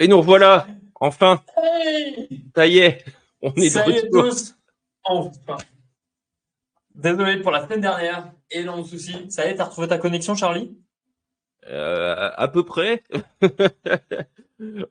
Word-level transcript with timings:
Et 0.00 0.08
nous 0.08 0.22
voilà, 0.22 0.66
enfin. 0.94 1.42
Hey 1.62 2.42
Ça 2.56 2.66
y 2.66 2.78
est, 2.78 3.04
on 3.42 3.52
est 3.52 3.74
de 3.74 3.80
retour. 3.80 4.24
tous 4.30 4.56
Enfin 5.04 5.56
Désolé 6.94 7.40
pour 7.40 7.50
la 7.52 7.64
semaine 7.64 7.80
dernière, 7.82 8.32
énorme 8.50 8.84
souci. 8.84 9.30
Ça 9.30 9.46
y 9.46 9.50
est, 9.50 9.54
t'as 9.56 9.64
retrouvé 9.64 9.88
ta 9.88 9.98
connexion, 9.98 10.34
Charlie? 10.34 10.76
Euh, 11.68 12.30
à 12.34 12.48
peu 12.48 12.64
près. 12.64 13.04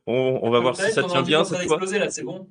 on, 0.08 0.40
on 0.41 0.50
va 0.52 0.59
voir 0.59 0.76
si 0.76 0.91
ça 0.91 1.03
tient 1.03 1.23
bien 1.23 1.44
cette 1.44 1.58
fois. 1.67 1.78
d'exploser, 1.78 2.00
là, 2.00 2.09
c'est 2.09 2.23
bon? 2.23 2.48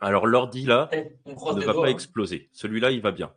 Alors 0.00 0.26
l'ordi 0.26 0.64
là 0.64 0.88
Eh, 0.92 1.12
On 1.26 1.54
ne 1.54 1.60
va 1.64 1.72
doigts. 1.72 1.82
pas 1.84 1.88
hein. 1.88 1.92
exploser. 1.92 2.48
Celui-là, 2.52 2.90
il 2.90 3.00
va 3.00 3.12
bien. 3.12 3.32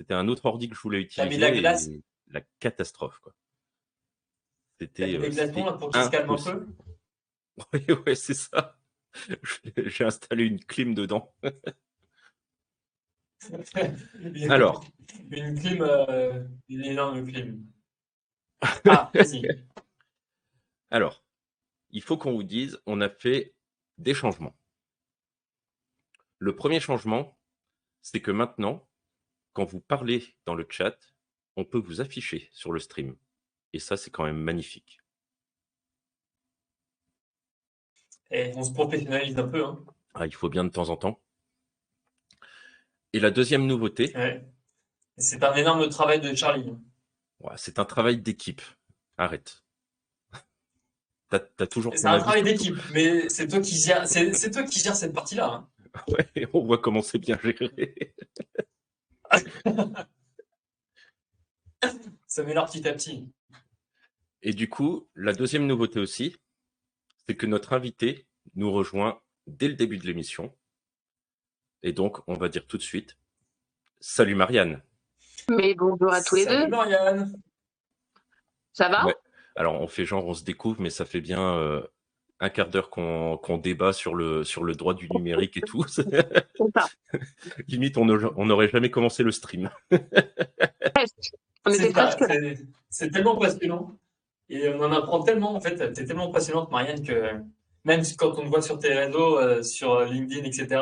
C'était 0.00 0.14
un 0.14 0.26
autre 0.28 0.46
ordi 0.46 0.68
que 0.68 0.74
je 0.74 0.80
voulais 0.80 1.06
T'as 1.14 1.24
mis 1.26 1.34
utiliser. 1.34 1.36
de 1.36 1.54
la 1.54 1.60
glace 1.60 1.88
La 2.28 2.40
catastrophe 2.60 3.18
quoi. 3.20 3.32
C'était. 4.80 5.14
euh, 5.14 5.18
des 5.18 5.30
glaçons, 5.30 5.64
là, 5.66 5.72
pour 5.74 5.90
qu'il 5.90 6.02
se 6.02 6.08
calme 6.10 6.30
un 6.30 6.36
peu 6.36 6.66
Oui, 7.72 7.84
ouais, 8.06 8.14
c'est 8.14 8.34
ça. 8.34 8.78
J'ai 9.76 10.04
installé 10.04 10.44
une 10.44 10.64
clim 10.64 10.94
dedans. 10.94 11.34
Une- 14.20 14.50
Alors. 14.50 14.84
Une 15.30 15.58
clim, 15.58 15.82
euh, 15.82 16.44
une 16.68 16.84
énorme 16.84 17.24
clim. 17.26 17.64
Ah, 18.88 19.10
vas-y. 19.14 19.46
Alors, 20.90 21.24
il 21.90 22.02
faut 22.02 22.18
qu'on 22.18 22.32
vous 22.32 22.42
dise, 22.42 22.80
on 22.86 23.00
a 23.00 23.08
fait 23.08 23.54
des 23.98 24.14
changements. 24.14 24.56
Le 26.38 26.54
premier 26.56 26.80
changement, 26.80 27.38
c'est 28.02 28.20
que 28.20 28.30
maintenant, 28.32 28.88
quand 29.52 29.64
vous 29.64 29.80
parlez 29.80 30.36
dans 30.46 30.54
le 30.54 30.66
chat, 30.68 30.96
on 31.56 31.64
peut 31.64 31.78
vous 31.78 32.00
afficher 32.00 32.48
sur 32.52 32.72
le 32.72 32.80
stream. 32.80 33.16
Et 33.72 33.78
ça, 33.78 33.96
c'est 33.96 34.10
quand 34.10 34.24
même 34.24 34.40
magnifique. 34.42 34.97
On 38.30 38.62
se 38.62 38.72
professionnalise 38.72 39.38
un 39.38 39.48
peu. 39.48 39.64
Hein. 39.64 39.84
Ah, 40.14 40.26
il 40.26 40.34
faut 40.34 40.48
bien 40.48 40.64
de 40.64 40.70
temps 40.70 40.88
en 40.90 40.96
temps. 40.96 41.20
Et 43.12 43.20
la 43.20 43.30
deuxième 43.30 43.66
nouveauté, 43.66 44.12
Ouais. 44.14 44.44
C'est 45.20 45.42
un 45.42 45.54
énorme 45.54 45.88
travail 45.88 46.20
de 46.20 46.32
Charlie. 46.34 46.72
c'est 47.56 47.80
un 47.80 47.84
travail 47.84 48.18
d'équipe. 48.18 48.62
Arrête. 49.16 49.64
T'as 51.28 51.66
toujours 51.66 51.92
C'est 51.96 52.06
un 52.06 52.20
travail 52.20 52.44
d'équipe, 52.44 52.76
mais 52.92 53.28
c'est 53.28 53.48
toi 53.48 53.60
qui 53.60 53.76
gères, 53.76 54.06
c'est, 54.06 54.50
toi 54.50 54.62
qui 54.62 54.78
cette 54.78 55.12
partie-là. 55.12 55.52
hein. 55.52 55.68
Ouais, 56.08 56.28
on 56.52 56.64
voit 56.64 56.78
comment 56.78 57.02
c'est 57.02 57.18
bien 57.18 57.36
géré. 57.42 58.14
Ça 62.26 62.42
m'énerve 62.44 62.70
petit 62.70 62.86
à 62.86 62.92
petit. 62.92 63.26
Et 64.42 64.52
du 64.52 64.68
coup, 64.68 65.08
la 65.16 65.32
deuxième 65.32 65.66
nouveauté 65.66 65.98
aussi, 65.98 66.36
c'est 67.28 67.36
que 67.36 67.46
notre 67.46 67.72
invité 67.74 68.26
nous 68.54 68.72
rejoint 68.72 69.20
dès 69.46 69.68
le 69.68 69.74
début 69.74 69.98
de 69.98 70.06
l'émission. 70.06 70.54
Et 71.82 71.92
donc, 71.92 72.18
on 72.26 72.34
va 72.34 72.48
dire 72.48 72.66
tout 72.66 72.78
de 72.78 72.82
suite, 72.82 73.18
salut 74.00 74.34
Marianne. 74.34 74.82
Mais 75.50 75.74
bonjour 75.74 76.12
à 76.12 76.22
tous 76.22 76.36
les 76.36 76.44
Salut 76.44 76.64
deux. 76.64 76.70
Marianne. 76.70 77.32
Ça 78.72 78.88
va? 78.88 79.06
Ouais. 79.06 79.14
Alors, 79.56 79.80
on 79.80 79.88
fait 79.88 80.04
genre, 80.04 80.26
on 80.26 80.34
se 80.34 80.44
découvre, 80.44 80.80
mais 80.80 80.90
ça 80.90 81.04
fait 81.04 81.20
bien 81.20 81.56
euh, 81.56 81.82
un 82.40 82.48
quart 82.48 82.68
d'heure 82.68 82.90
qu'on 82.90 83.36
qu'on 83.38 83.58
débat 83.58 83.92
sur 83.92 84.14
le, 84.14 84.44
sur 84.44 84.64
le 84.64 84.74
droit 84.74 84.94
du 84.94 85.08
numérique 85.10 85.56
et 85.56 85.60
tout. 85.60 85.84
Limite, 87.68 87.98
on 87.98 88.04
n'aurait- 88.06 88.68
jamais 88.70 88.90
commencé 88.90 89.22
le 89.22 89.32
stream. 89.32 89.70
On 89.90 89.98
C'est 91.70 91.84
était 91.84 91.92
presque 91.92 92.24
c'est 92.88 93.10
tellement 93.10 93.36
passionnant. 93.36 93.98
Et 94.50 94.68
on 94.70 94.80
en 94.82 94.92
apprend 94.92 95.22
tellement, 95.22 95.54
en 95.54 95.60
fait. 95.60 95.76
T'es 95.92 96.04
tellement 96.04 96.30
passionnante, 96.30 96.70
Marianne, 96.70 97.02
que 97.04 97.32
même 97.84 98.02
quand 98.18 98.38
on 98.38 98.42
te 98.42 98.48
voit 98.48 98.62
sur 98.62 98.78
tes 98.78 98.94
réseaux, 98.94 99.38
euh, 99.38 99.62
sur 99.62 100.00
LinkedIn, 100.04 100.44
etc., 100.44 100.80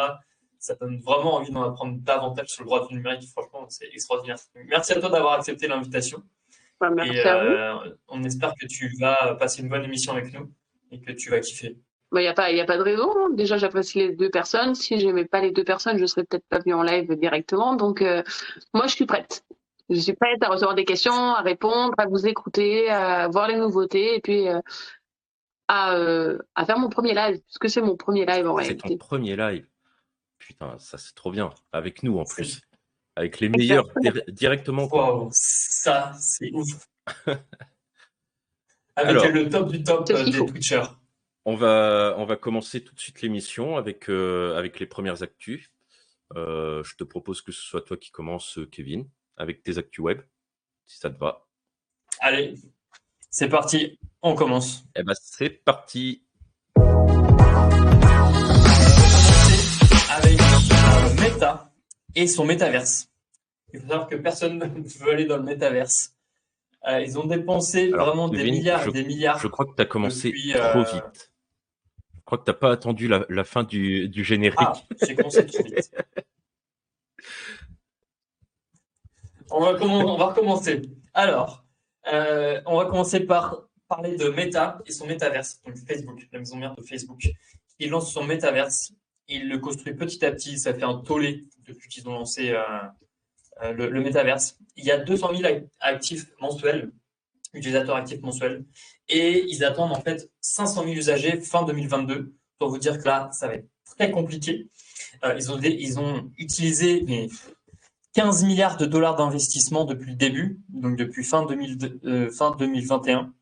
ça 0.59 0.75
donne 0.81 0.99
vraiment 1.01 1.35
envie 1.35 1.53
d'en 1.53 1.63
apprendre 1.63 1.99
davantage 2.01 2.49
sur 2.49 2.63
le 2.63 2.67
droit 2.67 2.87
du 2.89 2.95
numérique. 2.95 3.29
Franchement, 3.31 3.67
c'est 3.69 3.87
extraordinaire. 3.93 4.37
Merci 4.69 4.93
à 4.93 5.01
toi 5.01 5.11
d'avoir 5.11 5.35
accepté 5.35 5.69
l'invitation. 5.69 6.23
Bah, 6.81 6.91
merci 6.91 7.13
Et 7.17 7.21
à 7.23 7.45
vous. 7.45 7.51
euh, 7.53 7.95
on 8.09 8.23
espère 8.25 8.53
que 8.61 8.67
tu 8.67 8.91
vas 9.01 9.35
passer 9.37 9.63
une 9.63 9.69
bonne 9.69 9.85
émission 9.85 10.13
avec 10.13 10.33
nous 10.33 10.51
et 10.91 11.01
que 11.01 11.13
tu 11.13 11.31
vas 11.31 11.41
kiffer. 11.41 11.77
Il 12.13 12.19
n'y 12.21 12.25
Bah, 12.25 12.31
a, 12.31 12.35
pas- 12.35 12.53
y 12.53 12.61
a 12.61 12.65
pas 12.65 12.77
de 12.79 12.83
raison. 12.83 13.11
hein. 13.17 13.31
Déjà, 13.33 13.59
j'apprécie 13.59 13.99
les 13.99 14.13
deux 14.15 14.31
personnes. 14.31 14.75
Si 14.75 14.99
j'aimais 15.01 15.25
pas 15.25 15.41
les 15.41 15.51
deux 15.53 15.65
personnes, 15.65 15.99
je 15.99 16.07
serais 16.07 16.25
peut-être 16.25 16.47
pas 16.49 16.59
venue 16.59 16.75
en 16.75 16.83
live 16.83 17.13
directement. 17.17 17.75
Donc, 17.75 18.01
euh, 18.03 18.23
moi, 18.75 18.87
je 18.87 18.95
suis 18.95 19.07
prête. 19.07 19.45
Je 19.89 20.01
suis 20.01 20.15
prête 20.15 20.43
à 20.43 20.49
recevoir 20.49 20.75
des 20.75 20.85
questions, 20.85 21.13
à 21.35 21.43
répondre, 21.43 21.95
à 21.99 22.07
vous 22.07 22.27
écouter, 22.27 22.91
à 22.91 23.29
voir 23.29 23.47
les 23.49 23.57
nouveautés 23.57 24.17
et 24.17 24.21
puis 24.21 24.49
euh, 24.49 24.61
à, 25.69 25.95
euh, 25.95 26.39
à 26.55 26.65
faire 26.67 26.79
mon 26.79 26.89
premier 26.89 27.15
live, 27.15 27.41
parce 27.41 27.59
que 27.59 27.69
c'est 27.69 27.81
mon 27.83 27.97
premier 27.97 28.27
live 28.27 28.47
en 28.49 28.57
C'est 28.59 28.75
ton 28.77 28.83
réalité. 28.85 28.97
premier 28.97 29.37
live. 29.37 29.67
Putain, 30.39 30.77
ça 30.79 30.99
c'est 30.99 31.15
trop 31.15 31.31
bien. 31.31 31.51
Avec 31.73 32.03
nous 32.03 32.19
en 32.19 32.25
plus. 32.25 32.61
Avec 33.15 33.41
les 33.41 33.49
meilleurs 33.49 33.87
dir- 34.03 34.23
directement. 34.29 34.87
Waouh, 34.89 35.29
ça, 35.33 36.13
c'est 36.21 36.51
ouf. 36.53 36.89
Avec 38.97 39.11
Alors. 39.17 39.29
le 39.29 39.49
top 39.49 39.69
du 39.71 39.83
top 39.83 40.09
euh, 40.11 40.25
des 40.25 40.33
faut. 40.33 40.47
Twitchers. 40.47 40.83
On 41.45 41.55
va, 41.55 42.15
on 42.19 42.25
va 42.25 42.37
commencer 42.37 42.83
tout 42.83 42.95
de 42.95 42.99
suite 43.01 43.23
l'émission 43.23 43.77
avec, 43.77 44.09
euh, 44.11 44.57
avec 44.57 44.81
les 44.81 44.87
premières 44.87 45.23
actus. 45.23 45.71
Euh, 46.35 46.83
je 46.83 46.97
te 46.97 47.05
propose 47.05 47.41
que 47.41 47.53
ce 47.53 47.61
soit 47.63 47.83
toi 47.83 47.97
qui 47.97 48.11
commence, 48.11 48.59
euh, 48.59 48.67
Kevin, 48.67 49.09
avec 49.37 49.63
tes 49.63 49.79
actus 49.79 49.99
web, 50.01 50.21
si 50.87 50.99
ça 50.99 51.11
te 51.11 51.19
va. 51.19 51.47
Allez, 52.21 52.55
c'est 53.31 53.49
parti, 53.49 53.99
on 54.23 54.35
commence. 54.35 54.85
Eh 54.97 55.03
ben, 55.03 55.15
c'est 55.21 55.51
parti. 55.51 56.23
Avec 60.11 60.39
Meta 61.21 61.73
et 62.15 62.27
son 62.27 62.45
métaverse. 62.47 63.09
Il 63.75 63.81
faut 63.81 63.89
savoir 63.89 64.09
que 64.09 64.17
personne 64.17 64.59
ne 64.59 64.65
veut 65.05 65.13
aller 65.13 65.27
dans 65.27 65.37
le 65.37 65.43
métaverse. 65.43 66.15
Euh, 66.89 67.01
ils 67.01 67.19
ont 67.19 67.27
dépensé 67.27 67.91
Alors, 67.93 68.07
vraiment 68.09 68.29
des 68.29 68.45
milliards 68.45 68.83
je- 68.85 68.91
et 68.91 68.93
des 68.93 69.05
milliards. 69.05 69.39
Je 69.41 69.49
crois 69.49 69.67
que 69.67 69.75
tu 69.75 69.83
as 69.83 69.87
commencé 69.87 70.29
Depuis, 70.29 70.53
trop 70.53 70.81
euh, 70.81 70.85
vite. 70.85 71.33
Je 72.15 72.21
crois 72.25 72.39
que 72.39 72.45
tu 72.45 72.51
n'as 72.51 72.57
pas 72.57 72.71
attendu 72.73 73.09
la, 73.09 73.27
la 73.29 73.45
fin 73.45 73.65
du, 73.65 74.09
du 74.09 74.25
générique. 74.25 74.57
Ah, 74.61 74.73
j'ai 75.05 75.15
commencé 75.15 75.45
trop 75.47 75.63
vite. 75.65 75.91
On 79.51 79.61
va, 79.61 79.73
recommencer. 80.27 80.83
Alors, 81.15 81.65
euh, 82.13 82.61
on 82.67 82.77
va 82.77 82.87
commencer 82.87 83.21
par 83.21 83.63
parler 83.89 84.17
de 84.17 84.29
Meta 84.29 84.79
et 84.87 84.93
son 84.93 85.07
métaverse, 85.07 85.61
donc 85.65 85.77
Facebook, 85.77 86.27
la 86.33 86.41
maison 86.41 86.57
mère 86.57 86.75
de 86.75 86.83
Facebook. 86.83 87.29
Il 87.79 87.91
lance 87.91 88.13
son 88.13 88.25
métaverse, 88.25 88.93
il 89.29 89.49
le 89.49 89.59
construit 89.59 89.95
petit 89.95 90.25
à 90.25 90.33
petit, 90.33 90.59
ça 90.59 90.75
fait 90.75 90.83
un 90.83 90.99
tollé 90.99 91.45
depuis 91.67 91.89
qu'ils 91.89 92.09
ont 92.09 92.13
lancé 92.13 92.51
euh, 92.51 92.63
euh, 93.63 93.73
le, 93.73 93.89
le 93.89 94.01
métaverse. 94.01 94.59
Il 94.77 94.85
y 94.85 94.91
a 94.91 94.99
200 94.99 95.37
000 95.37 95.43
ac- 95.43 95.69
actifs 95.81 96.27
mensuels, 96.41 96.91
utilisateurs 97.55 97.97
actifs 97.97 98.21
mensuels, 98.23 98.65
et 99.09 99.45
ils 99.49 99.65
attendent 99.65 99.93
en 99.93 100.01
fait 100.01 100.29
500 100.41 100.83
000 100.83 100.95
usagers 100.97 101.41
fin 101.41 101.65
2022, 101.65 102.35
pour 102.59 102.71
vous 102.71 102.79
dire 102.79 102.99
que 102.99 103.05
là, 103.05 103.31
ça 103.33 103.47
va 103.47 103.55
être 103.55 103.69
très 103.85 104.11
compliqué. 104.11 104.69
Ils, 105.39 105.99
ont 105.99 106.31
utilisé 106.37 107.31
15 108.17 108.45
milliards 108.45 108.79
de 108.79 108.87
dollars 108.87 109.15
d'investissement 109.15 109.85
depuis 109.85 110.13
le 110.13 110.17
début, 110.17 110.59
donc 110.71 110.97
depuis 110.97 111.23
fin, 111.23 111.45
2000 111.45 112.01
euh, 112.07 112.31
2021. 112.59 113.35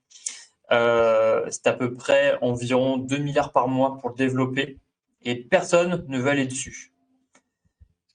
Euh, 0.73 1.47
c'est 1.49 1.69
à 1.69 1.75
peu 1.75 1.95
près 1.95 2.37
environ 2.41 2.97
2 2.97 3.19
milliards 3.19 3.53
par 3.53 3.69
mois 3.69 3.99
pour 3.99 4.09
le 4.09 4.17
développer 4.17 4.81
et 5.23 5.37
personne 5.37 6.05
ne 6.09 6.19
veut 6.19 6.29
aller 6.29 6.47
dessus. 6.47 6.93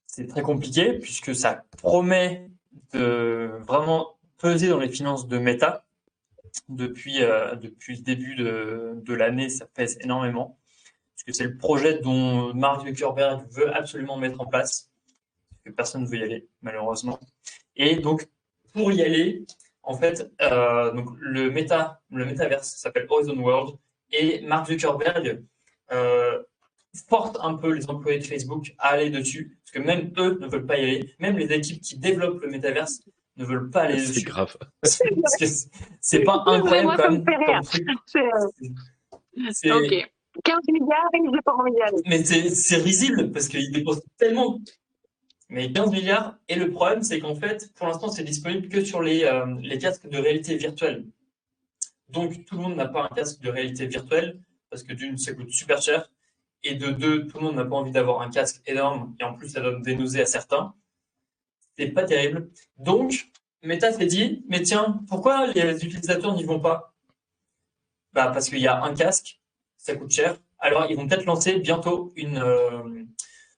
C'est 0.06 0.28
très 0.28 0.42
compliqué 0.42 1.00
puisque 1.00 1.34
ça 1.34 1.64
promet 1.78 2.52
de 2.92 3.52
vraiment 3.66 4.18
peser 4.38 4.68
dans 4.68 4.80
les 4.80 4.90
finances 4.90 5.30
de 5.30 5.38
Meta. 5.38 5.86
Depuis, 6.68 7.24
euh, 7.24 7.56
depuis 7.56 7.96
le 7.96 8.02
début 8.02 8.36
de, 8.36 8.96
de 8.98 9.14
l'année, 9.14 9.48
ça 9.48 9.66
pèse 9.66 9.98
énormément 10.02 10.60
parce 11.16 11.24
que 11.24 11.32
c'est 11.32 11.50
le 11.50 11.58
projet 11.58 12.00
dont 12.00 12.54
Mark 12.54 12.86
Zuckerberg 12.86 13.46
veut 13.52 13.74
absolument 13.74 14.18
mettre 14.18 14.42
en 14.42 14.46
place, 14.46 14.89
que 15.70 15.76
personne 15.76 16.04
ne 16.04 16.08
veut 16.08 16.18
y 16.18 16.24
aller, 16.24 16.48
malheureusement. 16.62 17.20
Et 17.76 17.96
donc, 17.98 18.28
pour 18.74 18.92
y 18.92 19.02
aller, 19.02 19.46
en 19.84 19.96
fait, 19.96 20.30
euh, 20.42 20.92
donc 20.94 21.10
le 21.20 21.50
méta, 21.52 22.02
le 22.12 22.26
métaverse 22.26 22.68
s'appelle 22.76 23.06
Horizon 23.10 23.38
World, 23.40 23.76
et 24.12 24.42
Mark 24.42 24.68
Zuckerberg 24.68 25.44
euh, 25.92 26.44
force 27.08 27.38
un 27.42 27.54
peu 27.56 27.72
les 27.74 27.90
employés 27.90 28.20
de 28.20 28.26
Facebook 28.26 28.74
à 28.80 28.90
aller 28.90 29.10
dessus, 29.10 29.58
parce 29.64 29.72
que 29.72 29.80
même 29.80 30.12
eux 30.18 30.38
ne 30.42 30.48
veulent 30.48 30.66
pas 30.66 30.78
y 30.78 30.84
aller, 30.84 31.14
même 31.20 31.38
les 31.38 31.52
équipes 31.54 31.82
qui 31.82 31.98
développent 31.98 32.42
le 32.42 32.50
métaverse 32.50 33.02
ne 33.38 33.46
veulent 33.46 33.70
pas 33.70 33.82
aller 33.84 34.00
C'est 34.00 34.08
dessus. 34.10 34.26
grave. 34.26 34.56
Parce 34.82 34.98
que 35.40 35.46
c'est- 35.46 35.70
c'est 36.02 36.24
pas 36.24 36.44
incroyable 36.46 36.98
comme 37.02 37.24
truc. 37.24 37.86
C'est, 38.06 38.20
euh, 38.20 39.50
C'est- 39.52 39.72
ok. 39.72 40.10
15 40.44 40.60
milliards 40.72 41.10
et 41.14 41.20
j'ai 41.34 41.42
pas 41.44 41.54
envie 41.54 41.72
d'y 41.72 41.82
aller. 41.82 41.98
Mais 42.06 42.24
c'est 42.24 42.50
c'est 42.50 42.78
risible 42.78 43.32
parce 43.32 43.48
qu'ils 43.48 43.72
dépensent 43.72 44.02
tellement. 44.18 44.60
Mais 45.50 45.72
15 45.72 45.92
milliards. 45.92 46.38
Et 46.48 46.56
le 46.56 46.72
problème, 46.72 47.04
c'est 47.04 47.20
qu'en 47.20 47.36
fait, 47.36 47.74
pour 47.76 47.88
l'instant, 47.88 48.10
c'est 48.10 48.24
disponible 48.24 48.70
que 48.70 48.84
sur 48.86 49.02
les, 49.02 49.24
euh, 49.24 49.46
les 49.62 49.80
casques 49.80 50.08
de 50.08 50.18
réalité 50.18 50.56
virtuelle. 50.56 51.06
Donc, 52.10 52.46
tout 52.46 52.56
le 52.56 52.62
monde 52.62 52.76
n'a 52.76 52.88
pas 52.88 53.04
un 53.06 53.16
casque 53.16 53.42
de 53.42 53.50
réalité 53.50 53.86
virtuelle. 53.88 54.40
parce 54.70 54.84
que 54.84 54.94
d'une, 54.94 55.18
ça 55.18 55.34
coûte 55.34 55.50
super 55.52 55.82
cher, 55.82 56.12
et 56.64 56.76
de 56.76 56.92
deux, 56.92 57.28
tout 57.28 57.40
le 57.40 57.46
monde 57.46 57.56
n'a 57.56 57.66
pas 57.66 57.76
envie 57.76 57.92
d'avoir 57.92 58.22
un 58.22 58.30
casque 58.30 58.62
énorme, 58.68 59.16
et 59.20 59.24
en 59.24 59.34
plus, 59.34 59.50
ça 59.50 59.62
donne 59.62 59.82
des 59.82 59.96
nausées 59.96 60.22
à 60.22 60.26
certains. 60.28 60.76
C'est 61.78 61.88
pas 61.90 62.04
terrible. 62.04 62.50
Donc, 62.78 63.32
Meta 63.64 63.92
s'est 63.92 64.06
dit, 64.06 64.44
mais 64.48 64.62
tiens, 64.62 65.02
pourquoi 65.08 65.48
les 65.48 65.84
utilisateurs 65.86 66.36
n'y 66.36 66.44
vont 66.44 66.60
pas? 66.60 66.94
Bah, 68.14 68.32
Parce 68.32 68.50
qu'il 68.50 68.60
y 68.60 68.68
a 68.68 68.84
un 68.84 68.94
casque, 68.94 69.40
ça 69.78 69.96
coûte 69.96 70.12
cher. 70.12 70.38
Alors, 70.60 70.88
ils 70.90 70.96
vont 70.98 71.08
peut-être 71.08 71.26
lancer 71.26 71.60
bientôt 71.60 72.12
une, 72.16 72.38
euh, 72.38 73.04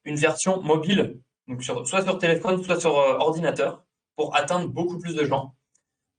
une 0.05 0.15
version 0.15 0.61
mobile, 0.61 1.19
donc 1.51 1.63
soit 1.63 2.03
sur 2.03 2.17
téléphone, 2.17 2.63
soit 2.63 2.79
sur 2.79 2.97
euh, 2.97 3.17
ordinateur, 3.17 3.83
pour 4.15 4.35
atteindre 4.35 4.67
beaucoup 4.67 4.97
plus 4.99 5.15
de 5.15 5.25
gens. 5.25 5.55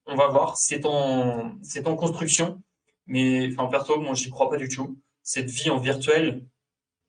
On 0.06 0.16
va 0.16 0.28
voir, 0.28 0.56
c'est 0.56 0.84
en, 0.84 1.56
construction, 1.96 2.60
mais 3.06 3.56
en 3.58 3.68
perso, 3.68 4.00
moi, 4.00 4.14
j'y 4.14 4.30
crois 4.30 4.50
pas 4.50 4.56
du 4.56 4.68
tout. 4.68 4.98
Cette 5.22 5.48
vie 5.48 5.70
en 5.70 5.78
virtuel, 5.78 6.44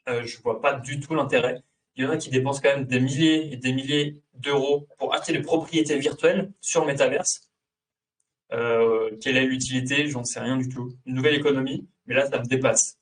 euh, 0.08 0.24
je 0.26 0.42
vois 0.42 0.62
pas 0.62 0.74
du 0.74 1.00
tout 1.00 1.16
l'intérêt. 1.16 1.64
Il 1.96 2.04
y 2.04 2.08
en 2.08 2.12
a 2.12 2.18
qui 2.18 2.30
dépensent 2.30 2.62
quand 2.62 2.76
même 2.76 2.86
des 2.86 3.00
milliers 3.00 3.52
et 3.52 3.58
des 3.58 3.74
milliers 3.74 4.22
d'euros 4.36 4.88
pour 4.98 5.14
acheter 5.14 5.34
des 5.34 5.42
propriétés 5.42 5.98
virtuelles 5.98 6.52
sur 6.62 6.82
le 6.82 6.88
métaverse. 6.88 7.50
Euh, 8.52 9.16
quelle 9.22 9.38
est 9.38 9.46
l'utilité? 9.46 10.08
J'en 10.08 10.24
sais 10.24 10.40
rien 10.40 10.58
du 10.58 10.70
tout. 10.70 10.94
Une 11.06 11.16
nouvelle 11.16 11.36
économie, 11.36 11.88
mais 12.06 12.16
là, 12.16 12.30
ça 12.30 12.40
me 12.40 12.46
dépasse. 12.46 13.00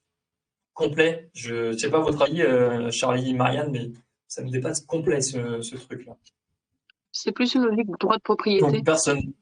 Complet. 0.73 1.29
Je 1.33 1.71
ne 1.71 1.77
sais 1.77 1.89
pas 1.89 1.99
votre 1.99 2.21
avis, 2.21 2.41
euh, 2.41 2.91
Charlie, 2.91 3.33
Marianne, 3.33 3.71
mais 3.71 3.89
ça 4.31 4.41
me 4.43 4.49
dépasse 4.49 4.79
complet 4.79 5.19
ce, 5.19 5.61
ce 5.61 5.75
truc-là. 5.75 6.15
C'est 7.11 7.33
plus 7.33 7.53
une 7.53 7.63
logique 7.63 7.91
de 7.91 7.97
droit 7.99 8.15
de 8.15 8.21
propriété. 8.21 8.65
Donc, 8.65 8.85
personne. 8.85 9.33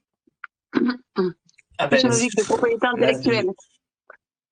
ah 1.77 1.87
ben, 1.87 1.99
une 2.01 2.09
logique 2.09 2.35
de 2.35 2.43
propriété 2.43 2.87
intellectuelle. 2.87 3.51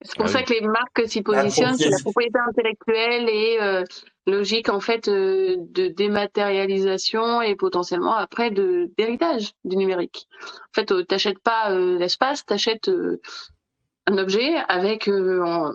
C'est 0.04 0.16
pour 0.16 0.26
ah 0.26 0.28
ça 0.28 0.44
que 0.44 0.54
les 0.54 0.62
marques 0.62 1.08
s'y 1.08 1.24
positionnent, 1.24 1.76
c'est 1.76 1.90
la 1.90 1.98
propriété 1.98 2.38
intellectuelle 2.38 3.28
et 3.30 3.58
euh, 3.60 3.84
logique 4.28 4.70
en 4.70 4.80
fait 4.80 5.08
euh, 5.08 5.56
de 5.58 5.88
dématérialisation 5.88 7.42
et 7.42 7.56
potentiellement 7.56 8.14
après 8.14 8.52
de 8.52 8.92
d'héritage 8.96 9.54
du 9.66 9.76
numérique. 9.76 10.28
En 10.44 10.74
fait, 10.76 10.92
euh, 10.92 11.04
t'achètes 11.04 11.40
pas 11.40 11.72
euh, 11.72 11.98
l'espace, 11.98 12.46
t'achètes 12.46 12.92
un 14.06 14.18
objet 14.20 14.54
avec 14.68 15.08
en, 15.08 15.72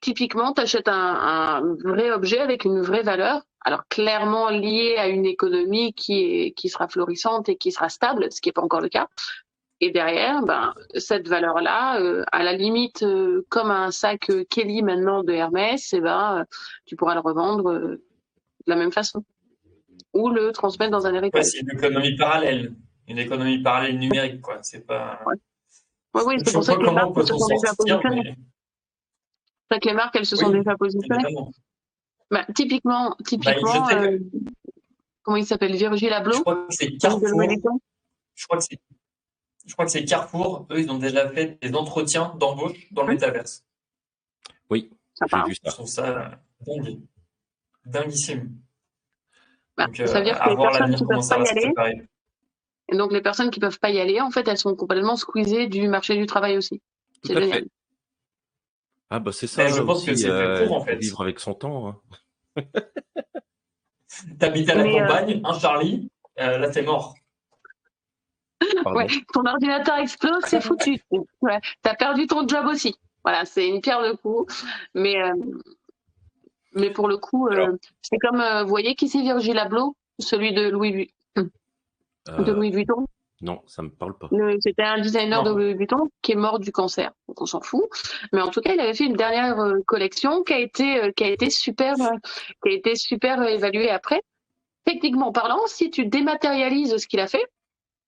typiquement 0.00 0.52
t'achètes 0.52 0.88
un, 0.88 0.94
un 0.94 1.74
vrai 1.84 2.10
objet 2.10 2.38
avec 2.38 2.64
une 2.64 2.80
vraie 2.80 3.02
valeur. 3.02 3.42
Alors 3.60 3.86
clairement 3.88 4.50
lié 4.50 4.96
à 4.98 5.08
une 5.08 5.26
économie 5.26 5.92
qui 5.92 6.22
est 6.22 6.52
qui 6.52 6.68
sera 6.68 6.88
florissante 6.88 7.48
et 7.48 7.56
qui 7.56 7.72
sera 7.72 7.88
stable, 7.88 8.28
ce 8.30 8.40
qui 8.40 8.48
n'est 8.48 8.52
pas 8.52 8.62
encore 8.62 8.80
le 8.80 8.88
cas. 8.88 9.08
Et 9.80 9.90
derrière, 9.90 10.42
ben, 10.42 10.74
cette 10.94 11.28
valeur-là, 11.28 12.00
euh, 12.00 12.24
à 12.32 12.42
la 12.42 12.52
limite, 12.52 13.04
euh, 13.04 13.46
comme 13.48 13.70
un 13.70 13.92
sac 13.92 14.28
euh, 14.30 14.44
Kelly 14.50 14.82
maintenant 14.82 15.22
de 15.22 15.32
Hermès, 15.32 15.92
eh 15.92 16.00
ben, 16.00 16.44
tu 16.84 16.96
pourras 16.96 17.14
le 17.14 17.20
revendre 17.20 17.72
de 17.72 18.00
la 18.66 18.74
même 18.74 18.90
façon. 18.90 19.24
Ou 20.14 20.30
le 20.30 20.50
transmettre 20.50 20.90
dans 20.90 21.06
un 21.06 21.14
héritage. 21.14 21.44
c'est 21.44 21.60
une 21.60 21.70
économie 21.70 22.16
parallèle. 22.16 22.74
Une 23.06 23.18
économie 23.18 23.62
parallèle 23.62 23.98
numérique, 23.98 24.40
quoi. 24.40 24.58
C'est 24.62 24.84
pas. 24.84 25.20
Ouais. 25.26 26.22
oui, 26.26 26.34
c'est 26.44 26.52
pour 26.52 26.64
ça 26.64 26.74
que 26.74 26.82
les 26.82 26.90
marques 26.90 27.20
se 27.20 27.26
sont 27.26 27.46
déjà 27.46 27.74
positionnées. 27.76 28.34
C'est 29.70 29.80
que 29.80 29.88
les 29.88 29.94
marques, 29.94 30.16
elles 30.16 30.26
se 30.26 30.36
sont 30.36 30.50
déjà 30.50 30.76
positionnées? 30.76 31.34
Bah, 32.30 32.44
typiquement, 32.54 33.16
typiquement 33.24 33.86
bah, 33.86 34.10
comment 35.22 35.36
il 35.36 35.46
s'appelle? 35.46 35.76
Virgil 35.76 36.12
Abloh? 36.12 36.36
Je 36.36 36.40
crois 36.40 36.66
que 36.66 36.74
c'est 36.74 36.96
Carrefour. 36.98 37.42
Je 38.34 38.46
crois 38.46 38.58
que 38.58 38.64
c'est 38.64 38.80
je 39.68 39.74
crois 39.74 39.84
que 39.84 39.90
c'est 39.90 40.04
Carrefour, 40.04 40.66
eux, 40.70 40.80
ils 40.80 40.90
ont 40.90 40.98
déjà 40.98 41.28
fait 41.28 41.58
des 41.60 41.74
entretiens 41.74 42.34
d'embauche 42.38 42.90
dans 42.90 43.02
le 43.02 43.12
métaverse. 43.12 43.64
Oui, 44.70 44.90
j'ai 45.30 45.38
vu 45.46 45.54
ça. 45.54 45.60
Je 45.66 45.70
trouve 45.70 45.86
ça 45.86 46.40
dingue. 46.66 47.00
Dinguissime. 47.84 48.56
Bah, 49.76 49.86
donc, 49.86 49.96
ça 49.96 50.18
veut 50.18 50.24
dire 50.24 50.38
que 50.38 50.48
les 50.48 50.56
personnes 50.56 50.94
qui 50.94 51.02
ne 51.02 51.08
peuvent 51.08 51.28
pas 51.28 51.40
y 51.40 51.48
aller, 51.48 52.08
et 52.90 52.96
donc 52.96 53.12
les 53.12 53.20
personnes 53.20 53.50
qui 53.50 53.60
ne 53.60 53.66
peuvent 53.66 53.78
pas 53.78 53.90
y 53.90 54.00
aller, 54.00 54.20
en 54.20 54.30
fait, 54.30 54.48
elles 54.48 54.58
sont 54.58 54.74
complètement 54.74 55.16
squeezées 55.16 55.66
du 55.66 55.86
marché 55.88 56.16
du 56.16 56.26
travail 56.26 56.56
aussi. 56.56 56.80
C'est 57.22 57.34
génial. 57.34 57.60
Fait. 57.60 57.68
Ah 59.10 59.18
bah 59.20 59.32
c'est 59.32 59.46
ça. 59.46 59.66
je 59.68 59.82
pense 59.82 60.04
que 60.04 60.14
c'est 60.14 60.28
euh, 60.28 60.66
pour 60.66 60.76
en 60.76 60.80
fait. 60.82 60.96
Vivre 60.96 61.22
avec 61.22 61.40
son 61.40 61.54
temps. 61.54 61.88
Hein. 62.56 62.62
T'habites 64.38 64.68
à 64.70 64.74
la 64.74 64.84
euh, 64.84 65.00
campagne, 65.00 65.40
un 65.44 65.58
Charlie, 65.58 66.10
euh, 66.40 66.58
là 66.58 66.70
t'es 66.70 66.82
mort. 66.82 67.14
Ouais, 68.86 69.06
ton 69.32 69.44
ordinateur 69.46 69.98
explose, 69.98 70.42
c'est 70.46 70.60
foutu. 70.60 71.00
Ouais, 71.40 71.60
tu 71.60 71.90
as 71.90 71.94
perdu 71.94 72.26
ton 72.26 72.46
job 72.46 72.66
aussi. 72.66 72.94
Voilà, 73.22 73.44
c'est 73.44 73.68
une 73.68 73.80
pierre 73.80 74.02
de 74.02 74.12
coup. 74.12 74.46
Mais, 74.94 75.20
euh, 75.20 75.34
mais 76.74 76.90
pour 76.90 77.08
le 77.08 77.18
coup, 77.18 77.48
euh, 77.48 77.76
c'est 78.02 78.18
comme, 78.18 78.40
euh, 78.40 78.62
vous 78.62 78.68
voyez 78.68 78.94
qui 78.94 79.08
c'est 79.08 79.22
Virgil 79.22 79.58
Abloh 79.58 79.96
Celui 80.18 80.52
de 80.52 80.68
Louis, 80.68 81.12
de 81.36 82.52
Louis 82.52 82.70
Vuitton? 82.70 83.06
Non, 83.40 83.62
ça 83.66 83.82
me 83.82 83.90
parle 83.90 84.18
pas. 84.18 84.28
C'était 84.60 84.82
un 84.82 85.00
designer 85.00 85.44
de 85.44 85.50
Louis 85.50 85.74
Vuitton 85.74 86.10
qui 86.22 86.32
est 86.32 86.36
mort 86.36 86.58
du 86.58 86.72
cancer, 86.72 87.12
donc 87.28 87.40
on 87.40 87.46
s'en 87.46 87.60
fout. 87.60 87.84
Mais 88.32 88.40
en 88.40 88.48
tout 88.48 88.60
cas, 88.60 88.74
il 88.74 88.80
avait 88.80 88.94
fait 88.94 89.04
une 89.04 89.16
dernière 89.16 89.56
collection 89.86 90.42
qui 90.42 90.54
a 90.54 90.58
été, 90.58 91.12
qui 91.16 91.24
a 91.24 91.28
été 91.28 91.48
super, 91.48 91.94
qui 92.62 92.70
a 92.70 92.72
été 92.72 92.96
super 92.96 93.42
évaluée 93.42 93.90
après. 93.90 94.22
Techniquement 94.84 95.32
parlant, 95.32 95.60
si 95.66 95.90
tu 95.90 96.06
dématérialises 96.06 96.96
ce 96.96 97.06
qu'il 97.06 97.20
a 97.20 97.28
fait, 97.28 97.46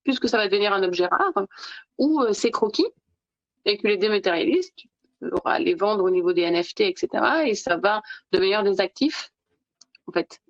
puisque 0.03 0.29
ça 0.29 0.37
va 0.37 0.49
devenir 0.49 0.73
un 0.73 0.82
objet 0.82 1.06
rare, 1.06 1.47
ou 1.99 2.23
euh, 2.23 2.32
c'est 2.32 2.50
croquis, 2.50 2.87
et 3.65 3.77
que 3.77 3.87
les 3.87 3.97
dématérialistes, 3.97 4.75
tu 4.77 4.88
pourras 5.31 5.59
les 5.59 5.75
vendre 5.75 6.05
au 6.05 6.11
niveau 6.11 6.32
des 6.32 6.50
NFT, 6.50 6.81
etc. 6.81 7.09
Et 7.47 7.55
ça 7.55 7.77
va 7.77 8.03
devenir 8.32 8.62
des 8.62 8.81
actifs, 8.81 9.31
en 10.06 10.12
fait. 10.12 10.41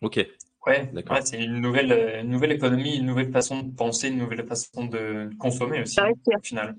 Ok. 0.00 0.26
Ouais, 0.66 0.92
c'est 1.24 1.42
une 1.42 1.60
nouvelle, 1.60 2.20
une 2.20 2.28
nouvelle 2.30 2.52
économie, 2.52 2.96
une 2.96 3.06
nouvelle 3.06 3.32
façon 3.32 3.62
de 3.62 3.74
penser, 3.74 4.08
une 4.08 4.18
nouvelle 4.18 4.46
façon 4.46 4.84
de 4.84 5.30
consommer 5.38 5.80
aussi, 5.80 5.98
au 6.00 6.40
final. 6.42 6.76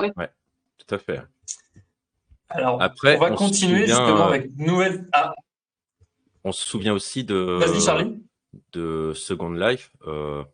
Oui. 0.00 0.08
Ouais, 0.16 0.30
tout 0.78 0.94
à 0.94 0.98
fait. 0.98 1.20
Alors, 2.48 2.80
Après, 2.80 3.16
on 3.16 3.20
va 3.20 3.30
continuer 3.32 3.86
justement 3.86 4.24
avec 4.24 4.46
une 4.58 4.66
nouvelle. 4.66 5.08
Ah. 5.12 5.34
On 6.44 6.52
se 6.52 6.66
souvient 6.66 6.94
aussi 6.94 7.24
de. 7.24 7.34
Vas-y, 7.34 7.80
Charlie 7.80 8.22
de 8.72 9.12
Second 9.14 9.50
Life, 9.50 9.90
euh, 10.06 10.44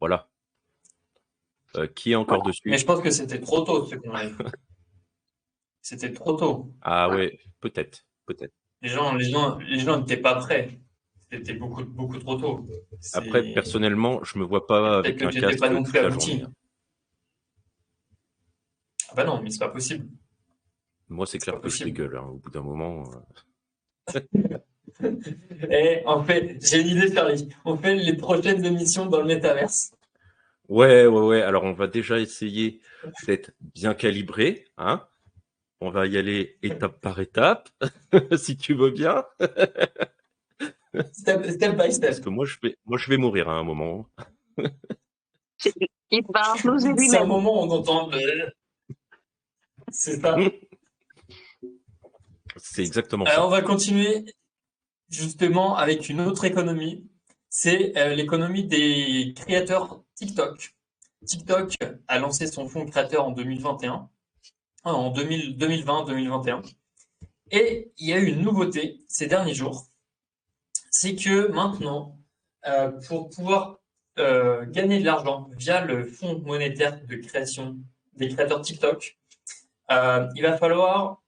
voilà. 0.00 0.28
Euh, 1.76 1.86
qui 1.86 2.12
est 2.12 2.14
encore 2.14 2.42
dessus? 2.42 2.62
Mais 2.70 2.78
je 2.78 2.86
pense 2.86 3.02
que 3.02 3.10
c'était 3.10 3.40
trop 3.40 3.62
tôt, 3.62 3.86
Second 3.86 4.12
Life. 4.12 4.36
c'était 5.82 6.12
trop 6.12 6.34
tôt. 6.34 6.72
Ah 6.80 7.10
ouais, 7.10 7.38
peut-être, 7.60 8.06
peut-être. 8.26 8.54
Les 8.82 8.88
gens, 8.88 9.14
les 9.14 9.30
gens, 9.30 9.58
les 9.58 9.78
gens 9.80 9.98
n'étaient 9.98 10.16
pas 10.16 10.36
prêts. 10.36 10.78
C'était 11.30 11.54
beaucoup, 11.54 11.84
beaucoup 11.84 12.18
trop 12.18 12.36
tôt. 12.36 12.66
Après, 13.12 13.42
personnellement, 13.52 14.22
je 14.24 14.38
me 14.38 14.44
vois 14.44 14.66
pas 14.66 14.98
avec 14.98 15.20
un 15.22 15.30
casque 15.30 15.60
pas 15.60 15.68
non 15.68 15.82
plus 15.82 15.98
abouti. 15.98 16.42
Ah 19.10 19.14
bah 19.14 19.24
non, 19.24 19.42
mais 19.42 19.50
c'est 19.50 19.58
pas 19.58 19.68
possible. 19.68 20.06
Moi, 21.08 21.26
c'est 21.26 21.38
clair 21.38 21.60
que 21.60 21.68
je 21.68 21.84
dégueule. 21.84 22.16
Hein, 22.16 22.26
au 22.28 22.36
bout 22.36 22.50
d'un 22.50 22.62
moment. 22.62 23.04
Euh. 24.14 24.20
Et 25.70 26.02
on 26.06 26.22
fait, 26.22 26.58
j'ai 26.60 26.80
une 26.80 26.88
idée, 26.88 27.12
Charlie. 27.12 27.48
On 27.64 27.76
fait 27.76 27.94
les 27.94 28.16
prochaines 28.16 28.64
émissions 28.64 29.06
dans 29.06 29.20
le 29.20 29.26
métaverse. 29.26 29.92
Ouais, 30.68 31.06
ouais, 31.06 31.20
ouais. 31.20 31.42
Alors, 31.42 31.64
on 31.64 31.72
va 31.72 31.86
déjà 31.86 32.18
essayer 32.18 32.80
d'être 33.26 33.52
bien 33.60 33.94
calibré. 33.94 34.66
Hein 34.76 35.06
on 35.80 35.90
va 35.90 36.06
y 36.06 36.16
aller 36.16 36.58
étape 36.62 37.00
par 37.00 37.20
étape, 37.20 37.68
si 38.36 38.56
tu 38.56 38.74
veux 38.74 38.90
bien. 38.90 39.24
step, 41.12 41.76
by 41.76 41.92
step. 41.92 42.10
Parce 42.10 42.20
que 42.20 42.28
moi, 42.28 42.44
je 42.46 42.56
vais, 42.62 42.76
moi, 42.86 42.98
je 42.98 43.08
vais 43.08 43.16
mourir 43.16 43.48
à 43.48 43.54
un 43.54 43.64
moment. 43.64 44.06
Il 46.10 46.22
va 46.32 46.54
C'est 46.56 47.18
un 47.18 47.26
moment 47.26 47.62
où 47.62 47.66
on 47.66 47.70
entend. 47.70 48.10
C'est 49.90 50.20
ça. 50.20 50.36
C'est 52.56 52.82
exactement 52.82 53.24
ça. 53.24 53.44
on 53.46 53.50
va 53.50 53.62
continuer 53.62 54.24
justement 55.08 55.76
avec 55.76 56.08
une 56.08 56.20
autre 56.20 56.44
économie, 56.44 57.08
c'est 57.48 57.96
euh, 57.96 58.14
l'économie 58.14 58.64
des 58.64 59.32
créateurs 59.36 60.02
TikTok. 60.14 60.74
TikTok 61.26 61.76
a 62.06 62.18
lancé 62.18 62.46
son 62.46 62.68
fonds 62.68 62.86
créateur 62.86 63.24
en 63.26 63.32
2021, 63.32 64.08
en 64.84 65.12
2020-2021, 65.12 66.62
et 67.50 67.92
il 67.98 68.08
y 68.08 68.12
a 68.12 68.18
eu 68.18 68.26
une 68.26 68.42
nouveauté 68.42 69.00
ces 69.08 69.26
derniers 69.26 69.54
jours, 69.54 69.86
c'est 70.90 71.14
que 71.14 71.48
maintenant, 71.48 72.18
euh, 72.66 72.90
pour 73.06 73.30
pouvoir 73.30 73.78
euh, 74.18 74.66
gagner 74.66 75.00
de 75.00 75.04
l'argent 75.04 75.48
via 75.56 75.84
le 75.84 76.04
fonds 76.06 76.40
monétaire 76.40 77.00
de 77.06 77.16
création 77.16 77.76
des 78.14 78.28
créateurs 78.28 78.60
TikTok, 78.60 79.16
il 79.90 80.42
va 80.42 80.56
falloir 80.58 81.22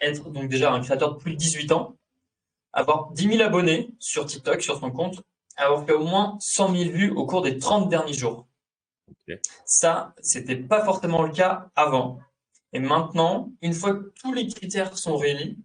être 0.00 0.30
donc 0.30 0.48
déjà 0.48 0.72
un 0.72 0.80
créateur 0.80 1.14
de 1.14 1.18
plus 1.18 1.32
de 1.32 1.36
18 1.36 1.72
ans, 1.72 1.96
avoir 2.72 3.10
10 3.12 3.36
000 3.36 3.42
abonnés 3.42 3.90
sur 3.98 4.26
TikTok, 4.26 4.62
sur 4.62 4.78
son 4.78 4.90
compte, 4.90 5.22
avoir 5.56 5.84
fait 5.84 5.92
au 5.92 6.04
moins 6.04 6.36
100 6.40 6.76
000 6.76 6.90
vues 6.90 7.10
au 7.10 7.26
cours 7.26 7.42
des 7.42 7.58
30 7.58 7.88
derniers 7.88 8.12
jours. 8.12 8.46
Okay. 9.22 9.40
Ça, 9.64 10.14
c'était 10.20 10.56
pas 10.56 10.84
forcément 10.84 11.22
le 11.22 11.32
cas 11.32 11.70
avant. 11.74 12.20
Et 12.72 12.80
maintenant, 12.80 13.50
une 13.62 13.72
fois 13.72 13.94
que 13.94 14.12
tous 14.20 14.32
les 14.32 14.46
critères 14.46 14.96
sont 14.98 15.16
réunis, 15.16 15.58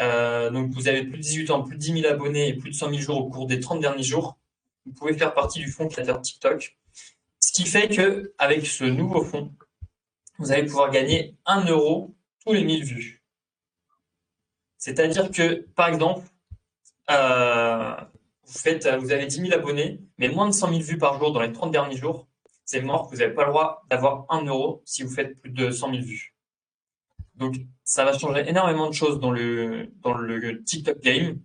euh, 0.00 0.50
donc 0.50 0.70
vous 0.72 0.88
avez 0.88 1.04
plus 1.04 1.18
de 1.18 1.22
18 1.22 1.50
ans, 1.50 1.62
plus 1.62 1.76
de 1.76 1.80
10 1.80 2.02
000 2.02 2.12
abonnés 2.12 2.48
et 2.48 2.54
plus 2.54 2.70
de 2.70 2.74
100 2.74 2.90
000 2.90 3.00
jours 3.00 3.18
au 3.18 3.28
cours 3.30 3.46
des 3.46 3.60
30 3.60 3.80
derniers 3.80 4.02
jours, 4.02 4.36
vous 4.84 4.92
pouvez 4.92 5.14
faire 5.14 5.32
partie 5.32 5.60
du 5.60 5.70
fonds 5.70 5.88
créateur 5.88 6.20
TikTok. 6.20 6.76
Ce 7.40 7.52
qui 7.52 7.64
fait 7.64 7.88
que 7.88 8.34
avec 8.38 8.66
ce 8.66 8.84
nouveau 8.84 9.22
fonds, 9.22 9.52
vous 10.38 10.52
allez 10.52 10.64
pouvoir 10.66 10.90
gagner 10.90 11.36
1 11.46 11.66
euro 11.66 12.14
tous 12.44 12.52
les 12.52 12.64
1000 12.64 12.84
vues. 12.84 13.22
C'est-à-dire 14.76 15.30
que, 15.30 15.66
par 15.74 15.88
exemple, 15.88 16.26
euh, 17.10 17.94
vous, 18.44 18.58
faites, 18.58 18.86
vous 18.86 19.12
avez 19.12 19.26
10 19.26 19.48
000 19.48 19.52
abonnés, 19.54 20.00
mais 20.18 20.28
moins 20.28 20.46
de 20.46 20.52
100 20.52 20.68
000 20.68 20.80
vues 20.80 20.98
par 20.98 21.18
jour 21.18 21.32
dans 21.32 21.40
les 21.40 21.52
30 21.52 21.70
derniers 21.70 21.96
jours, 21.96 22.26
c'est 22.64 22.80
mort, 22.80 23.08
vous 23.10 23.18
n'avez 23.18 23.34
pas 23.34 23.44
le 23.44 23.50
droit 23.50 23.84
d'avoir 23.90 24.26
1 24.30 24.44
euro 24.46 24.82
si 24.84 25.02
vous 25.02 25.10
faites 25.10 25.40
plus 25.40 25.50
de 25.50 25.70
100 25.70 25.90
000 25.90 26.02
vues. 26.02 26.34
Donc, 27.34 27.56
ça 27.82 28.04
va 28.04 28.16
changer 28.16 28.48
énormément 28.48 28.88
de 28.88 28.94
choses 28.94 29.20
dans 29.20 29.30
le, 29.30 29.90
dans 30.02 30.14
le 30.14 30.62
TikTok 30.64 31.00
game, 31.00 31.40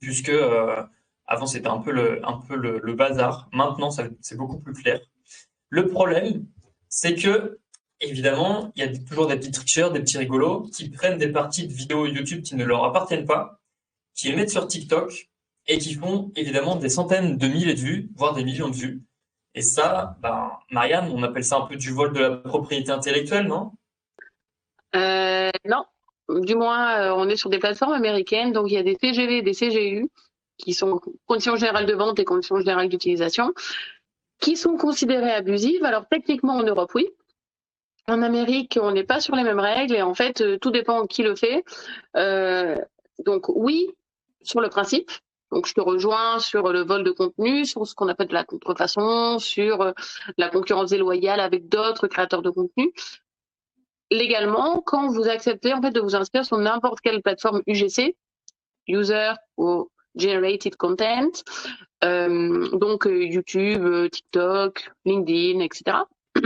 puisque 0.00 0.30
euh, 0.30 0.82
avant 1.26 1.46
c'était 1.46 1.68
un 1.68 1.78
peu 1.78 1.92
le, 1.92 2.26
un 2.26 2.38
peu 2.38 2.56
le, 2.56 2.94
bazar. 2.94 3.48
Maintenant, 3.52 3.90
c'est 3.90 4.36
beaucoup 4.36 4.58
plus 4.58 4.72
clair. 4.72 5.00
Le 5.68 5.86
problème, 5.88 6.46
c'est 6.88 7.14
que, 7.14 7.58
évidemment, 8.00 8.72
il 8.74 8.84
y 8.84 8.88
a 8.88 8.98
toujours 8.98 9.26
des 9.26 9.36
petits 9.36 9.50
tricheurs, 9.50 9.92
des 9.92 10.00
petits 10.00 10.18
rigolos 10.18 10.68
qui 10.74 10.88
prennent 10.90 11.18
des 11.18 11.28
parties 11.28 11.66
de 11.66 11.72
vidéos 11.72 12.06
YouTube 12.06 12.42
qui 12.42 12.56
ne 12.56 12.64
leur 12.64 12.84
appartiennent 12.84 13.26
pas, 13.26 13.60
qui 14.14 14.28
les 14.28 14.36
mettent 14.36 14.50
sur 14.50 14.66
TikTok 14.66 15.28
et 15.66 15.78
qui 15.78 15.94
font 15.94 16.32
évidemment 16.36 16.76
des 16.76 16.88
centaines 16.88 17.36
de 17.36 17.48
milliers 17.48 17.74
de 17.74 17.80
vues, 17.80 18.10
voire 18.14 18.34
des 18.34 18.44
millions 18.44 18.68
de 18.68 18.76
vues. 18.76 19.02
Et 19.56 19.62
ça, 19.62 20.16
ben, 20.20 20.52
Marianne, 20.70 21.10
on 21.14 21.22
appelle 21.22 21.42
ça 21.42 21.56
un 21.56 21.62
peu 21.62 21.76
du 21.76 21.90
vol 21.90 22.12
de 22.12 22.20
la 22.20 22.30
propriété 22.36 22.92
intellectuelle, 22.92 23.46
non? 23.46 23.72
Euh, 24.94 25.50
non, 25.64 25.86
du 26.28 26.54
moins, 26.54 27.00
euh, 27.00 27.14
on 27.16 27.26
est 27.30 27.36
sur 27.36 27.48
des 27.48 27.58
plateformes 27.58 27.94
américaines, 27.94 28.52
donc 28.52 28.66
il 28.70 28.74
y 28.74 28.76
a 28.76 28.82
des 28.82 28.96
CGV 29.00 29.38
et 29.38 29.42
des 29.42 29.54
CGU 29.54 30.10
qui 30.58 30.74
sont 30.74 31.00
conditions 31.26 31.56
générales 31.56 31.86
de 31.86 31.94
vente 31.94 32.18
et 32.18 32.24
conditions 32.24 32.58
générales 32.58 32.90
d'utilisation, 32.90 33.54
qui 34.40 34.58
sont 34.58 34.76
considérées 34.76 35.32
abusives. 35.32 35.84
Alors 35.84 36.04
techniquement 36.06 36.56
en 36.56 36.62
Europe, 36.62 36.92
oui. 36.94 37.08
En 38.08 38.22
Amérique, 38.22 38.78
on 38.80 38.92
n'est 38.92 39.04
pas 39.04 39.20
sur 39.20 39.36
les 39.36 39.42
mêmes 39.42 39.58
règles 39.58 39.96
et 39.96 40.02
en 40.02 40.14
fait, 40.14 40.42
euh, 40.42 40.58
tout 40.58 40.70
dépend 40.70 41.06
qui 41.06 41.22
le 41.22 41.34
fait. 41.34 41.64
donc 43.24 43.48
oui, 43.48 43.88
sur 44.42 44.60
le 44.60 44.68
principe. 44.68 45.10
Donc 45.56 45.66
je 45.66 45.72
te 45.72 45.80
rejoins 45.80 46.38
sur 46.38 46.70
le 46.70 46.82
vol 46.84 47.02
de 47.02 47.10
contenu, 47.10 47.64
sur 47.64 47.86
ce 47.86 47.94
qu'on 47.94 48.08
appelle 48.08 48.28
de 48.28 48.34
la 48.34 48.44
contrefaçon, 48.44 49.38
sur 49.38 49.94
la 50.36 50.50
concurrence 50.50 50.90
déloyale 50.90 51.40
avec 51.40 51.70
d'autres 51.70 52.08
créateurs 52.08 52.42
de 52.42 52.50
contenu 52.50 52.92
légalement, 54.10 54.82
quand 54.82 55.08
vous 55.08 55.28
acceptez 55.28 55.72
en 55.72 55.80
fait 55.80 55.90
de 55.90 56.00
vous 56.00 56.14
inscrire 56.14 56.44
sur 56.44 56.58
n'importe 56.58 57.00
quelle 57.00 57.22
plateforme 57.22 57.62
UGC, 57.66 58.16
User 58.88 59.32
ou 59.56 59.90
Generated 60.14 60.76
Content, 60.76 61.30
euh, 62.04 62.68
donc 62.76 63.06
euh, 63.06 63.24
YouTube, 63.24 63.82
euh, 63.82 64.08
TikTok, 64.08 64.90
LinkedIn, 65.04 65.60
etc. 65.60 65.98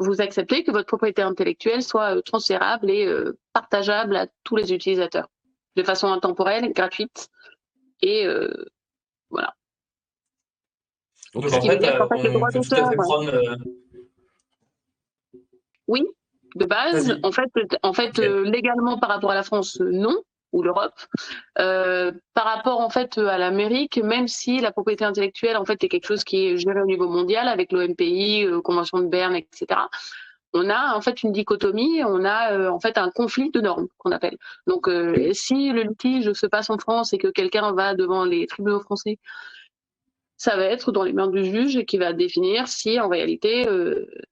Vous 0.00 0.20
acceptez 0.20 0.64
que 0.64 0.72
votre 0.72 0.86
propriété 0.86 1.22
intellectuelle 1.22 1.82
soit 1.82 2.20
transférable 2.22 2.90
et 2.90 3.08
partageable 3.52 4.16
à 4.16 4.26
tous 4.42 4.56
les 4.56 4.72
utilisateurs 4.72 5.28
de 5.76 5.82
façon 5.82 6.08
intemporelle, 6.08 6.72
gratuite 6.72 7.28
et 8.02 8.26
voilà. 9.30 9.54
Donc, 11.34 11.46
en 11.46 11.60
fait, 11.60 11.96
prendre 11.98 13.58
oui, 15.88 16.06
de 16.54 16.64
base. 16.64 17.18
En 17.22 17.32
fait, 17.32 17.50
en 17.82 17.92
fait 17.92 18.18
euh, 18.18 18.44
légalement 18.44 18.98
par 18.98 19.10
rapport 19.10 19.30
à 19.30 19.34
la 19.34 19.42
France, 19.42 19.80
euh, 19.80 19.90
non 19.90 20.16
ou 20.52 20.62
l'Europe. 20.62 20.94
Euh, 21.58 22.12
par 22.32 22.44
rapport 22.44 22.80
en 22.80 22.88
fait 22.88 23.18
à 23.18 23.38
l'Amérique, 23.38 24.00
même 24.02 24.28
si 24.28 24.60
la 24.60 24.70
propriété 24.70 25.04
intellectuelle 25.04 25.56
en 25.56 25.64
fait 25.64 25.82
est 25.82 25.88
quelque 25.88 26.06
chose 26.06 26.22
qui 26.22 26.46
est 26.46 26.56
géré 26.58 26.80
au 26.80 26.86
niveau 26.86 27.08
mondial 27.08 27.48
avec 27.48 27.72
l'OMPI, 27.72 28.46
Convention 28.62 28.98
de 28.98 29.08
Berne, 29.08 29.34
etc. 29.34 29.80
On 30.54 30.70
a 30.70 30.94
en 30.96 31.00
fait 31.00 31.22
une 31.22 31.32
dichotomie, 31.32 32.04
on 32.04 32.24
a 32.24 32.70
en 32.70 32.80
fait 32.80 32.96
un 32.96 33.10
conflit 33.10 33.50
de 33.50 33.60
normes 33.60 33.88
qu'on 33.98 34.12
appelle. 34.12 34.38
Donc 34.66 34.88
si 35.32 35.70
le 35.72 35.82
litige 35.82 36.32
se 36.32 36.46
passe 36.46 36.70
en 36.70 36.78
France 36.78 37.12
et 37.12 37.18
que 37.18 37.28
quelqu'un 37.28 37.72
va 37.72 37.94
devant 37.94 38.24
les 38.24 38.46
tribunaux 38.46 38.80
français, 38.80 39.18
ça 40.36 40.56
va 40.56 40.64
être 40.64 40.92
dans 40.92 41.02
les 41.02 41.12
mains 41.12 41.28
du 41.28 41.44
juge 41.44 41.84
qui 41.84 41.98
va 41.98 42.12
définir 42.12 42.68
si 42.68 43.00
en 43.00 43.08
réalité 43.08 43.66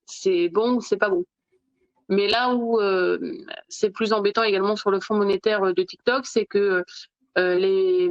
c'est 0.07 0.49
bon 0.49 0.77
ou 0.77 0.81
c'est 0.81 0.97
pas 0.97 1.09
bon. 1.09 1.25
Mais 2.13 2.29
là 2.29 2.55
où 2.55 2.79
euh, 2.79 3.19
c'est 3.69 3.91
plus 3.91 4.13
embêtant 4.13 4.43
également 4.43 4.77
sur 4.77 4.91
le 4.91 5.01
fonds 5.01 5.17
monétaire 5.17 5.73
de 5.73 5.83
TikTok, 5.83 6.27
c'est 6.27 6.45
que 6.45 6.85
euh, 7.39 7.55
les, 7.55 8.11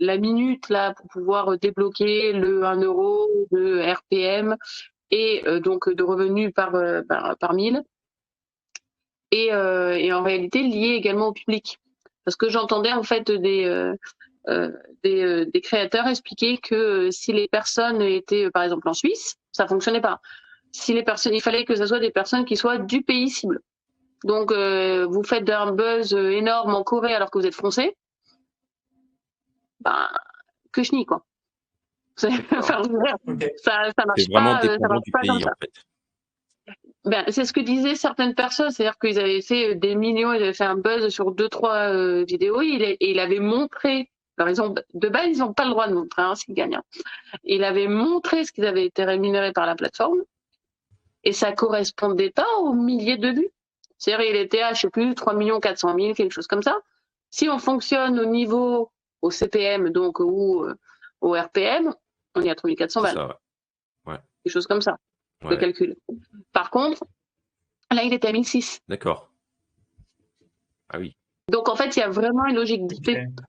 la 0.00 0.18
minute 0.18 0.68
là 0.68 0.92
pour 0.94 1.06
pouvoir 1.06 1.56
débloquer 1.58 2.32
le 2.32 2.64
1 2.64 2.82
euro 2.82 3.28
de 3.52 3.80
RPM 3.80 4.56
et 5.12 5.46
euh, 5.46 5.60
donc 5.60 5.88
de 5.88 6.02
revenus 6.02 6.52
par, 6.52 6.72
par, 7.08 7.36
par 7.38 7.54
mille 7.54 7.84
et, 9.30 9.46
et, 9.46 10.12
en 10.12 10.22
réalité 10.22 10.62
lié 10.62 10.94
également 10.94 11.28
au 11.28 11.32
public. 11.32 11.78
Parce 12.24 12.36
que 12.36 12.50
j'entendais 12.50 12.92
en 12.92 13.02
fait 13.02 13.30
des, 13.30 13.94
des, 15.02 15.46
des, 15.46 15.60
créateurs 15.62 16.06
expliquer 16.06 16.58
que 16.58 17.10
si 17.10 17.32
les 17.32 17.48
personnes 17.48 18.02
étaient 18.02 18.50
par 18.50 18.62
exemple 18.62 18.88
en 18.90 18.92
Suisse, 18.92 19.36
ça 19.52 19.66
fonctionnait 19.66 20.02
pas 20.02 20.20
si 20.72 20.94
les 20.94 21.02
personnes, 21.02 21.34
il 21.34 21.42
fallait 21.42 21.64
que 21.64 21.76
ce 21.76 21.86
soit 21.86 22.00
des 22.00 22.10
personnes 22.10 22.44
qui 22.44 22.56
soient 22.56 22.78
du 22.78 23.02
pays 23.02 23.30
cible. 23.30 23.60
Donc, 24.24 24.50
euh, 24.50 25.06
vous 25.06 25.22
faites 25.22 25.48
un 25.50 25.72
buzz 25.72 26.14
énorme 26.14 26.74
en 26.74 26.82
Corée 26.82 27.14
alors 27.14 27.30
que 27.30 27.38
vous 27.38 27.46
êtes 27.46 27.54
français, 27.54 27.96
ben, 29.80 30.08
que 30.72 30.82
chenille, 30.82 31.06
quoi. 31.06 31.24
Ça, 32.30 33.90
ça 33.92 34.06
marche 34.06 34.28
vraiment 34.28 34.58
pas, 34.58 34.78
ça 34.78 34.88
marche 34.88 35.02
du 35.04 35.12
pays, 35.12 35.30
en 35.30 35.38
fait. 35.38 35.70
Ben, 37.04 37.24
c'est 37.28 37.44
ce 37.44 37.52
que 37.52 37.60
disaient 37.60 37.96
certaines 37.96 38.34
personnes, 38.34 38.70
c'est-à-dire 38.70 38.96
qu'ils 38.98 39.18
avaient 39.18 39.42
fait 39.42 39.74
des 39.74 39.96
millions, 39.96 40.32
ils 40.32 40.42
avaient 40.42 40.52
fait 40.52 40.64
un 40.64 40.76
buzz 40.76 41.08
sur 41.08 41.32
deux, 41.32 41.48
trois 41.48 41.92
euh, 41.92 42.24
vidéos, 42.24 42.62
il, 42.62 42.82
et 42.82 42.96
il 43.00 43.18
avait 43.18 43.40
montré, 43.40 44.08
alors 44.38 44.50
ils 44.50 44.62
ont, 44.62 44.72
de 44.94 45.08
base, 45.08 45.26
ils 45.26 45.38
n'ont 45.38 45.52
pas 45.52 45.64
le 45.64 45.70
droit 45.70 45.88
de 45.88 45.94
montrer 45.94 46.22
hein, 46.22 46.36
s'ils 46.36 46.54
gagnent. 46.54 46.76
Hein. 46.76 46.82
Il 47.42 47.64
avait 47.64 47.88
montré 47.88 48.44
ce 48.44 48.52
qu'ils 48.52 48.66
avaient 48.66 48.86
été 48.86 49.04
rémunérés 49.04 49.52
par 49.52 49.66
la 49.66 49.74
plateforme, 49.74 50.22
et 51.24 51.32
ça 51.32 51.52
correspondait 51.52 52.30
pas 52.30 52.46
aux 52.60 52.72
milliers 52.72 53.16
de 53.16 53.30
vues. 53.30 53.50
C'est-à-dire, 53.98 54.30
il 54.30 54.36
était 54.36 54.62
à, 54.62 54.72
je 54.72 54.82
sais 54.82 54.90
plus, 54.90 55.14
3 55.14 55.34
400 55.60 55.94
000, 55.98 56.14
quelque 56.14 56.32
chose 56.32 56.46
comme 56.46 56.62
ça. 56.62 56.78
Si 57.30 57.48
on 57.48 57.58
fonctionne 57.58 58.18
au 58.20 58.26
niveau, 58.26 58.90
au 59.22 59.30
CPM, 59.30 59.90
donc, 59.90 60.20
ou 60.20 60.64
euh, 60.64 60.74
au 61.20 61.32
RPM, 61.32 61.94
on 62.34 62.42
est 62.42 62.50
à 62.50 62.54
3 62.54 62.70
400 62.74 63.02
balles. 63.02 63.14
Ça, 63.14 63.38
ouais. 64.06 64.18
Quelque 64.44 64.52
chose 64.52 64.66
comme 64.66 64.82
ça, 64.82 64.96
le 65.48 65.56
calcul. 65.56 65.96
Par 66.52 66.70
contre, 66.70 67.04
là, 67.90 68.02
il 68.02 68.12
était 68.12 68.28
à 68.28 68.32
1006. 68.32 68.80
D'accord. 68.88 69.30
Ah 70.88 70.98
oui. 70.98 71.16
Donc 71.48 71.68
en 71.68 71.76
fait, 71.76 71.96
il 71.96 72.00
y 72.00 72.02
a 72.02 72.08
vraiment 72.08 72.46
une 72.46 72.56
logique 72.56 72.82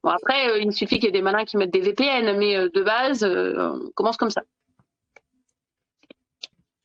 Bon, 0.02 0.10
après, 0.10 0.50
euh, 0.50 0.58
il 0.58 0.72
suffit 0.72 0.96
qu'il 0.96 1.04
y 1.04 1.08
ait 1.08 1.12
des 1.12 1.22
malins 1.22 1.44
qui 1.44 1.56
mettent 1.56 1.72
des 1.72 1.80
VPN, 1.80 2.36
mais 2.38 2.56
euh, 2.56 2.68
de 2.68 2.82
base, 2.82 3.24
on 3.24 3.90
commence 3.94 4.16
comme 4.16 4.30
ça. 4.30 4.42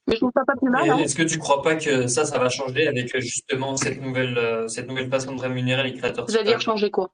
Mais 0.10 0.16
je 0.16 0.22
trouve 0.22 0.32
ça 0.34 0.44
pas 0.44 0.56
plus 0.56 0.72
mal. 0.72 0.90
Hein. 0.90 0.98
Est-ce 0.98 1.16
que 1.16 1.22
tu 1.22 1.38
crois 1.38 1.62
pas 1.62 1.76
que 1.76 2.08
ça, 2.08 2.26
ça 2.26 2.40
va 2.40 2.50
changer 2.50 2.88
avec 2.88 3.16
euh, 3.16 3.20
justement 3.20 3.78
cette 3.78 4.02
nouvelle, 4.02 4.36
euh, 4.40 4.68
cette 4.68 4.88
nouvelle 4.88 5.08
façon 5.08 5.36
de 5.36 5.42
rémunérer 5.42 5.84
les 5.84 5.94
créateurs 5.94 6.28
C'est-à-dire 6.28 6.60
changer 6.60 6.90
quoi? 6.90 7.12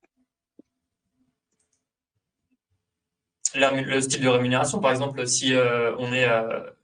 Le 3.55 4.01
style 4.01 4.21
de 4.21 4.29
rémunération, 4.29 4.79
par 4.79 4.91
exemple, 4.91 5.25
si 5.27 5.53
euh, 5.53 5.95
on 5.97 6.11
est, 6.13 6.27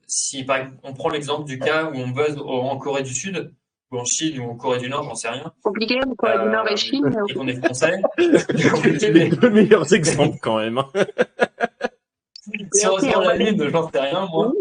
si 0.08 0.46
on 0.84 0.94
prend 0.94 1.10
l'exemple 1.10 1.46
du 1.46 1.60
cas 1.60 1.86
où 1.86 1.96
on 1.96 2.10
buzz 2.10 2.38
en 2.38 2.78
Corée 2.78 3.04
du 3.04 3.14
Sud 3.14 3.54
ou 3.92 3.98
en 3.98 4.06
Chine 4.06 4.40
ou 4.40 4.52
en 4.52 4.56
Corée 4.56 4.80
du 4.80 4.90
Nord, 4.90 5.04
j'en 5.04 5.16
sais 5.16 5.30
rien. 5.30 5.52
Compliqué, 5.64 6.00
en 6.02 6.16
Corée 6.16 6.40
du 6.44 6.50
Nord 6.50 6.68
et 6.70 6.78
Chine. 6.78 7.14
Et 7.28 7.34
qu'on 7.34 7.48
est 7.48 7.64
français. 7.64 8.02
C'est 8.18 9.12
les 9.12 9.30
deux 9.30 9.50
meilleurs 9.50 9.94
exemples 9.94 10.38
quand 10.42 10.60
même. 10.60 10.78
Hein. 10.78 10.88
si 12.74 12.88
on 12.88 12.98
se 12.98 13.28
la 13.28 13.36
lune, 13.36 13.70
j'en 13.70 13.90
sais 13.92 14.00
rien, 14.00 14.28
moi. 14.28 14.54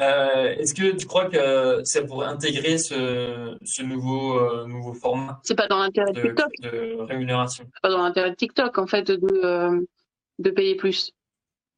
Euh, 0.00 0.54
est-ce 0.56 0.74
que 0.74 0.96
tu 0.96 1.06
crois 1.06 1.26
que 1.26 1.82
ça 1.84 2.02
pourrait 2.02 2.28
intégrer 2.28 2.78
ce, 2.78 3.82
nouveau, 3.82 4.38
euh, 4.38 4.66
nouveau 4.66 4.92
format 4.92 5.40
C'est 5.42 5.56
pas 5.56 5.66
dans 5.66 5.78
l'intérêt 5.78 6.12
de, 6.12 6.22
TikTok. 6.22 6.52
De 6.62 6.96
rémunération? 7.00 7.64
C'est 7.72 7.80
pas 7.82 7.90
dans 7.90 8.02
l'intérêt 8.02 8.30
de 8.30 8.36
TikTok, 8.36 8.78
en 8.78 8.86
fait, 8.86 9.10
de, 9.10 9.18
euh, 9.44 9.80
de 10.38 10.50
payer 10.50 10.74
plus 10.74 11.12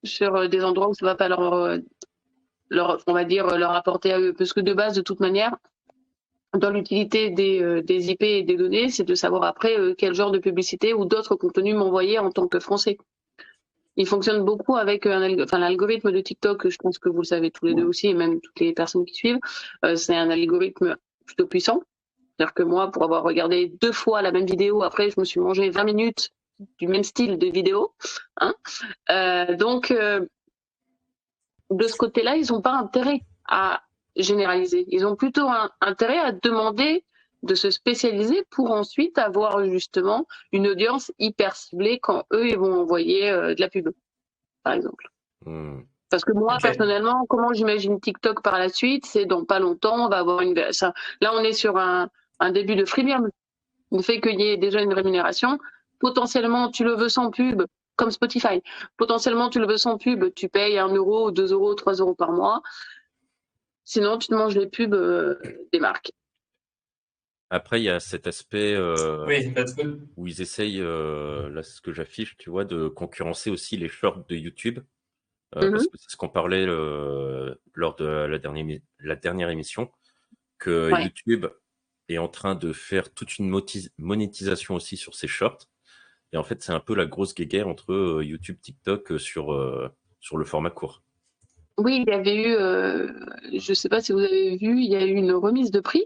sur 0.04 0.48
des 0.48 0.64
endroits 0.64 0.88
où 0.88 0.94
ça 0.94 1.06
va 1.06 1.14
pas 1.14 1.28
leur, 1.28 1.78
leur, 2.70 3.02
on 3.06 3.12
va 3.12 3.24
dire, 3.24 3.46
leur 3.58 3.72
apporter 3.72 4.12
à 4.12 4.20
eux. 4.20 4.32
Parce 4.32 4.52
que 4.52 4.60
de 4.60 4.72
base, 4.72 4.94
de 4.94 5.02
toute 5.02 5.20
manière, 5.20 5.56
dans 6.56 6.70
l'utilité 6.70 7.30
des, 7.30 7.82
des 7.82 8.10
IP 8.10 8.22
et 8.22 8.42
des 8.42 8.56
données, 8.56 8.88
c'est 8.88 9.04
de 9.04 9.14
savoir 9.14 9.44
après 9.44 9.76
quel 9.96 10.14
genre 10.14 10.30
de 10.30 10.38
publicité 10.38 10.94
ou 10.94 11.04
d'autres 11.04 11.36
contenus 11.36 11.76
m'envoyer 11.76 12.18
en 12.18 12.30
tant 12.30 12.48
que 12.48 12.58
Français. 12.58 12.98
il 13.96 14.06
fonctionne 14.06 14.44
beaucoup 14.44 14.76
avec 14.76 15.06
enfin, 15.06 15.58
l'algorithme 15.58 16.10
de 16.10 16.20
TikTok. 16.20 16.68
Je 16.68 16.76
pense 16.78 16.98
que 16.98 17.08
vous 17.08 17.18
le 17.18 17.24
savez 17.24 17.50
tous 17.50 17.66
les 17.66 17.74
deux 17.74 17.84
aussi, 17.84 18.08
et 18.08 18.14
même 18.14 18.40
toutes 18.40 18.58
les 18.60 18.72
personnes 18.72 19.04
qui 19.04 19.14
suivent. 19.14 19.40
Euh, 19.84 19.96
c'est 19.96 20.16
un 20.16 20.30
algorithme 20.30 20.96
plutôt 21.26 21.46
puissant. 21.46 21.82
C'est-à-dire 22.36 22.54
que 22.54 22.62
moi, 22.62 22.90
pour 22.90 23.04
avoir 23.04 23.22
regardé 23.22 23.72
deux 23.80 23.92
fois 23.92 24.22
la 24.22 24.32
même 24.32 24.46
vidéo, 24.46 24.82
après, 24.82 25.10
je 25.10 25.20
me 25.20 25.24
suis 25.24 25.40
mangé 25.40 25.68
20 25.70 25.84
minutes 25.84 26.30
du 26.78 26.88
même 26.88 27.04
style 27.04 27.38
de 27.38 27.46
vidéo. 27.46 27.94
Hein 28.40 28.54
Euh, 29.10 29.56
donc, 29.56 29.90
euh, 29.90 30.26
de 31.70 31.86
ce 31.86 31.96
côté-là, 31.96 32.36
ils 32.36 32.50
n'ont 32.52 32.62
pas 32.62 32.74
intérêt 32.74 33.20
à 33.48 33.82
généraliser. 34.16 34.84
Ils 34.88 35.06
ont 35.06 35.16
plutôt 35.16 35.48
un, 35.48 35.70
intérêt 35.80 36.18
à 36.18 36.32
demander 36.32 37.04
de 37.42 37.54
se 37.54 37.70
spécialiser 37.70 38.44
pour 38.50 38.70
ensuite 38.70 39.16
avoir 39.18 39.64
justement 39.64 40.26
une 40.52 40.66
audience 40.66 41.10
hyper 41.18 41.56
ciblée 41.56 41.98
quand 41.98 42.24
eux, 42.32 42.48
ils 42.48 42.58
vont 42.58 42.82
envoyer 42.82 43.30
euh, 43.30 43.54
de 43.54 43.60
la 43.60 43.68
pub, 43.68 43.90
par 44.62 44.74
exemple. 44.74 45.08
Hmm. 45.46 45.80
Parce 46.10 46.24
que 46.24 46.32
moi, 46.32 46.58
personnellement, 46.60 47.24
comment 47.28 47.52
j'imagine 47.52 48.00
TikTok 48.00 48.42
par 48.42 48.58
la 48.58 48.68
suite, 48.68 49.06
c'est 49.06 49.26
dans 49.26 49.44
pas 49.44 49.60
longtemps, 49.60 50.06
on 50.06 50.08
va 50.08 50.18
avoir 50.18 50.40
une. 50.40 50.72
Ça, 50.72 50.92
là, 51.20 51.30
on 51.34 51.38
est 51.38 51.52
sur 51.52 51.76
un, 51.76 52.10
un 52.40 52.50
début 52.50 52.74
de 52.74 52.84
freemium. 52.84 53.30
Le 53.92 54.02
fait 54.02 54.20
qu'il 54.20 54.40
y 54.40 54.48
ait 54.48 54.56
déjà 54.56 54.82
une 54.82 54.92
rémunération, 54.92 55.58
potentiellement, 56.00 56.71
tu 56.71 56.83
le 56.83 56.95
veux 56.95 57.09
sans 57.09 57.30
pub, 57.30 57.62
comme 57.97 58.11
Spotify. 58.11 58.62
Potentiellement, 58.97 59.50
tu 59.50 59.61
le 59.61 59.66
veux 59.66 59.76
sans 59.76 59.99
pub, 59.99 60.35
tu 60.35 60.49
payes 60.49 60.78
1 60.78 60.88
euro, 60.95 61.30
2 61.30 61.52
euros, 61.52 61.75
3 61.75 61.95
euros 61.95 62.14
par 62.14 62.33
mois. 62.33 62.62
Sinon, 63.85 64.19
tu 64.19 64.28
te 64.28 64.35
manges 64.35 64.57
les 64.57 64.66
pubs 64.69 64.95
euh, 64.95 65.37
des 65.73 65.80
marques. 65.80 66.11
Après, 67.52 67.80
il 67.80 67.85
y 67.85 67.88
a 67.90 67.99
cet 67.99 68.26
aspect 68.28 68.75
euh, 68.75 69.26
Oui, 69.26 69.52
parce 69.52 69.75
que 69.75 69.99
où 70.16 70.26
ils 70.28 70.40
essayent, 70.40 70.80
euh, 70.80 71.50
là, 71.50 71.62
c'est 71.64 71.75
ce 71.76 71.80
que 71.80 71.92
j'affiche, 71.92 72.37
tu 72.37 72.49
vois, 72.49 72.64
de 72.64 72.87
concurrencer 72.88 73.50
aussi 73.50 73.76
les 73.76 73.88
shorts 73.88 74.25
de 74.28 74.37
YouTube. 74.37 74.78
Euh, 75.57 75.62
Mhm. 75.62 75.73
Parce 75.73 75.87
que 75.88 75.99
c'est 75.99 76.11
ce 76.11 76.16
qu'on 76.16 76.28
parlait 76.28 76.64
euh, 76.64 77.52
lors 77.75 77.97
de 77.97 78.04
la 78.04 78.38
dernière, 78.38 78.78
la 79.00 79.16
dernière 79.16 79.50
émission, 79.50 79.90
que 80.59 80.92
Ouais. 80.92 81.02
YouTube 81.02 81.47
est 82.09 82.19
en 82.19 82.28
train 82.28 82.54
de 82.54 82.73
faire 82.73 83.12
toute 83.12 83.38
une 83.38 83.50
monétisation 83.99 84.76
aussi 84.76 84.97
sur 84.97 85.14
ses 85.16 85.26
shorts. 85.26 85.66
Et 86.32 86.37
en 86.37 86.44
fait, 86.44 86.62
c'est 86.62 86.72
un 86.72 86.80
peu 86.80 86.94
la 86.94 87.06
grosse 87.06 87.34
guéguerre 87.34 87.66
entre 87.68 87.92
euh, 87.92 88.25
YouTube, 88.25 88.58
TikTok 88.60 89.12
euh, 89.12 89.18
sur, 89.18 89.52
euh, 89.52 89.88
sur 90.20 90.37
le 90.37 90.44
format 90.44 90.70
court. 90.70 91.02
Oui, 91.76 92.04
il 92.06 92.10
y 92.12 92.14
avait 92.14 92.37
eu, 92.42 92.54
euh, 92.54 93.08
je 93.52 93.70
ne 93.70 93.75
sais 93.75 93.88
pas 93.88 94.00
si 94.00 94.12
vous 94.12 94.18
avez 94.18 94.56
vu, 94.56 94.80
il 94.80 94.90
y 94.90 94.96
a 94.96 95.04
eu 95.04 95.12
une 95.14 95.32
remise 95.32 95.70
de 95.70 95.80
prix 95.80 96.04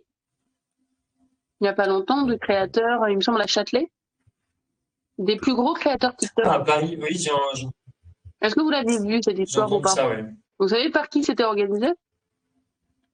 il 1.61 1.65
n'y 1.65 1.69
a 1.69 1.73
pas 1.73 1.87
longtemps 1.87 2.23
de 2.27 2.35
créateurs, 2.35 3.09
il 3.09 3.17
me 3.17 3.23
semble 3.23 3.41
à 3.41 3.47
Châtelet, 3.47 3.91
des 5.17 5.37
plus 5.37 5.55
gros 5.55 5.73
créateurs 5.73 6.15
TikTok. 6.15 6.45
à 6.45 6.59
Paris, 6.61 6.99
oui, 7.01 7.09
j'ai 7.17 7.31
j'ai- 7.55 7.69
Est-ce 8.43 8.55
que 8.55 8.61
vous 8.61 8.69
l'avez 8.71 8.99
vu 8.99 9.23
cette 9.23 9.39
histoire 9.39 9.73
ou 9.73 9.81
pas 9.81 9.89
ça, 9.91 10.09
ouais. 10.09 10.25
Vous 10.59 10.69
savez 10.69 10.91
par 10.91 11.09
qui 11.09 11.23
c'était 11.23 11.45
organisé? 11.45 11.87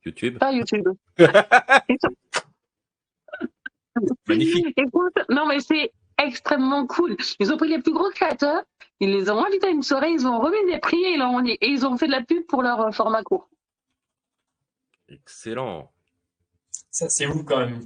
YouTube, 0.05 0.39
Pas 0.39 0.51
YouTube. 0.53 0.89
magnifique. 4.27 4.75
Écoute, 4.77 5.15
non 5.29 5.47
mais 5.47 5.61
c'est 5.61 5.93
extrêmement 6.27 6.87
cool. 6.87 7.17
Ils 7.39 7.53
ont 7.53 7.57
pris 7.57 7.69
les 7.69 7.81
plus 7.81 7.93
gros 7.93 8.11
créateurs, 8.11 8.63
ils 9.01 9.11
les 9.11 9.31
ont 9.31 9.45
invités 9.45 9.69
à 9.69 9.71
une 9.71 9.83
soirée, 9.83 10.11
ils 10.11 10.27
ont 10.27 10.41
remis 10.41 10.71
des 10.71 10.79
prix 10.79 11.03
et 11.03 11.15
ils, 11.15 11.23
ont, 11.23 11.45
et 11.45 11.59
ils 11.63 11.87
ont 11.87 11.97
fait 11.97 12.07
de 12.07 12.13
la 12.13 12.23
pub 12.23 12.45
pour 12.47 12.63
leur 12.63 12.81
euh, 12.81 12.91
format 12.93 13.23
court. 13.23 13.49
Excellent. 15.09 15.91
Ça, 16.91 17.09
c'est 17.09 17.27
ouf 17.27 17.45
quand 17.45 17.59
même. 17.59 17.81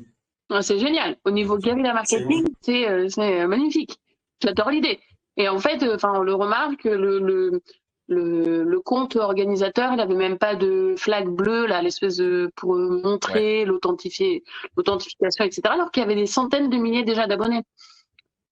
Ah, 0.50 0.62
C'est 0.62 0.78
génial. 0.78 1.16
Au 1.24 1.30
niveau 1.30 1.58
guérilla 1.58 1.94
marketing, 1.94 2.46
c'est 2.60 2.88
euh, 2.88 3.08
c'est, 3.08 3.40
euh, 3.40 3.46
magnifique. 3.48 3.98
J'adore 4.42 4.70
l'idée. 4.70 5.00
Et 5.36 5.48
en 5.48 5.58
fait, 5.58 5.82
euh, 5.82 5.96
enfin, 5.96 6.12
on 6.16 6.22
le 6.22 6.34
remarque, 6.34 6.84
le, 6.84 7.18
le, 7.18 7.62
le, 8.08 8.62
le 8.62 8.80
compte 8.80 9.16
organisateur, 9.16 9.92
il 9.94 10.00
avait 10.00 10.14
même 10.14 10.38
pas 10.38 10.54
de 10.54 10.94
flag 10.98 11.28
bleu, 11.28 11.66
là, 11.66 11.82
l'espèce 11.82 12.16
de 12.16 12.50
pour 12.56 12.74
montrer 12.76 13.64
l'authentifier, 13.64 14.44
l'authentification, 14.76 15.44
etc. 15.44 15.62
Alors 15.64 15.90
qu'il 15.90 16.02
y 16.02 16.04
avait 16.04 16.14
des 16.14 16.26
centaines 16.26 16.68
de 16.68 16.76
milliers 16.76 17.04
déjà 17.04 17.26
d'abonnés. 17.26 17.62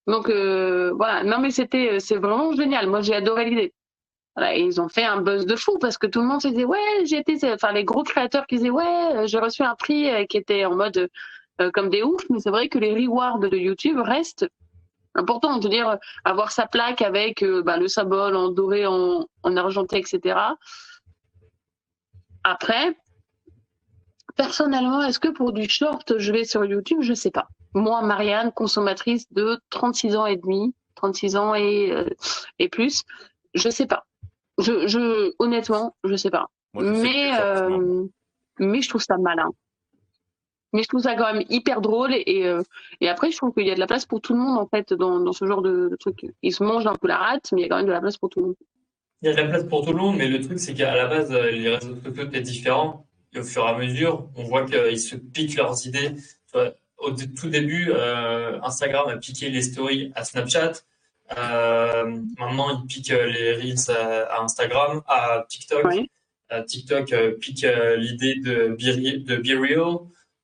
Donc 0.07 0.29
euh, 0.29 0.93
voilà. 0.97 1.25
Non, 1.25 1.39
mais 1.39 1.51
c'était, 1.51 2.01
c'est 2.01 2.17
vraiment 2.17 2.53
génial. 2.53 2.89
Moi, 2.89 3.03
j'ai 3.03 3.15
adoré 3.15 3.49
l'idée. 3.49 3.73
Ils 4.57 4.81
ont 4.81 4.89
fait 4.89 5.05
un 5.05 5.21
buzz 5.21 5.45
de 5.45 5.57
fou 5.57 5.79
parce 5.79 5.99
que 5.99 6.07
tout 6.07 6.21
le 6.21 6.27
monde 6.27 6.41
se 6.41 6.49
disait 6.49 6.65
ouais, 6.65 7.05
j'ai 7.05 7.19
été, 7.19 7.39
enfin 7.53 7.73
les 7.73 7.85
gros 7.85 8.03
créateurs 8.03 8.47
qui 8.47 8.57
disaient 8.57 8.71
ouais, 8.71 9.17
euh, 9.17 9.27
j'ai 9.27 9.39
reçu 9.39 9.63
un 9.63 9.75
prix 9.75 10.09
euh, 10.09 10.25
qui 10.25 10.39
était 10.39 10.65
en 10.65 10.75
mode 10.75 11.11
euh, 11.61 11.71
comme 11.71 11.91
des 11.91 12.03
oufs, 12.03 12.25
mais 12.31 12.41
c'est 12.41 12.51
vrai 12.51 12.69
que 12.69 12.79
les 12.79 12.93
rewards 12.95 13.41
de 13.41 13.57
YouTube 13.57 13.99
restent 13.99 14.47
importants. 15.15 15.61
Veux 15.61 15.69
dire, 15.69 15.99
avoir 16.25 16.51
sa 16.51 16.67
plaque 16.67 17.03
avec 17.03 17.43
euh, 17.43 17.63
bah, 17.63 17.77
le 17.77 17.89
symbole 17.89 18.35
en 18.35 18.49
doré, 18.49 18.87
en, 18.87 19.27
en 19.43 19.57
argenté, 19.57 19.99
etc. 19.99 20.39
Après, 22.43 22.97
personnellement, 24.35 25.03
est-ce 25.03 25.21
que 25.21 25.29
pour 25.29 25.53
du 25.53 25.69
short, 25.69 26.19
je 26.19 26.33
vais 26.33 26.45
sur 26.45 26.65
YouTube? 26.65 27.01
Je 27.03 27.13
sais 27.13 27.31
pas. 27.31 27.49
Moi, 27.75 28.03
Marianne, 28.03 28.53
consommatrice 28.53 29.33
de 29.33 29.59
36 29.71 30.17
ans 30.17 30.27
et 30.27 30.37
demi, 30.37 30.75
36 30.97 31.37
ans 31.37 31.55
et, 31.55 31.91
euh, 31.91 32.09
et 32.59 32.69
plus, 32.69 33.03
je 33.55 33.69
sais 33.69 33.87
pas. 33.87 34.05
Je, 34.59 34.87
je, 34.87 35.33
honnêtement, 35.39 35.97
je 36.05 36.15
sais 36.17 36.31
pas. 36.31 36.49
Moi, 36.75 36.85
je 36.85 36.91
mais, 36.91 37.31
euh, 37.41 38.05
mais 38.59 38.83
je 38.83 38.89
trouve 38.89 39.03
ça 39.03 39.17
malin. 39.17 39.51
Mais 40.75 40.83
je 40.83 40.89
trouve 40.89 41.03
ça 41.03 41.15
quand 41.17 41.33
même 41.33 41.45
hyper 41.51 41.83
drôle 41.83 42.15
et, 42.15 42.47
euh, 42.47 42.63
et 43.03 43.09
après 43.09 43.31
je 43.31 43.37
trouve 43.37 43.53
qu'il 43.53 43.67
y 43.67 43.71
a 43.71 43.75
de 43.75 43.81
la 43.81 43.87
place 43.87 44.07
pour 44.07 44.23
tout 44.23 44.33
le 44.33 44.39
monde 44.39 44.59
en 44.59 44.67
fait 44.67 44.95
dans, 44.95 45.21
dans 45.21 45.33
ce 45.33 45.45
genre 45.45 45.61
de, 45.61 45.89
de 45.91 45.97
truc. 45.97 46.25
Ils 46.43 46.53
se 46.55 46.65
mangent 46.65 46.87
un 46.87 46.95
peu 46.95 47.09
la 47.09 47.19
rate, 47.19 47.53
mais 47.53 47.61
il 47.61 47.63
y 47.63 47.67
a 47.67 47.69
quand 47.69 47.77
même 47.77 47.87
de 47.87 47.93
la 47.93 48.01
place 48.01 48.17
pour 48.17 48.31
tout 48.31 48.41
le 48.41 48.47
monde. 48.47 48.57
Il 49.21 49.27
y 49.27 49.29
a 49.29 49.35
de 49.35 49.41
la 49.41 49.49
place 49.49 49.65
pour 49.65 49.85
tout 49.85 49.93
le 49.93 49.99
monde, 49.99 50.17
mais 50.17 50.29
le 50.29 50.41
truc, 50.41 50.59
c'est 50.59 50.75
qu'à 50.75 50.97
la 50.97 51.07
base, 51.07 51.31
les 51.31 51.77
réseaux 51.77 51.95
sociaux 52.03 52.25
étaient 52.25 52.41
différents. 52.41 53.07
Et 53.35 53.39
au 53.39 53.45
fur 53.45 53.65
et 53.65 53.69
à 53.69 53.79
mesure, 53.79 54.29
on 54.35 54.45
voit 54.45 54.65
qu'ils 54.65 54.99
se 54.99 55.15
piquent 55.15 55.57
leurs 55.57 55.87
idées. 55.87 56.17
Au 57.03 57.11
tout 57.11 57.49
début, 57.49 57.91
euh, 57.91 58.61
Instagram 58.63 59.09
a 59.09 59.17
piqué 59.17 59.51
les 59.51 59.63
stories 59.63 60.13
à 60.15 60.25
Snapchat. 60.25 60.73
Euh, 61.37 62.17
maintenant, 62.39 62.81
ils 62.81 62.87
piquent 62.87 63.11
euh, 63.11 63.27
les 63.27 63.55
Reels 63.55 63.91
à, 63.91 64.37
à 64.37 64.43
Instagram, 64.43 65.03
à 65.09 65.45
TikTok. 65.49 65.85
Euh, 66.53 66.63
TikTok 66.65 67.13
euh, 67.13 67.33
pique 67.41 67.65
euh, 67.65 67.97
l'idée 67.97 68.37
de 68.37 68.69
Be, 68.69 68.81
Re- 68.83 69.25
de 69.25 69.37
Be 69.37 69.59
Real. 69.61 69.99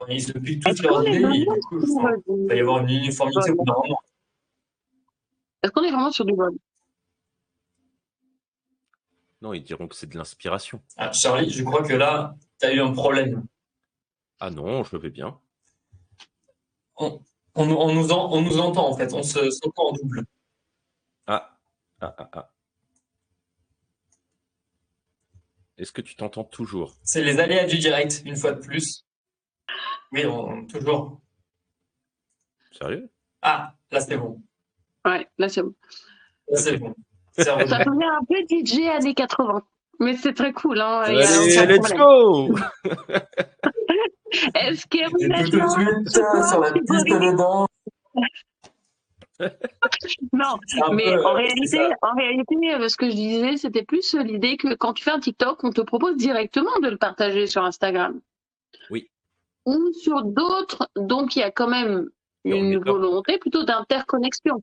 Ils 0.08 0.22
se 0.22 0.32
piquent 0.32 0.64
toutes 0.64 0.82
leurs 0.82 1.06
idées. 1.06 1.18
Et 1.18 1.44
du 1.44 1.60
coup, 1.60 1.98
enfin, 2.00 2.14
il 2.28 2.48
va 2.48 2.54
y 2.54 2.60
avoir 2.60 2.78
une 2.82 2.90
uniformité 2.90 3.50
au 3.50 3.56
bout 3.56 3.64
d'un 3.64 3.74
moment. 3.74 4.00
Est-ce 5.62 5.70
qu'on 5.72 5.82
est 5.82 5.90
vraiment 5.90 6.10
sur 6.10 6.24
du 6.24 6.34
vol 6.34 6.52
Non, 9.42 9.52
ils 9.52 9.62
diront 9.62 9.86
que 9.86 9.94
c'est 9.94 10.08
de 10.08 10.16
l'inspiration. 10.16 10.80
Ah, 10.96 11.12
Charlie, 11.12 11.50
je 11.50 11.62
crois 11.62 11.82
que 11.82 11.94
là, 11.94 12.34
tu 12.60 12.66
as 12.66 12.72
eu 12.72 12.80
un 12.80 12.92
problème. 12.92 13.44
Ah 14.40 14.50
non, 14.50 14.82
je 14.84 14.96
le 14.96 15.02
vais 15.02 15.10
bien. 15.10 15.38
On, 17.00 17.20
nous- 17.66 17.76
on 17.76 17.92
nous, 17.94 18.12
en- 18.12 18.32
on 18.32 18.42
nous 18.42 18.58
entend 18.58 18.88
en 18.88 18.96
fait, 18.96 19.12
on 19.12 19.22
se 19.22 19.50
s'entend 19.50 19.88
en 19.88 19.92
double. 19.92 20.24
Ah, 21.26 21.56
ah, 22.00 22.14
ah, 22.18 22.30
ah. 22.32 22.50
Est-ce 25.76 25.92
que 25.92 26.00
tu 26.02 26.16
t'entends 26.16 26.44
toujours? 26.44 26.94
C'est 27.04 27.22
les 27.22 27.38
aléas 27.38 27.66
du 27.66 27.78
direct, 27.78 28.22
une 28.24 28.36
fois 28.36 28.52
de 28.52 28.60
plus. 28.60 29.04
Oui, 30.12 30.24
on- 30.26 30.66
toujours. 30.66 31.20
Sérieux? 32.72 33.10
Ah, 33.42 33.74
là 33.92 34.00
c'est 34.00 34.16
bon. 34.16 34.40
Ouais, 35.04 35.26
là 35.38 35.48
c'est 35.48 35.62
bon. 35.62 35.74
Là 36.48 36.56
c'est 36.58 36.76
bon. 36.78 36.94
Ça 37.32 37.56
devient 37.56 38.04
un 38.04 38.24
peu 38.24 38.42
DJ 38.48 38.88
années 38.88 39.14
80. 39.14 39.62
Mais 40.00 40.16
c'est 40.16 40.34
très 40.34 40.52
cool. 40.52 40.80
Hein. 40.80 41.04
il 41.08 41.18
y 41.18 41.22
a 41.58 41.62
Allez, 41.62 41.74
let's 41.76 41.92
problème. 41.92 41.98
go 41.98 42.58
Est-ce 44.54 44.86
vous 45.10 45.24
êtes 45.24 45.50
tout 45.50 45.58
de 45.58 45.68
suite, 45.68 46.48
sur 46.48 46.60
la 46.60 46.72
piste 46.72 46.88
de 46.88 47.36
danse. 47.36 47.68
Non, 50.32 50.58
mais 50.92 51.04
peu, 51.04 51.24
en 51.24 51.30
euh, 51.30 51.34
réalité, 51.34 51.78
en 52.02 52.14
réalité, 52.16 52.56
euh, 52.74 52.88
ce 52.88 52.96
que 52.96 53.08
je 53.08 53.14
disais, 53.14 53.56
c'était 53.56 53.84
plus 53.84 54.14
euh, 54.14 54.22
l'idée 54.24 54.56
que 54.56 54.74
quand 54.74 54.94
tu 54.94 55.04
fais 55.04 55.12
un 55.12 55.20
TikTok, 55.20 55.62
on 55.62 55.70
te 55.70 55.80
propose 55.80 56.16
directement 56.16 56.76
de 56.82 56.88
le 56.88 56.96
partager 56.96 57.46
sur 57.46 57.62
Instagram. 57.62 58.20
Oui. 58.90 59.08
Ou 59.64 59.92
sur 59.92 60.24
d'autres, 60.24 60.88
donc 60.96 61.36
il 61.36 61.38
y 61.38 61.42
a 61.42 61.52
quand 61.52 61.68
même 61.68 62.08
une 62.44 62.78
volonté 62.78 63.38
plutôt 63.38 63.62
d'interconnexion. 63.62 64.60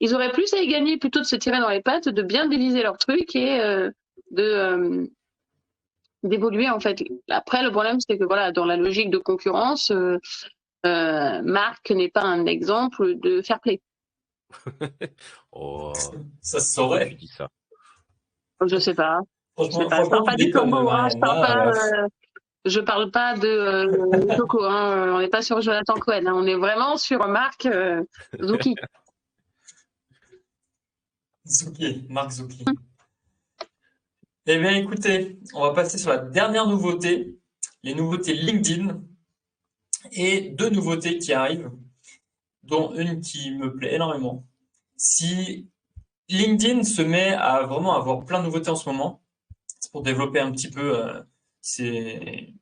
Ils 0.00 0.14
auraient 0.14 0.32
plus 0.32 0.52
à 0.54 0.58
y 0.58 0.66
gagner 0.66 0.96
plutôt 0.96 1.20
de 1.20 1.24
se 1.24 1.36
tirer 1.36 1.60
dans 1.60 1.68
les 1.68 1.82
pattes, 1.82 2.08
de 2.08 2.22
bien 2.22 2.48
déliser 2.48 2.82
leur 2.82 2.96
truc 2.96 3.36
et 3.36 3.60
euh, 3.60 3.90
de 4.30 4.42
euh, 4.42 5.06
d'évoluer 6.22 6.68
en 6.68 6.80
fait. 6.80 7.02
Après, 7.28 7.62
le 7.62 7.70
problème, 7.70 7.98
c'est 8.00 8.18
que 8.18 8.24
voilà, 8.24 8.52
dans 8.52 8.64
la 8.64 8.76
logique 8.76 9.10
de 9.10 9.18
concurrence, 9.18 9.90
euh, 9.90 10.18
euh, 10.86 11.42
Marc 11.42 11.90
n'est 11.90 12.10
pas 12.10 12.22
un 12.22 12.46
exemple 12.46 13.14
de 13.16 13.42
fair 13.42 13.60
play. 13.60 13.80
Ça 14.50 14.88
Oh, 15.52 15.92
se 16.42 16.50
pourquoi 16.50 16.60
saurait. 16.60 17.08
tu 17.10 17.14
dis 17.16 17.28
ça 17.28 17.48
Je 18.66 18.78
sais 18.78 18.94
pas. 18.94 19.20
Je 19.58 19.70
sais 19.70 19.86
pas, 19.86 20.04
je 20.04 20.08
parle 20.10 20.24
pas 20.24 20.36
du 20.36 20.50
Congo, 20.50 20.88
hein, 20.88 21.08
je 21.12 21.18
parle 21.18 21.40
Marianne, 21.40 21.40
pas, 21.40 21.64
là. 21.90 22.04
euh, 22.04 22.08
je 22.64 22.80
parle 22.80 23.10
pas 23.10 23.36
de 23.36 23.46
euh, 23.48 24.36
Coco, 24.36 24.64
hein, 24.64 25.12
on 25.14 25.18
n'est 25.20 25.28
pas 25.28 25.42
sur 25.42 25.60
Jonathan 25.60 25.94
Cohen, 25.94 26.26
hein, 26.26 26.32
on 26.34 26.46
est 26.46 26.54
vraiment 26.56 26.96
sur 26.96 27.26
Marc 27.28 27.66
euh, 27.66 28.02
Zouki. 28.42 28.74
Zuki, 31.46 32.06
Marc 32.08 32.30
Zuki. 32.32 32.64
Eh 34.46 34.56
bien, 34.58 34.74
écoutez, 34.74 35.38
on 35.52 35.60
va 35.60 35.74
passer 35.74 35.98
sur 35.98 36.08
la 36.08 36.16
dernière 36.16 36.66
nouveauté, 36.66 37.36
les 37.82 37.94
nouveautés 37.94 38.32
LinkedIn 38.32 39.02
et 40.12 40.48
deux 40.48 40.70
nouveautés 40.70 41.18
qui 41.18 41.34
arrivent, 41.34 41.70
dont 42.62 42.94
une 42.94 43.20
qui 43.20 43.50
me 43.50 43.76
plaît 43.76 43.94
énormément. 43.94 44.46
Si 44.96 45.68
LinkedIn 46.30 46.84
se 46.84 47.02
met 47.02 47.34
à 47.34 47.64
vraiment 47.64 47.94
avoir 47.94 48.24
plein 48.24 48.38
de 48.38 48.46
nouveautés 48.46 48.70
en 48.70 48.76
ce 48.76 48.88
moment, 48.88 49.22
c'est 49.78 49.92
pour 49.92 50.02
développer 50.02 50.40
un 50.40 50.52
petit 50.52 50.70
peu 50.70 50.98
euh, 50.98 51.20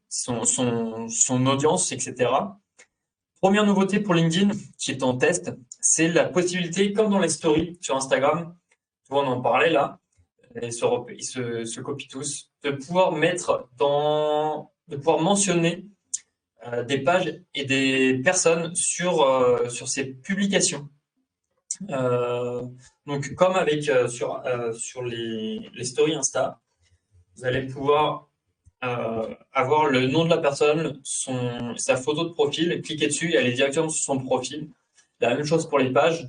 son, 0.08 0.44
son, 0.44 1.08
son 1.08 1.46
audience, 1.46 1.92
etc. 1.92 2.28
Première 3.40 3.64
nouveauté 3.64 4.00
pour 4.00 4.14
LinkedIn 4.14 4.50
qui 4.78 4.90
est 4.90 5.04
en 5.04 5.16
test, 5.16 5.52
c'est 5.80 6.08
la 6.08 6.24
possibilité, 6.24 6.92
comme 6.92 7.10
dans 7.10 7.20
les 7.20 7.28
stories 7.28 7.78
sur 7.80 7.94
Instagram, 7.94 8.56
on 9.10 9.18
en 9.18 9.40
parlait 9.40 9.70
là, 9.70 10.00
ils 10.62 10.72
se, 10.72 11.80
copient 11.80 12.08
tous, 12.10 12.50
de 12.62 12.70
pouvoir 12.70 13.12
mettre 13.12 13.68
de 13.78 14.96
pouvoir 14.96 15.20
mentionner 15.20 15.86
euh, 16.66 16.82
des 16.82 16.98
pages 16.98 17.32
et 17.54 17.64
des 17.64 18.18
personnes 18.24 18.74
sur, 18.74 19.22
euh, 19.22 19.68
sur 19.68 19.86
ces 19.86 20.04
publications. 20.06 20.88
Euh, 21.90 22.62
donc, 23.06 23.34
comme 23.34 23.54
avec 23.54 23.84
sur, 24.08 24.42
sur 24.74 25.04
les, 25.04 25.70
les 25.72 25.84
stories 25.84 26.16
Insta, 26.16 26.60
vous 27.36 27.44
allez 27.44 27.66
pouvoir 27.66 28.28
avoir 28.80 29.86
le 29.86 30.06
nom 30.06 30.24
de 30.24 30.30
la 30.30 30.38
personne, 30.38 31.00
son, 31.02 31.76
sa 31.76 31.96
photo 31.96 32.24
de 32.24 32.32
profil, 32.32 32.80
cliquer 32.82 33.06
dessus 33.06 33.32
et 33.32 33.38
aller 33.38 33.52
directement 33.52 33.88
sur 33.88 34.02
son 34.02 34.20
profil. 34.20 34.68
La 35.20 35.34
même 35.34 35.44
chose 35.44 35.68
pour 35.68 35.78
les 35.78 35.92
pages. 35.92 36.28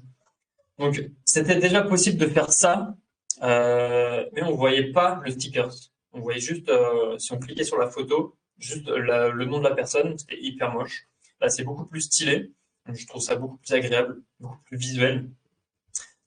Donc, 0.79 1.09
c'était 1.25 1.59
déjà 1.59 1.83
possible 1.83 2.17
de 2.17 2.25
faire 2.25 2.51
ça, 2.51 2.95
mais 3.41 4.43
on 4.43 4.51
ne 4.51 4.55
voyait 4.55 4.91
pas 4.91 5.21
le 5.23 5.31
sticker. 5.31 5.69
On 6.11 6.21
voyait 6.21 6.39
juste, 6.39 6.69
euh, 6.69 7.17
si 7.17 7.31
on 7.31 7.39
cliquait 7.39 7.63
sur 7.63 7.77
la 7.77 7.89
photo, 7.89 8.35
juste 8.57 8.87
le 8.87 9.45
nom 9.45 9.59
de 9.59 9.63
la 9.63 9.75
personne, 9.75 10.17
c'était 10.17 10.39
hyper 10.39 10.73
moche. 10.73 11.07
Là, 11.39 11.49
c'est 11.49 11.63
beaucoup 11.63 11.85
plus 11.85 12.01
stylé. 12.01 12.51
Je 12.91 13.05
trouve 13.05 13.21
ça 13.21 13.35
beaucoup 13.35 13.57
plus 13.57 13.73
agréable, 13.73 14.21
beaucoup 14.39 14.61
plus 14.65 14.77
visuel. 14.77 15.29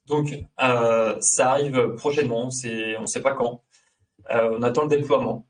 Donc, 0.05 0.33
euh, 0.61 1.15
ça 1.19 1.51
arrive 1.51 1.95
prochainement, 1.95 2.43
on 2.43 3.01
ne 3.01 3.05
sait 3.05 3.21
pas 3.21 3.33
quand. 3.33 3.63
on 4.29 4.61
attend 4.63 4.83
le 4.83 4.89
déploiement. 4.89 5.47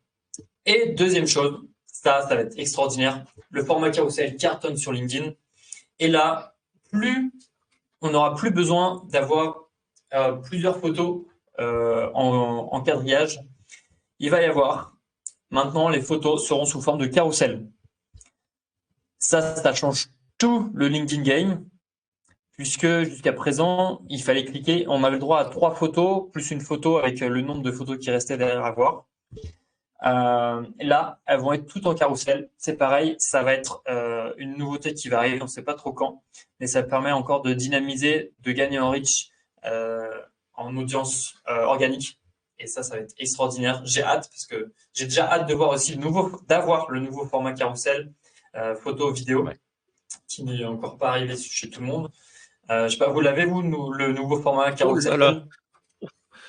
Et 0.65 0.93
deuxième 0.93 1.27
chose, 1.27 1.61
ça, 1.85 2.21
ça 2.27 2.35
va 2.35 2.41
être 2.41 2.57
extraordinaire. 2.57 3.25
Le 3.49 3.63
format 3.63 3.91
carousel 3.91 4.35
cartonne 4.35 4.77
sur 4.77 4.91
LinkedIn. 4.91 5.33
Et 5.99 6.07
là, 6.07 6.55
plus 6.91 7.31
on 8.01 8.11
n'aura 8.11 8.35
plus 8.35 8.51
besoin 8.51 9.03
d'avoir 9.09 9.69
euh, 10.13 10.33
plusieurs 10.33 10.79
photos 10.79 11.23
euh, 11.59 12.09
en, 12.13 12.81
quadrillage. 12.81 13.39
Il 14.19 14.31
va 14.31 14.41
y 14.41 14.45
avoir 14.45 14.95
maintenant 15.51 15.89
les 15.89 16.01
photos 16.01 16.47
seront 16.47 16.65
sous 16.65 16.81
forme 16.81 16.99
de 16.99 17.05
carrousel. 17.05 17.67
Ça, 19.19 19.55
ça 19.55 19.73
change 19.73 20.07
tout 20.37 20.71
le 20.73 20.87
LinkedIn 20.87 21.21
game 21.21 21.65
puisque 22.53 23.03
jusqu'à 23.03 23.33
présent, 23.33 24.01
il 24.09 24.21
fallait 24.21 24.45
cliquer. 24.45 24.85
On 24.87 25.03
avait 25.03 25.13
le 25.13 25.19
droit 25.19 25.39
à 25.39 25.45
trois 25.45 25.75
photos 25.75 26.29
plus 26.31 26.51
une 26.51 26.61
photo 26.61 26.97
avec 26.97 27.19
le 27.19 27.41
nombre 27.41 27.61
de 27.61 27.71
photos 27.71 27.97
qui 27.97 28.11
restait 28.11 28.37
derrière 28.37 28.65
à 28.65 28.71
voir. 28.71 29.05
Euh, 30.05 30.65
là, 30.81 31.19
elles 31.25 31.39
vont 31.39 31.53
être 31.53 31.65
toutes 31.65 31.85
en 31.85 31.95
carrousel. 31.95 32.49
C'est 32.57 32.75
pareil, 32.75 33.15
ça 33.19 33.41
va 33.41 33.53
être 33.53 33.81
euh, 33.87 34.33
une 34.37 34.57
nouveauté 34.57 34.93
qui 34.93 35.07
va 35.07 35.19
arriver, 35.19 35.39
on 35.41 35.45
ne 35.45 35.49
sait 35.49 35.63
pas 35.63 35.75
trop 35.75 35.93
quand, 35.93 36.23
mais 36.59 36.67
ça 36.67 36.83
permet 36.83 37.11
encore 37.11 37.41
de 37.41 37.53
dynamiser, 37.53 38.33
de 38.41 38.51
gagner 38.51 38.79
en 38.79 38.91
reach, 38.91 39.29
en 40.55 40.75
audience 40.77 41.35
organique. 41.47 42.19
Et 42.59 42.67
ça, 42.67 42.83
ça 42.83 42.95
va 42.95 43.01
être 43.01 43.15
extraordinaire. 43.17 43.81
J'ai 43.85 44.03
hâte 44.03 44.29
parce 44.29 44.45
que 44.45 44.71
j'ai 44.93 45.05
déjà 45.05 45.29
hâte 45.29 45.47
de 45.49 45.53
voir 45.53 45.71
aussi 45.71 45.95
le 45.95 46.01
nouveau, 46.01 46.39
d'avoir 46.47 46.89
le 46.91 46.99
nouveau 46.99 47.25
format 47.25 47.53
carrousel, 47.53 48.13
photo, 48.81 49.11
vidéo, 49.11 49.47
qui 50.27 50.43
n'est 50.43 50.63
encore 50.63 50.97
pas 50.97 51.09
arrivé 51.09 51.35
chez 51.35 51.69
tout 51.69 51.81
le 51.81 51.87
monde. 51.87 52.11
je 52.69 52.87
sais 52.87 52.97
pas, 52.97 53.09
vous 53.09 53.21
l'avez 53.21 53.45
vous 53.45 53.61
le 53.61 54.13
nouveau 54.13 54.39
format 54.39 54.69
oh 54.71 54.75
carrousel 54.75 55.43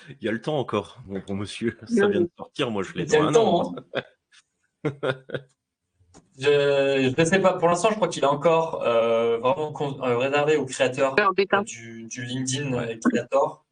il 0.09 0.25
y 0.25 0.29
a 0.29 0.33
le 0.33 0.41
temps 0.41 0.59
encore, 0.59 1.01
mon 1.07 1.21
bon 1.27 1.35
monsieur. 1.35 1.79
Ça 1.87 2.09
vient 2.09 2.21
de 2.21 2.31
sortir, 2.37 2.71
moi 2.71 2.83
je 2.83 2.93
l'ai 2.95 3.07
dans 3.07 3.23
un 3.23 3.35
an. 3.35 3.75
Hein. 3.95 4.93
je 6.39 7.19
ne 7.19 7.25
sais 7.25 7.39
pas, 7.41 7.55
pour 7.55 7.69
l'instant, 7.69 7.91
je 7.91 7.97
crois 7.97 8.09
qu'il 8.09 8.23
est 8.23 8.27
encore 8.27 8.83
euh, 8.83 9.39
vraiment 9.39 9.73
euh, 10.03 10.19
réservé 10.19 10.57
aux 10.57 10.67
créateurs 10.67 11.15
du, 11.65 12.09
LinkedIn 12.17 12.99
Creator 12.99 13.64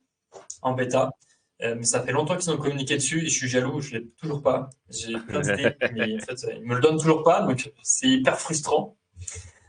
en 0.62 0.73
bêta. 0.73 1.11
Euh, 1.62 1.77
mais 1.77 1.85
ça 1.85 2.03
fait 2.03 2.12
longtemps 2.12 2.37
qu'ils 2.37 2.51
ont 2.51 2.57
communiqué 2.57 2.97
dessus 2.97 3.25
et 3.25 3.29
je 3.29 3.35
suis 3.35 3.49
jaloux, 3.49 3.81
je 3.81 3.95
ne 3.95 4.01
l'ai 4.01 4.09
toujours 4.21 4.42
pas. 4.42 4.71
J'ai 4.90 5.16
plein 5.18 5.40
d'idées, 5.40 5.75
mais 5.95 6.16
en 6.16 6.18
fait, 6.18 6.47
ils 6.55 6.62
ne 6.62 6.66
me 6.66 6.75
le 6.75 6.81
donnent 6.81 6.99
toujours 6.99 7.23
pas, 7.23 7.42
donc 7.42 7.73
c'est 7.83 8.09
hyper 8.09 8.38
frustrant. 8.38 8.97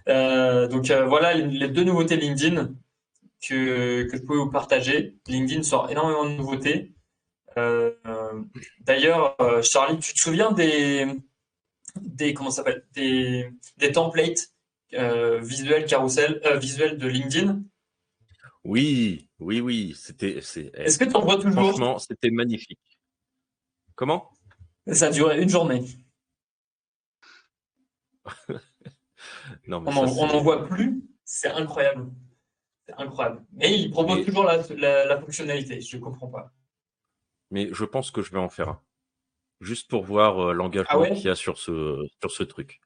donc 0.07 0.91
voilà 1.07 1.33
les, 1.33 1.67
deux 1.67 1.83
nouveautés 1.83 2.17
LinkedIn 2.17 2.73
que, 3.47 4.07
je 4.11 4.17
pouvais 4.19 4.39
vous 4.39 4.49
partager. 4.49 5.17
LinkedIn 5.27 5.63
sort 5.63 5.91
énormément 5.91 6.25
de 6.25 6.31
nouveautés. 6.31 6.93
Euh, 7.57 7.91
d'ailleurs, 8.81 9.35
euh, 9.41 9.61
Charlie, 9.61 9.99
tu 9.99 10.13
te 10.13 10.19
souviens 10.19 10.51
des, 10.51 11.05
des 11.99 12.33
comment 12.33 12.51
s'appelle 12.51 12.85
des, 12.93 13.49
des 13.77 13.91
templates 13.91 14.51
euh, 14.93 15.39
visuels 15.39 15.85
carousel 15.85 16.41
visuels 16.59 16.97
de 16.97 17.07
LinkedIn? 17.07 17.61
Oui, 18.63 19.29
oui, 19.43 19.61
oui. 19.61 19.93
C'était. 19.95 20.37
Est-ce 20.37 20.97
que 20.97 21.05
tu 21.05 21.15
en 21.15 21.21
vois 21.21 21.35
toujours? 21.35 21.69
Franchement, 21.69 21.99
c'était 21.99 22.31
magnifique. 22.31 22.79
Comment? 23.95 24.31
Ça 24.87 25.07
a 25.07 25.11
duré 25.11 25.41
une 25.41 25.49
journée. 25.49 25.85
non, 29.67 29.83
on 29.85 30.27
n'en 30.27 30.41
voit 30.41 30.67
plus. 30.67 31.03
C'est 31.23 31.49
incroyable. 31.49 32.11
C'est 32.85 32.95
incroyable. 32.97 33.45
Mais 33.53 33.79
il 33.79 33.91
propose 33.91 34.25
toujours 34.25 34.43
la, 34.43 35.21
fonctionnalité, 35.21 35.79
je 35.79 35.97
ne 35.97 36.01
comprends 36.01 36.27
pas. 36.27 36.51
Mais 37.51 37.69
je 37.71 37.85
pense 37.85 38.11
que 38.11 38.21
je 38.21 38.31
vais 38.31 38.39
en 38.39 38.49
faire 38.49 38.69
un. 38.69 38.81
Juste 39.61 39.89
pour 39.89 40.03
voir 40.03 40.39
euh, 40.39 40.53
l'engagement 40.53 41.03
ah 41.03 41.09
qu'il 41.11 41.25
y 41.25 41.29
a 41.29 41.35
sur 41.35 41.57
ce, 41.57 42.05
sur 42.19 42.31
ce 42.31 42.43
truc. 42.43 42.81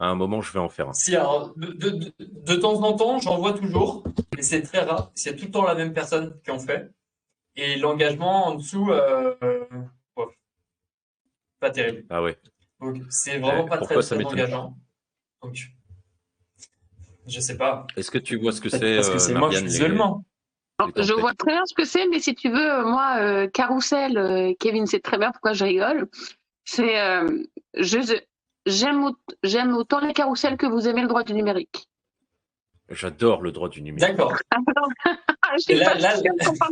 À 0.00 0.06
un 0.06 0.14
moment, 0.14 0.40
je 0.40 0.52
vais 0.52 0.60
en 0.60 0.68
faire 0.68 0.88
un. 0.88 0.92
Si, 0.92 1.16
alors, 1.16 1.54
de, 1.56 2.54
temps 2.54 2.80
en 2.82 2.92
temps, 2.94 3.18
j'en 3.18 3.38
vois 3.38 3.52
toujours, 3.52 4.04
mais 4.36 4.42
c'est 4.42 4.62
très 4.62 4.80
rare. 4.80 5.10
C'est 5.14 5.34
tout 5.34 5.46
le 5.46 5.50
temps 5.50 5.64
la 5.64 5.74
même 5.74 5.92
personne 5.92 6.38
qui 6.44 6.50
en 6.50 6.58
fait. 6.58 6.92
Et 7.56 7.76
l'engagement 7.76 8.46
en 8.46 8.54
dessous, 8.54 8.92
euh, 8.92 9.34
pas 11.58 11.70
terrible. 11.70 12.04
Ah 12.10 12.22
ouais. 12.22 12.38
Donc, 12.80 13.02
c'est 13.10 13.38
vraiment 13.38 13.64
pas 13.64 13.78
très, 13.78 13.96
très 13.96 14.24
engageant. 14.24 14.76
Donc, 15.42 15.56
je 17.26 17.40
sais 17.40 17.56
pas. 17.56 17.86
Est-ce 17.96 18.10
que 18.10 18.18
tu 18.18 18.36
vois 18.36 18.52
ce 18.52 18.60
que 18.60 18.68
c'est 18.68 18.96
Parce 18.96 19.08
que 19.08 19.16
euh, 19.16 19.18
c'est 19.18 19.34
moche 19.34 19.60
visuellement. 19.62 20.24
Je 20.96 21.12
vois 21.12 21.34
très 21.34 21.52
bien 21.52 21.66
ce 21.66 21.74
que 21.74 21.84
c'est, 21.84 22.06
mais 22.06 22.20
si 22.20 22.36
tu 22.36 22.50
veux, 22.50 22.84
moi, 22.84 23.16
euh, 23.18 23.48
Carousel, 23.48 24.16
euh, 24.16 24.54
Kevin 24.60 24.86
sait 24.86 25.00
très 25.00 25.18
bien 25.18 25.32
pourquoi 25.32 25.52
je 25.52 25.64
rigole. 25.64 26.08
C'est, 26.64 26.94
j'aime, 28.68 29.10
j'aime 29.42 29.74
autant 29.74 30.00
les 30.00 30.12
carousels 30.12 30.56
que 30.56 30.66
vous 30.66 30.88
aimez 30.88 31.02
le 31.02 31.08
droit 31.08 31.24
du 31.24 31.34
numérique. 31.34 31.88
J'adore 32.90 33.42
le 33.42 33.52
droit 33.52 33.68
du 33.68 33.82
numérique. 33.82 34.16
D'accord. 34.16 34.34
je 35.68 35.78
là, 35.78 35.90
pas 35.90 35.94
là, 35.98 36.16
là, 36.16 36.22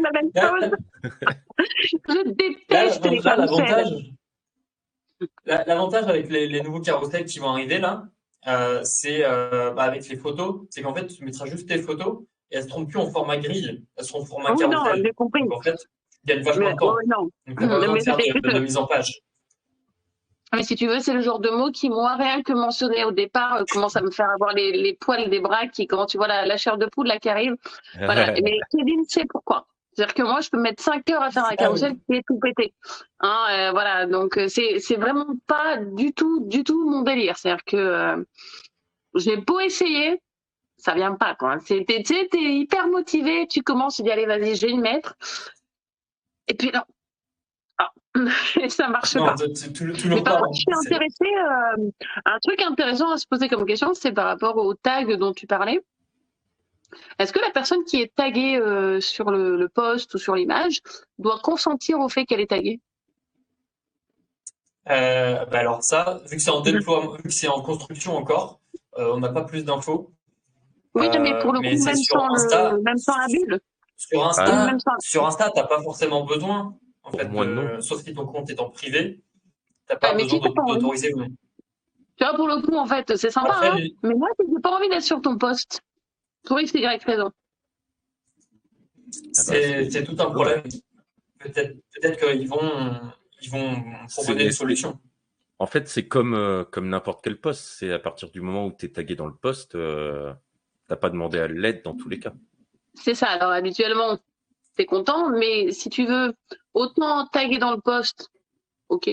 la 0.02 0.10
même 0.12 0.30
chose. 0.34 0.70
je 2.08 2.30
déteste 2.30 3.04
les 3.06 3.20
carousels. 3.20 4.12
L'avantage 5.44 6.04
avec 6.04 6.30
les, 6.30 6.46
les, 6.46 6.62
nouveaux 6.62 6.80
carousels 6.80 7.24
qui 7.24 7.38
vont 7.38 7.48
arriver 7.48 7.78
là, 7.78 8.04
euh, 8.46 8.80
c'est 8.84 9.24
euh, 9.24 9.72
bah, 9.72 9.84
avec 9.84 10.08
les 10.08 10.16
photos, 10.16 10.66
c'est 10.70 10.82
qu'en 10.82 10.94
fait, 10.94 11.06
tu 11.06 11.24
mettras 11.24 11.46
juste 11.46 11.68
tes 11.68 11.78
photos 11.78 12.22
et 12.50 12.56
elles 12.56 12.64
ne 12.64 12.68
seront 12.68 12.86
plus 12.86 12.98
en 12.98 13.10
format 13.10 13.38
grille, 13.38 13.84
elles 13.96 14.04
seront 14.04 14.22
en 14.22 14.24
format 14.24 14.50
ah 14.52 14.56
carrousel. 14.56 14.96
Non, 14.96 15.04
j'ai 15.04 15.12
compris. 15.12 15.42
Donc, 15.42 15.52
en 15.54 15.62
fait, 15.62 15.76
il 16.24 16.30
y 16.30 16.32
a 16.38 16.42
vachement 16.42 16.72
de 16.72 16.76
temps. 16.76 16.94
Oh, 16.94 17.00
non. 17.06 17.30
Donc, 17.46 17.60
on 17.60 17.68
pas 17.68 17.78
besoin 17.78 17.96
de 17.96 18.02
faire 18.02 18.16
de, 18.16 18.58
mise 18.60 18.76
en 18.76 18.86
page. 18.86 19.20
Mais 20.56 20.62
si 20.62 20.74
tu 20.74 20.86
veux, 20.86 21.00
c'est 21.00 21.12
le 21.12 21.20
genre 21.20 21.38
de 21.38 21.50
mot 21.50 21.70
qui, 21.70 21.88
moi, 21.88 22.16
rien 22.16 22.42
que 22.42 22.52
mentionné 22.52 23.04
au 23.04 23.12
départ, 23.12 23.54
euh, 23.56 23.64
commence 23.70 23.96
à 23.96 24.00
me 24.00 24.10
faire 24.10 24.30
avoir 24.30 24.52
les, 24.52 24.72
les, 24.72 24.94
poils 24.94 25.28
des 25.30 25.40
bras 25.40 25.66
qui, 25.66 25.86
quand 25.86 26.06
tu 26.06 26.16
vois 26.16 26.28
la, 26.28 26.46
la 26.46 26.56
chair 26.56 26.78
de 26.78 26.86
poule 26.86 27.06
là 27.06 27.18
qui 27.18 27.28
arrive. 27.28 27.56
Voilà. 27.98 28.32
Mais 28.42 28.58
Kevin 28.72 29.04
sait 29.04 29.26
pourquoi. 29.28 29.66
C'est-à-dire 29.96 30.14
que 30.14 30.22
moi, 30.22 30.40
je 30.42 30.50
peux 30.50 30.60
mettre 30.60 30.82
5 30.82 31.08
heures 31.10 31.22
à 31.22 31.30
faire 31.30 31.46
un 31.46 31.56
carrousel 31.56 31.96
qui 32.06 32.16
est 32.16 32.22
tout 32.26 32.38
pété. 32.38 32.74
Hein, 33.20 33.46
euh, 33.50 33.70
voilà, 33.70 34.04
donc 34.04 34.36
euh, 34.36 34.46
c'est 34.46 34.78
c'est 34.78 34.96
vraiment 34.96 35.26
pas 35.46 35.78
du 35.78 36.12
tout, 36.12 36.40
du 36.40 36.64
tout 36.64 36.88
mon 36.88 37.00
délire. 37.00 37.38
C'est-à-dire 37.38 37.64
que 37.64 37.76
euh, 37.76 38.24
j'ai 39.14 39.38
beau 39.38 39.58
essayer, 39.58 40.20
ça 40.76 40.94
vient 40.94 41.14
pas 41.14 41.34
quoi. 41.34 41.58
Tu 41.60 41.82
sais, 41.86 42.28
t'es 42.30 42.42
hyper 42.42 42.88
motivé, 42.88 43.46
tu 43.48 43.62
commences, 43.62 43.96
tu 43.96 44.02
dis 44.02 44.10
allez 44.10 44.26
vas-y, 44.26 44.56
je 44.56 44.66
vais 44.66 44.72
le 44.74 44.82
mettre. 44.82 45.14
Et 46.48 46.54
puis 46.54 46.70
non, 46.74 46.82
ah, 48.16 48.68
ça 48.68 48.88
marche 48.88 49.14
pas. 49.14 49.34
Mais 50.06 50.22
par 50.22 50.38
contre, 50.38 50.54
je 50.54 50.60
suis 50.60 50.74
intéressée. 50.86 51.34
un 52.24 52.38
truc 52.42 52.62
intéressant 52.62 53.10
à 53.10 53.18
se 53.18 53.26
poser 53.26 53.48
comme 53.48 53.66
question, 53.66 53.94
c'est 53.94 54.12
par 54.12 54.26
rapport 54.26 54.56
au 54.56 54.74
tag 54.74 55.12
dont 55.16 55.32
tu 55.32 55.46
parlais. 55.46 55.80
Est-ce 57.18 57.32
que 57.32 57.40
la 57.40 57.50
personne 57.50 57.84
qui 57.84 58.00
est 58.00 58.14
taguée 58.14 58.56
euh, 58.58 59.00
sur 59.00 59.30
le, 59.30 59.56
le 59.56 59.68
post 59.68 60.14
ou 60.14 60.18
sur 60.18 60.34
l'image 60.36 60.80
doit 61.18 61.40
consentir 61.42 61.98
au 61.98 62.08
fait 62.08 62.24
qu'elle 62.26 62.40
est 62.40 62.50
taguée? 62.50 62.80
Euh, 64.88 65.44
bah 65.46 65.58
alors 65.58 65.82
ça, 65.82 66.20
vu 66.30 66.36
que 66.36 66.42
c'est 66.42 66.50
en 66.50 66.60
déploiement, 66.60 67.12
vu 67.16 67.22
que 67.24 67.30
c'est 67.30 67.48
en 67.48 67.60
construction 67.60 68.16
encore, 68.16 68.60
euh, 68.98 69.12
on 69.14 69.18
n'a 69.20 69.30
pas 69.30 69.42
plus 69.42 69.64
d'infos. 69.64 70.12
Oui, 70.94 71.08
Euh, 71.08 71.18
mais 71.20 71.36
pour 71.40 71.52
le 71.52 71.58
mais 71.60 71.76
coup, 71.76 71.84
même 71.84 71.96
sans, 71.96 72.30
Insta. 72.34 72.70
le, 72.72 72.82
même 72.82 72.96
sans 72.96 73.16
la 73.18 73.26
bulle. 73.26 73.60
Sur 73.96 74.22
Ah. 74.24 74.28
Insta, 74.28 74.46
sans... 74.46 74.98
sur 75.00 75.26
Insta, 75.26 75.50
t'as 75.54 75.64
pas 75.66 75.82
forcément 75.82 76.24
besoin, 76.24 76.76
en 77.06 77.10
Pour 77.12 77.20
fait, 77.20 77.28
moi, 77.28 77.46
de- 77.46 77.52
non. 77.52 77.80
sauf 77.80 78.02
si 78.02 78.12
ton 78.14 78.26
compte 78.26 78.50
est 78.50 78.60
en 78.60 78.68
privé, 78.70 79.20
t'as 79.86 79.96
pas 79.96 80.14
mais 80.14 80.24
besoin 80.24 80.40
envie. 80.40 80.74
d'autoriser 80.74 81.14
ou 81.14 81.20
non. 81.20 81.28
Tu 82.18 82.24
vois, 82.24 82.34
pour 82.34 82.48
le 82.48 82.60
coup, 82.62 82.74
en 82.76 82.86
fait, 82.86 83.16
c'est 83.16 83.30
sympa, 83.30 83.52
Après, 83.54 83.68
hein, 83.68 83.86
mais 84.02 84.14
moi, 84.14 84.28
j'ai 84.38 84.60
pas 84.62 84.70
envie 84.76 84.88
d'être 84.88 85.02
sur 85.02 85.20
ton 85.22 85.36
post. 85.38 85.80
Pour 86.44 86.58
X, 86.60 86.72
Y 86.74 87.02
raison. 87.04 87.30
c'est 89.32 89.90
c'est 89.90 90.04
tout 90.04 90.16
un 90.18 90.30
problème. 90.30 90.62
Peut-être 91.38 92.18
qu'ils 92.18 92.48
vont 92.48 93.00
ils 93.42 93.50
vont 93.50 93.74
proposer 94.08 94.38
C'est- 94.38 94.44
une 94.46 94.52
solution. 94.52 94.98
En 95.58 95.66
fait, 95.66 95.88
c'est 95.88 96.06
comme, 96.06 96.34
euh, 96.34 96.64
comme 96.64 96.88
n'importe 96.88 97.22
quel 97.24 97.40
poste. 97.40 97.62
C'est 97.78 97.90
à 97.92 97.98
partir 97.98 98.30
du 98.30 98.40
moment 98.42 98.66
où 98.66 98.72
tu 98.78 98.86
es 98.86 98.88
tagué 98.90 99.14
dans 99.14 99.26
le 99.26 99.34
poste, 99.34 99.74
euh, 99.74 100.34
t'as 100.88 100.96
pas 100.96 101.08
demandé 101.10 101.38
à 101.38 101.48
l'aide 101.48 101.82
dans 101.82 101.94
tous 101.94 102.08
les 102.10 102.18
cas. 102.18 102.34
C'est 102.94 103.14
ça. 103.14 103.26
Alors, 103.28 103.50
habituellement, 103.52 104.18
t'es 104.76 104.84
content, 104.84 105.30
mais 105.30 105.72
si 105.72 105.88
tu 105.90 106.06
veux 106.06 106.34
autant 106.74 107.26
taguer 107.26 107.58
dans 107.58 107.72
le 107.72 107.80
post, 107.80 108.30
ok. 108.88 109.10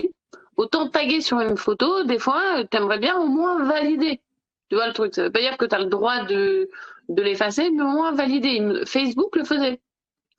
Autant 0.56 0.88
taguer 0.88 1.20
sur 1.20 1.40
une 1.40 1.56
photo, 1.56 2.04
des 2.04 2.18
fois, 2.18 2.60
euh, 2.60 2.64
t'aimerais 2.64 2.98
bien 2.98 3.16
au 3.18 3.26
moins 3.26 3.64
valider. 3.64 4.20
Tu 4.68 4.76
vois 4.76 4.86
le 4.86 4.92
truc. 4.92 5.14
Ça 5.14 5.24
veut 5.24 5.32
pas 5.32 5.40
dire 5.40 5.56
que 5.56 5.64
t'as 5.64 5.78
le 5.80 5.86
droit 5.86 6.24
de, 6.24 6.68
de 7.08 7.22
l'effacer, 7.22 7.70
mais 7.70 7.82
au 7.82 7.88
moins 7.88 8.12
valider. 8.12 8.84
Facebook 8.86 9.34
le 9.36 9.44
faisait. 9.44 9.80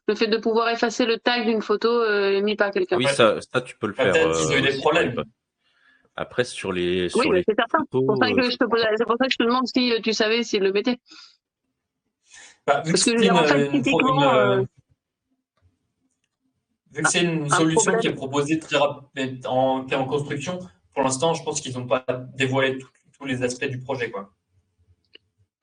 Le 0.07 0.15
fait 0.15 0.27
de 0.27 0.37
pouvoir 0.37 0.69
effacer 0.69 1.05
le 1.05 1.17
tag 1.17 1.45
d'une 1.45 1.61
photo 1.63 1.89
euh, 1.89 2.39
mis 2.41 2.55
par 2.55 2.71
quelqu'un. 2.71 2.95
Oui, 2.97 3.07
ça, 3.07 3.39
ça, 3.53 3.61
tu 3.61 3.75
peux 3.77 3.87
le 3.87 3.93
faire. 3.93 4.13
peut-être 4.13 4.37
qu'ils 4.37 4.51
ont 4.53 4.57
eu 4.57 4.61
des 4.61 4.77
problèmes. 4.77 5.23
Après, 6.15 6.43
sur 6.45 6.71
les, 6.71 7.05
Oui, 7.15 7.23
sur 7.23 7.33
les 7.33 7.43
c'est 7.45 7.55
certain. 7.55 7.79
C'est 7.91 8.05
pour 8.05 8.17
ça 8.17 8.31
que 8.31 8.39
euh, 8.39 8.49
je 8.49 8.55
te 8.57 8.63
posais- 8.63 8.87
c'est 8.95 9.05
pour 9.05 9.17
ça 9.19 9.25
que 9.25 9.31
je 9.33 9.37
te 9.37 9.43
demande 9.43 9.67
si 9.67 9.91
euh, 9.91 9.99
tu 10.01 10.13
savais 10.13 10.43
s'il 10.43 10.61
le 10.63 10.71
mettait. 10.71 10.97
Bah, 12.65 12.81
vu 12.85 12.91
Parce 12.93 13.03
que 13.03 13.11
que, 13.11 13.29
en 13.31 13.41
une- 13.41 13.47
fait, 13.47 13.59
une 13.59 13.67
pro- 13.67 13.81
typiquement, 13.81 14.23
une, 14.23 14.37
euh, 14.37 14.57
euh, 14.61 14.65
vu 16.95 17.03
que 17.03 17.09
c'est 17.09 17.21
une 17.23 17.45
un 17.45 17.49
solution 17.49 17.81
problème. 17.91 18.01
qui 18.01 18.07
est 18.07 18.13
proposée 18.13 18.59
très 18.59 18.77
rap- 18.77 19.05
en, 19.45 19.85
qui 19.85 19.93
est 19.93 19.97
en 19.97 20.05
construction, 20.05 20.59
pour 20.93 21.03
l'instant, 21.03 21.33
je 21.33 21.43
pense 21.43 21.61
qu'ils 21.61 21.77
n'ont 21.77 21.87
pas 21.87 22.05
dévoilé 22.35 22.77
tous 23.17 23.25
les 23.25 23.43
aspects 23.43 23.65
du 23.65 23.79
projet. 23.79 24.09
Quoi. 24.11 24.29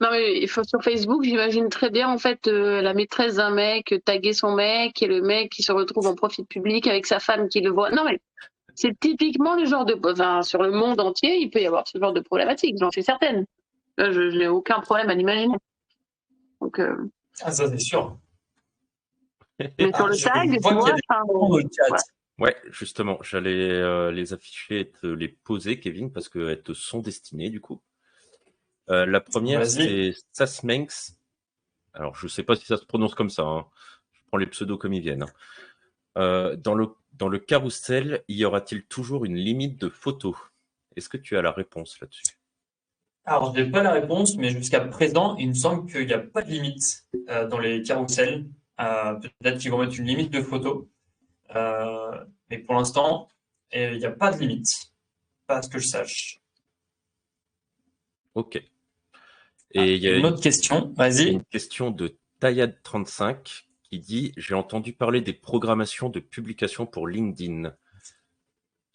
Non, 0.00 0.08
mais 0.10 0.40
il 0.40 0.48
faut 0.48 0.64
sur 0.64 0.82
Facebook, 0.82 1.22
j'imagine 1.22 1.68
très 1.68 1.88
bien 1.88 2.08
en 2.08 2.18
fait 2.18 2.48
euh, 2.48 2.82
la 2.82 2.92
maîtresse 2.92 3.36
d'un 3.36 3.50
mec 3.50 3.94
taguer 4.04 4.32
son 4.32 4.52
mec 4.54 5.00
et 5.00 5.06
le 5.06 5.22
mec 5.22 5.50
qui 5.50 5.62
se 5.62 5.70
retrouve 5.70 6.06
en 6.08 6.14
profil 6.16 6.44
public 6.44 6.86
avec 6.88 7.06
sa 7.06 7.20
femme 7.20 7.48
qui 7.48 7.60
le 7.60 7.70
voit. 7.70 7.90
Non, 7.92 8.04
mais 8.04 8.18
c'est 8.74 8.98
typiquement 8.98 9.54
le 9.54 9.64
genre 9.64 9.84
de. 9.84 9.96
Enfin, 10.04 10.42
sur 10.42 10.62
le 10.62 10.72
monde 10.72 11.00
entier, 11.00 11.36
il 11.38 11.50
peut 11.50 11.60
y 11.60 11.66
avoir 11.66 11.86
ce 11.86 11.98
genre 11.98 12.12
de 12.12 12.20
problématique, 12.20 12.76
j'en 12.80 12.90
suis 12.90 13.04
certaine. 13.04 13.44
Là, 13.96 14.10
je, 14.10 14.30
je 14.30 14.38
n'ai 14.38 14.48
aucun 14.48 14.80
problème 14.80 15.08
à 15.08 15.14
l'imaginer. 15.14 15.54
Donc, 16.60 16.78
euh, 16.80 16.96
Ah, 17.42 17.52
ça, 17.52 17.68
c'est 17.70 17.78
sûr. 17.78 18.16
Mais 19.58 19.92
sur 19.94 20.06
le 20.08 20.14
je 20.16 20.24
tag, 20.24 20.50
tu 20.60 21.80
vois. 21.88 21.98
Ouais. 22.38 22.56
Justement, 22.70 23.18
j'allais 23.22 23.70
euh, 23.70 24.10
les 24.10 24.32
afficher 24.32 24.80
et 24.80 24.90
te 24.90 25.06
les 25.06 25.28
poser, 25.28 25.78
Kevin, 25.80 26.12
parce 26.12 26.28
qu'elles 26.28 26.62
te 26.62 26.72
sont 26.72 27.00
destinées, 27.00 27.50
du 27.50 27.60
coup. 27.60 27.80
Euh, 28.90 29.06
la 29.06 29.20
première, 29.20 29.64
c'est 29.66 30.14
Sasmenx. 30.32 31.16
Alors, 31.94 32.16
je 32.16 32.26
sais 32.26 32.42
pas 32.42 32.56
si 32.56 32.64
ça 32.66 32.76
se 32.76 32.84
prononce 32.86 33.14
comme 33.14 33.30
ça. 33.30 33.42
hein. 33.42 33.66
Je 34.12 34.20
prends 34.28 34.38
les 34.38 34.46
pseudos 34.46 34.78
comme 34.78 34.92
ils 34.94 35.02
viennent. 35.02 35.22
hein. 35.22 35.32
Euh, 36.18 36.56
dans, 36.56 36.74
le, 36.74 36.88
dans 37.12 37.28
le 37.28 37.38
carrousel, 37.38 38.24
y 38.28 38.44
aura-t-il 38.44 38.84
toujours 38.84 39.24
une 39.24 39.36
limite 39.36 39.78
de 39.80 39.88
photos 39.88 40.34
Est-ce 40.96 41.08
que 41.08 41.16
tu 41.18 41.36
as 41.36 41.42
la 41.42 41.52
réponse 41.52 42.00
là-dessus? 42.00 42.38
Alors, 43.24 43.54
je 43.54 43.60
n'ai 43.62 43.70
pas 43.70 43.82
la 43.82 43.92
réponse, 43.92 44.36
mais 44.36 44.50
jusqu'à 44.50 44.80
présent, 44.80 45.36
il 45.36 45.50
me 45.50 45.54
semble 45.54 45.88
qu'il 45.90 46.06
n'y 46.06 46.12
a 46.12 46.18
pas 46.18 46.42
de 46.42 46.50
limite 46.50 47.04
euh, 47.28 47.46
dans 47.46 47.58
les 47.58 47.82
carousels. 47.82 48.46
Euh, 48.82 49.14
Peut-être 49.40 49.58
qu'ils 49.58 49.70
vont 49.70 49.78
mettre 49.78 49.98
une 49.98 50.06
limite 50.06 50.30
de 50.30 50.42
photos. 50.42 50.86
Euh, 51.54 52.24
mais 52.50 52.58
pour 52.58 52.74
l'instant, 52.74 53.28
il 53.72 53.96
n'y 53.98 54.04
a 54.04 54.10
pas 54.10 54.32
de 54.32 54.38
limite. 54.40 54.68
Pas 55.46 55.56
à 55.58 55.62
ce 55.62 55.68
que 55.68 55.78
je 55.78 55.86
sache. 55.86 56.40
Ok. 58.34 58.56
Et 59.74 59.94
il 59.94 60.02
y 60.02 60.08
a 60.08 60.12
Ah, 60.14 60.16
Une 60.18 60.26
autre 60.26 60.40
question, 60.42 60.92
vas-y. 60.96 61.28
une 61.30 61.44
question 61.44 61.90
de 61.90 62.16
Tayad35 62.40 63.64
qui 63.84 64.00
dit 64.00 64.32
J'ai 64.36 64.54
entendu 64.54 64.92
parler 64.92 65.20
des 65.20 65.32
programmations 65.32 66.08
de 66.08 66.20
publication 66.20 66.86
pour 66.86 67.06
LinkedIn. 67.06 67.74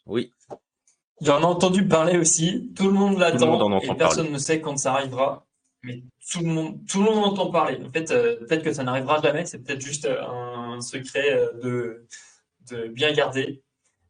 Oui, 0.06 0.32
J'en 1.22 1.42
ai 1.42 1.46
entendu 1.46 1.88
parler 1.88 2.18
aussi. 2.20 2.72
Tout 2.76 2.86
le 2.86 2.94
monde 2.94 3.18
l'attend 3.18 3.60
en 3.60 3.80
et 3.80 3.96
personne 3.96 4.32
ne 4.32 4.38
sait 4.38 4.62
quand 4.62 4.78
ça 4.78 4.94
arrivera. 4.94 5.47
Mais 5.84 6.04
tout 6.32 6.40
le 6.40 6.48
monde, 6.48 6.86
tout 6.88 7.00
le 7.00 7.06
monde 7.06 7.18
en 7.18 7.28
entend 7.28 7.52
parler. 7.52 7.80
En 7.84 7.92
fait, 7.92 8.12
euh, 8.12 8.38
peut-être 8.38 8.64
que 8.64 8.74
ça 8.74 8.84
n'arrivera 8.84 9.22
jamais. 9.22 9.46
C'est 9.46 9.60
peut-être 9.60 9.82
juste 9.82 10.06
euh, 10.06 10.22
un 10.24 10.82
secret 10.82 11.34
euh, 11.34 11.54
de, 11.62 12.08
de 12.72 12.88
bien 12.88 13.14
garder. 13.14 13.62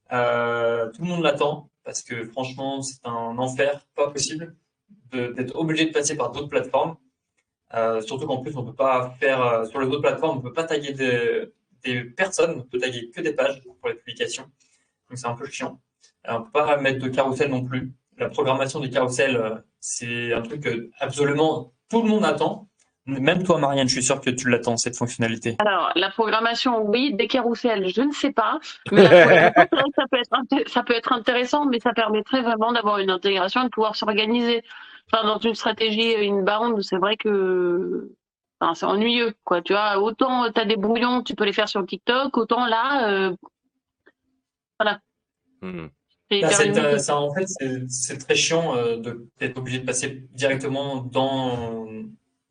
Tout 0.09 1.01
le 1.01 1.07
monde 1.07 1.23
l'attend 1.23 1.69
parce 1.83 2.01
que 2.01 2.25
franchement, 2.25 2.81
c'est 2.81 3.05
un 3.05 3.37
enfer, 3.37 3.85
pas 3.95 4.09
possible 4.09 4.55
d'être 5.11 5.55
obligé 5.55 5.85
de 5.85 5.91
passer 5.91 6.15
par 6.17 6.31
d'autres 6.31 6.49
plateformes. 6.49 6.97
Surtout 8.05 8.25
qu'en 8.25 8.41
plus, 8.41 8.55
on 8.57 8.65
peut 8.65 8.75
pas 8.75 9.15
faire 9.19 9.65
sur 9.67 9.79
les 9.79 9.87
autres 9.87 10.01
plateformes, 10.01 10.37
on 10.37 10.41
peut 10.41 10.53
pas 10.53 10.63
taguer 10.63 10.93
des, 10.93 12.03
personnes, 12.03 12.59
on 12.59 12.63
peut 12.63 12.79
taguer 12.79 13.09
que 13.09 13.21
des 13.21 13.33
pages 13.33 13.61
pour 13.63 13.89
les 13.89 13.95
publications. 13.95 14.49
Donc 15.09 15.17
c'est 15.17 15.27
un 15.27 15.35
peu 15.35 15.45
chiant. 15.47 15.81
On 16.27 16.43
peut 16.43 16.51
pas 16.51 16.77
mettre 16.77 16.99
de 17.03 17.09
carrousel 17.09 17.49
non 17.49 17.63
plus. 17.63 17.93
La 18.17 18.29
programmation 18.29 18.79
des 18.79 18.89
carousels, 18.89 19.37
euh, 19.37 19.55
c'est 19.79 20.33
un 20.33 20.41
truc 20.41 20.61
que 20.63 20.89
absolument 20.99 21.73
tout 21.89 22.01
le 22.01 22.09
monde 22.09 22.25
attend. 22.25 22.67
Même 23.05 23.43
toi, 23.43 23.57
Marianne, 23.57 23.87
je 23.87 23.93
suis 23.93 24.03
sûr 24.03 24.19
que 24.19 24.29
tu 24.29 24.49
l'attends, 24.49 24.75
cette 24.75 24.97
fonctionnalité. 24.97 25.55
Alors, 25.59 25.91
la 25.95 26.09
programmation, 26.09 26.85
oui, 26.85 27.13
des 27.13 27.27
carousels, 27.27 27.87
je 27.87 28.01
ne 28.01 28.11
sais 28.11 28.33
pas. 28.33 28.59
Mais 28.91 29.03
la 29.03 29.53
ça 29.53 29.65
peut, 30.11 30.17
être 30.17 30.69
ça 30.69 30.83
peut 30.83 30.93
être 30.93 31.13
intéressant, 31.13 31.65
mais 31.65 31.79
ça 31.79 31.93
permettrait 31.93 32.41
vraiment 32.41 32.73
d'avoir 32.73 32.97
une 32.97 33.09
intégration 33.09 33.61
et 33.61 33.65
de 33.65 33.69
pouvoir 33.69 33.95
s'organiser. 33.95 34.61
Enfin, 35.09 35.25
dans 35.25 35.39
une 35.39 35.55
stratégie 35.55 36.15
inbound, 36.17 36.81
c'est 36.81 36.97
vrai 36.97 37.15
que 37.15 38.11
enfin, 38.59 38.73
c'est 38.73 38.85
ennuyeux. 38.85 39.33
Quoi. 39.45 39.61
Tu 39.61 39.71
vois, 39.71 39.99
autant 39.99 40.51
tu 40.51 40.59
as 40.59 40.65
des 40.65 40.75
brouillons, 40.75 41.23
tu 41.23 41.33
peux 41.33 41.45
les 41.45 41.53
faire 41.53 41.69
sur 41.69 41.85
TikTok, 41.85 42.35
autant 42.35 42.65
là, 42.65 43.09
euh, 43.09 43.35
Hmm. 45.61 45.87
c'est 45.87 45.96
Là, 46.29 46.37
hyper 46.37 46.51
c'est, 46.51 46.63
limité. 46.65 46.81
euh, 46.81 46.97
ça, 46.97 47.17
en 47.17 47.33
fait, 47.33 47.45
c'est, 47.47 47.89
c'est 47.89 48.17
très 48.17 48.35
chiant 48.35 48.75
euh, 48.75 48.97
de, 48.97 49.27
d'être 49.39 49.57
obligé 49.57 49.79
de 49.79 49.85
passer 49.85 50.23
directement 50.31 51.01
dans, 51.01 51.87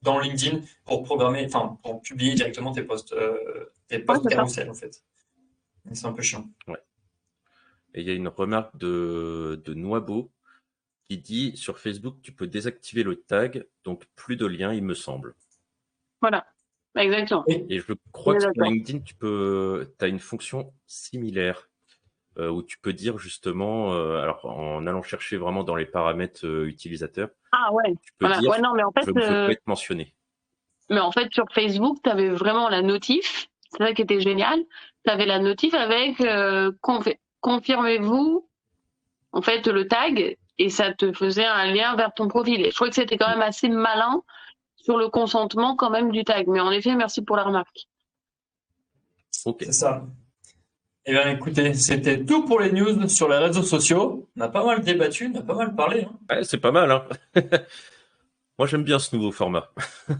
dans 0.02 0.18
LinkedIn 0.18 0.60
pour 0.84 1.02
programmer, 1.02 1.44
enfin, 1.46 1.78
pour 1.82 2.00
publier 2.00 2.34
directement 2.34 2.72
tes 2.72 2.82
posts, 2.82 3.12
euh, 3.12 3.66
tes 3.88 3.98
posts 3.98 4.28
carousel, 4.28 4.70
en 4.70 4.74
fait. 4.74 5.02
Et 5.90 5.94
C'est 5.94 6.06
un 6.06 6.12
peu 6.12 6.22
chiant. 6.22 6.48
Et 7.94 8.00
il 8.00 8.06
y 8.06 8.10
a 8.10 8.14
une 8.14 8.28
remarque 8.28 8.76
de, 8.78 9.60
de 9.64 9.74
Noabo 9.74 10.30
qui 11.04 11.18
dit 11.18 11.56
sur 11.56 11.78
Facebook, 11.78 12.16
tu 12.22 12.32
peux 12.32 12.46
désactiver 12.46 13.02
le 13.02 13.16
tag, 13.16 13.64
donc 13.84 14.06
plus 14.16 14.36
de 14.36 14.46
liens, 14.46 14.72
il 14.72 14.82
me 14.82 14.94
semble. 14.94 15.34
Voilà, 16.20 16.46
exactement. 16.96 17.44
Et 17.46 17.78
je 17.78 17.92
crois 18.10 18.34
que 18.34 18.40
sur. 18.40 18.50
LinkedIn, 18.56 19.00
tu 19.00 19.14
peux, 19.14 19.92
as 20.00 20.06
une 20.08 20.18
fonction 20.18 20.72
similaire 20.86 21.68
euh, 22.38 22.48
où 22.50 22.62
tu 22.62 22.78
peux 22.78 22.92
dire 22.92 23.18
justement, 23.18 23.92
euh, 23.94 24.20
alors 24.20 24.44
en 24.44 24.86
allant 24.86 25.02
chercher 25.02 25.36
vraiment 25.36 25.64
dans 25.64 25.74
les 25.76 25.86
paramètres 25.86 26.46
euh, 26.46 26.66
utilisateurs, 26.66 27.30
Ah 27.52 27.72
ouais, 27.72 27.94
tu 28.02 28.12
peux 28.18 28.26
voilà. 28.26 28.40
dire 28.40 28.50
Ouais, 28.50 28.60
non, 28.60 28.74
mais 28.74 28.82
en 28.84 28.92
fait, 28.92 29.10
pas 29.12 29.50
être 29.52 29.66
mentionné. 29.66 30.14
Mais 30.90 31.00
en 31.00 31.10
fait, 31.10 31.32
sur 31.32 31.46
Facebook, 31.52 31.98
tu 32.04 32.10
avais 32.10 32.28
vraiment 32.28 32.68
la 32.68 32.82
notif. 32.82 33.48
C'est 33.72 33.78
ça 33.84 33.92
qui 33.92 34.02
était 34.02 34.20
génial. 34.20 34.60
Tu 35.04 35.10
avais 35.10 35.26
la 35.26 35.38
notif 35.40 35.74
avec 35.74 36.20
euh, 36.20 36.70
confi- 36.82 37.18
confirmez-vous 37.40 38.48
en 39.32 39.42
fait 39.42 39.66
le 39.66 39.88
tag 39.88 40.36
et 40.58 40.70
ça 40.70 40.92
te 40.94 41.12
faisait 41.12 41.44
un 41.44 41.66
lien 41.72 41.96
vers 41.96 42.14
ton 42.14 42.28
profil. 42.28 42.60
Et 42.64 42.70
je 42.70 42.74
trouvais 42.76 42.90
que 42.90 42.96
c'était 42.96 43.16
quand 43.18 43.28
même 43.28 43.42
assez 43.42 43.68
malin 43.68 44.22
sur 44.76 44.96
le 44.96 45.08
consentement 45.08 45.74
quand 45.74 45.90
même 45.90 46.12
du 46.12 46.22
tag. 46.24 46.46
Mais 46.46 46.60
en 46.60 46.70
effet, 46.70 46.94
merci 46.94 47.22
pour 47.22 47.36
la 47.36 47.42
remarque. 47.42 47.88
Ok. 49.44 49.58
C'est 49.64 49.72
ça. 49.72 50.04
Eh 51.08 51.12
bien, 51.12 51.30
écoutez, 51.30 51.72
c'était 51.74 52.24
tout 52.24 52.44
pour 52.46 52.58
les 52.60 52.72
news 52.72 53.08
sur 53.08 53.28
les 53.28 53.36
réseaux 53.38 53.62
sociaux. 53.62 54.28
On 54.36 54.40
a 54.40 54.48
pas 54.48 54.64
mal 54.64 54.80
débattu, 54.82 55.30
on 55.32 55.38
a 55.38 55.42
pas 55.42 55.54
mal 55.54 55.74
parlé. 55.76 56.02
hein. 56.04 56.18
Ouais, 56.28 56.42
c'est 56.44 56.58
pas 56.58 56.72
mal. 56.72 56.90
Hein 56.90 57.06
Moi, 58.58 58.66
j'aime 58.66 58.82
bien 58.82 58.98
ce 58.98 59.14
nouveau 59.14 59.30
format. 59.32 59.70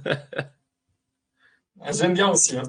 J'aime 1.92 2.14
bien 2.14 2.31
aussi. 2.31 2.57
hein. 2.57 2.62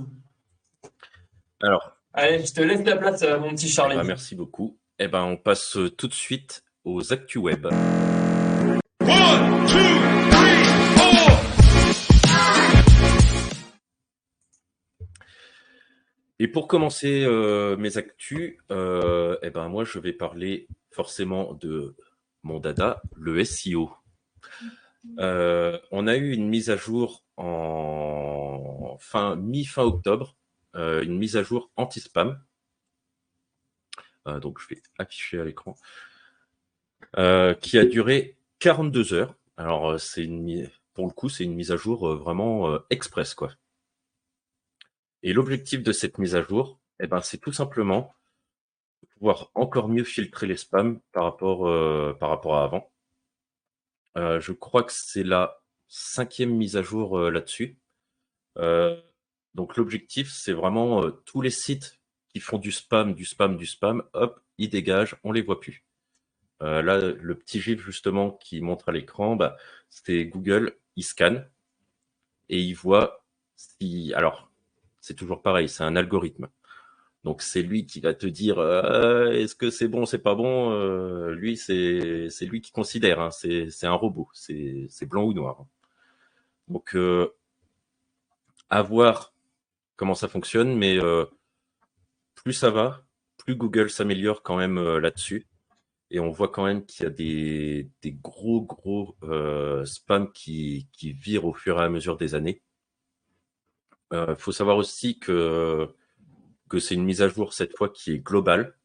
Alors, 1.62 1.92
Allez, 2.14 2.46
je 2.46 2.54
te 2.54 2.62
laisse 2.62 2.84
la 2.86 2.98
place, 2.98 3.22
euh, 3.24 3.40
mon 3.40 3.52
petit 3.52 3.68
eh 3.68 3.70
Charlie. 3.70 3.96
ben, 3.96 4.04
merci 4.04 4.36
beaucoup. 4.36 4.78
Eh 5.00 5.08
ben, 5.08 5.24
on 5.24 5.38
passe 5.38 5.78
tout 5.98 6.08
de 6.08 6.14
suite 6.14 6.64
aux 6.84 7.14
actus 7.14 7.42
web. 7.42 7.66
One, 7.68 8.80
two, 9.68 9.78
Et 16.40 16.48
pour 16.48 16.68
commencer 16.68 17.24
euh, 17.26 17.78
mes 17.78 17.98
actus, 17.98 18.58
euh, 18.72 19.38
eh 19.42 19.50
ben 19.50 19.70
moi 19.70 19.84
je 19.84 19.98
vais 19.98 20.14
parler 20.14 20.68
forcément 20.92 21.54
de 21.54 21.96
mon 22.44 22.60
dada, 22.60 23.02
le 23.16 23.44
SEO. 23.44 23.92
Euh, 25.20 25.80
on 25.92 26.06
a 26.06 26.16
eu 26.16 26.34
une 26.34 26.48
mise 26.48 26.70
à 26.70 26.78
jour 26.78 27.24
en 27.38 28.98
fin 29.00 29.36
mi-fin 29.36 29.84
octobre, 29.84 30.36
une 30.76 31.18
mise 31.18 31.38
à 31.38 31.44
jour 31.44 31.72
anti-spam. 31.76 32.40
donc 34.42 34.60
je 34.60 34.68
vais 34.76 34.82
afficher 35.00 35.40
à 35.40 35.44
l'écran, 35.44 35.76
qui 37.62 37.80
a 37.80 37.86
duré 37.86 38.38
42 38.60 39.14
heures. 39.14 39.36
Alors 39.58 40.00
c'est 40.00 40.24
une 40.24 40.70
pour 40.94 41.08
le 41.08 41.14
coup 41.14 41.30
c'est 41.30 41.46
une 41.46 41.56
mise 41.56 41.72
à 41.72 41.78
jour 41.78 42.16
vraiment 42.16 42.80
express 42.92 43.34
quoi. 43.34 43.52
Et 45.24 45.34
l'objectif 45.34 45.84
de 45.84 45.92
cette 45.92 46.18
mise 46.18 46.36
à 46.36 46.42
jour, 46.42 46.80
eh 47.00 47.08
ben, 47.08 47.22
c'est 47.22 47.38
tout 47.38 47.54
simplement 47.54 48.16
pouvoir 49.18 49.52
encore 49.56 49.90
mieux 49.90 50.04
filtrer 50.04 50.48
les 50.48 50.58
spams 50.58 51.00
par 51.12 51.24
rapport, 51.24 51.68
euh, 51.68 52.16
par 52.20 52.30
rapport 52.30 52.56
à 52.56 52.64
avant. 52.64 52.92
Euh, 54.18 54.40
je 54.40 54.52
crois 54.52 54.84
que 54.84 54.92
c'est 54.94 55.24
la 55.24 55.62
cinquième 55.88 56.56
mise 56.56 56.78
à 56.78 56.82
jour 56.82 57.18
euh, 57.18 57.30
là-dessus. 57.32 57.78
donc 59.54 59.76
l'objectif, 59.78 60.32
c'est 60.32 60.54
vraiment 60.54 61.10
tous 61.26 61.42
les 61.42 61.50
sites 61.50 62.00
qui 62.30 62.40
font 62.40 62.58
du 62.60 62.72
spam, 62.72 63.14
du 63.14 63.26
spam, 63.26 63.58
du 63.58 63.66
spam, 63.66 64.04
hop, 64.14 64.40
ils 64.58 64.70
dégagent, 64.70 65.16
on 65.24 65.32
les 65.32 65.42
voit 65.42 65.60
plus. 65.60 65.84
là, 66.62 67.00
le 67.00 67.36
petit 67.36 67.62
gif 67.62 67.82
justement 67.82 68.32
qui 68.32 68.62
montre 68.62 68.90
à 68.90 68.92
l'écran, 68.92 69.36
bah, 69.36 69.58
c'était 69.90 70.26
Google, 70.26 70.78
il 70.96 71.04
scanne 71.04 71.50
et 72.50 72.60
il 72.62 72.74
voit 72.74 73.26
si. 73.56 74.14
Alors, 74.16 74.47
c'est 75.08 75.16
toujours 75.16 75.42
pareil, 75.42 75.70
c'est 75.70 75.84
un 75.84 75.96
algorithme. 75.96 76.50
Donc 77.24 77.42
c'est 77.42 77.62
lui 77.62 77.86
qui 77.86 78.02
va 78.02 78.14
te 78.14 78.28
dire 78.28 78.60
euh, 78.60 79.32
est-ce 79.32 79.56
que 79.56 79.70
c'est 79.70 79.88
bon, 79.88 80.06
c'est 80.06 80.20
pas 80.20 80.36
bon. 80.36 80.72
Euh, 80.72 81.32
lui, 81.34 81.58
c'est 81.58 82.30
lui 82.42 82.62
qui 82.62 82.72
considère. 82.72 83.20
Hein. 83.22 83.32
c'est 83.32 83.86
un 83.86 83.94
robot. 83.94 84.30
C'est 84.34 85.06
blanc 85.08 85.24
ou 85.24 85.34
noir. 85.34 85.66
Donc 86.68 86.96
euh, 86.96 87.34
à 88.70 88.82
voir 88.82 89.34
comment 89.96 90.14
ça 90.14 90.28
fonctionne, 90.28 90.78
mais 90.78 91.00
plus 92.36 92.54
ça 92.54 92.70
va, 92.70 93.04
plus 93.38 93.56
Google 93.56 93.90
s'améliore 93.90 94.44
quand 94.44 94.58
même 94.58 94.98
là-dessus. 94.98 95.48
Et 96.12 96.20
on 96.20 96.32
voit 96.32 96.50
quand 96.50 96.66
même 96.66 96.86
qu'il 96.86 97.04
y 97.04 97.08
a 97.08 97.10
des, 97.10 97.90
gros 98.22 98.62
gros 98.62 99.18
spams 99.86 100.32
qui 100.34 100.88
virent 101.02 101.46
au 101.46 101.54
fur 101.54 101.80
et 101.80 101.84
à 101.84 101.90
mesure 101.90 102.18
des 102.18 102.36
années. 102.36 102.62
Il 104.12 104.18
euh, 104.18 104.36
faut 104.36 104.52
savoir 104.52 104.78
aussi 104.78 105.20
que, 105.20 105.88
que 106.70 106.80
c'est 106.80 106.96
une 106.96 107.04
mise 107.04 107.22
à 107.22 107.28
jour 107.30 107.54
cette 107.54 107.78
fois 107.78 107.90
qui 107.90 108.14
est 108.14 108.20
globale, 108.20 108.76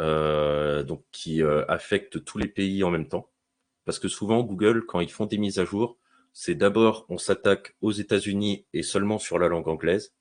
euh, 0.00 0.82
donc 0.82 1.04
qui 1.12 1.42
euh, 1.42 1.64
affecte 1.68 2.24
tous 2.24 2.38
les 2.38 2.48
pays 2.48 2.84
en 2.84 2.90
même 2.90 3.08
temps. 3.08 3.30
Parce 3.84 3.98
que 3.98 4.08
souvent, 4.08 4.42
Google, 4.42 4.84
quand 4.86 5.00
ils 5.00 5.10
font 5.10 5.26
des 5.26 5.38
mises 5.38 5.58
à 5.58 5.64
jour, 5.64 5.98
c'est 6.32 6.54
d'abord 6.54 7.06
on 7.08 7.18
s'attaque 7.18 7.76
aux 7.80 7.92
États-Unis 7.92 8.66
et 8.72 8.82
seulement 8.82 9.18
sur 9.18 9.38
la 9.38 9.48
langue 9.48 9.68
anglaise. 9.68 10.14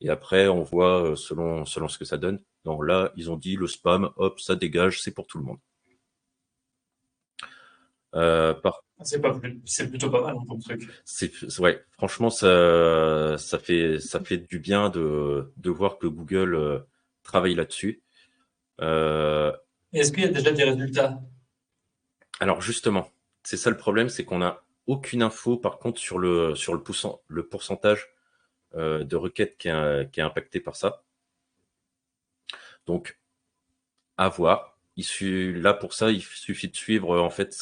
Et 0.00 0.10
après, 0.10 0.48
on 0.48 0.62
voit 0.62 1.14
selon, 1.16 1.64
selon 1.64 1.88
ce 1.88 1.98
que 1.98 2.04
ça 2.04 2.18
donne. 2.18 2.40
Donc 2.64 2.84
là, 2.84 3.12
ils 3.16 3.30
ont 3.30 3.36
dit 3.36 3.56
le 3.56 3.66
spam, 3.66 4.10
hop, 4.16 4.40
ça 4.40 4.56
dégage, 4.56 5.02
c'est 5.02 5.12
pour 5.12 5.26
tout 5.26 5.38
le 5.38 5.44
monde. 5.44 5.58
Euh, 8.14 8.54
c'est 9.04 9.88
plutôt 9.88 10.10
pas 10.10 10.22
mal 10.22 10.36
hein, 10.36 10.44
comme 10.48 10.60
truc. 10.60 10.88
ouais, 11.58 11.84
franchement, 11.92 12.30
ça, 12.30 13.36
ça, 13.38 13.58
fait, 13.58 14.00
ça 14.00 14.20
fait 14.20 14.38
du 14.38 14.58
bien 14.58 14.90
de, 14.90 15.52
de 15.56 15.70
voir 15.70 15.98
que 15.98 16.06
Google 16.06 16.54
euh, 16.54 16.80
travaille 17.22 17.54
là-dessus. 17.54 18.02
Euh, 18.80 19.52
est-ce 19.92 20.12
qu'il 20.12 20.24
y 20.24 20.26
a 20.26 20.30
déjà 20.30 20.50
des 20.50 20.64
résultats? 20.64 21.20
Alors 22.40 22.60
justement, 22.60 23.10
c'est 23.42 23.56
ça 23.56 23.70
le 23.70 23.76
problème, 23.76 24.08
c'est 24.08 24.24
qu'on 24.24 24.38
n'a 24.38 24.62
aucune 24.86 25.22
info 25.22 25.56
par 25.56 25.78
contre 25.78 26.00
sur 26.00 26.18
le, 26.18 26.54
sur 26.54 26.74
le, 26.74 26.82
le 27.28 27.46
pourcentage 27.46 28.08
de 28.74 29.16
requêtes 29.16 29.56
qui 29.58 29.68
est, 29.68 30.10
qui 30.10 30.20
est 30.20 30.22
impacté 30.22 30.60
par 30.60 30.76
ça. 30.76 31.02
Donc, 32.86 33.18
à 34.16 34.28
voir 34.28 34.78
là 35.20 35.74
pour 35.74 35.94
ça, 35.94 36.10
il 36.10 36.22
suffit 36.22 36.68
de 36.68 36.76
suivre 36.76 37.18
en 37.20 37.30
fait 37.30 37.52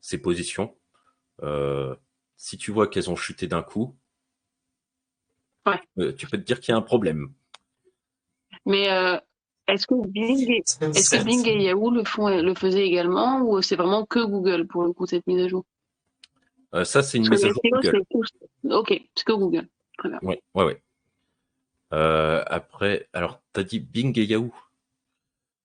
ses, 0.00 0.18
positions. 0.18 0.76
Euh, 1.42 1.94
si 2.36 2.56
tu 2.58 2.70
vois 2.70 2.88
qu'elles 2.88 3.10
ont 3.10 3.16
chuté 3.16 3.46
d'un 3.46 3.62
coup, 3.62 3.96
euh, 5.98 6.12
tu 6.16 6.26
peux 6.26 6.38
te 6.38 6.42
dire 6.42 6.60
qu'il 6.60 6.72
y 6.72 6.74
a 6.74 6.78
un 6.78 6.82
problème. 6.82 7.32
Mais 8.66 8.90
euh, 8.90 9.18
est-ce 9.68 9.86
que 9.86 9.94
Bing, 10.06 10.50
et, 10.50 10.62
est 10.80 11.24
Bing 11.24 11.46
et 11.46 11.64
Yahoo 11.64 11.90
le, 11.90 12.04
font, 12.04 12.28
le 12.28 12.54
faisaient 12.54 12.86
également 12.86 13.42
ou 13.42 13.62
c'est 13.62 13.76
vraiment 13.76 14.04
que 14.04 14.20
Google 14.20 14.66
pour 14.66 14.84
le 14.84 14.92
coup 14.92 15.06
cette 15.06 15.26
mise 15.26 15.44
à 15.44 15.48
jour? 15.48 15.64
Ça 16.84 17.02
c'est 17.02 17.18
une 17.18 17.28
mise 17.28 17.44
à 17.44 17.48
jour 17.48 17.62
Google. 17.64 18.02
Ok, 18.70 19.02
c'est 19.14 19.24
que 19.24 19.32
Google. 19.32 19.68
Oui, 20.22 20.36
ouais, 20.54 20.64
ouais. 20.64 20.82
après, 21.90 23.08
alors 23.12 23.40
tu 23.52 23.60
as 23.60 23.64
dit 23.64 23.80
Bing 23.80 24.18
et 24.18 24.24
Yahoo 24.24 24.52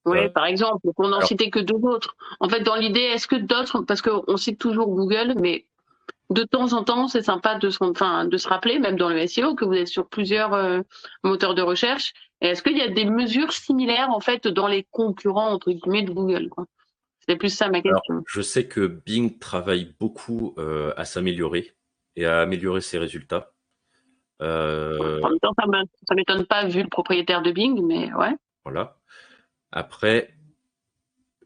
oui, 0.05 0.29
par 0.29 0.45
exemple, 0.45 0.87
pour 0.95 1.07
n'en 1.07 1.21
citer 1.21 1.49
que 1.49 1.59
deux 1.59 1.83
autres. 1.83 2.15
En 2.39 2.47
fait, 2.47 2.61
dans 2.61 2.75
l'idée, 2.75 2.99
est-ce 2.99 3.27
que 3.27 3.35
d'autres, 3.35 3.81
parce 3.81 4.01
qu'on 4.01 4.37
cite 4.37 4.59
toujours 4.59 4.87
Google, 4.87 5.33
mais 5.39 5.65
de 6.29 6.43
temps 6.43 6.73
en 6.73 6.83
temps, 6.83 7.07
c'est 7.07 7.23
sympa 7.23 7.55
de 7.55 7.69
se, 7.69 7.83
enfin, 7.83 8.25
de 8.25 8.37
se 8.37 8.47
rappeler, 8.47 8.79
même 8.79 8.97
dans 8.97 9.09
le 9.09 9.25
SEO, 9.27 9.55
que 9.55 9.65
vous 9.65 9.73
êtes 9.73 9.87
sur 9.87 10.07
plusieurs 10.07 10.53
euh, 10.53 10.81
moteurs 11.23 11.55
de 11.55 11.61
recherche. 11.61 12.13
Et 12.41 12.47
est-ce 12.47 12.63
qu'il 12.63 12.77
y 12.77 12.81
a 12.81 12.89
des 12.89 13.05
mesures 13.05 13.51
similaires, 13.51 14.09
en 14.09 14.19
fait, 14.19 14.47
dans 14.47 14.67
les 14.67 14.85
concurrents, 14.91 15.51
entre 15.51 15.71
guillemets, 15.71 16.03
de 16.03 16.11
Google 16.11 16.49
C'est 17.27 17.35
plus 17.35 17.49
ça 17.49 17.69
ma 17.69 17.81
question. 17.81 18.23
je 18.27 18.41
sais 18.41 18.67
que 18.67 18.85
Bing 18.85 19.39
travaille 19.39 19.93
beaucoup 19.99 20.53
euh, 20.57 20.93
à 20.97 21.05
s'améliorer 21.05 21.73
et 22.15 22.25
à 22.25 22.41
améliorer 22.41 22.81
ses 22.81 22.97
résultats. 22.97 23.51
Euh, 24.41 25.21
en 25.21 25.29
même 25.29 25.39
temps, 25.39 25.53
ça 25.57 25.65
ne 25.65 26.15
m'étonne 26.15 26.45
pas 26.45 26.65
vu 26.65 26.83
le 26.83 26.89
propriétaire 26.89 27.41
de 27.41 27.51
Bing, 27.51 27.81
mais 27.85 28.13
ouais. 28.13 28.35
Voilà. 28.63 28.97
Après, 29.75 30.33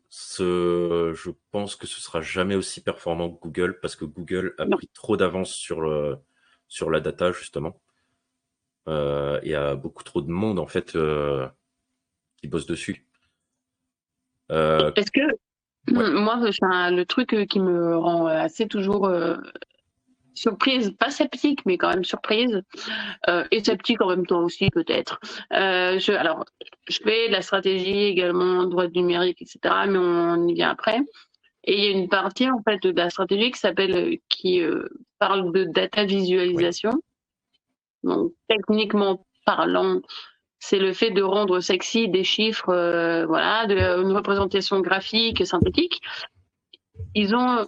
ce, 0.08 1.14
je 1.16 1.32
pense 1.52 1.76
que 1.76 1.88
ce 1.88 2.00
sera 2.00 2.22
jamais 2.22 2.56
aussi 2.56 2.82
performant 2.82 3.32
que 3.32 3.42
Google 3.42 3.80
parce 3.80 3.96
que 3.96 4.06
Google 4.06 4.54
a 4.60 4.68
pris 4.68 4.88
trop 4.94 5.18
d'avance 5.18 5.52
sur, 5.52 5.82
le, 5.82 6.18
sur 6.68 6.92
la 6.92 7.00
data, 7.00 7.32
justement. 7.32 7.82
Euh, 8.88 9.40
il 9.44 9.50
y 9.50 9.56
a 9.56 9.76
beaucoup 9.76 10.04
trop 10.04 10.22
de 10.22 10.30
monde, 10.30 10.60
en 10.60 10.68
fait, 10.68 10.96
euh, 10.96 11.48
qui 12.38 12.48
bosse 12.48 12.68
dessus. 12.68 13.08
Euh, 14.52 14.92
Est-ce 14.96 15.12
que, 15.12 15.22
moi, 15.92 16.40
le 16.92 17.04
truc 17.06 17.36
qui 17.50 17.60
me 17.60 17.98
rend 17.98 18.28
assez 18.28 18.68
toujours 18.68 19.12
surprise, 20.40 20.92
pas 20.98 21.12
sceptique, 21.12 21.66
mais 21.66 21.78
quand 21.78 21.90
même 21.90 22.06
surprise, 22.06 22.64
euh, 23.28 23.44
et 23.52 23.64
sceptique 23.64 24.02
en 24.02 24.08
même 24.08 24.26
temps 24.26 24.42
aussi 24.42 24.70
peut-être. 24.70 25.20
Euh, 25.54 26.00
je, 26.00 26.14
alors, 26.14 26.46
je 26.88 27.00
fais 27.04 27.28
de 27.28 27.34
la 27.34 27.42
stratégie 27.42 28.04
également, 28.04 28.64
droit 28.66 28.88
numérique, 28.88 29.42
etc., 29.42 29.60
mais 29.88 29.98
on 29.98 30.48
y 30.48 30.54
vient 30.54 30.70
après. 30.70 31.00
Et 31.66 31.78
il 31.78 31.84
y 31.84 31.88
a 31.88 31.92
une 31.92 32.08
partie 32.08 32.50
en 32.50 32.62
fait 32.64 32.82
de 32.82 32.92
la 32.92 33.10
stratégie 33.10 33.52
qui 33.52 33.60
s'appelle, 33.60 34.18
qui 34.30 34.62
euh, 34.62 34.88
parle 35.20 35.52
de 35.52 35.66
data 35.66 36.06
visualisation. 36.06 36.94
Donc 38.04 38.32
techniquement 38.48 39.26
parlant, 39.46 40.00
c'est 40.60 40.80
le 40.80 40.94
fait 40.94 41.12
de 41.12 41.22
rendre 41.22 41.60
sexy 41.60 42.08
des 42.08 42.24
chiffres, 42.24 42.70
euh, 42.70 43.26
voilà, 43.26 43.66
de, 43.66 43.76
une 43.76 44.16
représentation 44.16 44.80
graphique 44.80 45.46
synthétique. 45.46 46.02
Ils 47.14 47.36
ont 47.36 47.68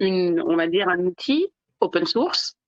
une, 0.00 0.40
on 0.40 0.56
va 0.56 0.68
dire, 0.68 0.88
un 0.88 1.00
outil 1.00 1.48
open 1.80 2.06
source 2.06 2.58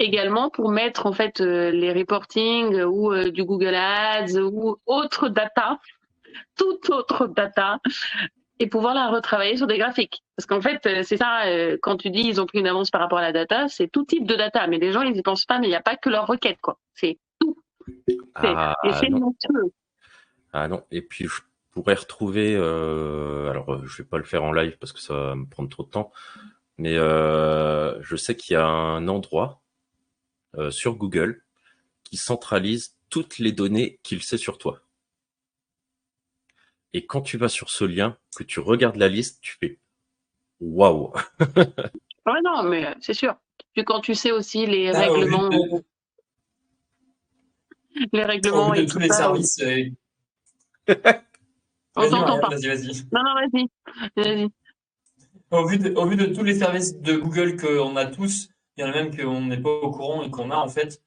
également 0.00 0.50
pour 0.50 0.70
mettre 0.70 1.06
en 1.06 1.12
fait 1.12 1.40
euh, 1.40 1.70
les 1.70 1.92
reporting 1.92 2.82
ou 2.82 3.12
euh, 3.12 3.30
du 3.30 3.44
Google 3.44 3.74
Ads 3.74 4.40
ou 4.40 4.76
autre 4.86 5.28
data, 5.28 5.78
toute 6.56 6.90
autre 6.90 7.26
data 7.26 7.78
et 8.58 8.66
pouvoir 8.66 8.94
la 8.94 9.08
retravailler 9.08 9.56
sur 9.56 9.66
des 9.66 9.78
graphiques. 9.78 10.22
Parce 10.36 10.46
qu'en 10.46 10.60
fait, 10.60 10.84
euh, 10.86 11.02
c'est 11.02 11.16
ça, 11.16 11.42
quand 11.82 11.96
tu 11.96 12.10
dis 12.10 12.22
ils 12.22 12.40
ont 12.40 12.46
pris 12.46 12.58
une 12.58 12.66
avance 12.66 12.90
par 12.90 13.00
rapport 13.00 13.18
à 13.18 13.22
la 13.22 13.32
data, 13.32 13.68
c'est 13.68 13.88
tout 13.88 14.04
type 14.04 14.26
de 14.26 14.34
data, 14.34 14.66
mais 14.66 14.78
les 14.78 14.92
gens 14.92 15.02
ils 15.02 15.16
y 15.16 15.22
pensent 15.22 15.46
pas, 15.46 15.58
mais 15.58 15.66
il 15.66 15.70
n'y 15.70 15.76
a 15.76 15.82
pas 15.82 15.96
que 15.96 16.08
leur 16.08 16.26
requête, 16.26 16.60
quoi. 16.60 16.78
C'est 16.94 17.18
tout. 17.40 17.56
Ah, 18.34 18.76
et 18.84 19.10
non. 19.10 19.34
ah 20.52 20.68
non, 20.68 20.82
et 20.90 21.02
puis 21.02 21.26
je 21.26 21.40
pourrais 21.72 21.94
retrouver, 21.94 22.56
alors 22.56 23.84
je 23.86 24.02
vais 24.02 24.08
pas 24.08 24.18
le 24.18 24.24
faire 24.24 24.44
en 24.44 24.52
live 24.52 24.76
parce 24.78 24.92
que 24.92 25.00
ça 25.00 25.14
va 25.14 25.34
me 25.34 25.46
prendre 25.46 25.68
trop 25.68 25.82
de 25.82 25.90
temps, 25.90 26.12
mais 26.80 26.96
euh, 26.96 28.00
je 28.00 28.16
sais 28.16 28.34
qu'il 28.34 28.54
y 28.54 28.56
a 28.56 28.66
un 28.66 29.06
endroit 29.06 29.60
euh, 30.56 30.70
sur 30.70 30.94
Google 30.94 31.44
qui 32.04 32.16
centralise 32.16 32.96
toutes 33.10 33.38
les 33.38 33.52
données 33.52 34.00
qu'il 34.02 34.22
sait 34.22 34.38
sur 34.38 34.56
toi. 34.56 34.80
Et 36.94 37.04
quand 37.04 37.20
tu 37.20 37.36
vas 37.36 37.50
sur 37.50 37.68
ce 37.68 37.84
lien, 37.84 38.16
que 38.34 38.44
tu 38.44 38.60
regardes 38.60 38.96
la 38.96 39.08
liste, 39.08 39.42
tu 39.42 39.58
fais 39.60 39.78
waouh. 40.58 41.12
ouais, 41.38 42.40
non, 42.44 42.62
mais 42.62 42.94
c'est 43.00 43.12
sûr. 43.12 43.36
Puis 43.74 43.84
quand 43.84 44.00
tu 44.00 44.14
sais 44.14 44.32
aussi 44.32 44.64
les 44.64 44.88
ah 44.88 45.00
règlements. 45.00 45.50
les 48.14 48.24
règlements 48.24 48.72
et 48.72 48.86
tous 48.86 48.98
les 49.00 49.10
services. 49.10 49.60
euh, 49.60 49.84
On 51.94 52.00
Vas-y, 52.00 52.10
t'entend 52.10 52.40
pas. 52.40 52.48
vas-y, 52.48 52.68
vas-y. 52.68 53.04
Non, 53.12 53.22
non, 53.22 53.34
vas-y. 53.34 53.68
Vas-y. 54.16 54.50
Au 55.50 55.66
vu, 55.66 55.78
de, 55.78 55.90
au 55.94 56.06
vu 56.06 56.16
de 56.16 56.26
tous 56.26 56.44
les 56.44 56.54
services 56.54 56.96
de 57.00 57.14
Google 57.16 57.56
qu'on 57.56 57.96
a 57.96 58.06
tous, 58.06 58.50
il 58.76 58.82
y 58.82 58.84
en 58.84 58.90
a 58.90 58.92
même 58.92 59.14
qu'on 59.16 59.42
n'est 59.46 59.58
pas 59.60 59.70
au 59.70 59.90
courant 59.90 60.22
et 60.22 60.30
qu'on 60.30 60.50
a 60.50 60.56
en 60.56 60.68
fait. 60.68 61.02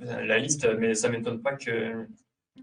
La 0.00 0.38
liste, 0.38 0.66
mais 0.78 0.94
ça 0.94 1.08
m'étonne 1.10 1.42
pas 1.42 1.52
que 1.54 2.06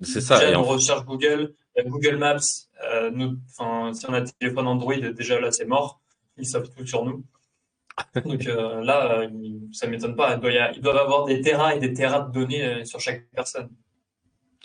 C'est 0.01 0.21
ça. 0.21 0.39
déjà 0.39 0.49
et 0.49 0.53
nos 0.53 0.59
en- 0.61 0.63
recherches 0.63 1.05
Google, 1.05 1.53
Google 1.85 2.15
Maps, 2.17 2.37
euh, 2.85 3.11
nous- 3.11 3.37
si 3.93 4.05
on 4.07 4.13
a 4.13 4.19
un 4.21 4.23
téléphone 4.39 4.67
Android, 4.67 4.95
déjà 4.95 5.39
là 5.39 5.51
c'est 5.51 5.65
mort, 5.65 5.99
ils 6.37 6.45
savent 6.47 6.69
tout 6.75 6.85
sur 6.87 7.05
nous. 7.05 7.23
Donc 8.25 8.47
euh, 8.47 8.81
là, 8.81 9.19
euh, 9.21 9.29
ça 9.73 9.85
m'étonne 9.87 10.15
pas. 10.15 10.33
Il 10.35 10.39
doit 10.39 10.51
y 10.51 10.57
a- 10.57 10.71
ils 10.71 10.81
doivent 10.81 10.97
avoir 10.97 11.25
des 11.25 11.41
terras 11.41 11.75
et 11.75 11.79
des 11.79 11.93
terras 11.93 12.21
de 12.21 12.31
données 12.31 12.63
euh, 12.65 12.85
sur 12.85 12.99
chaque 12.99 13.29
personne. 13.29 13.69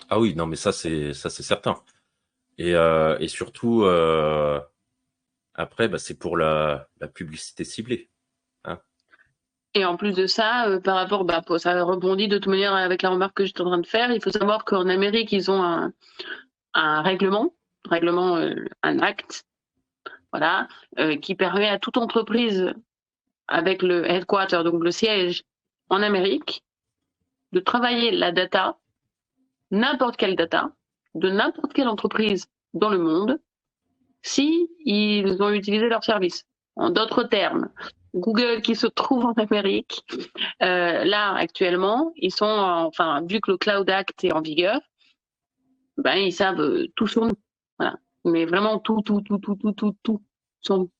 Ah 0.08 0.18
oui, 0.18 0.34
non, 0.34 0.46
mais 0.46 0.56
ça, 0.56 0.72
c'est 0.72 1.12
ça, 1.14 1.28
c'est 1.30 1.42
certain. 1.42 1.76
Et, 2.56 2.74
euh, 2.74 3.18
et 3.18 3.28
surtout, 3.28 3.82
euh, 3.82 4.60
après, 5.54 5.88
bah, 5.88 5.98
c'est 5.98 6.18
pour 6.18 6.36
la, 6.36 6.88
publicité 7.14 7.64
ciblée. 7.64 8.10
Et 9.76 9.84
en 9.84 9.96
plus 9.96 10.14
de 10.14 10.28
ça, 10.28 10.68
euh, 10.68 10.78
par 10.78 10.94
rapport, 10.94 11.24
bah, 11.24 11.42
ça 11.58 11.82
rebondit 11.82 12.28
de 12.28 12.38
toute 12.38 12.46
manière 12.46 12.74
avec 12.74 13.02
la 13.02 13.10
remarque 13.10 13.38
que 13.38 13.44
j'étais 13.44 13.60
en 13.60 13.66
train 13.66 13.78
de 13.78 13.86
faire. 13.86 14.12
Il 14.12 14.22
faut 14.22 14.30
savoir 14.30 14.64
qu'en 14.64 14.88
Amérique, 14.88 15.32
ils 15.32 15.50
ont 15.50 15.64
un, 15.64 15.92
un 16.74 17.02
règlement, 17.02 17.54
règlement, 17.88 18.36
euh, 18.36 18.54
un 18.84 19.00
acte, 19.00 19.44
voilà, 20.32 20.68
euh, 20.98 21.16
qui 21.16 21.34
permet 21.34 21.68
à 21.68 21.78
toute 21.78 21.96
entreprise 21.96 22.72
avec 23.48 23.82
le 23.82 24.08
headquarter, 24.08 24.62
donc 24.64 24.82
le 24.82 24.90
siège 24.90 25.42
en 25.88 26.02
Amérique, 26.02 26.64
de 27.52 27.60
travailler 27.60 28.10
la 28.10 28.32
data, 28.32 28.78
n'importe 29.70 30.16
quelle 30.16 30.36
data, 30.36 30.72
de 31.14 31.30
n'importe 31.30 31.72
quelle 31.72 31.88
entreprise 31.88 32.46
dans 32.74 32.90
le 32.90 32.98
monde, 32.98 33.40
si 34.24 34.68
ils 34.84 35.40
ont 35.42 35.50
utilisé 35.50 35.88
leur 35.88 36.02
service. 36.02 36.44
En 36.76 36.90
d'autres 36.90 37.22
termes, 37.24 37.68
Google 38.14 38.62
qui 38.62 38.74
se 38.74 38.86
trouve 38.88 39.26
en 39.26 39.32
Amérique, 39.34 40.02
euh, 40.62 41.04
là 41.04 41.34
actuellement, 41.34 42.12
ils 42.16 42.32
sont, 42.32 42.46
en- 42.46 42.86
enfin, 42.86 43.22
vu 43.28 43.40
que 43.40 43.52
le 43.52 43.58
Cloud 43.58 43.88
Act 43.90 44.24
est 44.24 44.32
en 44.32 44.40
vigueur, 44.40 44.80
ben 45.98 46.16
ils 46.16 46.32
savent 46.32 46.60
euh, 46.60 46.86
tout 46.96 47.06
sur 47.06 47.26
nous, 47.26 47.34
voilà. 47.78 47.96
Mais 48.24 48.46
vraiment 48.46 48.78
tout, 48.78 49.02
tout, 49.02 49.20
tout, 49.20 49.38
tout, 49.38 49.54
tout, 49.56 49.72
tout, 49.72 49.96
tout 50.02 50.22
sur 50.60 50.78
nous. 50.78 50.90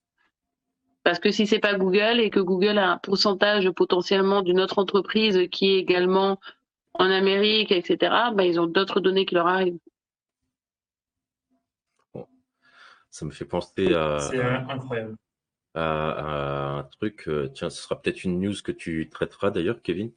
Parce 1.03 1.19
que 1.19 1.31
si 1.31 1.47
c'est 1.47 1.59
pas 1.59 1.75
Google 1.75 2.21
et 2.21 2.31
que 2.31 2.41
Google 2.41 2.79
a 2.79 2.93
un 2.93 2.99
pourcentage 2.99 3.71
potentiellement 3.71 4.43
d'une 4.43 4.61
autre 4.61 4.79
entreprise 4.79 5.49
qui 5.51 5.71
est 5.73 5.79
également 5.79 6.39
en 6.95 7.11
Amérique, 7.11 7.73
etc., 7.73 8.31
ben 8.35 8.45
ils 8.45 8.61
ont 8.61 8.67
d'autres 8.67 9.01
données 9.01 9.27
qui 9.27 9.35
leur 9.35 9.47
arrivent. 9.49 9.79
Ça 13.15 13.25
me 13.25 13.31
fait 13.31 13.45
penser 13.45 13.95
à, 13.95 14.19
C'est 14.19 14.41
euh, 14.41 14.59
incroyable. 14.69 15.15
à- 15.75 16.11
à 16.11 16.79
un 16.81 16.83
truc. 16.83 17.29
euh, 17.29 17.47
Tiens, 17.55 17.71
ce 17.71 17.81
sera 17.81 18.03
peut-être 18.03 18.25
une 18.25 18.41
news 18.41 18.55
que 18.65 18.73
tu 18.73 19.09
traiteras 19.09 19.51
d'ailleurs, 19.53 19.81
Kevin. 19.83 20.11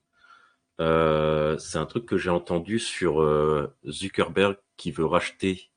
Euh, 0.81 1.59
c'est 1.59 1.77
un 1.77 1.85
truc 1.85 2.07
que 2.07 2.17
j'ai 2.17 2.31
entendu 2.31 2.79
sur 2.79 3.21
euh, 3.21 3.71
Zuckerberg 3.87 4.57
qui 4.77 4.89
veut 4.89 5.05
racheter 5.05 5.69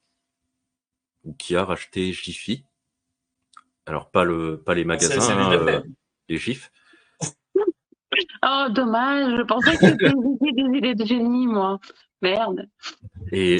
ou 1.25 1.35
qui 1.35 1.57
a 1.57 1.63
racheté 1.67 2.11
Jiffy. 2.15 2.65
Alors 3.85 4.11
pas 4.11 4.25
le 4.25 4.63
pas 4.63 4.73
les 4.75 4.87
magasins, 4.87 5.21
c'est 5.21 5.33
hein, 5.33 5.53
euh, 5.53 5.83
les 6.31 6.39
gifs. 6.39 6.73
Oh, 8.43 8.67
dommage, 8.71 9.37
je 9.37 9.43
pensais 9.43 9.77
que 9.77 9.87
c'était 9.87 10.53
des 10.53 10.79
idées 10.79 10.95
de 10.95 11.05
génie, 11.05 11.47
moi. 11.47 11.79
Merde. 12.23 12.67
Et, 13.31 13.59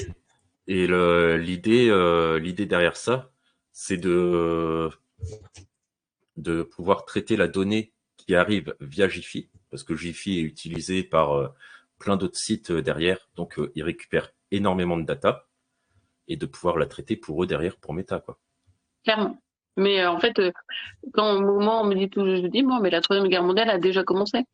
et 0.67 0.87
le- 0.89 1.37
l'idée, 1.37 1.89
euh, 1.89 2.39
l'idée 2.39 2.67
derrière 2.67 2.97
ça, 2.97 3.31
c'est 3.73 3.97
de, 3.97 4.91
de 6.37 6.63
pouvoir 6.63 7.05
traiter 7.05 7.37
la 7.37 7.49
donnée 7.49 7.93
qui 8.17 8.35
arrive 8.35 8.75
via 8.81 9.09
Jiffy, 9.09 9.49
parce 9.71 9.83
que 9.83 9.95
Jiffy 9.97 10.39
est 10.39 10.43
utilisé 10.43 11.03
par 11.03 11.33
euh, 11.33 11.49
plein 11.99 12.17
d'autres 12.17 12.39
sites 12.39 12.71
euh, 12.71 12.83
derrière, 12.83 13.29
donc 13.37 13.59
euh, 13.59 13.73
ils 13.75 13.83
récupèrent 13.83 14.33
énormément 14.51 14.97
de 14.97 15.05
data, 15.05 15.47
et 16.29 16.37
de 16.37 16.47
pouvoir 16.47 16.77
la 16.79 16.87
traiter 16.87 17.17
pour 17.17 17.43
eux 17.43 17.47
derrière, 17.47 17.77
pour 17.77 17.93
Meta. 17.95 18.21
Quoi. 18.21 18.39
Clairement. 19.05 19.41
Mais 19.77 20.05
en 20.07 20.19
fait, 20.21 20.41
quand 21.13 21.37
au 21.37 21.41
moment 21.41 21.83
on 21.83 21.87
me 21.87 21.95
dit 21.95 22.11
tout, 22.11 22.25
je 22.25 22.47
dis 22.47 22.63
moi, 22.63 22.81
mais 22.81 22.91
la 22.91 23.01
troisième 23.01 23.29
guerre 23.29 23.43
mondiale 23.43 23.71
a 23.71 23.79
déjà 23.79 24.05
commencé. 24.05 24.45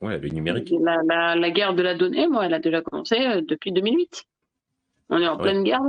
Ouais, 0.00 0.18
les 0.18 0.30
numériques. 0.30 0.72
La, 0.80 0.98
la, 1.08 1.36
la 1.36 1.50
guerre 1.50 1.74
de 1.74 1.82
la 1.82 1.94
donnée, 1.94 2.28
moi, 2.28 2.44
elle 2.44 2.52
a 2.54 2.58
déjà 2.58 2.82
commencé 2.82 3.16
depuis 3.42 3.72
2008. 3.72 4.24
On 5.08 5.20
est 5.22 5.26
en 5.28 5.36
Ouais. 5.36 5.42
pleine 5.42 5.62
guerre. 5.64 5.80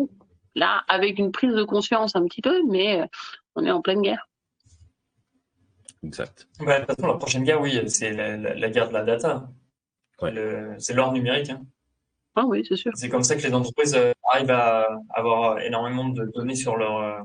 Là, 0.58 0.84
avec 0.88 1.20
une 1.20 1.32
prise 1.32 1.54
de 1.54 1.64
conscience 1.64 2.16
un 2.16 2.26
petit 2.26 2.42
peu, 2.42 2.64
mais 2.68 3.02
euh, 3.02 3.06
on 3.56 3.64
est 3.64 3.72
en 3.72 3.82
pleine 3.82 4.02
guerre. 4.02 4.28
Exact. 6.04 6.48
De 6.60 6.66
toute 6.66 6.86
façon, 6.88 7.08
la 7.08 7.14
prochaine 7.18 7.44
guerre, 7.44 7.62
oui, 7.62 7.80
c'est 7.90 8.12
la, 8.12 8.38
la- 8.38 8.56
la 8.56 8.70
guerre 8.70 8.88
de 8.90 8.94
la 8.94 9.04
data. 9.04 9.50
Ouais. 10.22 10.32
Le- 10.32 10.76
C'est 10.80 10.94
l'or 10.96 11.12
numérique. 11.14 11.52
hein. 11.52 11.62
Ah 12.36 12.46
oui, 12.46 12.66
c'est 12.68 12.76
sûr. 12.76 12.92
C'est 12.96 13.10
comme 13.10 13.22
ça 13.24 13.36
que 13.36 13.42
les 13.44 13.54
entreprises 13.54 13.96
euh, 13.96 14.14
arrivent 14.32 14.50
à 14.52 14.88
avoir 15.14 15.60
énormément 15.60 16.10
de 16.10 16.26
données 16.36 16.56
sur 16.56 16.76
leur, 16.76 16.98
euh, 16.98 17.20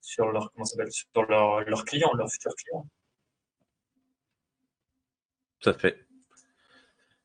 sur 0.00 0.30
leur, 0.32 0.52
comment 0.52 0.64
ça 0.64 0.72
s'appelle, 0.76 0.92
sur 0.92 1.24
leur, 1.28 1.60
leurs 1.62 1.84
clients, 1.84 2.12
leurs 2.14 2.30
futurs 2.30 2.54
clients. 2.56 2.86
Tout 5.60 5.70
à 5.70 5.74
fait. 5.74 6.04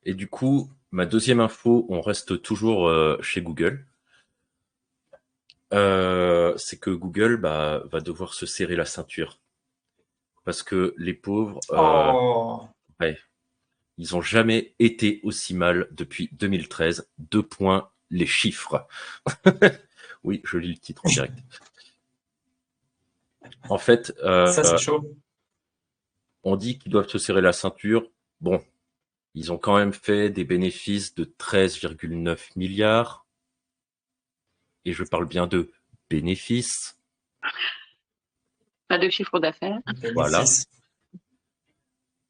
Et 0.04 0.14
du 0.14 0.28
coup, 0.30 0.70
ma 0.92 1.06
deuxième 1.08 1.40
info, 1.40 1.86
on 1.90 2.02
reste 2.02 2.42
toujours 2.44 2.88
euh, 2.88 3.18
chez 3.22 3.42
Google. 3.42 3.86
Euh, 5.74 6.56
c'est 6.58 6.80
que 6.80 6.90
Google 6.90 7.38
bah, 7.38 7.84
va 7.92 8.00
devoir 8.00 8.34
se 8.34 8.46
serrer 8.46 8.76
la 8.76 8.86
ceinture. 8.86 9.40
Parce 10.46 10.64
que 10.64 10.94
les 10.98 11.14
pauvres, 11.14 11.60
euh, 11.72 12.12
Oh, 12.14 12.68
ils 13.98 14.16
ont 14.16 14.22
jamais 14.22 14.76
été 14.80 15.20
aussi 15.24 15.54
mal 15.54 15.88
depuis 15.92 16.30
2013. 16.34 17.10
Deux 17.18 17.44
points, 17.44 17.90
les 18.10 18.26
chiffres. 18.26 18.88
oui, 20.24 20.42
je 20.46 20.58
lis 20.58 20.74
le 20.74 20.78
titre 20.78 21.06
en 21.06 21.10
direct. 21.10 21.38
En 23.70 23.78
fait, 23.78 24.14
euh, 24.24 24.48
ça 24.48 24.64
c'est 24.64 24.78
chaud. 24.78 25.16
on 26.44 26.56
dit 26.56 26.78
qu'ils 26.78 26.92
doivent 26.92 27.10
se 27.10 27.18
serrer 27.18 27.42
la 27.42 27.54
ceinture. 27.54 28.10
Bon, 28.40 28.64
ils 29.34 29.52
ont 29.52 29.58
quand 29.58 29.78
même 29.78 29.94
fait 29.94 30.30
des 30.30 30.44
bénéfices 30.44 31.14
de 31.16 31.26
13,9 31.26 32.52
milliards. 32.56 33.27
Et 34.88 34.94
je 34.94 35.04
parle 35.04 35.26
bien 35.26 35.48
de 35.48 35.70
bénéfices. 36.10 36.98
Pas 38.88 38.98
de 38.98 39.10
chiffre 39.10 39.38
d'affaires. 39.38 39.80
Voilà. 40.14 40.46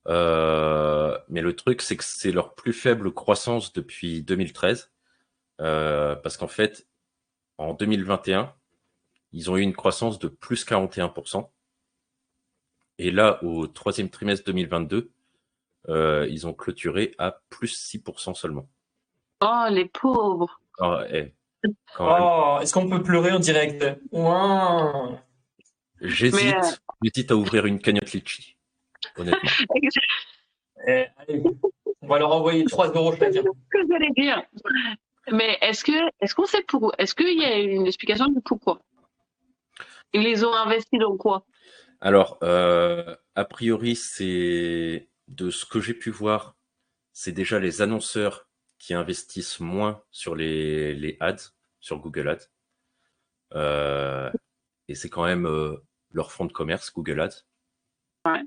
Euh, 0.08 1.16
mais 1.30 1.42
le 1.42 1.56
truc, 1.56 1.84
c'est 1.84 1.96
que 1.96 2.04
c'est 2.04 2.32
leur 2.32 2.56
plus 2.56 2.74
faible 2.74 3.14
croissance 3.14 3.74
depuis 3.74 4.24
2013. 4.24 4.92
Euh, 5.62 6.16
parce 6.16 6.36
qu'en 6.36 6.48
fait, 6.48 6.88
en 7.60 7.76
2021, 7.76 8.52
ils 9.34 9.52
ont 9.52 9.58
eu 9.58 9.62
une 9.62 9.76
croissance 9.76 10.18
de 10.18 10.28
plus 10.28 10.66
41%. 10.66 11.48
Et 12.98 13.12
là, 13.12 13.44
au 13.44 13.68
troisième 13.68 14.10
trimestre 14.10 14.46
2022, 14.46 15.12
euh, 15.90 16.28
ils 16.28 16.48
ont 16.48 16.56
clôturé 16.56 17.14
à 17.20 17.40
plus 17.52 17.94
6% 17.94 18.34
seulement. 18.34 18.68
Oh, 19.42 19.66
les 19.70 19.86
pauvres. 19.86 20.60
Ah, 20.80 21.04
eh. 21.12 21.34
Oh, 22.00 22.60
est-ce 22.62 22.74
qu'on 22.74 22.90
peut 22.90 23.02
pleurer 23.02 23.32
en 23.32 23.40
direct? 23.40 23.84
J'hésite, 26.02 26.56
euh, 26.56 26.62
j'hésite 27.02 27.32
à 27.32 27.36
ouvrir 27.36 27.66
une 27.66 27.80
cagnotte 27.80 28.12
litchi, 28.14 28.58
honnêtement. 29.18 29.50
Eh, 30.88 31.06
allez, 31.18 31.42
on 32.02 32.08
va 32.08 32.20
leur 32.20 32.32
envoyer 32.32 32.64
3 32.64 32.92
euros 32.94 33.12
chacun. 33.18 33.42
ce 33.42 33.42
que 33.42 33.80
j'allais 33.90 34.12
dire. 34.16 34.44
Mais 35.32 35.58
est-ce 35.62 35.84
que 35.84 35.92
est-ce 36.22 36.36
qu'on 36.36 36.46
sait 36.46 36.64
pour 36.64 36.94
est-ce 37.00 37.16
qu'il 37.16 37.38
y 37.38 37.44
a 37.44 37.58
une 37.58 37.88
explication 37.88 38.28
du 38.28 38.40
pourquoi? 38.42 38.80
Ils 40.14 40.22
les 40.22 40.44
ont 40.46 40.54
investis 40.54 41.00
dans 41.00 41.18
quoi? 41.18 41.46
Alors, 42.00 42.38
euh, 42.44 43.16
a 43.36 43.44
priori, 43.44 43.96
c'est 43.96 45.10
de 45.28 45.50
ce 45.50 45.66
que 45.66 45.82
j'ai 45.82 45.96
pu 45.96 46.12
voir, 46.12 46.56
c'est 47.12 47.32
déjà 47.32 47.60
les 47.60 47.82
annonceurs 47.82 48.48
qui 48.78 48.94
investissent 48.94 49.60
moins 49.60 50.04
sur 50.12 50.36
les, 50.36 50.94
les 50.94 51.18
ads, 51.20 51.54
sur 51.88 52.00
Google 52.00 52.28
Ads. 52.30 52.50
Euh, 53.54 54.30
et 54.90 54.96
c'est 54.96 55.10
quand 55.10 55.26
même 55.26 55.48
euh, 55.48 55.78
leur 56.12 56.32
fonds 56.32 56.46
de 56.46 56.52
commerce, 56.52 56.94
Google 56.94 57.22
Ads. 57.22 57.46
Ouais. 58.26 58.44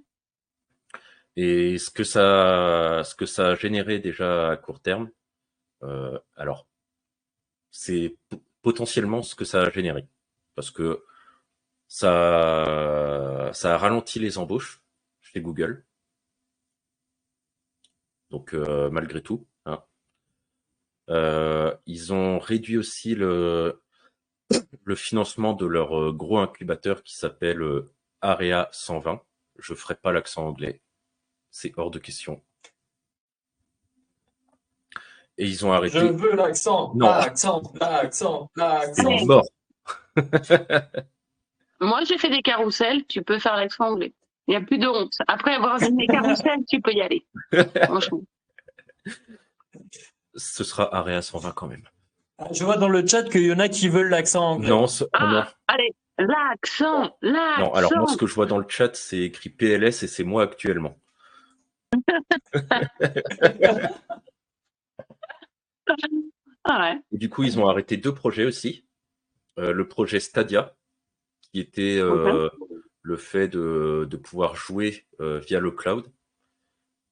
Et 1.37 1.79
ce 1.79 1.91
que 1.91 2.05
ça, 2.05 3.03
ce 3.05 3.15
que 3.15 3.27
ça 3.27 3.51
a 3.51 3.55
généré 3.55 3.99
déjà 3.99 4.51
à 4.51 4.57
court 4.57 4.81
terme, 4.81 5.11
euh, 5.83 6.19
alors, 6.37 6.67
c'est 7.71 8.17
potentiellement 8.63 9.23
ce 9.23 9.35
que 9.35 9.47
ça 9.47 9.63
a 9.63 9.71
généré. 9.71 10.07
Parce 10.55 10.71
que 10.71 11.05
ça, 11.89 13.51
ça 13.55 13.75
a 13.75 13.79
ralenti 13.79 14.19
les 14.19 14.37
embauches 14.37 14.83
chez 15.23 15.41
Google. 15.41 15.85
Donc, 18.31 18.53
malgré 18.53 19.23
tout. 19.23 19.47
Euh, 21.11 21.75
ils 21.87 22.13
ont 22.13 22.39
réduit 22.39 22.79
aussi 22.79 23.15
le, 23.15 23.83
le 24.85 24.95
financement 24.95 25.53
de 25.55 25.67
leur 25.67 25.99
euh, 25.99 26.13
gros 26.13 26.39
incubateur 26.39 27.03
qui 27.03 27.17
s'appelle 27.17 27.63
euh, 27.63 27.93
Area 28.21 28.69
120. 28.73 29.21
Je 29.59 29.75
ferai 29.75 29.97
pas 29.97 30.13
l'accent 30.13 30.47
anglais. 30.47 30.81
C'est 31.51 31.73
hors 31.77 31.91
de 31.91 31.99
question. 31.99 32.41
Et 35.37 35.47
ils 35.47 35.67
ont 35.67 35.73
arrêté. 35.73 35.99
Je 35.99 36.07
veux 36.07 36.37
l'accent, 36.37 36.93
Non. 36.95 37.07
l'accent, 37.07 37.63
l'accent, 37.81 38.51
l'accent. 38.57 39.11
Ils 39.11 39.21
sont 39.21 39.27
morts. 39.27 39.49
Moi, 41.81 42.05
j'ai 42.05 42.19
fait 42.19 42.29
des 42.29 42.43
carousels, 42.43 43.07
tu 43.07 43.23
peux 43.23 43.39
faire 43.39 43.57
l'accent 43.57 43.87
anglais. 43.87 44.13
Il 44.47 44.51
n'y 44.51 44.57
a 44.57 44.61
plus 44.61 44.79
de 44.79 44.87
honte. 44.87 45.15
Après 45.29 45.55
avoir 45.55 45.79
fait 45.79 45.93
des 45.93 46.07
carousels, 46.07 46.65
tu 46.69 46.81
peux 46.81 46.93
y 46.93 47.01
aller. 47.01 47.25
Franchement. 47.85 48.23
Ce 50.35 50.65
sera 50.65 50.95
Area 50.95 51.23
120 51.23 51.53
quand 51.53 51.67
même. 51.67 51.83
Je 52.53 52.65
vois 52.65 52.77
dans 52.79 52.89
le 52.89 53.07
chat 53.07 53.25
qu'il 53.25 53.43
y 53.43 53.53
en 53.53 53.59
a 53.59 53.69
qui 53.69 53.89
veulent 53.89 54.09
l'accent 54.09 54.53
anglais. 54.53 54.69
Non, 54.71 54.87
ce- 54.87 55.05
Ah, 55.13 55.27
non, 55.27 55.45
allez, 55.69 55.95
l'accent, 56.19 57.17
l'accent. 57.21 57.61
non, 57.61 57.75
alors 57.75 57.91
moi, 57.97 58.07
ce 58.09 58.17
que 58.17 58.27
je 58.27 58.35
vois 58.35 58.47
dans 58.47 58.59
le 58.59 58.65
chat, 58.69 58.95
c'est 58.97 59.19
écrit 59.21 59.51
PLS 59.51 60.03
et 60.03 60.07
c'est 60.07 60.25
moi 60.25 60.43
actuellement. 60.45 60.99
Ah 66.65 66.81
ouais. 66.95 67.01
Du 67.13 67.29
coup, 67.29 67.43
ils 67.43 67.59
ont 67.59 67.69
arrêté 67.69 67.97
deux 67.97 68.15
projets 68.15 68.45
aussi. 68.45 68.87
Euh, 69.59 69.73
le 69.73 69.89
projet 69.89 70.21
Stadia, 70.21 70.77
qui 71.43 71.61
était 71.61 71.99
euh, 71.99 72.49
le 73.03 73.17
fait 73.17 73.49
de, 73.49 74.07
de 74.09 74.17
pouvoir 74.17 74.55
jouer 74.57 75.07
euh, 75.21 75.41
via 75.41 75.59
le 75.61 75.71
cloud. 75.73 76.11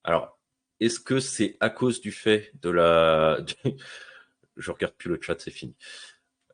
Alors, 0.05 0.38
est-ce 0.81 1.01
que 1.01 1.21
c'est 1.21 1.57
à 1.61 1.71
cause 1.71 2.01
du 2.01 2.13
fait 2.13 2.53
de 2.63 2.71
la... 2.71 3.39
Je 4.57 4.71
regarde 4.73 4.95
plus 4.95 5.09
le 5.11 5.19
chat, 5.21 5.39
c'est 5.41 5.51
fini. 5.53 5.77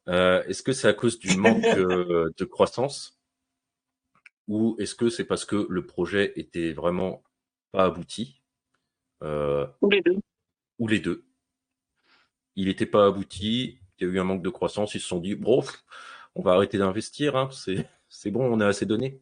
Euh, 0.08 0.42
est-ce 0.44 0.62
que 0.62 0.72
c'est 0.72 0.88
à 0.88 0.92
cause 0.92 1.18
du 1.18 1.36
manque 1.36 1.64
euh, 1.78 2.30
de 2.36 2.44
croissance? 2.44 3.18
Ou 4.48 4.76
est-ce 4.78 4.94
que 4.94 5.08
c'est 5.08 5.24
parce 5.24 5.44
que 5.46 5.66
le 5.70 5.86
projet 5.86 6.32
était 6.36 6.72
vraiment 6.72 7.22
pas 7.72 7.84
abouti? 7.84 8.42
Euh, 9.22 9.66
Ou 9.80 9.88
les 9.90 10.02
deux. 10.02 10.18
ou 10.78 10.88
les 10.88 11.00
deux. 11.00 11.24
Il 12.56 12.66
n'était 12.66 12.86
pas 12.86 13.06
abouti, 13.06 13.78
il 13.98 14.06
y 14.06 14.10
a 14.10 14.12
eu 14.12 14.20
un 14.20 14.24
manque 14.24 14.42
de 14.42 14.50
croissance, 14.50 14.94
ils 14.94 15.00
se 15.00 15.08
sont 15.08 15.18
dit, 15.18 15.34
bon, 15.34 15.64
on 16.34 16.42
va 16.42 16.52
arrêter 16.52 16.78
d'investir, 16.78 17.36
hein, 17.36 17.48
c'est 17.52 17.86
c'est 18.08 18.30
bon, 18.30 18.44
on 18.44 18.60
a 18.60 18.66
assez 18.68 18.86
donné. 18.86 19.20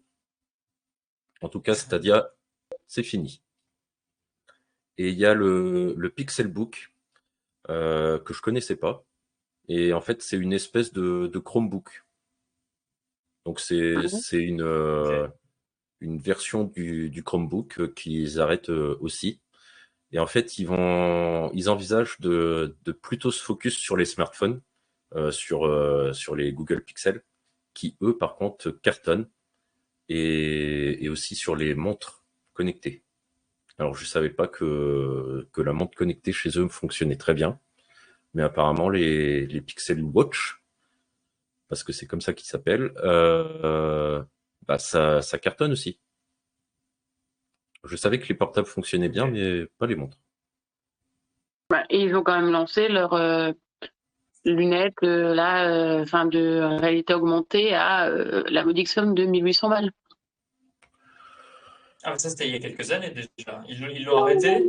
En 1.40 1.48
tout 1.48 1.61
cas, 1.61 1.74
Stadia, 1.74 2.30
c'est 2.86 3.03
fini. 3.03 3.42
Et 4.99 5.09
il 5.09 5.18
y 5.18 5.26
a 5.26 5.34
le, 5.34 5.95
le 5.97 6.11
Pixelbook, 6.11 6.93
euh, 7.70 8.18
que 8.18 8.34
je 8.34 8.43
connaissais 8.43 8.76
pas. 8.76 9.05
Et 9.68 9.93
en 9.93 10.01
fait, 10.01 10.22
c'est 10.22 10.36
une 10.36 10.53
espèce 10.53 10.93
de, 10.93 11.28
de 11.28 11.38
Chromebook. 11.38 12.05
Donc, 13.45 13.61
c'est 13.61 13.95
Ah 13.97 14.36
une, 14.36 14.62
euh, 14.62 15.28
une 16.01 16.18
version 16.18 16.64
du, 16.64 17.11
du 17.11 17.22
Chromebook 17.22 17.80
euh, 17.80 17.88
qu'ils 17.88 18.40
arrêtent 18.40 18.70
euh, 18.70 18.97
aussi. 19.01 19.40
Et 20.12 20.18
en 20.18 20.26
fait, 20.26 20.59
ils 20.59 20.66
vont, 20.66 21.51
ils 21.55 21.70
envisagent 21.70 22.20
de, 22.20 22.76
de 22.84 22.93
plutôt 22.93 23.30
se 23.30 23.43
focus 23.43 23.78
sur 23.78 23.97
les 23.97 24.05
smartphones, 24.05 24.61
euh, 25.14 25.30
sur, 25.30 25.66
euh, 25.66 26.12
sur 26.12 26.36
les 26.36 26.53
Google 26.53 26.84
Pixel, 26.84 27.22
qui 27.72 27.97
eux, 28.03 28.18
par 28.18 28.36
contre, 28.36 28.70
cartonnent, 28.70 29.28
et, 30.09 31.03
et 31.03 31.09
aussi 31.09 31.34
sur 31.34 31.57
les 31.57 31.74
montres 31.74 32.26
connectées. 32.53 33.03
Alors, 33.83 33.97
je 33.97 34.05
savais 34.05 34.30
pas 34.30 34.47
que, 34.47 35.49
que 35.53 35.61
la 35.61 35.72
montre 35.72 35.97
connectée 35.97 36.30
chez 36.30 36.57
eux 36.57 36.68
fonctionnait 36.68 37.16
très 37.16 37.35
bien, 37.35 37.59
mais 38.33 38.45
apparemment, 38.45 38.89
les, 38.89 39.45
les 39.45 39.61
Pixel 39.61 40.01
Watch, 40.05 40.62
parce 41.68 41.83
que 41.83 41.93
c'est 41.93 42.07
comme 42.07 42.20
ça 42.20 42.33
qu'ils 42.33 42.47
s'appellent, 42.47 42.93
euh, 42.99 44.22
bah, 44.68 44.78
ça, 44.78 45.20
ça 45.20 45.37
cartonne 45.37 45.72
aussi. 45.72 45.99
Je 47.83 47.97
savais 47.97 48.20
que 48.20 48.28
les 48.28 48.37
portables 48.37 48.68
fonctionnaient 48.68 49.09
bien, 49.09 49.26
mais 49.26 49.66
pas 49.78 49.89
les 49.89 49.97
montres. 49.97 50.20
Ouais, 51.72 51.85
et 51.91 52.03
ils 52.03 52.14
ont 52.14 52.22
quand 52.22 52.41
même 52.41 52.53
lancé 52.53 52.87
leurs 52.87 53.14
euh, 53.14 53.51
lunettes 54.45 55.03
euh, 55.03 55.35
là, 55.35 55.68
euh, 55.68 56.03
enfin 56.03 56.26
de 56.26 56.78
réalité 56.78 57.14
augmentée 57.14 57.74
à 57.74 58.09
la 58.09 58.64
modique 58.64 58.89
somme 58.89 59.16
de 59.16 59.24
1800 59.24 59.70
balles. 59.70 59.91
Ah, 62.05 62.11
mais 62.12 62.18
ça, 62.18 62.30
c'était 62.30 62.48
il 62.48 62.53
y 62.53 62.57
a 62.57 62.59
quelques 62.59 62.90
années 62.90 63.11
déjà. 63.11 63.62
Ils 63.68 63.80
ils 63.96 64.05
l'ont 64.05 64.22
arrêté. 64.24 64.64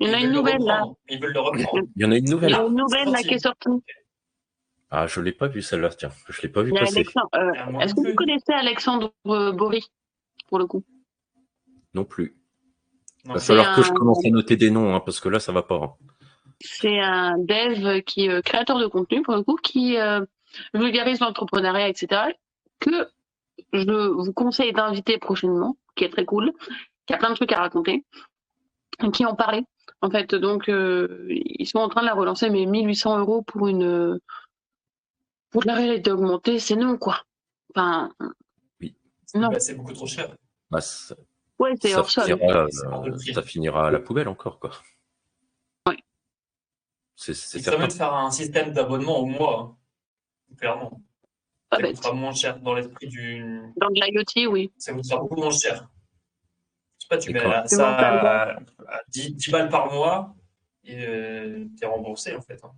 Il 0.00 0.06
y 0.06 0.10
en 0.10 0.14
a 0.14 0.20
une 0.20 0.32
nouvelle 0.32 0.60
là. 0.62 0.84
Ils 1.08 1.20
veulent 1.20 1.32
le 1.32 1.40
reprendre. 1.40 1.86
Il 1.96 2.02
y 2.02 2.04
en 2.04 2.12
a 2.12 2.16
une 2.16 2.24
Il 2.24 2.28
y 2.28 2.30
nouvelle. 2.30 2.54
a 2.54 2.62
une 2.62 2.74
nouvelle 2.76 3.08
là 3.10 3.22
qui 3.22 3.34
est 3.34 3.38
sortie. 3.40 3.70
Ah, 4.90 5.06
je 5.06 5.20
l'ai 5.20 5.32
pas 5.32 5.48
vue 5.48 5.60
celle-là, 5.60 5.90
tiens. 5.90 6.10
Je 6.28 6.40
l'ai 6.42 6.48
pas 6.48 6.62
Il 6.62 6.74
a 6.76 6.80
passer. 6.80 6.96
Alexandre- 6.98 7.28
euh, 7.34 7.52
Ah, 7.56 7.84
Est-ce 7.84 7.94
non 7.94 7.94
que 7.94 7.96
vous 7.96 8.02
plus. 8.04 8.14
connaissez 8.14 8.52
Alexandre 8.52 9.12
euh, 9.26 9.52
Bory 9.52 9.84
pour 10.48 10.58
le 10.58 10.66
coup? 10.66 10.82
Non 11.94 12.04
plus. 12.04 12.36
Non, 13.26 13.34
Va 13.34 13.40
c'est 13.40 13.48
falloir 13.48 13.74
que 13.76 13.82
je 13.82 13.90
un- 13.90 13.94
commence 13.94 14.24
à 14.24 14.30
noter 14.30 14.56
des 14.56 14.70
noms, 14.70 14.94
hein, 14.94 15.00
parce 15.00 15.20
que 15.20 15.28
là, 15.28 15.40
ça 15.40 15.52
va 15.52 15.62
pas. 15.62 15.74
hein. 15.76 15.92
C'est 16.60 16.98
un 17.00 17.36
dev 17.38 18.00
qui 18.02 18.26
est 18.26 18.30
euh, 18.30 18.40
créateur 18.40 18.78
de 18.78 18.86
contenu 18.86 19.22
pour 19.22 19.34
le 19.34 19.42
coup, 19.42 19.56
qui 19.56 19.96
euh, 19.98 20.24
vulgarise 20.74 21.20
l'entrepreneuriat, 21.20 21.88
etc. 21.88 22.22
Que 22.80 23.08
je 23.72 24.08
vous 24.10 24.32
conseille 24.32 24.72
d'inviter 24.72 25.18
prochainement, 25.18 25.76
qui 25.98 26.04
est 26.04 26.10
très 26.10 26.24
cool, 26.24 26.52
qui 27.06 27.12
a 27.14 27.18
plein 27.18 27.30
de 27.30 27.34
trucs 27.34 27.52
à 27.52 27.58
raconter, 27.60 28.04
qui 29.12 29.26
en 29.26 29.34
parlait. 29.34 29.64
En 30.00 30.10
fait, 30.10 30.34
donc 30.34 30.68
euh, 30.68 31.26
ils 31.28 31.66
sont 31.66 31.78
en 31.80 31.88
train 31.88 32.02
de 32.02 32.06
la 32.06 32.14
relancer, 32.14 32.50
mais 32.50 32.64
1800 32.66 33.18
euros 33.18 33.42
pour 33.42 33.66
une 33.68 34.18
pour 35.50 35.62
de 35.62 35.66
la 35.66 35.74
réalité 35.74 36.10
augmentée, 36.12 36.58
c'est 36.58 36.76
non 36.76 36.96
quoi. 36.98 37.22
Enfin, 37.74 38.10
non. 39.34 39.48
bah, 39.50 39.60
c'est 39.60 39.74
beaucoup 39.74 39.92
trop 39.92 40.06
cher. 40.06 40.34
Bah, 40.70 40.78
ouais, 41.58 41.74
c'est 41.80 41.88
ça 41.88 42.00
hors 42.00 42.10
sol. 42.10 42.32
euh, 42.42 42.66
prix. 43.16 43.34
ça 43.34 43.42
finira 43.42 43.88
à 43.88 43.90
la 43.90 43.98
poubelle 43.98 44.28
encore, 44.28 44.58
quoi. 44.60 44.70
Oui. 45.88 45.96
C'est 47.16 47.34
c'est 47.34 47.58
Il 47.58 47.64
permet 47.64 47.88
certain. 47.90 47.94
de 47.94 47.98
faire 47.98 48.14
un 48.14 48.30
système 48.30 48.72
d'abonnement 48.72 49.18
au 49.18 49.26
mois. 49.26 49.60
hein. 49.60 50.56
Clairement. 50.58 51.00
Pas 51.70 51.76
Ça 51.76 51.82
bête. 51.82 51.96
coûtera 51.96 52.12
moins 52.14 52.32
cher 52.32 52.58
dans 52.60 52.74
l'esprit 52.74 53.08
du. 53.08 53.60
Dans 53.76 53.88
de 53.90 53.94
l'IoT, 53.94 54.50
oui. 54.50 54.72
Ça 54.78 54.92
coûtera 54.94 55.18
beaucoup 55.20 55.36
moins 55.36 55.50
cher. 55.50 55.88
Je 56.98 57.04
sais 57.04 57.08
pas, 57.10 57.18
tu 57.18 57.30
Et 57.30 57.32
mets 57.34 57.40
ça 57.40 57.66
ça 57.66 57.88
à, 57.96 58.50
à 58.86 59.00
10, 59.08 59.34
10 59.36 59.50
balles 59.50 59.68
par 59.68 59.92
mois 59.92 60.34
et 60.84 61.06
euh, 61.06 61.66
t'es 61.78 61.86
remboursé 61.86 62.34
en 62.34 62.40
fait. 62.42 62.58
hein. 62.64 62.72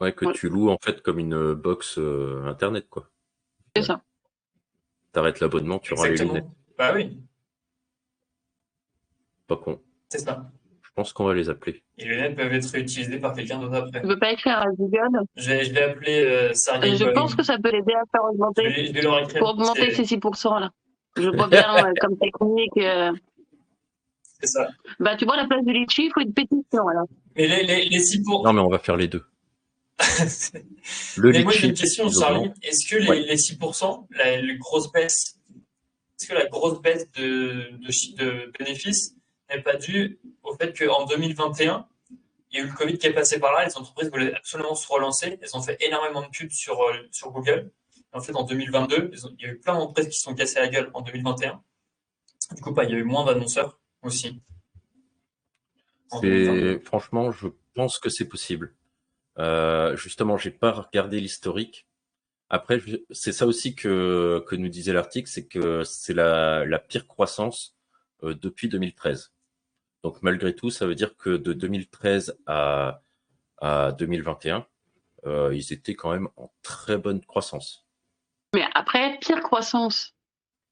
Ouais, 0.00 0.12
que 0.12 0.26
Ouais. 0.26 0.32
tu 0.34 0.48
loues, 0.48 0.68
en 0.70 0.78
fait, 0.82 1.00
comme 1.02 1.18
une 1.20 1.54
box 1.54 1.96
euh, 1.98 2.44
Internet, 2.46 2.88
quoi. 2.90 3.08
C'est 3.76 3.82
ça. 3.82 4.02
T'arrêtes 5.12 5.40
l'abonnement, 5.40 5.78
tu 5.78 5.92
auras 5.94 6.08
les 6.08 6.16
lunettes. 6.16 6.44
Bah 6.76 6.92
oui, 6.94 7.22
Pas 9.46 9.56
con. 9.56 9.80
c'est 10.08 10.18
ça. 10.18 10.50
Je 10.82 10.88
pense 10.94 11.12
qu'on 11.12 11.24
va 11.24 11.34
les 11.34 11.48
appeler. 11.48 11.82
Et 12.02 12.08
les 12.08 12.14
lunettes 12.16 12.36
peuvent 12.36 12.52
être 12.52 12.68
réutilisées 12.70 13.18
par 13.18 13.32
quelqu'un 13.34 13.58
d'autre 13.58 13.74
après. 13.74 14.00
Tu 14.00 14.06
veux 14.08 14.18
pas 14.18 14.32
écrire 14.32 14.58
à 14.58 14.66
Google? 14.76 15.20
Je 15.36 15.48
vais, 15.48 15.64
je 15.64 15.72
vais 15.72 15.82
appeler 15.82 16.24
euh, 16.24 16.48
Je 16.52 17.12
pense 17.12 17.34
que 17.34 17.42
ça 17.42 17.58
peut 17.58 17.70
l'aider 17.70 17.92
à 17.94 18.02
faire 18.10 18.22
je 18.24 18.34
augmenter. 18.34 18.68
vais, 18.68 18.86
je 18.86 18.92
vais 18.92 19.02
leur 19.02 19.20
écrire. 19.20 19.38
pour 19.40 19.50
augmenter 19.50 19.92
ces 19.94 20.02
6% 20.04 20.60
là. 20.60 20.70
Je 21.16 21.28
vois 21.28 21.46
bien 21.48 21.76
euh, 21.86 21.92
comme 22.00 22.18
technique. 22.18 22.76
euh, 22.78 23.12
C'est 24.40 24.46
ça. 24.48 24.68
Bah, 24.98 25.14
tu 25.16 25.24
vois, 25.24 25.34
à 25.34 25.42
la 25.42 25.46
place 25.46 25.64
de 25.64 25.70
litchi, 25.72 26.06
il 26.06 26.10
faut 26.12 26.20
une 26.20 26.32
pétition. 26.34 26.88
Alors. 26.88 27.06
Mais 27.36 27.46
les, 27.46 27.62
les, 27.64 27.84
les 27.88 27.98
6 28.00 28.22
pour... 28.24 28.44
Non, 28.44 28.52
mais 28.52 28.60
on 28.60 28.68
va 28.68 28.78
faire 28.78 28.96
les 28.96 29.08
deux. 29.08 29.22
Le 31.16 31.30
Mais 31.30 31.42
moi, 31.44 31.52
j'ai 31.52 31.68
une 31.68 31.74
question, 31.74 32.08
Charlie. 32.10 32.50
Est-ce 32.62 32.88
que 32.88 32.96
les, 33.00 33.08
Ouais. 33.08 33.20
les 33.20 33.36
6%, 33.36 34.06
la, 34.16 34.40
les 34.40 34.56
grosses 34.56 34.90
baisses, 34.92 35.38
est-ce 36.18 36.28
que 36.28 36.34
la 36.34 36.46
grosse 36.46 36.80
baisse 36.80 37.10
de, 37.12 37.70
de, 37.78 37.90
chi- 37.92 38.14
de 38.14 38.50
bénéfices 38.58 39.14
n'est 39.50 39.60
pas 39.62 39.76
due 39.76 40.18
au 40.42 40.54
fait 40.54 40.76
qu'en 40.76 41.04
2021, 41.06 41.86
il 42.52 42.58
y 42.58 42.62
a 42.62 42.64
eu 42.64 42.68
le 42.68 42.74
Covid 42.74 42.98
qui 42.98 43.06
est 43.06 43.12
passé 43.14 43.40
par 43.40 43.52
là, 43.52 43.64
les 43.66 43.76
entreprises 43.76 44.10
voulaient 44.10 44.34
absolument 44.34 44.74
se 44.74 44.86
relancer, 44.86 45.38
elles 45.40 45.56
ont 45.56 45.62
fait 45.62 45.76
énormément 45.84 46.22
de 46.22 46.28
pubs 46.28 46.50
sur, 46.52 46.80
euh, 46.82 46.92
sur 47.10 47.30
Google. 47.30 47.70
En 48.12 48.20
fait, 48.20 48.34
en 48.36 48.42
2022, 48.44 49.10
ils 49.12 49.26
ont- 49.26 49.34
il 49.38 49.46
y 49.46 49.48
a 49.48 49.52
eu 49.52 49.58
plein 49.58 49.72
d'entreprises 49.74 50.08
qui 50.08 50.16
se 50.18 50.22
sont 50.22 50.34
cassées 50.34 50.60
la 50.60 50.68
gueule 50.68 50.90
en 50.92 51.00
2021. 51.00 51.62
Du 52.54 52.60
coup, 52.60 52.72
bah, 52.72 52.84
il 52.84 52.90
y 52.90 52.94
a 52.94 52.98
eu 52.98 53.04
moins 53.04 53.24
d'annonceurs 53.24 53.80
aussi. 54.02 54.42
En 56.10 56.20
2022. 56.20 56.78
C'est 56.78 56.84
franchement, 56.84 57.32
je 57.32 57.48
pense 57.74 57.98
que 57.98 58.10
c'est 58.10 58.28
possible. 58.28 58.74
Euh, 59.38 59.96
justement, 59.96 60.36
j'ai 60.36 60.50
pas 60.50 60.72
regardé 60.72 61.20
l'historique. 61.20 61.86
Après, 62.50 62.78
je- 62.80 62.98
c'est 63.10 63.32
ça 63.32 63.46
aussi 63.46 63.74
que, 63.74 64.44
que 64.46 64.56
nous 64.56 64.68
disait 64.68 64.92
l'article, 64.92 65.30
c'est 65.30 65.46
que 65.46 65.84
c'est 65.84 66.12
la, 66.12 66.66
la 66.66 66.78
pire 66.78 67.06
croissance 67.06 67.74
euh, 68.24 68.34
depuis 68.34 68.68
2013. 68.68 69.32
Donc 70.02 70.22
malgré 70.22 70.54
tout, 70.54 70.70
ça 70.70 70.86
veut 70.86 70.94
dire 70.94 71.16
que 71.16 71.30
de 71.30 71.52
2013 71.52 72.38
à, 72.46 73.02
à 73.60 73.92
2021, 73.92 74.66
euh, 75.26 75.54
ils 75.54 75.72
étaient 75.72 75.94
quand 75.94 76.10
même 76.10 76.28
en 76.36 76.52
très 76.62 76.98
bonne 76.98 77.20
croissance. 77.24 77.86
Mais 78.54 78.64
après, 78.74 79.18
pire 79.20 79.40
croissance. 79.40 80.14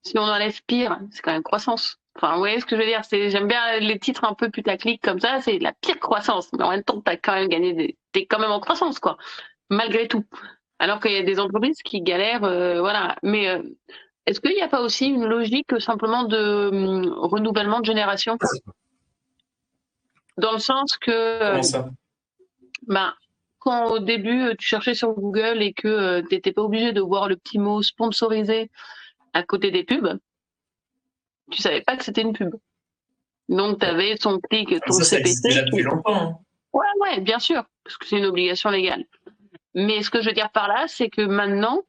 Si 0.03 0.19
on 0.19 0.23
enlève 0.23 0.61
pire, 0.67 0.99
c'est 1.13 1.23
quand 1.23 1.33
même 1.33 1.43
croissance. 1.43 1.99
Enfin, 2.17 2.33
vous 2.33 2.41
voyez 2.41 2.61
ce 2.61 2.67
que 2.67 2.77
je 2.77 2.81
veux 2.81 2.87
dire 2.87 3.03
J'aime 3.11 3.47
bien 3.47 3.79
les 3.79 3.99
titres 3.99 4.25
un 4.25 4.35
peu 4.35 4.51
putaclic 4.51 5.01
comme 5.03 5.21
ça, 5.21 5.41
c'est 5.41 5.59
la 5.59 5.73
pire 5.73 6.01
croissance. 6.01 6.53
Mais 6.53 6.65
en 6.65 6.71
même 6.71 6.83
temps, 6.83 7.01
tu 7.01 7.17
quand 7.19 7.35
même 7.35 7.49
gagné, 7.49 7.73
des... 7.73 7.99
tu 8.13 8.21
es 8.21 8.27
quand 8.27 8.41
même 8.41 8.51
en 8.51 8.61
croissance, 8.61 8.99
quoi, 8.99 9.17
malgré 9.69 10.09
tout. 10.09 10.25
Alors 10.79 11.01
qu'il 11.01 11.13
y 11.13 11.17
a 11.17 11.23
des 11.23 11.39
entreprises 11.39 11.83
qui 11.83 12.01
galèrent, 12.01 12.45
euh, 12.45 12.81
voilà. 12.81 13.17
Mais 13.23 13.49
euh, 13.49 13.63
est-ce 14.27 14.41
qu'il 14.41 14.55
n'y 14.55 14.63
a 14.63 14.69
pas 14.69 14.83
aussi 14.83 15.07
une 15.07 15.27
logique 15.27 15.79
simplement 15.79 16.25
de 16.25 16.69
hum, 16.73 17.13
renouvellement 17.19 17.81
de 17.81 17.87
génération? 17.87 18.37
Dans 20.37 20.53
le 20.53 20.59
sens 20.59 20.97
que. 20.99 21.51
Comment 21.51 21.63
ça? 21.63 21.91
ben, 22.87 23.15
quand 23.59 23.91
au 23.91 23.99
début 23.99 24.57
tu 24.59 24.67
cherchais 24.67 24.95
sur 24.95 25.13
Google 25.13 25.61
et 25.63 25.73
que 25.75 26.21
tu 26.23 26.35
n'étais 26.35 26.53
pas 26.53 26.63
obligé 26.63 26.93
de 26.93 27.01
voir 27.01 27.29
le 27.29 27.37
petit 27.37 27.59
mot 27.59 27.83
sponsorisé 27.83 28.71
à 29.35 29.43
côté 29.43 29.71
des 29.71 29.85
pubs, 29.85 30.19
tu 31.51 31.61
savais 31.61 31.83
pas 31.83 31.97
que 31.97 32.05
c'était 32.05 32.23
une 32.23 32.33
pub. 32.33 32.55
Donc 33.49 33.81
tu 33.81 33.87
avais 33.87 34.17
son 34.17 34.39
clic, 34.39 34.71
ton 34.87 34.93
ça, 34.93 35.05
ça 35.05 35.17
CPC. 35.17 35.21
existe 35.21 35.45
déjà 35.45 35.63
depuis 35.63 35.83
longtemps. 35.83 36.03
hein. 36.15 36.39
Ouais, 36.73 36.87
ouais, 37.01 37.21
bien 37.21 37.39
sûr, 37.41 37.65
parce 37.85 37.97
que 37.99 38.07
c'est 38.07 38.17
une 38.19 38.25
obligation 38.27 38.71
légale. 38.71 39.05
Mais 39.75 40.03
ce 40.03 40.11
que 40.11 40.21
je 40.23 40.29
veux 40.29 40.35
dire 40.35 40.51
par 40.53 40.69
là, 40.69 40.87
c'est 40.89 41.11
que 41.11 41.23
maintenant, 41.23 41.83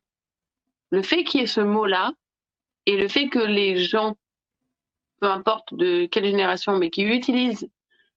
le 0.89 1.03
fait 1.03 1.23
qu'il 1.23 1.39
y 1.39 1.43
ait 1.43 1.47
ce 1.47 1.61
mot-là 1.61 2.11
et 2.87 2.97
le 2.97 3.07
fait 3.07 3.29
que 3.29 3.39
les 3.39 3.77
gens, 3.77 4.17
peu 5.19 5.27
importe 5.29 5.73
de 5.75 6.05
quelle 6.07 6.25
génération, 6.25 6.77
mais 6.77 6.89
qui 6.89 7.03
utilisent 7.03 7.69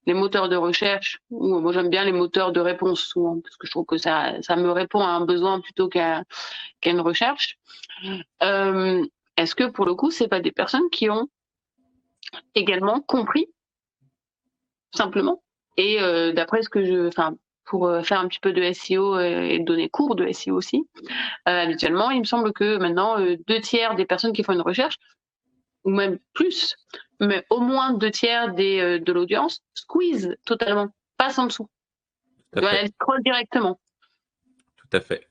les 0.07 0.15
moteurs 0.15 0.49
de 0.49 0.57
recherche, 0.57 1.19
ou 1.31 1.59
moi 1.61 1.73
j'aime 1.73 1.89
bien 1.89 2.05
les 2.05 2.13
moteurs 2.13 2.53
de 2.53 2.61
réponse 2.61 3.01
souvent, 3.01 3.41
parce 3.41 3.57
que 3.57 3.67
je 3.67 3.71
trouve 3.71 3.87
que 3.87 3.97
ça, 3.97 4.35
ça 4.43 4.57
me 4.57 4.71
répond 4.71 5.01
à 5.01 5.09
un 5.09 5.25
besoin 5.25 5.61
plutôt 5.61 5.89
qu'à 5.89 6.25
une 6.85 7.01
recherche. 7.01 7.59
Euh, 8.43 9.05
Est-ce 9.37 9.55
que 9.55 9.65
pour 9.65 9.87
le 9.87 9.95
coup, 9.95 10.11
c'est 10.11 10.29
pas 10.29 10.41
des 10.41 10.53
personnes 10.53 10.89
qui 10.91 11.09
ont 11.11 11.29
également 12.55 13.01
compris, 13.01 13.47
simplement, 14.95 15.43
et 15.77 16.01
euh, 16.01 16.33
d'après 16.33 16.63
ce 16.63 16.69
que 16.69 16.85
je, 16.85 17.09
enfin, 17.09 17.35
pour 17.65 17.87
euh, 17.87 18.03
faire 18.03 18.21
un 18.21 18.29
petit 18.29 18.41
peu 18.41 18.53
de 18.53 18.73
SEO 18.73 19.17
euh, 19.17 19.43
et 19.43 19.59
donner 19.59 19.89
cours 19.89 20.15
de 20.17 20.31
SEO 20.31 20.55
aussi, 20.55 20.87
euh, 21.49 21.63
habituellement, 21.63 22.11
il 22.11 22.21
me 22.21 22.25
semble 22.25 22.53
que 22.53 22.77
maintenant 22.77 23.19
euh, 23.19 23.37
deux 23.49 23.61
tiers 23.61 23.95
des 23.95 24.05
personnes 24.05 24.33
qui 24.33 24.43
font 24.43 24.53
une 24.53 24.61
recherche, 24.61 24.97
ou 25.85 25.91
même 25.91 26.19
plus, 26.33 26.77
mais 27.21 27.45
au 27.51 27.61
moins 27.61 27.93
deux 27.93 28.11
tiers 28.11 28.53
des, 28.55 28.81
euh, 28.81 28.99
de 28.99 29.13
l'audience 29.13 29.63
squeeze 29.75 30.37
totalement, 30.45 30.89
passe 31.17 31.39
en 31.39 31.47
dessous. 31.47 31.69
Tout 32.53 32.59
à 32.59 32.61
Voilà, 32.61 32.79
fait. 32.79 32.85
elle 32.85 32.91
scroll 32.91 33.23
directement. 33.23 33.81
Tout 34.77 34.97
à 34.97 35.01
fait. 35.01 35.29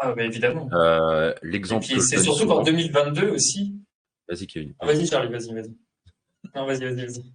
Ah, 0.00 0.12
bah, 0.14 0.24
évidemment. 0.24 0.68
Euh, 0.72 1.34
Et 1.42 1.46
L'exemple 1.48 1.84
c'est 1.84 2.18
surtout 2.18 2.46
qu'en 2.46 2.62
2022 2.62 3.30
aussi. 3.30 3.74
Vas-y, 4.28 4.46
Kevin. 4.46 4.74
Ah, 4.78 4.86
vas-y, 4.86 5.06
Charlie, 5.06 5.30
vas-y, 5.30 5.52
vas-y. 5.52 5.74
Non, 6.54 6.64
vas-y, 6.66 6.84
vas-y, 6.84 7.06
vas-y. 7.06 7.32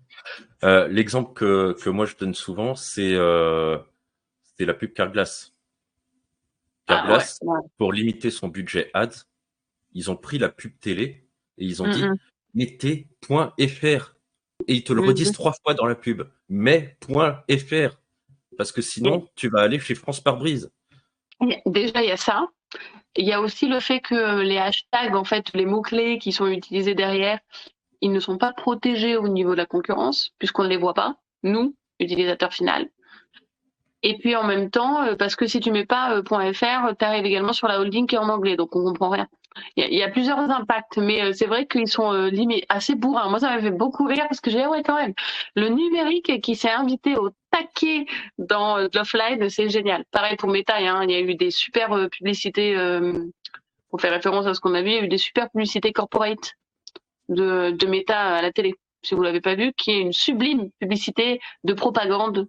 Euh, 0.63 0.87
L'exemple 0.87 1.33
que, 1.33 1.73
que 1.81 1.89
moi 1.89 2.05
je 2.05 2.15
donne 2.15 2.33
souvent, 2.33 2.73
c'est 2.75 3.13
euh, 3.13 3.77
c'est 4.57 4.65
la 4.65 4.73
pub 4.73 4.93
Carglass. 4.93 5.53
Ah, 6.87 6.95
Carglass, 6.95 7.39
ouais, 7.41 7.53
ouais. 7.55 7.67
pour 7.77 7.93
limiter 7.93 8.31
son 8.31 8.47
budget 8.47 8.89
ads, 8.93 9.25
ils 9.93 10.09
ont 10.09 10.15
pris 10.15 10.37
la 10.37 10.49
pub 10.49 10.71
télé 10.79 11.24
et 11.57 11.65
ils 11.65 11.81
ont 11.81 11.87
dit 11.87 12.03
Mm, 12.03 12.11
mm. 12.11 12.17
mettez 12.53 13.07
.fr 13.21 14.15
et 14.67 14.75
ils 14.75 14.83
te 14.83 14.93
le 14.93 15.01
Mhm. 15.01 15.07
redisent 15.07 15.31
trois 15.31 15.53
fois 15.63 15.73
dans 15.73 15.85
la 15.85 15.95
pub. 15.95 16.23
Mais 16.49 16.97
.fr 17.01 17.97
parce 18.57 18.71
que 18.71 18.81
sinon 18.81 19.27
tu 19.35 19.49
vas 19.49 19.61
aller 19.61 19.79
chez 19.79 19.95
France 19.95 20.21
par 20.21 20.37
brise. 20.37 20.71
Déjà, 21.65 22.01
il 22.01 22.07
y 22.07 22.11
a 22.11 22.17
ça. 22.17 22.47
Il 23.17 23.25
y 23.25 23.33
a 23.33 23.41
aussi 23.41 23.67
le 23.67 23.79
fait 23.79 23.99
que 23.99 24.41
les 24.41 24.57
hashtags, 24.57 25.15
en 25.15 25.23
fait, 25.25 25.53
les 25.53 25.65
mots-clés 25.65 26.19
qui 26.19 26.31
sont 26.31 26.47
utilisés 26.47 26.95
derrière, 26.95 27.39
ils 28.01 28.11
ne 28.11 28.19
sont 28.19 28.37
pas 28.37 28.53
protégés 28.53 29.17
au 29.17 29.27
niveau 29.27 29.51
de 29.51 29.57
la 29.57 29.65
concurrence, 29.65 30.31
puisqu'on 30.39 30.63
ne 30.63 30.69
les 30.69 30.77
voit 30.77 30.93
pas, 30.93 31.17
nous, 31.43 31.75
utilisateurs 31.99 32.53
finaux. 32.53 32.89
Et 34.03 34.17
puis 34.17 34.35
en 34.35 34.43
même 34.43 34.69
temps, 34.69 35.03
euh, 35.03 35.15
parce 35.15 35.35
que 35.35 35.47
si 35.47 35.59
tu 35.59 35.71
mets 35.71 35.85
pas 35.85 36.13
euh, 36.15 36.23
.fr, 36.53 36.95
tu 36.97 37.05
arrives 37.05 37.25
également 37.25 37.53
sur 37.53 37.67
la 37.67 37.79
holding 37.79 38.05
qui 38.07 38.15
est 38.15 38.19
en 38.19 38.29
anglais, 38.29 38.55
donc 38.55 38.75
on 38.75 38.83
comprend 38.83 39.09
rien. 39.09 39.27
Il 39.75 39.93
y 39.93 39.97
y 39.97 40.03
a 40.03 40.09
plusieurs 40.09 40.39
impacts, 40.39 40.97
mais 40.97 41.23
euh, 41.23 41.33
c'est 41.33 41.45
vrai 41.45 41.65
qu'ils 41.65 41.87
sont 41.87 42.13
euh, 42.13 42.29
assez 42.69 42.95
bourrins. 42.95 43.29
Moi, 43.29 43.39
ça 43.39 43.55
m'a 43.55 43.61
fait 43.61 43.71
beaucoup 43.71 44.05
rire 44.05 44.25
parce 44.27 44.41
que 44.41 44.49
j'ai 44.49 44.57
dit, 44.57 44.63
ah 44.63 44.69
ouais, 44.69 44.83
quand 44.83 44.95
même, 44.95 45.13
le 45.55 45.69
numérique 45.69 46.41
qui 46.41 46.55
s'est 46.55 46.69
invité 46.69 47.15
au 47.17 47.29
taquet 47.51 48.05
dans 48.37 48.77
euh, 48.77 48.87
l'offline, 48.93 49.49
c'est 49.49 49.69
génial. 49.69 50.03
Pareil 50.11 50.35
pour 50.35 50.49
Meta, 50.49 50.75
hein, 50.77 51.03
il 51.03 51.11
y 51.11 51.15
a 51.15 51.21
eu 51.21 51.35
des 51.35 51.51
super 51.51 51.93
euh, 51.93 52.07
publicités, 52.09 52.75
pour 53.89 54.01
faire 54.01 54.11
référence 54.11 54.45
à 54.45 54.53
ce 54.53 54.59
qu'on 54.59 54.73
a 54.73 54.81
vu, 54.81 54.89
il 54.89 54.95
y 54.95 54.99
a 54.99 55.03
eu 55.03 55.07
des 55.07 55.17
super 55.17 55.49
publicités 55.49 55.93
corporate 55.93 56.53
de, 57.29 57.71
de 57.71 57.87
Meta 57.87 58.35
à 58.35 58.41
la 58.41 58.51
télé, 58.51 58.75
si 59.03 59.15
vous 59.15 59.21
l'avez 59.21 59.41
pas 59.41 59.55
vu, 59.55 59.71
qui 59.73 59.91
est 59.91 60.01
une 60.01 60.13
sublime 60.13 60.69
publicité 60.79 61.39
de 61.63 61.73
propagande 61.73 62.47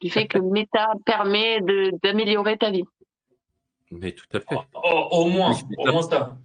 du 0.00 0.10
fait 0.10 0.26
que 0.26 0.38
Meta 0.38 0.92
permet 1.04 1.60
d'améliorer 2.02 2.56
ta 2.56 2.70
vie. 2.70 2.84
Mais 3.90 4.12
tout 4.12 4.26
à 4.32 4.40
fait. 4.40 4.56
Oh, 4.74 5.08
au 5.10 5.24
moins, 5.28 5.56
au 5.78 5.86
moins 5.92 6.02
ça. 6.02 6.36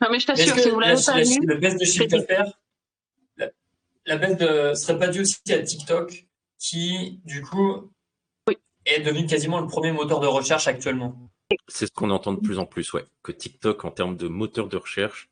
Non, 0.00 0.08
mais 0.10 0.20
je 0.20 0.26
t'assure, 0.26 0.54
que 0.54 0.62
si 0.62 0.70
vous 0.70 0.80
la, 0.80 0.88
l'avez 0.94 1.02
pas 1.04 1.16
la- 1.16 1.24
vu, 1.24 1.38
la 1.46 1.54
baisse 1.56 1.76
de 1.76 1.84
chiffre 1.84 2.06
d'affaires, 2.06 2.52
la, 3.36 3.50
la 4.06 4.16
baisse 4.16 4.36
de, 4.38 4.74
serait 4.74 4.98
pas 4.98 5.08
due 5.08 5.20
aussi 5.22 5.40
à 5.52 5.62
TikTok, 5.62 6.26
qui, 6.58 7.20
du 7.24 7.42
coup, 7.42 7.90
est 8.86 9.00
devenu 9.00 9.26
quasiment 9.26 9.60
le 9.60 9.66
premier 9.66 9.92
moteur 9.92 10.20
de 10.20 10.26
recherche 10.26 10.68
actuellement. 10.68 11.14
C'est 11.66 11.86
ce 11.86 11.92
qu'on 11.92 12.10
entend 12.10 12.32
de 12.32 12.40
plus 12.40 12.58
en 12.58 12.64
plus, 12.66 12.92
ouais. 12.92 13.04
Que 13.22 13.32
TikTok, 13.32 13.84
en 13.84 13.90
termes 13.90 14.16
de 14.16 14.28
moteur 14.28 14.68
de 14.68 14.76
recherche, 14.76 15.28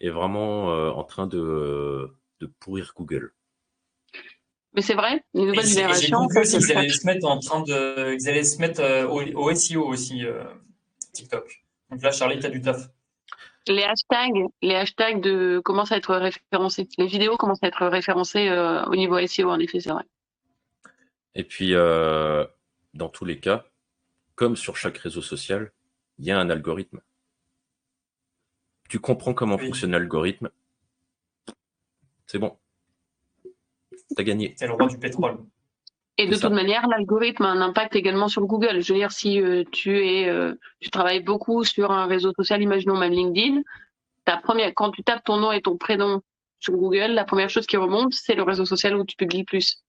est 0.00 0.10
vraiment 0.10 0.72
euh, 0.72 0.90
en 0.90 1.04
train 1.04 1.26
de, 1.26 2.10
de 2.40 2.46
pourrir 2.58 2.92
Google. 2.96 3.32
Mais 4.76 4.82
c'est 4.82 4.94
vrai, 4.94 5.24
les 5.34 5.46
nouvelles 5.46 5.60
j'ai 5.62 5.66
et 5.66 5.68
j'ai 5.68 5.74
générations, 5.74 6.18
compris 6.18 6.42
qu'ils 6.48 6.72
allaient 6.76 6.88
se 6.90 7.06
mettre 7.06 7.26
en 7.26 7.38
train 7.40 7.62
de, 7.62 8.14
ils 8.14 8.28
allaient 8.28 8.44
se 8.44 8.58
mettre 8.60 8.80
euh, 8.80 9.06
au, 9.08 9.22
au 9.22 9.54
SEO 9.54 9.84
aussi, 9.86 10.24
euh, 10.24 10.44
TikTok. 11.12 11.64
Donc 11.90 12.02
là, 12.02 12.12
Charlie, 12.12 12.38
t'as 12.38 12.50
du 12.50 12.60
taf. 12.60 12.88
les 13.68 13.82
hashtags, 13.84 14.46
les 14.62 14.74
hashtags 14.74 15.20
de 15.20 15.60
commencent 15.64 15.92
à 15.92 15.96
être 15.96 16.14
référencés. 16.14 16.88
Les 16.98 17.06
vidéos 17.06 17.36
commencent 17.36 17.62
à 17.62 17.68
être 17.68 17.86
référencées 17.86 18.48
euh, 18.48 18.84
au 18.84 18.94
niveau 18.96 19.18
SEO, 19.26 19.50
en 19.50 19.58
effet, 19.58 19.80
c'est 19.80 19.90
vrai. 19.90 20.04
Et 21.34 21.44
puis, 21.44 21.74
euh, 21.74 22.44
dans 22.94 23.08
tous 23.08 23.24
les 23.24 23.40
cas, 23.40 23.64
comme 24.34 24.56
sur 24.56 24.76
chaque 24.76 24.98
réseau 24.98 25.22
social, 25.22 25.72
il 26.18 26.26
y 26.26 26.30
a 26.30 26.38
un 26.38 26.48
algorithme. 26.50 27.00
Tu 28.88 29.00
comprends 29.00 29.34
comment 29.34 29.56
Oui. 29.56 29.66
fonctionne 29.66 29.92
l'algorithme, 29.92 30.50
c'est 32.26 32.38
bon. 32.38 32.56
T'as 34.14 34.22
gagné. 34.22 34.54
C'est 34.56 34.66
le 34.66 34.74
roi 34.74 34.86
du 34.86 34.98
pétrole. 34.98 35.38
Et 36.18 36.26
de 36.26 36.34
ça. 36.34 36.46
toute 36.46 36.56
manière, 36.56 36.86
l'algorithme 36.86 37.44
a 37.44 37.48
un 37.48 37.60
impact 37.60 37.94
également 37.96 38.28
sur 38.28 38.46
Google. 38.46 38.80
Je 38.80 38.92
veux 38.92 38.98
dire, 38.98 39.12
si 39.12 39.40
euh, 39.40 39.64
tu 39.70 40.06
es, 40.06 40.28
euh, 40.28 40.54
tu 40.80 40.90
travailles 40.90 41.22
beaucoup 41.22 41.64
sur 41.64 41.90
un 41.90 42.06
réseau 42.06 42.32
social, 42.34 42.62
imaginons 42.62 42.96
même 42.96 43.12
LinkedIn, 43.12 43.62
ta 44.24 44.36
première, 44.38 44.72
quand 44.74 44.90
tu 44.90 45.02
tapes 45.02 45.24
ton 45.24 45.36
nom 45.36 45.52
et 45.52 45.60
ton 45.60 45.76
prénom 45.76 46.22
sur 46.58 46.74
Google, 46.74 47.12
la 47.12 47.24
première 47.24 47.50
chose 47.50 47.66
qui 47.66 47.76
remonte, 47.76 48.14
c'est 48.14 48.34
le 48.34 48.42
réseau 48.42 48.64
social 48.64 48.96
où 48.96 49.04
tu 49.04 49.16
publies 49.16 49.40
le 49.40 49.44
plus. 49.44 49.82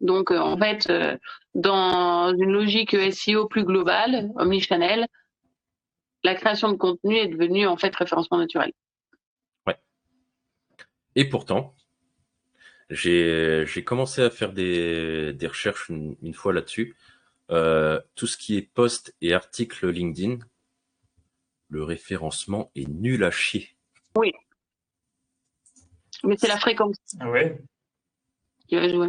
Donc, 0.00 0.30
euh, 0.30 0.38
en 0.38 0.56
fait, 0.56 0.88
euh, 0.90 1.16
dans 1.54 2.34
une 2.34 2.52
logique 2.52 2.96
SEO 3.12 3.46
plus 3.46 3.64
globale, 3.64 4.30
omnichannel, 4.36 5.06
la 6.24 6.34
création 6.34 6.70
de 6.70 6.76
contenu 6.76 7.16
est 7.16 7.28
devenue 7.28 7.66
en 7.66 7.76
fait 7.76 7.94
référencement 7.94 8.38
naturel. 8.38 8.72
Et 11.16 11.28
pourtant, 11.28 11.74
j'ai 12.90 13.64
j'ai 13.66 13.84
commencé 13.84 14.20
à 14.22 14.30
faire 14.30 14.52
des, 14.52 15.32
des 15.32 15.46
recherches 15.46 15.88
une, 15.88 16.16
une 16.22 16.34
fois 16.34 16.52
là-dessus. 16.52 16.96
Euh, 17.50 18.00
tout 18.14 18.26
ce 18.26 18.36
qui 18.36 18.56
est 18.56 18.62
post 18.62 19.14
et 19.20 19.32
article 19.34 19.88
LinkedIn, 19.88 20.38
le 21.68 21.82
référencement 21.84 22.70
est 22.74 22.88
nul 22.88 23.24
à 23.24 23.30
chier. 23.30 23.76
Mais 26.22 26.36
c'est 26.36 26.48
la 26.48 26.58
fréquence 26.58 26.96
Ah 27.18 27.30
ouais? 27.30 27.58
qui 28.68 28.76
va 28.76 28.88
jouer. 28.88 29.08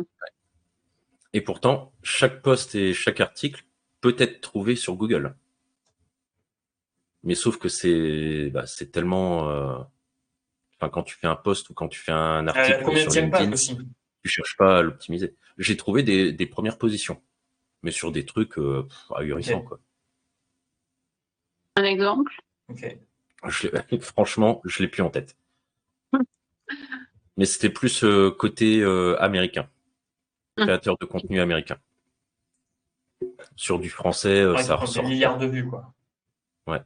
Et 1.34 1.42
pourtant, 1.42 1.94
chaque 2.04 2.42
post 2.42 2.74
et 2.76 2.94
chaque 2.94 3.20
article 3.20 3.64
peut 4.00 4.16
être 4.18 4.42
trouvé 4.42 4.76
sur 4.76 4.96
Google. 4.96 5.36
Mais 7.24 7.36
sauf 7.36 7.58
que 7.58 7.70
c'est 7.70 8.50
bah, 8.50 8.66
c'est 8.66 8.92
tellement... 8.92 9.50
euh, 9.50 9.78
Enfin, 10.82 10.90
quand 10.90 11.04
tu 11.04 11.16
fais 11.16 11.28
un 11.28 11.36
post 11.36 11.70
ou 11.70 11.76
quand 11.76 11.88
tu 11.88 12.00
fais 12.00 12.12
un 12.12 12.48
À 12.48 12.58
article 12.58 12.82
combien 12.84 13.04
sur 13.04 13.12
LinkedIn, 13.22 13.52
aussi 13.54 13.78
tu 14.24 14.30
cherches 14.30 14.58
pas 14.58 14.80
à 14.80 14.82
l'optimiser. 14.82 15.36
J'ai 15.60 15.78
trouvé 15.78 16.02
des, 16.02 16.32
des 16.32 16.46
premières 16.48 16.80
positions, 16.80 17.22
mais 17.84 17.92
sur 17.92 18.12
des 18.12 18.26
trucs 18.26 18.58
euh, 18.58 18.84
pff, 18.90 19.12
ahurissants. 19.16 19.62
Quoi. 19.62 19.80
Un 21.76 21.84
exemple? 21.84 22.32
Ok. 22.70 22.98
Je 23.48 23.68
franchement, 24.02 24.60
je 24.66 24.82
l'ai 24.82 24.88
plus 24.90 25.04
en 25.04 25.12
tête. 25.12 25.38
Hmm. 26.14 26.24
Mais 27.38 27.46
c'était 27.46 27.70
plus 27.70 28.04
euh, 28.04 28.32
côté 28.32 28.82
euh, 28.82 29.16
américain, 29.22 29.70
Hmm. 30.58 30.64
créateur 30.64 30.98
de 31.00 31.06
contenu 31.06 31.40
américain. 31.40 31.78
Sur 33.56 33.78
du 33.80 33.90
français, 33.92 34.42
euh, 34.42 34.56
Ouais, 34.56 34.64
ça 34.64 34.76
ressort. 34.78 35.08
milliards 35.08 35.38
de 35.38 35.46
vues, 35.46 35.68
quoi. 35.68 35.94
Ouais. 36.68 36.82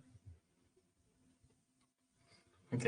Ok. 2.73 2.87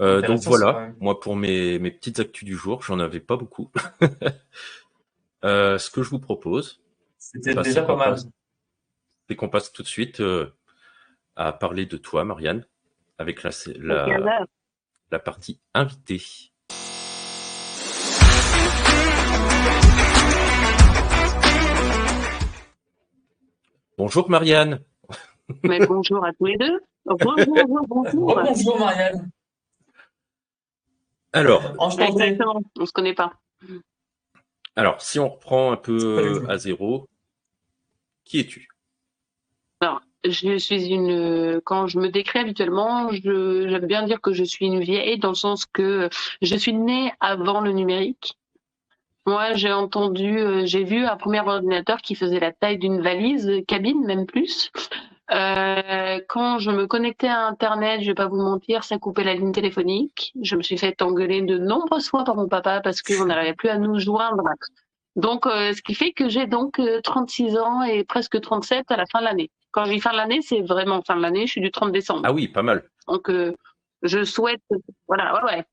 Euh, 0.00 0.22
donc 0.22 0.40
voilà, 0.40 0.92
moi 0.98 1.20
pour 1.20 1.36
mes, 1.36 1.78
mes 1.78 1.90
petites 1.90 2.20
actus 2.20 2.44
du 2.44 2.56
jour, 2.56 2.82
j'en 2.82 2.98
avais 3.00 3.20
pas 3.20 3.36
beaucoup. 3.36 3.70
euh, 5.44 5.76
ce 5.76 5.90
que 5.90 6.02
je 6.02 6.08
vous 6.08 6.18
propose, 6.18 6.80
c'était 7.18 7.54
déjà 7.54 7.82
pas 7.82 7.96
mal. 7.96 8.16
C'est 9.28 9.36
qu'on 9.36 9.50
passe 9.50 9.72
tout 9.72 9.82
de 9.82 9.88
suite 9.88 10.20
euh, 10.20 10.52
à 11.36 11.52
parler 11.52 11.84
de 11.84 11.98
toi, 11.98 12.24
Marianne, 12.24 12.64
avec 13.18 13.42
la, 13.42 13.50
la, 13.76 14.46
la 15.10 15.18
partie 15.18 15.60
invitée. 15.74 16.22
Bonjour 23.98 24.30
Marianne. 24.30 24.80
Mais 25.62 25.84
bonjour 25.84 26.24
à 26.24 26.32
tous 26.32 26.46
les 26.46 26.56
deux. 26.56 26.80
Bonjour, 27.04 27.36
bonjour, 27.66 27.86
bonjour. 27.86 28.78
Marianne. 28.78 29.30
Alors, 31.32 31.62
on 31.78 31.86
ne 31.86 32.86
se 32.86 32.92
connaît 32.92 33.14
pas. 33.14 33.32
Alors, 34.76 35.00
si 35.00 35.18
on 35.18 35.28
reprend 35.28 35.72
un 35.72 35.76
peu 35.76 36.44
à 36.48 36.58
zéro, 36.58 37.08
qui 38.24 38.40
es-tu? 38.40 38.68
Alors, 39.80 40.00
je 40.24 40.58
suis 40.58 40.86
une. 40.88 41.60
Quand 41.64 41.86
je 41.86 41.98
me 41.98 42.08
décris 42.08 42.40
habituellement, 42.40 43.10
j'aime 43.12 43.86
bien 43.86 44.02
dire 44.04 44.20
que 44.20 44.32
je 44.32 44.44
suis 44.44 44.66
une 44.66 44.80
vieille 44.80 45.18
dans 45.18 45.30
le 45.30 45.34
sens 45.34 45.66
que 45.66 46.08
je 46.42 46.56
suis 46.56 46.74
née 46.74 47.12
avant 47.20 47.60
le 47.60 47.72
numérique. 47.72 48.36
Moi, 49.26 49.52
j'ai 49.52 49.72
entendu, 49.72 50.38
euh, 50.38 50.64
j'ai 50.64 50.82
vu 50.82 51.04
un 51.04 51.16
premier 51.16 51.40
ordinateur 51.40 51.98
qui 51.98 52.14
faisait 52.14 52.40
la 52.40 52.52
taille 52.52 52.78
d'une 52.78 53.02
valise, 53.02 53.62
cabine 53.68 54.04
même 54.04 54.26
plus. 54.26 54.70
Euh, 55.32 56.20
quand 56.28 56.58
je 56.58 56.70
me 56.70 56.86
connectais 56.86 57.28
à 57.28 57.46
Internet, 57.46 58.00
je 58.02 58.06
vais 58.06 58.14
pas 58.14 58.26
vous 58.26 58.40
mentir, 58.40 58.82
ça 58.82 58.98
coupait 58.98 59.22
la 59.22 59.34
ligne 59.34 59.52
téléphonique. 59.52 60.32
Je 60.42 60.56
me 60.56 60.62
suis 60.62 60.76
fait 60.76 61.00
engueuler 61.02 61.42
de 61.42 61.56
nombreuses 61.56 62.08
fois 62.08 62.24
par 62.24 62.34
mon 62.34 62.48
papa 62.48 62.80
parce 62.80 63.00
qu'on 63.02 63.26
n'arrivait 63.26 63.54
plus 63.54 63.68
à 63.68 63.78
nous 63.78 63.98
joindre. 63.98 64.42
Donc, 65.16 65.46
euh, 65.46 65.72
ce 65.72 65.82
qui 65.82 65.94
fait 65.94 66.12
que 66.12 66.28
j'ai 66.28 66.46
donc 66.46 66.80
36 67.04 67.56
euh, 67.56 67.62
ans 67.62 67.82
et 67.82 68.04
presque 68.04 68.40
37 68.40 68.90
à 68.90 68.96
la 68.96 69.06
fin 69.06 69.20
de 69.20 69.24
l'année. 69.24 69.50
Quand 69.70 69.84
je 69.84 69.92
dis 69.92 70.00
fin 70.00 70.12
de 70.12 70.16
l'année, 70.16 70.40
c'est 70.42 70.62
vraiment 70.62 71.00
fin 71.02 71.16
de 71.16 71.22
l'année. 71.22 71.46
Je 71.46 71.52
suis 71.52 71.60
du 71.60 71.70
30 71.70 71.92
décembre. 71.92 72.22
Ah 72.24 72.32
oui, 72.32 72.48
pas 72.48 72.62
mal. 72.62 72.82
Donc, 73.06 73.30
je 74.02 74.24
souhaite, 74.24 74.62
voilà, 75.06 75.34
ouais, 75.34 75.52
ouais, 75.52 75.64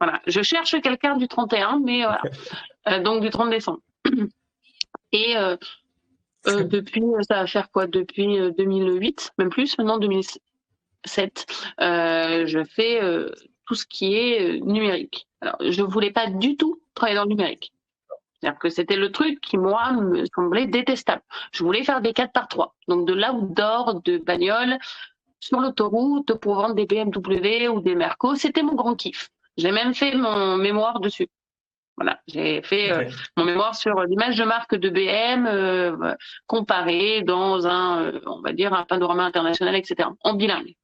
voilà. 0.00 0.20
Je 0.26 0.42
cherche 0.42 0.80
quelqu'un 0.80 1.16
du 1.16 1.26
31, 1.26 1.80
mais 1.84 2.04
voilà. 2.04 3.02
donc 3.02 3.22
du 3.22 3.30
30 3.30 3.50
décembre. 3.50 3.80
Et 5.12 5.34
euh, 6.46 6.64
depuis, 6.64 7.02
euh, 7.02 7.22
ça 7.28 7.36
va 7.36 7.46
faire 7.46 7.70
quoi? 7.70 7.86
Depuis 7.86 8.38
2008, 8.56 9.30
euh, 9.30 9.42
même 9.42 9.50
plus, 9.50 9.76
maintenant 9.78 9.98
2007, 9.98 11.46
euh, 11.80 12.46
je 12.46 12.64
fais 12.64 13.00
tout 13.66 13.74
ce 13.74 13.86
qui 13.86 14.14
est 14.14 14.60
numérique. 14.60 15.28
Alors, 15.40 15.56
je 15.60 15.82
voulais 15.82 16.10
pas 16.10 16.28
du 16.28 16.56
tout 16.56 16.80
travailler 16.94 17.16
dans 17.16 17.24
le 17.24 17.30
numérique. 17.30 17.72
C'est-à-dire 18.40 18.58
que 18.58 18.70
c'était 18.70 18.96
le 18.96 19.12
truc 19.12 19.40
qui, 19.40 19.58
moi, 19.58 19.92
me 19.92 20.24
semblait 20.34 20.66
détestable. 20.66 21.22
Je 21.52 21.62
voulais 21.62 21.84
faire 21.84 22.00
des 22.00 22.12
4 22.14 22.32
par 22.32 22.48
3 22.48 22.74
donc 22.88 23.06
de 23.06 23.12
l'outdoor, 23.12 24.00
de 24.02 24.18
bagnole, 24.18 24.78
sur 25.40 25.60
l'autoroute 25.60 26.34
pour 26.34 26.54
vendre 26.54 26.74
des 26.74 26.86
BMW 26.86 27.68
ou 27.68 27.80
des 27.80 27.94
Mercos. 27.94 28.36
C'était 28.36 28.62
mon 28.62 28.74
grand 28.74 28.94
kiff. 28.94 29.28
J'ai 29.56 29.72
même 29.72 29.94
fait 29.94 30.14
mon 30.14 30.56
mémoire 30.56 31.00
dessus. 31.00 31.28
Voilà, 32.00 32.18
j'ai 32.28 32.62
fait 32.62 32.90
euh, 32.90 33.10
mon 33.36 33.44
mémoire 33.44 33.74
sur 33.74 34.00
l'image 34.04 34.38
de 34.38 34.44
marque 34.44 34.74
de 34.74 34.88
BM 34.88 35.46
euh, 35.46 36.14
comparée 36.46 37.20
dans 37.20 37.66
un, 37.66 38.04
euh, 38.04 38.20
on 38.24 38.40
va 38.40 38.54
dire, 38.54 38.72
un 38.72 38.84
panorama 38.84 39.22
international, 39.24 39.76
etc., 39.76 40.08
en 40.22 40.32
bilingue. 40.32 40.74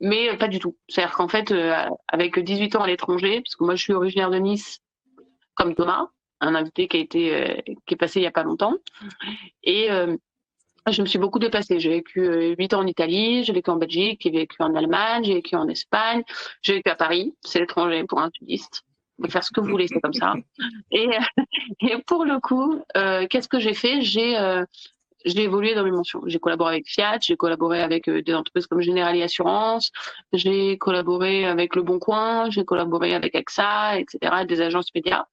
mais 0.00 0.36
pas 0.36 0.46
du 0.46 0.60
tout. 0.60 0.76
C'est-à-dire 0.88 1.16
qu'en 1.16 1.26
fait, 1.26 1.52
avec 2.06 2.38
18 2.38 2.76
ans 2.76 2.82
à 2.82 2.86
l'étranger, 2.86 3.40
parce 3.40 3.56
que 3.56 3.64
moi 3.64 3.74
je 3.74 3.82
suis 3.82 3.92
originaire 3.92 4.30
de 4.30 4.38
Nice, 4.38 4.78
comme 5.54 5.74
Thomas, 5.74 6.06
un 6.40 6.54
invité 6.54 6.86
qui 6.86 6.98
a 6.98 7.00
été 7.00 7.64
qui 7.86 7.94
est 7.94 7.96
passé 7.96 8.20
il 8.20 8.22
y 8.22 8.28
a 8.28 8.30
pas 8.30 8.44
longtemps, 8.44 8.76
et 9.64 9.88
je 10.88 11.02
me 11.02 11.06
suis 11.06 11.18
beaucoup 11.18 11.40
déplacée. 11.40 11.80
J'ai 11.80 11.90
vécu 11.90 12.54
8 12.56 12.74
ans 12.74 12.80
en 12.80 12.86
Italie, 12.86 13.42
j'ai 13.42 13.52
vécu 13.52 13.70
en 13.70 13.76
Belgique, 13.76 14.20
j'ai 14.22 14.30
vécu 14.30 14.62
en 14.62 14.72
Allemagne, 14.76 15.24
j'ai 15.24 15.34
vécu 15.34 15.56
en 15.56 15.66
Espagne, 15.66 16.22
j'ai 16.62 16.74
vécu 16.74 16.90
à 16.90 16.94
Paris, 16.94 17.34
c'est 17.40 17.58
l'étranger 17.58 18.04
pour 18.04 18.20
un 18.20 18.30
sudiste 18.38 18.84
pouvez 19.16 19.30
faire 19.30 19.44
ce 19.44 19.50
que 19.52 19.60
vous 19.60 19.68
voulez, 19.68 19.86
c'est 19.88 20.00
comme 20.00 20.14
ça. 20.14 20.34
Et, 20.90 21.08
et 21.80 21.96
pour 22.06 22.24
le 22.24 22.40
coup, 22.40 22.82
euh, 22.96 23.26
qu'est-ce 23.28 23.48
que 23.48 23.60
j'ai 23.60 23.74
fait? 23.74 24.02
J'ai 24.02 24.38
euh, 24.38 24.64
j'ai 25.24 25.42
évolué 25.44 25.74
dans 25.74 25.84
mes 25.84 25.90
mentions. 25.90 26.22
J'ai 26.26 26.38
collaboré 26.38 26.74
avec 26.74 26.88
Fiat, 26.88 27.18
j'ai 27.20 27.36
collaboré 27.36 27.80
avec 27.80 28.08
euh, 28.08 28.22
des 28.22 28.34
entreprises 28.34 28.66
comme 28.66 28.80
Generali 28.80 29.22
Assurance, 29.22 29.92
j'ai 30.32 30.78
collaboré 30.78 31.44
avec 31.44 31.76
Le 31.76 31.82
Bon 31.82 31.98
Coin, 31.98 32.50
j'ai 32.50 32.64
collaboré 32.64 33.14
avec 33.14 33.34
AXA, 33.34 33.98
etc., 33.98 34.44
des 34.46 34.60
agences 34.60 34.92
médias. 34.94 35.26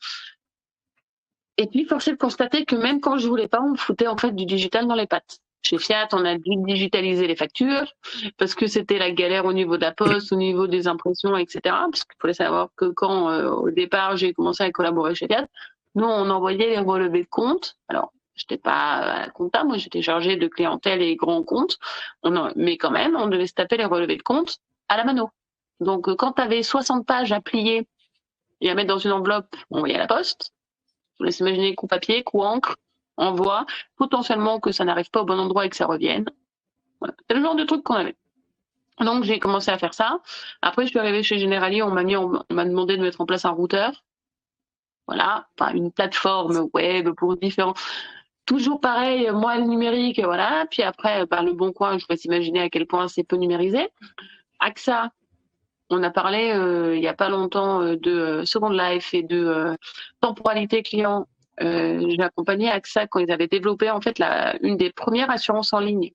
Et 1.58 1.68
puis, 1.68 1.86
force 1.86 2.08
est 2.08 2.14
de 2.14 2.18
constater 2.18 2.66
que 2.66 2.76
même 2.76 3.02
quand 3.02 3.18
je 3.18 3.28
voulais 3.28 3.48
pas, 3.48 3.62
on 3.62 3.72
me 3.72 3.78
foutait 3.78 4.08
en 4.08 4.18
fait 4.18 4.32
du 4.32 4.46
digital 4.46 4.88
dans 4.88 4.96
les 4.96 5.08
pattes. 5.08 5.40
Chez 5.62 5.78
Fiat, 5.78 6.08
on 6.14 6.24
a 6.26 6.36
dû 6.36 6.56
digitaliser 6.66 7.28
les 7.28 7.36
factures 7.36 7.94
parce 8.38 8.56
que 8.56 8.68
c'était 8.68 8.98
la 8.98 9.12
galère 9.12 9.46
au 9.46 9.54
niveau 9.54 9.76
de 9.78 9.82
la 9.82 9.92
poste, 9.92 10.32
au 10.32 10.36
niveau 10.36 10.68
des 10.68 10.88
impressions, 10.88 11.36
etc. 11.38 11.60
Parce 11.64 12.06
qu'il 12.06 12.16
fallait 12.22 12.34
savoir 12.34 12.70
que 12.78 12.86
quand, 12.86 13.30
euh, 13.30 13.50
au 13.50 13.70
départ, 13.70 14.16
j'ai 14.16 14.34
commencé 14.34 14.64
à 14.64 14.72
collaborer 14.72 15.16
chez 15.16 15.28
Fiat, 15.28 15.48
nous, 15.96 16.06
on 16.06 16.30
envoyait 16.30 16.70
les 16.70 16.80
relevés 16.80 17.24
de 17.24 17.30
compte. 17.30 17.76
Alors, 17.90 18.14
j'étais 18.36 18.58
pas 18.58 18.96
à 18.96 19.28
la 19.28 19.64
moi, 19.64 19.78
j'étais 19.78 20.02
chargée 20.02 20.38
de 20.38 20.48
clientèle 20.48 21.02
et 21.02 21.16
grands 21.16 21.44
comptes. 21.44 21.78
On 22.24 22.52
mais 22.56 22.78
quand 22.78 22.92
même, 22.92 23.16
on 23.16 23.28
devait 23.28 23.48
se 23.48 23.54
taper 23.54 23.78
les 23.78 23.86
relevés 23.86 24.18
de 24.18 24.24
compte 24.24 24.60
à 24.88 24.98
la 24.98 25.04
mano. 25.04 25.30
Donc, 25.80 26.08
euh, 26.08 26.16
quand 26.16 26.34
tu 26.34 26.42
avais 26.42 26.64
60 26.64 27.06
pages 27.06 27.32
à 27.32 27.42
plier 27.42 27.88
et 28.62 28.70
à 28.70 28.76
mettre 28.76 28.90
dans 28.90 28.98
une 28.98 29.12
enveloppe, 29.12 29.56
on 29.70 29.78
envoyait 29.78 29.96
à 29.96 30.00
la 30.00 30.08
poste. 30.08 30.52
Je 31.14 31.18
vous 31.20 31.26
laisse 31.26 31.40
imaginer 31.40 31.76
coup 31.76 31.88
papier, 31.88 32.24
coup 32.24 32.42
encre, 32.42 32.76
envoie, 33.20 33.66
potentiellement 33.98 34.60
que 34.60 34.72
ça 34.72 34.86
n'arrive 34.86 35.10
pas 35.12 35.22
au 35.22 35.26
bon 35.26 35.40
endroit 35.40 35.66
et 35.66 35.70
que 35.70 35.76
ça 35.76 35.86
revienne. 35.86 36.26
C'est 37.30 37.36
le 37.36 37.42
genre 37.42 37.56
de 37.56 37.64
truc 37.64 37.84
qu'on 37.84 37.96
avait. 37.96 38.16
Donc 39.00 39.24
j'ai 39.24 39.40
commencé 39.40 39.72
à 39.72 39.78
faire 39.78 39.94
ça. 39.94 40.20
Après, 40.62 40.84
je 40.84 40.90
suis 40.90 41.00
arrivée 41.00 41.24
chez 41.24 41.40
Generali, 41.40 41.82
on 41.82 41.92
m'a 41.92 42.04
mis, 42.04 42.18
on 42.18 42.44
m'a 42.50 42.66
demandé 42.66 42.98
de 42.98 43.02
mettre 43.02 43.22
en 43.22 43.26
place 43.26 43.46
un 43.46 43.52
routeur. 43.52 44.04
Voilà, 45.08 45.48
enfin 45.58 45.74
une 45.74 45.92
plateforme 45.92 46.70
web 46.74 47.10
pour 47.12 47.36
différents. 47.38 47.74
Toujours 48.46 48.82
pareil, 48.82 49.30
moi 49.32 49.58
le 49.58 49.64
numérique, 49.64 50.20
voilà. 50.20 50.66
Puis 50.70 50.84
après, 50.84 51.26
par 51.28 51.44
le 51.44 51.54
bon 51.54 51.72
coin, 51.72 51.98
je 51.98 52.06
peux 52.06 52.16
s'imaginer 52.16 52.62
à 52.62 52.70
quel 52.70 52.86
point 52.88 53.08
c'est 53.08 53.24
peu 53.24 53.38
numérisé. 53.38 53.90
AXA, 54.60 55.12
on 55.90 56.04
a 56.04 56.12
parlé 56.12 56.52
euh, 56.52 56.96
il 56.96 57.02
y 57.02 57.08
a 57.08 57.14
pas 57.14 57.30
longtemps 57.30 57.82
euh, 57.82 57.96
de 57.96 58.12
euh, 58.12 58.46
Second 58.46 58.70
Life 58.70 59.14
et 59.14 59.24
de 59.24 59.78
temporalité 60.22 60.84
client 60.84 61.28
euh, 61.62 62.06
j'ai 62.10 62.22
accompagné 62.22 62.70
AXA 62.70 63.08
quand 63.08 63.20
ils 63.20 63.32
avaient 63.32 63.48
développé 63.48 63.90
en 63.90 64.02
fait 64.02 64.20
la, 64.20 64.58
une 64.62 64.78
des 64.78 64.92
premières 64.92 65.30
assurances 65.30 65.74
en 65.74 65.80
ligne, 65.80 66.12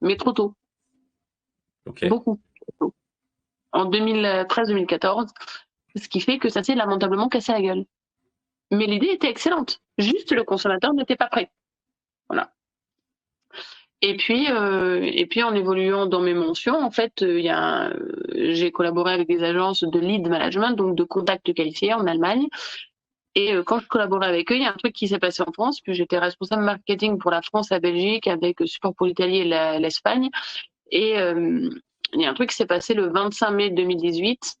mais 0.00 0.16
trop 0.16 0.32
tôt. 0.32 0.54
Beaucoup. 2.08 2.40
En 3.72 3.90
2013-2014, 3.90 5.28
ce 5.96 6.08
qui 6.08 6.20
fait 6.20 6.38
que 6.38 6.48
ça 6.48 6.62
s'est 6.62 6.74
lamentablement 6.74 7.28
cassé 7.28 7.52
la 7.52 7.60
gueule. 7.60 7.84
Mais 8.70 8.86
l'idée 8.86 9.08
était 9.08 9.28
excellente. 9.28 9.80
Juste 9.98 10.32
le 10.32 10.44
consommateur 10.44 10.94
n'était 10.94 11.16
pas 11.16 11.28
prêt. 11.28 11.50
Voilà. 12.28 12.52
Et 14.00 14.16
puis, 14.16 14.50
euh, 14.50 15.00
et 15.02 15.26
puis 15.26 15.42
en 15.42 15.54
évoluant 15.54 16.06
dans 16.06 16.20
mes 16.20 16.34
mentions, 16.34 16.76
en 16.76 16.90
fait, 16.90 17.22
euh, 17.22 17.38
il 17.38 17.44
y 17.44 17.48
a, 17.48 17.90
j'ai 18.34 18.70
collaboré 18.70 19.12
avec 19.12 19.28
des 19.28 19.42
agences 19.42 19.82
de 19.82 19.98
lead 19.98 20.28
management, 20.28 20.72
donc 20.72 20.94
de 20.94 21.04
contact 21.04 21.52
qualifié 21.54 21.94
en 21.94 22.06
Allemagne, 22.06 22.48
et 23.34 23.52
euh, 23.52 23.62
quand 23.64 23.80
je 23.80 23.88
collaborais 23.88 24.28
avec 24.28 24.50
eux, 24.52 24.56
il 24.56 24.62
y 24.62 24.66
a 24.66 24.72
un 24.72 24.76
truc 24.76 24.92
qui 24.92 25.08
s'est 25.08 25.18
passé 25.18 25.42
en 25.46 25.52
France, 25.52 25.80
puis 25.80 25.94
j'étais 25.94 26.18
responsable 26.18 26.62
marketing 26.62 27.18
pour 27.18 27.30
la 27.30 27.42
France, 27.42 27.70
la 27.70 27.80
Belgique, 27.80 28.28
avec 28.28 28.60
euh, 28.62 28.66
support 28.66 28.94
pour 28.94 29.06
l'Italie 29.06 29.38
et 29.38 29.78
l'Espagne. 29.78 30.30
Et 30.90 31.18
euh, 31.18 31.68
il 32.12 32.20
y 32.20 32.26
a 32.26 32.30
un 32.30 32.34
truc 32.34 32.50
qui 32.50 32.56
s'est 32.56 32.66
passé 32.66 32.94
le 32.94 33.10
25 33.10 33.50
mai 33.50 33.70
2018, 33.70 34.54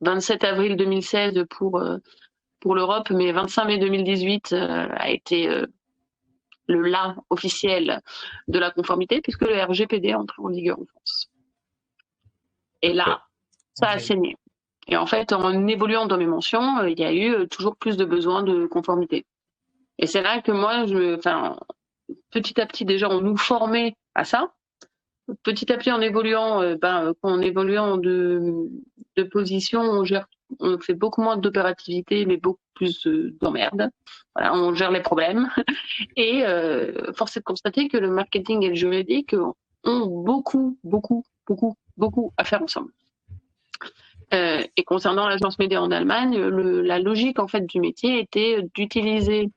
27 0.00 0.44
avril 0.44 0.76
2016 0.76 1.44
pour 1.50 1.82
pour 2.60 2.74
l'Europe, 2.74 3.10
mais 3.10 3.32
25 3.32 3.64
mai 3.64 3.78
2018 3.78 4.52
a 4.52 5.10
été 5.10 5.48
le 6.68 6.82
là 6.82 7.16
officiel 7.30 8.00
de 8.46 8.58
la 8.58 8.70
conformité, 8.70 9.20
puisque 9.20 9.42
le 9.42 9.60
RGPD 9.60 10.08
est 10.08 10.14
entré 10.14 10.36
en 10.40 10.48
vigueur 10.48 10.78
en 10.78 10.84
France. 10.84 11.30
Et 12.82 12.92
là, 12.92 13.24
ça 13.74 13.90
a 13.90 13.98
saigné. 13.98 14.36
Et 14.88 14.96
en 14.96 15.06
fait, 15.06 15.32
en 15.32 15.66
évoluant 15.66 16.06
dans 16.06 16.16
mes 16.16 16.26
mentions, 16.26 16.78
euh, 16.78 16.90
il 16.90 16.98
y 16.98 17.04
a 17.04 17.12
eu 17.12 17.32
euh, 17.32 17.46
toujours 17.46 17.76
plus 17.76 17.96
de 17.96 18.04
besoins 18.04 18.42
de 18.42 18.66
conformité. 18.66 19.26
Et 19.98 20.06
c'est 20.06 20.22
là 20.22 20.40
que 20.40 20.52
moi, 20.52 20.86
je, 20.86 21.16
enfin, 21.16 21.56
petit 22.30 22.60
à 22.60 22.66
petit 22.66 22.84
déjà, 22.84 23.08
on 23.10 23.20
nous 23.20 23.36
formait 23.36 23.96
à 24.14 24.24
ça. 24.24 24.52
Petit 25.42 25.70
à 25.70 25.76
petit, 25.76 25.92
en 25.92 26.00
évoluant, 26.00 26.62
euh, 26.62 26.76
ben, 26.80 27.12
en 27.22 27.40
évoluant 27.42 27.98
de, 27.98 28.70
de 29.16 29.22
position, 29.24 29.82
on 29.82 30.04
gère, 30.04 30.26
on 30.58 30.78
fait 30.78 30.94
beaucoup 30.94 31.20
moins 31.20 31.36
d'opérativité, 31.36 32.24
mais 32.24 32.38
beaucoup 32.38 32.58
plus 32.74 33.06
d'emmerde. 33.06 33.90
Voilà, 34.34 34.54
on 34.54 34.74
gère 34.74 34.90
les 34.90 35.02
problèmes. 35.02 35.50
Et 36.16 36.46
euh, 36.46 37.12
force 37.12 37.36
est 37.36 37.40
de 37.40 37.44
constater 37.44 37.88
que 37.88 37.98
le 37.98 38.10
marketing 38.10 38.62
et 38.62 38.68
le 38.68 38.74
juridique 38.74 39.34
ont 39.84 40.06
beaucoup, 40.06 40.78
beaucoup, 40.82 41.24
beaucoup, 41.46 41.76
beaucoup 41.98 42.32
à 42.38 42.44
faire 42.44 42.62
ensemble. 42.62 42.92
Euh, 44.34 44.62
et 44.76 44.84
concernant 44.84 45.26
l'agence 45.26 45.58
média 45.58 45.82
en 45.82 45.90
Allemagne, 45.90 46.36
le, 46.36 46.82
la 46.82 46.98
logique 46.98 47.38
en 47.38 47.48
fait 47.48 47.64
du 47.66 47.80
métier 47.80 48.20
était 48.20 48.62
d'utiliser, 48.74 49.50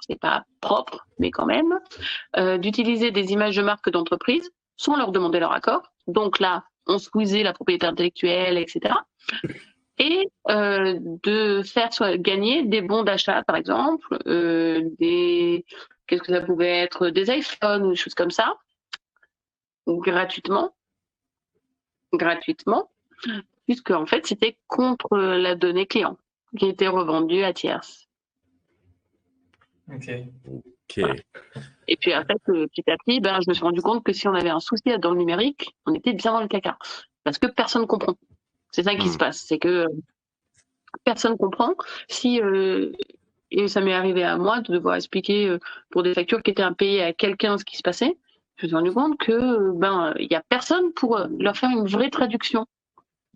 c'est 0.00 0.18
pas 0.18 0.44
propre, 0.60 1.06
mais 1.18 1.30
quand 1.30 1.46
même, 1.46 1.78
euh, 2.36 2.58
d'utiliser 2.58 3.10
des 3.12 3.32
images 3.32 3.56
de 3.56 3.62
marque 3.62 3.90
d'entreprise 3.90 4.50
sans 4.76 4.96
leur 4.96 5.12
demander 5.12 5.38
leur 5.38 5.52
accord. 5.52 5.92
Donc 6.06 6.40
là, 6.40 6.64
on 6.86 6.98
squeezait 6.98 7.42
la 7.42 7.52
propriété 7.52 7.86
intellectuelle, 7.86 8.58
etc. 8.58 8.94
Et 9.98 10.28
euh, 10.50 10.98
de 11.22 11.62
faire 11.62 11.92
soit 11.92 12.16
gagner 12.18 12.64
des 12.64 12.82
bons 12.82 13.02
d'achat, 13.02 13.42
par 13.44 13.56
exemple, 13.56 14.18
euh, 14.26 14.82
des 14.98 15.64
qu'est-ce 16.06 16.22
que 16.22 16.32
ça 16.32 16.40
pouvait 16.40 16.78
être, 16.78 17.08
des 17.08 17.30
iPhones 17.30 17.84
ou 17.84 17.90
des 17.90 17.96
choses 17.96 18.14
comme 18.14 18.30
ça, 18.30 18.54
gratuitement, 19.86 20.74
gratuitement, 22.12 22.90
puisque 23.66 23.90
en 23.90 24.06
fait 24.06 24.26
c'était 24.26 24.56
contre 24.66 25.16
la 25.16 25.54
donnée 25.54 25.86
client 25.86 26.16
qui 26.56 26.66
était 26.66 26.88
revendue 26.88 27.42
à 27.42 27.52
tierce. 27.52 28.08
Ok. 29.92 30.10
Ok. 30.88 31.04
Et 31.88 31.96
puis 31.96 32.12
après, 32.12 32.34
petit 32.44 32.90
à 32.90 32.96
petit, 32.96 33.20
ben, 33.20 33.40
je 33.40 33.48
me 33.48 33.54
suis 33.54 33.62
rendu 33.64 33.80
compte 33.82 34.04
que 34.04 34.12
si 34.12 34.26
on 34.28 34.34
avait 34.34 34.50
un 34.50 34.60
souci 34.60 34.84
dans 35.00 35.10
le 35.12 35.18
numérique, 35.18 35.74
on 35.86 35.94
était 35.94 36.12
bien 36.12 36.32
dans 36.32 36.40
le 36.40 36.48
caca. 36.48 36.78
Parce 37.24 37.38
que 37.38 37.46
personne 37.46 37.82
ne 37.82 37.86
comprend. 37.86 38.14
C'est 38.70 38.84
ça 38.84 38.94
qui 38.94 39.08
Hmm. 39.08 39.12
se 39.12 39.18
passe. 39.18 39.44
C'est 39.46 39.58
que 39.58 39.86
personne 41.04 41.36
comprend. 41.36 41.74
Si, 42.08 42.40
euh, 42.40 42.92
et 43.50 43.68
ça 43.68 43.80
m'est 43.80 43.92
arrivé 43.92 44.22
à 44.24 44.36
moi 44.36 44.60
de 44.60 44.72
devoir 44.72 44.96
expliquer 44.96 45.48
euh, 45.48 45.58
pour 45.90 46.02
des 46.02 46.14
factures 46.14 46.42
qui 46.42 46.50
étaient 46.52 46.62
impayées 46.62 47.02
à 47.02 47.12
quelqu'un 47.12 47.58
ce 47.58 47.64
qui 47.64 47.76
se 47.76 47.82
passait, 47.82 48.16
je 48.56 48.66
me 48.66 48.68
suis 48.68 48.76
rendu 48.76 48.92
compte 48.92 49.18
que 49.18 49.32
euh, 49.32 49.72
ben 49.74 50.14
il 50.18 50.28
y 50.30 50.34
a 50.34 50.42
personne 50.48 50.92
pour 50.94 51.16
euh, 51.16 51.26
leur 51.38 51.56
faire 51.56 51.70
une 51.70 51.86
vraie 51.86 52.10
traduction. 52.10 52.66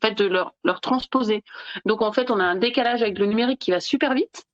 En 0.02 0.08
fait, 0.08 0.14
de 0.14 0.24
leur, 0.26 0.54
leur 0.64 0.80
transposer. 0.80 1.42
Donc 1.84 2.00
en 2.00 2.12
fait, 2.12 2.30
on 2.30 2.40
a 2.40 2.44
un 2.44 2.56
décalage 2.56 3.02
avec 3.02 3.18
le 3.18 3.26
numérique 3.26 3.58
qui 3.60 3.70
va 3.70 3.80
super 3.80 4.14
vite. 4.14 4.44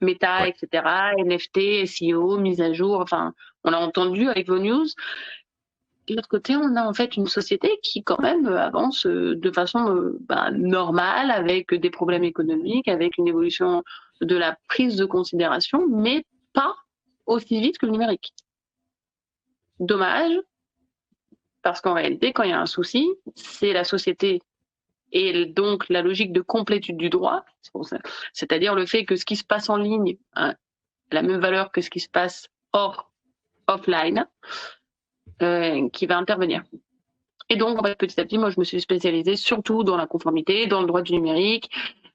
Meta, 0.00 0.42
Ouais. 0.42 0.50
etc., 0.50 0.82
NFT, 1.18 1.86
SEO, 1.86 2.38
mise 2.38 2.60
à 2.60 2.72
jour, 2.72 3.00
enfin, 3.00 3.34
on 3.64 3.70
l'a 3.70 3.80
entendu 3.80 4.28
avec 4.28 4.48
vos 4.48 4.58
news. 4.58 4.86
De 6.08 6.16
l'autre 6.16 6.28
côté, 6.28 6.56
on 6.56 6.74
a 6.76 6.82
en 6.84 6.94
fait 6.94 7.16
une 7.16 7.26
société 7.28 7.78
qui 7.82 8.02
quand 8.02 8.18
même 8.20 8.48
avance 8.48 9.06
euh, 9.06 9.36
de 9.36 9.50
façon 9.52 9.94
euh, 9.94 10.18
ben, 10.22 10.50
normale, 10.50 11.30
avec 11.30 11.72
des 11.72 11.90
problèmes 11.90 12.24
économiques, 12.24 12.88
avec 12.88 13.16
une 13.18 13.28
évolution 13.28 13.84
de 14.20 14.36
la 14.36 14.58
prise 14.68 14.96
de 14.96 15.04
considération, 15.04 15.86
mais 15.88 16.24
pas 16.52 16.74
aussi 17.26 17.60
vite 17.60 17.78
que 17.78 17.86
le 17.86 17.92
numérique. 17.92 18.32
Dommage, 19.78 20.32
parce 21.62 21.80
qu'en 21.80 21.94
réalité, 21.94 22.32
quand 22.32 22.42
il 22.42 22.50
y 22.50 22.54
a 22.54 22.60
un 22.60 22.66
souci, 22.66 23.08
c'est 23.34 23.72
la 23.72 23.84
société 23.84 24.40
et 25.12 25.46
donc 25.46 25.88
la 25.88 26.02
logique 26.02 26.32
de 26.32 26.40
complétude 26.40 26.96
du 26.96 27.10
droit, 27.10 27.44
c'est-à-dire 28.32 28.74
le 28.74 28.86
fait 28.86 29.04
que 29.04 29.16
ce 29.16 29.24
qui 29.24 29.36
se 29.36 29.44
passe 29.44 29.68
en 29.68 29.76
ligne 29.76 30.16
a 30.34 30.54
la 31.10 31.22
même 31.22 31.40
valeur 31.40 31.72
que 31.72 31.80
ce 31.80 31.90
qui 31.90 32.00
se 32.00 32.08
passe 32.08 32.48
hors 32.72 33.10
offline, 33.66 34.26
euh, 35.42 35.88
qui 35.90 36.06
va 36.06 36.18
intervenir. 36.18 36.62
Et 37.48 37.56
donc, 37.56 37.80
en 37.80 37.82
fait, 37.82 37.96
petit 37.96 38.20
à 38.20 38.24
petit, 38.24 38.38
moi, 38.38 38.50
je 38.50 38.60
me 38.60 38.64
suis 38.64 38.80
spécialisée 38.80 39.36
surtout 39.36 39.82
dans 39.82 39.96
la 39.96 40.06
conformité, 40.06 40.66
dans 40.66 40.80
le 40.80 40.86
droit 40.86 41.02
du 41.02 41.12
numérique, 41.12 41.70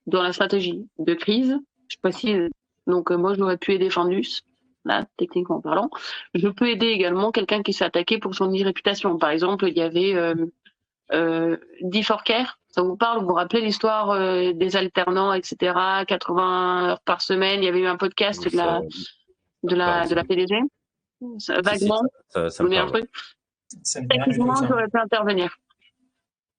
dans 0.08 0.24
la 0.24 0.32
stratégie 0.32 0.88
de 0.98 1.14
crise. 1.14 1.58
Je 1.90 1.98
précise, 2.02 2.50
donc 2.88 3.12
euh, 3.12 3.18
moi, 3.18 3.34
j'aurais 3.34 3.58
pu 3.58 3.74
aider 3.74 3.90
Findus, 3.90 4.42
là, 4.86 5.06
techniquement 5.18 5.62
parlant. 5.62 5.90
Je 6.34 6.48
peux 6.48 6.70
aider 6.70 6.88
également 6.88 7.32
quelqu'un 7.32 7.62
qui 7.64 7.74
s'est 7.74 7.86
attaqué 7.86 8.18
pour 8.20 8.36
son 8.36 8.50
réputation. 8.52 9.18
Par 9.18 9.32
exemple, 9.32 9.68
il 9.68 9.78
y 9.78 9.82
avait 9.82 10.14
euh, 10.16 10.36
euh, 11.12 11.58
D4Care, 11.82 12.58
ça 12.70 12.82
vous 12.82 12.96
parle? 12.98 13.22
Vous 13.22 13.28
vous 13.28 13.34
rappelez 13.34 13.62
l'histoire 13.62 14.12
euh, 14.12 14.52
des 14.54 14.76
alternants, 14.76 15.34
etc. 15.34 15.74
80 16.08 16.90
heures 16.90 17.02
par 17.02 17.22
semaine? 17.22 17.62
Il 17.62 17.66
y 17.66 17.70
avait 17.70 17.80
eu 17.80 17.88
un 17.88 17.98
podcast 17.98 18.50
de 18.50 18.56
la, 18.56 18.82
de 19.64 19.76
la, 19.76 20.08
de 20.08 20.16
la 20.16 20.24
PDG. 20.24 20.56
Ça- 21.40 21.62
Vaguement, 21.62 22.02
Ça, 22.30 22.42
me 22.64 22.72
un 22.76 22.88
parle. 22.88 22.92
truc 22.92 23.10
Techniquement, 24.10 24.56
j'aurais 24.68 24.88
pu 24.88 25.00
intervenir. 25.00 25.58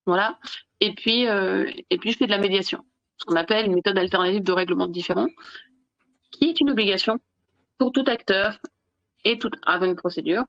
Voilà. 0.06 0.38
Et 0.80 0.94
puis, 0.94 1.28
euh, 1.28 1.70
et 1.90 1.98
puis, 1.98 2.12
je 2.12 2.18
fais 2.18 2.26
de 2.26 2.30
la 2.30 2.38
médiation, 2.38 2.84
ce 3.18 3.24
qu'on 3.24 3.36
appelle 3.36 3.66
une 3.66 3.74
méthode 3.74 3.96
alternative 3.98 4.42
de 4.42 4.52
règlement 4.52 4.86
de 4.86 4.92
différends, 4.92 5.28
qui 6.32 6.50
est 6.50 6.60
une 6.60 6.70
obligation 6.70 7.18
pour 7.78 7.92
tout 7.92 8.04
acteur 8.06 8.58
et 9.24 9.38
tout 9.38 9.50
avant 9.64 9.86
une 9.86 9.96
procédure 9.96 10.44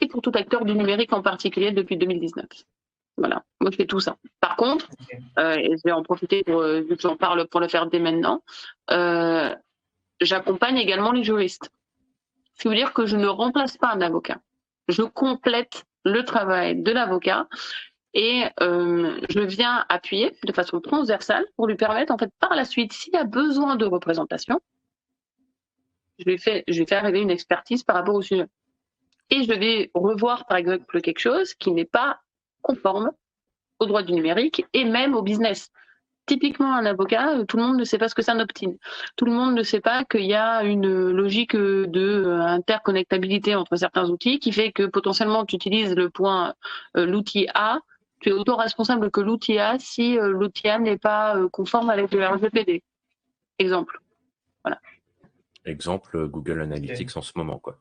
et 0.00 0.08
pour 0.08 0.22
tout 0.22 0.32
acteur 0.34 0.64
du 0.64 0.74
numérique 0.74 1.12
en 1.12 1.22
particulier 1.22 1.72
depuis 1.72 1.96
2019. 1.96 2.46
Voilà, 3.16 3.44
moi 3.60 3.70
je 3.70 3.76
fais 3.76 3.86
tout 3.86 4.00
ça. 4.00 4.16
Par 4.40 4.56
contre, 4.56 4.88
euh, 5.38 5.54
et 5.54 5.76
je 5.76 5.82
vais 5.84 5.92
en 5.92 6.02
profiter 6.02 6.42
pour, 6.44 6.60
euh, 6.60 6.80
vu 6.80 6.96
que 6.96 7.02
j'en 7.02 7.16
parle 7.16 7.46
pour 7.48 7.60
le 7.60 7.68
faire 7.68 7.86
dès 7.86 7.98
maintenant, 7.98 8.42
euh, 8.90 9.54
j'accompagne 10.20 10.78
également 10.78 11.12
les 11.12 11.22
juristes. 11.22 11.70
Ce 12.54 12.62
qui 12.62 12.68
veut 12.68 12.74
dire 12.74 12.92
que 12.92 13.06
je 13.06 13.16
ne 13.16 13.26
remplace 13.26 13.76
pas 13.76 13.92
un 13.92 14.00
avocat. 14.00 14.38
Je 14.88 15.02
complète 15.02 15.84
le 16.04 16.24
travail 16.24 16.82
de 16.82 16.90
l'avocat 16.90 17.48
et 18.14 18.44
euh, 18.60 19.20
je 19.30 19.40
viens 19.40 19.84
appuyer 19.88 20.36
de 20.44 20.52
façon 20.52 20.80
transversale 20.80 21.44
pour 21.56 21.66
lui 21.66 21.76
permettre, 21.76 22.12
en 22.12 22.18
fait, 22.18 22.30
par 22.40 22.54
la 22.54 22.64
suite, 22.64 22.92
s'il 22.92 23.14
y 23.14 23.16
a 23.16 23.24
besoin 23.24 23.76
de 23.76 23.86
représentation, 23.86 24.60
je 26.24 26.30
lui 26.30 26.38
fais, 26.38 26.64
je 26.68 26.78
vais 26.78 26.86
faire 26.86 27.02
arriver 27.02 27.20
une 27.20 27.30
expertise 27.30 27.82
par 27.82 27.96
rapport 27.96 28.14
au 28.14 28.22
sujet. 28.22 28.46
Et 29.30 29.44
je 29.44 29.52
vais 29.52 29.90
revoir, 29.94 30.46
par 30.46 30.58
exemple, 30.58 31.00
quelque 31.00 31.18
chose 31.18 31.54
qui 31.54 31.70
n'est 31.72 31.84
pas 31.84 32.20
conforme 32.60 33.10
au 33.78 33.86
droit 33.86 34.02
du 34.02 34.12
numérique 34.12 34.64
et 34.72 34.84
même 34.84 35.14
au 35.14 35.22
business. 35.22 35.70
Typiquement, 36.26 36.72
un 36.72 36.86
avocat, 36.86 37.36
euh, 37.36 37.44
tout 37.44 37.56
le 37.56 37.64
monde 37.64 37.78
ne 37.78 37.84
sait 37.84 37.98
pas 37.98 38.08
ce 38.08 38.14
que 38.14 38.22
c'est 38.22 38.30
un 38.30 38.38
opt-in. 38.38 38.74
Tout 39.16 39.24
le 39.24 39.32
monde 39.32 39.54
ne 39.54 39.62
sait 39.64 39.80
pas 39.80 40.04
qu'il 40.04 40.24
y 40.24 40.34
a 40.34 40.62
une 40.62 41.10
logique 41.10 41.56
de 41.56 42.24
euh, 42.26 42.40
interconnectabilité 42.40 43.56
entre 43.56 43.74
certains 43.74 44.08
outils 44.08 44.38
qui 44.38 44.52
fait 44.52 44.70
que 44.70 44.84
potentiellement 44.84 45.44
tu 45.44 45.56
utilises 45.56 45.96
le 45.96 46.10
point 46.10 46.54
euh, 46.96 47.06
l'outil 47.06 47.48
A, 47.54 47.80
tu 48.20 48.28
es 48.28 48.32
auto-responsable 48.32 49.10
que 49.10 49.20
l'outil 49.20 49.58
A 49.58 49.78
si 49.80 50.16
l'outil 50.16 50.68
A 50.68 50.78
n'est 50.78 50.98
pas 50.98 51.36
conforme 51.50 51.90
avec 51.90 52.12
le 52.12 52.24
RGPD. 52.24 52.84
Exemple. 53.58 53.98
Exemple, 55.64 56.16
euh, 56.16 56.26
Google 56.26 56.60
Analytics 56.60 57.16
en 57.16 57.22
ce 57.22 57.32
moment, 57.36 57.58
quoi. 57.58 57.78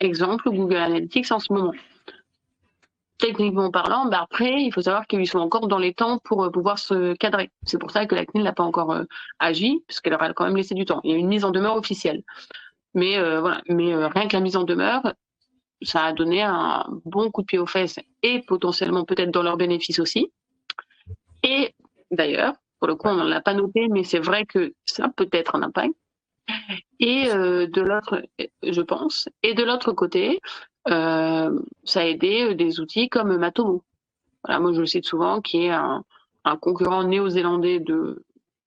Exemple, 0.00 0.50
Google 0.50 0.76
Analytics 0.76 1.32
en 1.32 1.38
ce 1.38 1.52
moment. 1.52 1.72
Techniquement 3.18 3.70
parlant, 3.70 4.06
bah 4.06 4.20
après, 4.22 4.62
il 4.62 4.72
faut 4.72 4.82
savoir 4.82 5.06
qu'ils 5.06 5.26
sont 5.26 5.38
encore 5.38 5.68
dans 5.68 5.78
les 5.78 5.94
temps 5.94 6.18
pour 6.22 6.44
euh, 6.44 6.50
pouvoir 6.50 6.78
se 6.78 7.14
cadrer. 7.14 7.50
C'est 7.62 7.78
pour 7.78 7.90
ça 7.90 8.04
que 8.04 8.14
la 8.14 8.26
CNIL 8.26 8.44
n'a 8.44 8.52
pas 8.52 8.62
encore 8.62 8.92
euh, 8.92 9.04
agi, 9.38 9.82
parce 9.88 10.00
qu'elle 10.00 10.12
aurait 10.12 10.34
quand 10.34 10.44
même 10.44 10.56
laissé 10.56 10.74
du 10.74 10.84
temps. 10.84 11.00
Il 11.02 11.12
y 11.12 11.14
a 11.14 11.16
une 11.16 11.28
mise 11.28 11.44
en 11.44 11.50
demeure 11.50 11.76
officielle. 11.76 12.22
Mais 12.96 13.18
euh, 13.18 13.40
voilà, 13.40 13.60
mais 13.68 13.92
euh, 13.92 14.08
rien 14.08 14.26
que 14.26 14.34
la 14.34 14.40
mise 14.40 14.56
en 14.56 14.64
demeure, 14.64 15.12
ça 15.82 16.04
a 16.04 16.12
donné 16.14 16.42
un 16.42 16.86
bon 17.04 17.30
coup 17.30 17.42
de 17.42 17.46
pied 17.46 17.58
aux 17.58 17.66
fesses 17.66 18.00
et 18.22 18.40
potentiellement 18.40 19.04
peut-être 19.04 19.30
dans 19.30 19.42
leur 19.42 19.58
bénéfice 19.58 19.98
aussi. 19.98 20.32
Et 21.42 21.74
d'ailleurs, 22.10 22.54
pour 22.78 22.88
le 22.88 22.94
coup, 22.94 23.08
on 23.08 23.14
ne 23.24 23.28
l'a 23.28 23.40
pas 23.40 23.54
noté, 23.54 23.88
mais 23.88 24.04
c'est 24.04 24.18
vrai 24.18 24.44
que 24.46 24.72
ça 24.84 25.08
peut 25.08 25.28
être 25.32 25.54
un 25.56 25.62
impact. 25.62 25.94
Et 27.00 27.28
euh, 27.30 27.66
de 27.66 27.80
l'autre, 27.82 28.22
je 28.62 28.80
pense, 28.80 29.28
et 29.42 29.54
de 29.54 29.64
l'autre 29.64 29.92
côté, 29.92 30.40
euh, 30.88 31.58
ça 31.84 32.00
a 32.00 32.04
aidé 32.04 32.42
euh, 32.50 32.54
des 32.54 32.80
outils 32.80 33.08
comme 33.08 33.36
Matomo. 33.36 33.82
Voilà, 34.44 34.60
moi 34.60 34.72
je 34.72 34.80
le 34.80 34.86
cite 34.86 35.04
souvent, 35.06 35.40
qui 35.40 35.64
est 35.64 35.70
un, 35.70 36.04
un 36.44 36.56
concurrent 36.56 37.02
néo-zélandais 37.04 37.80
de 37.80 38.22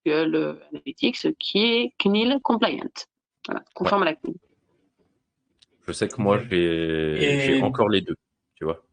Google 0.05 0.59
Analytics, 0.71 1.37
qui 1.39 1.65
est 1.65 1.93
CNIL 1.97 2.39
compliant, 2.43 2.83
voilà, 3.47 3.63
conforme 3.73 4.03
à 4.03 4.05
la 4.05 4.15
CNIL. 4.15 4.35
Je 5.87 5.93
sais 5.93 6.07
que 6.07 6.21
moi, 6.21 6.39
j'ai 6.49 6.57
Et- 7.23 7.39
j'ai 7.39 7.61
encore 7.63 7.89
les 7.89 8.01
deux, 8.01 8.15
tu 8.55 8.65
vois. 8.65 8.83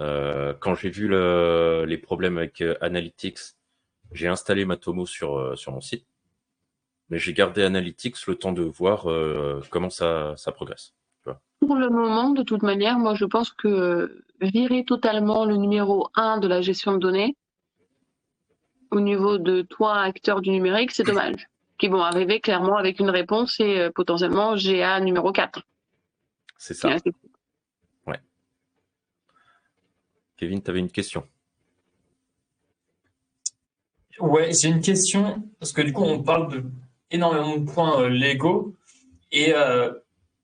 Euh, 0.00 0.52
quand 0.58 0.74
j'ai 0.74 0.90
vu 0.90 1.06
le- 1.06 1.84
les 1.86 1.98
problèmes 1.98 2.36
avec 2.36 2.62
Analytics, 2.80 3.38
j'ai 4.14 4.28
installé 4.28 4.64
Matomo 4.64 5.06
sur, 5.06 5.36
euh, 5.36 5.56
sur 5.56 5.72
mon 5.72 5.80
site. 5.80 6.06
Mais 7.10 7.18
j'ai 7.18 7.34
gardé 7.34 7.62
Analytics 7.62 8.26
le 8.26 8.36
temps 8.36 8.52
de 8.52 8.62
voir 8.62 9.10
euh, 9.10 9.60
comment 9.70 9.90
ça, 9.90 10.34
ça 10.36 10.52
progresse. 10.52 10.94
Pour 11.60 11.76
le 11.76 11.88
moment, 11.88 12.30
de 12.30 12.42
toute 12.42 12.62
manière, 12.62 12.98
moi 12.98 13.14
je 13.14 13.24
pense 13.24 13.50
que 13.50 13.68
euh, 13.68 14.24
virer 14.40 14.84
totalement 14.84 15.44
le 15.44 15.56
numéro 15.56 16.08
1 16.14 16.38
de 16.38 16.46
la 16.46 16.60
gestion 16.60 16.92
de 16.92 16.98
données 16.98 17.36
au 18.90 19.00
niveau 19.00 19.38
de 19.38 19.62
toi, 19.62 20.00
acteur 20.00 20.40
du 20.40 20.50
numérique, 20.50 20.92
c'est 20.92 21.04
dommage. 21.04 21.48
Qui 21.78 21.88
vont 21.88 22.02
arriver 22.02 22.40
clairement 22.40 22.76
avec 22.76 23.00
une 23.00 23.10
réponse 23.10 23.58
et 23.58 23.80
euh, 23.80 23.90
potentiellement 23.90 24.54
GA 24.54 25.00
numéro 25.00 25.32
4. 25.32 25.60
C'est 26.56 26.74
ça. 26.74 26.96
Kevin, 30.36 30.62
tu 30.62 30.70
avais 30.70 30.80
une 30.80 30.90
question? 30.90 31.26
Ouais, 34.20 34.52
j'ai 34.52 34.68
une 34.68 34.80
question, 34.80 35.42
parce 35.58 35.72
que 35.72 35.82
du 35.82 35.92
coup, 35.92 36.04
on 36.04 36.22
parle 36.22 36.52
de 36.52 36.64
énormément 37.14 37.56
de 37.56 37.70
points 37.70 38.02
euh, 38.02 38.08
légaux. 38.08 38.74
Et 39.32 39.54
euh, 39.54 39.92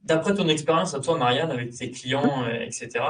d'après 0.03 0.35
ton 0.35 0.49
expérience 0.49 0.95
à 0.95 1.01
toi, 1.01 1.19
Marianne, 1.19 1.51
avec 1.51 1.71
tes 1.73 1.91
clients, 1.91 2.45
euh, 2.45 2.61
etc., 2.61 3.05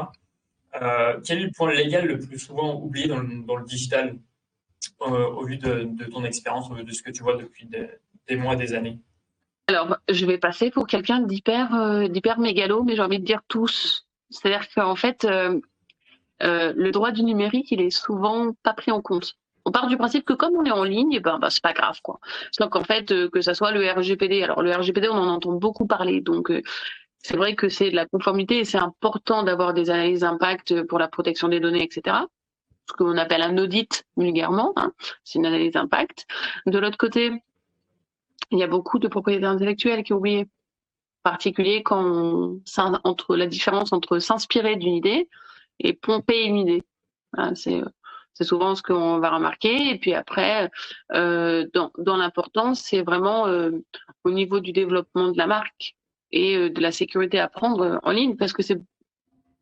quel 1.25 1.39
est 1.39 1.47
le 1.47 1.51
point 1.51 1.73
légal 1.73 2.07
le 2.07 2.21
plus 2.21 2.39
souvent 2.39 2.81
oublié 2.81 3.09
dans 3.09 3.19
le, 3.19 3.65
digital 3.65 4.17
au 5.01 5.45
vu 5.45 5.57
de, 5.57 5.89
ton 6.13 6.25
expérience, 6.25 6.71
de 6.71 6.93
ce 6.93 7.03
que 7.03 7.11
tu 7.11 7.25
vois 7.25 7.37
depuis 7.37 7.67
des, 7.67 8.37
mois, 8.37 8.55
des 8.55 8.73
années? 8.73 9.01
Alors, 9.67 9.97
je 10.09 10.25
vais 10.27 10.39
passer 10.39 10.71
pour 10.71 10.87
quelqu'un 10.87 11.23
d'hyper 11.23 12.09
d'hyper 12.09 12.39
mégalo, 12.39 12.85
mais 12.85 12.95
j'ai 12.95 13.03
envie 13.03 13.19
de 13.19 13.25
dire 13.25 13.43
tous. 13.49 14.07
C'est-à-dire 14.31 14.69
qu'en 14.73 14.95
fait, 14.95 15.27
le 16.41 16.91
droit 16.93 17.11
du 17.11 17.25
numérique, 17.25 17.73
il 17.73 17.81
est 17.81 17.91
souvent 17.91 18.53
pas 18.63 18.73
pris 18.73 18.93
en 18.93 19.03
compte. 19.03 19.37
On 19.65 19.73
part 19.73 19.87
du 19.87 19.97
principe 19.97 20.25
que 20.25 20.33
comme 20.33 20.55
on 20.57 20.65
est 20.65 20.71
en 20.71 20.85
ligne, 20.85 21.13
eh 21.13 21.21
ben, 21.21 21.39
bah, 21.39 21.51
c'est 21.51 21.63
pas 21.63 21.73
grave 21.73 22.01
quoi. 22.03 22.21
Donc 22.59 22.77
en 22.77 22.85
fait, 22.85 23.11
euh, 23.13 23.29
que 23.29 23.41
ça 23.41 23.55
soit 23.55 23.73
le 23.73 23.89
RGPD, 23.89 24.43
alors 24.43 24.63
le 24.63 24.73
RGPD, 24.73 25.09
on 25.09 25.15
en 25.15 25.29
entend 25.29 25.53
beaucoup 25.53 25.87
parler, 25.87 26.21
donc 26.21 26.51
euh, 26.51 26.63
c'est 27.23 27.37
vrai 27.37 27.55
que 27.55 27.69
c'est 27.69 27.91
de 27.91 27.97
la 27.97 28.07
conformité 28.07 28.59
et 28.59 28.65
c'est 28.65 28.79
important 28.79 29.43
d'avoir 29.43 29.75
des 29.75 29.91
analyses 29.91 30.21
d'impact 30.21 30.83
pour 30.85 30.99
la 30.99 31.09
protection 31.09 31.49
des 31.49 31.61
données, 31.61 31.83
etc. 31.83 32.17
Ce 32.89 32.95
qu'on 32.95 33.17
appelle 33.19 33.43
un 33.43 33.59
audit 33.59 34.05
vulgairement, 34.17 34.73
hein, 34.77 34.93
c'est 35.25 35.39
une 35.39 35.47
analyse 35.47 35.73
d'impact. 35.73 36.27
De 36.67 36.79
l'autre 36.79 36.99
côté, 36.99 37.33
il 38.51 38.59
y 38.59 38.63
a 38.63 38.67
beaucoup 38.67 38.99
de 38.99 39.09
propriétés 39.09 39.45
intellectuelles 39.45 40.03
qui 40.03 40.13
ont 40.13 40.17
oublié, 40.17 40.41
en 41.25 41.31
particulier 41.31 41.83
quand 41.83 42.03
on, 42.03 42.61
entre 43.05 43.37
la 43.37 43.47
différence 43.47 43.93
entre 43.93 44.19
s'inspirer 44.19 44.77
d'une 44.77 44.95
idée 44.95 45.29
et 45.79 45.93
pomper 45.93 46.45
une 46.45 46.57
idée. 46.57 46.83
C'est 47.55 47.83
c'est 48.35 48.45
souvent 48.45 48.75
ce 48.75 48.83
qu'on 48.83 49.19
va 49.19 49.31
remarquer. 49.31 49.91
Et 49.91 49.99
puis 49.99 50.15
après, 50.15 50.71
euh, 51.13 51.67
dans, 51.75 51.91
dans 51.99 52.17
l'importance, 52.17 52.81
c'est 52.81 53.03
vraiment 53.03 53.47
euh, 53.47 53.71
au 54.25 54.31
niveau 54.31 54.61
du 54.61 54.73
développement 54.73 55.31
de 55.31 55.39
la 55.39 55.47
marque 55.47 55.97
et 56.33 56.57
euh, 56.57 56.71
de 56.71 56.81
la 56.81 56.93
sécurité 56.93 57.39
à 57.39 57.49
prendre 57.49 58.01
en 58.03 58.11
ligne, 58.11 58.37
parce 58.37 58.53
que 58.53 58.63
c'est, 58.63 58.81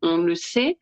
on 0.01 0.17
le 0.17 0.35
sait, 0.35 0.77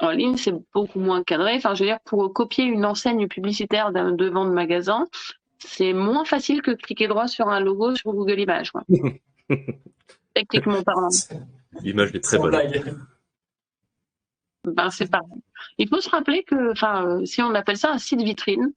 en 0.00 0.10
ligne, 0.10 0.36
c'est 0.36 0.54
beaucoup 0.72 1.00
moins 1.00 1.22
cadré. 1.22 1.54
Enfin, 1.54 1.74
je 1.74 1.84
veux 1.84 1.88
dire, 1.88 2.00
pour 2.04 2.32
copier 2.32 2.64
une 2.64 2.84
enseigne 2.84 3.28
publicitaire 3.28 3.92
d'un 3.92 4.12
devant 4.12 4.44
de 4.44 4.50
magasin, 4.50 5.06
c'est 5.58 5.92
moins 5.92 6.24
facile 6.24 6.62
que 6.62 6.72
cliquer 6.72 7.08
droit 7.08 7.28
sur 7.28 7.48
un 7.48 7.60
logo 7.60 7.94
sur 7.94 8.12
Google 8.12 8.40
Images. 8.40 8.70
Quoi. 8.70 8.82
Techniquement 10.34 10.82
parlant. 10.82 11.08
L'image 11.80 12.14
est 12.14 12.20
très 12.20 12.36
Sans 12.36 12.42
bonne. 12.42 13.06
Ben, 14.64 14.90
c'est 14.90 15.10
pareil. 15.10 15.42
Il 15.78 15.88
faut 15.88 16.00
se 16.00 16.08
rappeler 16.08 16.42
que, 16.42 16.72
enfin, 16.72 17.06
euh, 17.06 17.24
si 17.24 17.42
on 17.42 17.54
appelle 17.54 17.76
ça 17.76 17.92
un 17.92 17.98
site 17.98 18.22
vitrine, 18.22 18.72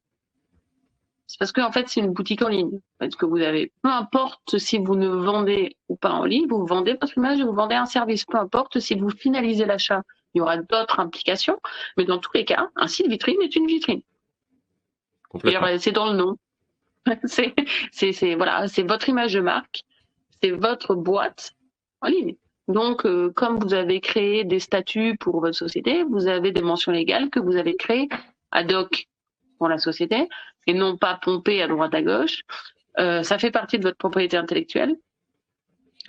c'est 1.27 1.39
parce 1.39 1.51
qu'en 1.51 1.71
fait, 1.71 1.89
c'est 1.89 1.99
une 1.99 2.13
boutique 2.13 2.41
en 2.41 2.47
ligne. 2.47 2.79
Parce 2.99 3.15
que 3.15 3.25
vous 3.25 3.37
avez, 3.37 3.71
peu 3.81 3.89
importe 3.89 4.57
si 4.57 4.77
vous 4.77 4.95
ne 4.95 5.07
vendez 5.07 5.75
ou 5.89 5.95
pas 5.97 6.11
en 6.11 6.23
ligne, 6.23 6.47
vous 6.47 6.65
vendez 6.65 6.93
votre 6.99 7.17
image 7.17 7.41
vous 7.41 7.53
vendez 7.53 7.75
un 7.75 7.85
service. 7.85 8.25
Peu 8.25 8.37
importe 8.37 8.79
si 8.79 8.95
vous 8.95 9.09
finalisez 9.09 9.65
l'achat, 9.65 10.03
il 10.33 10.39
y 10.39 10.41
aura 10.41 10.57
d'autres 10.57 10.99
implications. 10.99 11.59
Mais 11.97 12.05
dans 12.05 12.17
tous 12.19 12.31
les 12.33 12.45
cas, 12.45 12.69
un 12.75 12.87
site 12.87 13.07
vitrine 13.07 13.41
est 13.41 13.55
une 13.55 13.67
vitrine. 13.67 14.01
C'est 15.79 15.91
dans 15.91 16.11
le 16.11 16.17
nom. 16.17 16.37
C'est, 17.23 17.55
c'est, 17.93 18.11
c'est, 18.11 18.35
voilà, 18.35 18.67
c'est 18.67 18.83
votre 18.83 19.07
image 19.07 19.31
de 19.31 19.39
marque, 19.39 19.85
c'est 20.43 20.51
votre 20.51 20.93
boîte 20.93 21.53
en 22.01 22.09
ligne. 22.09 22.35
Donc, 22.67 23.05
euh, 23.05 23.31
comme 23.31 23.59
vous 23.59 23.73
avez 23.73 24.01
créé 24.01 24.43
des 24.43 24.59
statuts 24.59 25.15
pour 25.17 25.39
votre 25.39 25.55
société, 25.55 26.03
vous 26.03 26.27
avez 26.27 26.51
des 26.51 26.61
mentions 26.61 26.91
légales 26.91 27.29
que 27.29 27.39
vous 27.39 27.55
avez 27.55 27.75
créées 27.75 28.09
ad 28.51 28.71
hoc 28.71 29.07
pour 29.57 29.69
la 29.69 29.77
société 29.77 30.27
et 30.67 30.73
non 30.73 30.97
pas 30.97 31.17
pompées 31.21 31.61
à 31.61 31.67
droite 31.67 31.93
à 31.93 32.01
gauche. 32.01 32.41
Euh, 32.99 33.23
ça 33.23 33.37
fait 33.37 33.51
partie 33.51 33.77
de 33.77 33.83
votre 33.83 33.97
propriété 33.97 34.35
intellectuelle. 34.35 34.95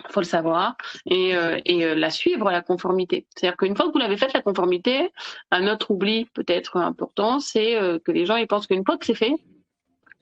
faut 0.09 0.19
le 0.19 0.25
savoir 0.25 0.75
et, 1.05 1.35
euh, 1.35 1.59
la 1.95 2.09
suivre 2.09 2.51
la 2.51 2.61
conformité. 2.61 3.25
C'est-à-dire 3.29 3.57
qu'une 3.57 3.75
fois 3.75 3.87
que 3.87 3.93
vous 3.93 3.99
l'avez 3.99 4.17
faite 4.17 4.33
la 4.33 4.41
conformité, 4.41 5.11
un 5.51 5.67
autre 5.67 5.91
oubli 5.91 6.25
peut-être 6.33 6.77
important, 6.77 7.39
c'est 7.39 7.77
que 8.03 8.11
les 8.11 8.25
gens 8.25 8.35
ils 8.35 8.47
pensent 8.47 8.67
qu'une 8.67 8.85
fois 8.85 8.97
que 8.97 9.05
c'est 9.05 9.15
fait, 9.15 9.33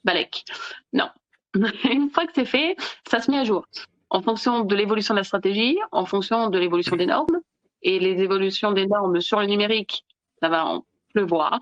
balèque. 0.04 0.46
Non, 0.94 1.10
une 1.90 2.10
fois 2.12 2.26
que 2.26 2.34
c'est 2.36 2.46
fait, 2.46 2.76
ça 3.10 3.22
se 3.22 3.32
met 3.32 3.40
à 3.40 3.44
jour 3.44 3.66
en 4.10 4.22
fonction 4.22 4.62
de 4.64 4.76
l'évolution 4.76 5.14
de 5.14 5.20
la 5.20 5.24
stratégie, 5.24 5.78
en 5.92 6.06
fonction 6.06 6.50
de 6.50 6.58
l'évolution 6.58 6.96
des 6.96 7.06
normes. 7.06 7.40
Et 7.84 8.00
les 8.00 8.22
évolutions 8.24 8.72
des 8.72 8.88
normes 8.88 9.22
sur 9.22 9.40
le 9.40 9.46
numérique, 9.46 10.04
ça 10.42 10.50
va 10.50 10.66
en 10.66 10.86
pleuvoir 11.14 11.60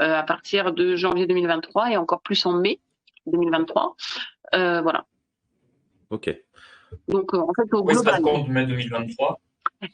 euh, 0.00 0.14
à 0.18 0.22
partir 0.22 0.72
de 0.72 0.96
janvier 0.96 1.26
2023 1.26 1.90
et 1.92 1.96
encore 1.96 2.22
plus 2.22 2.44
en 2.46 2.52
mai 2.52 2.80
2023. 3.26 3.94
Euh, 4.54 4.80
voilà. 4.80 5.04
Ok. 6.10 6.34
Donc, 7.08 7.34
euh, 7.34 7.38
en 7.38 7.52
fait, 7.54 7.72
au 7.74 7.84
global, 7.84 8.22
compte 8.22 8.48
mai 8.48 8.66
2023. 8.66 9.38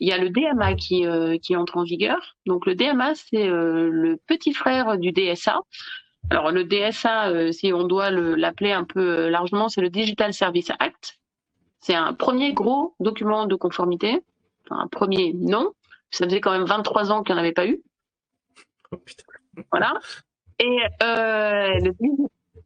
il 0.00 0.08
y 0.08 0.12
a 0.12 0.18
le 0.18 0.30
DMA 0.30 0.74
qui, 0.74 1.04
euh, 1.06 1.36
qui 1.38 1.56
entre 1.56 1.76
en 1.76 1.82
vigueur. 1.82 2.36
Donc, 2.46 2.64
le 2.66 2.74
DMA, 2.74 3.14
c'est 3.16 3.48
euh, 3.48 3.88
le 3.90 4.16
petit 4.26 4.52
frère 4.54 4.96
du 4.98 5.12
DSA. 5.12 5.60
Alors, 6.30 6.52
le 6.52 6.64
DSA, 6.64 7.28
euh, 7.28 7.52
si 7.52 7.72
on 7.72 7.84
doit 7.84 8.10
le- 8.10 8.34
l'appeler 8.34 8.72
un 8.72 8.84
peu 8.84 9.00
euh, 9.26 9.30
largement, 9.30 9.68
c'est 9.68 9.80
le 9.82 9.90
Digital 9.90 10.32
Service 10.32 10.70
Act. 10.78 11.18
C'est 11.80 11.94
un 11.94 12.14
premier 12.14 12.52
gros 12.52 12.94
document 13.00 13.46
de 13.46 13.54
conformité. 13.54 14.22
Enfin, 14.64 14.82
un 14.82 14.88
premier, 14.88 15.32
non. 15.34 15.72
Ça 16.10 16.24
faisait 16.24 16.40
quand 16.40 16.52
même 16.52 16.64
23 16.64 17.12
ans 17.12 17.22
qu'il 17.22 17.34
n'y 17.34 17.40
en 17.40 17.42
avait 17.42 17.52
pas 17.52 17.66
eu. 17.66 17.80
Oh. 18.92 18.96
Voilà. 19.70 19.94
Et, 20.58 20.78
euh, 21.02 21.78
le, 21.80 21.94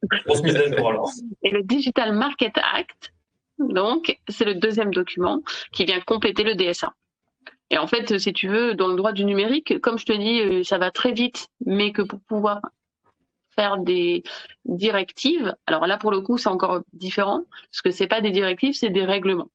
et 1.42 1.50
le 1.50 1.62
Digital 1.62 2.12
Market 2.14 2.56
Act, 2.58 3.12
donc, 3.58 4.18
c'est 4.28 4.44
le 4.44 4.54
deuxième 4.54 4.92
document 4.92 5.42
qui 5.72 5.84
vient 5.84 6.00
compléter 6.00 6.44
le 6.44 6.54
DSA. 6.54 6.94
Et 7.70 7.78
en 7.78 7.86
fait, 7.86 8.18
si 8.18 8.32
tu 8.32 8.48
veux, 8.48 8.74
dans 8.74 8.88
le 8.88 8.96
droit 8.96 9.12
du 9.12 9.24
numérique, 9.24 9.80
comme 9.80 9.98
je 9.98 10.06
te 10.06 10.12
dis, 10.12 10.40
euh, 10.40 10.64
ça 10.64 10.78
va 10.78 10.90
très 10.90 11.12
vite, 11.12 11.48
mais 11.64 11.92
que 11.92 12.02
pour 12.02 12.20
pouvoir 12.20 12.60
faire 13.60 13.76
des 13.78 14.22
directives, 14.64 15.54
alors 15.66 15.86
là, 15.86 15.98
pour 15.98 16.10
le 16.10 16.20
coup, 16.22 16.38
c'est 16.38 16.48
encore 16.48 16.80
différent, 16.94 17.44
parce 17.70 17.82
que 17.82 17.90
c'est 17.90 18.06
pas 18.06 18.22
des 18.22 18.30
directives, 18.30 18.74
c'est 18.74 18.90
des 18.90 19.04
règlements. 19.04 19.50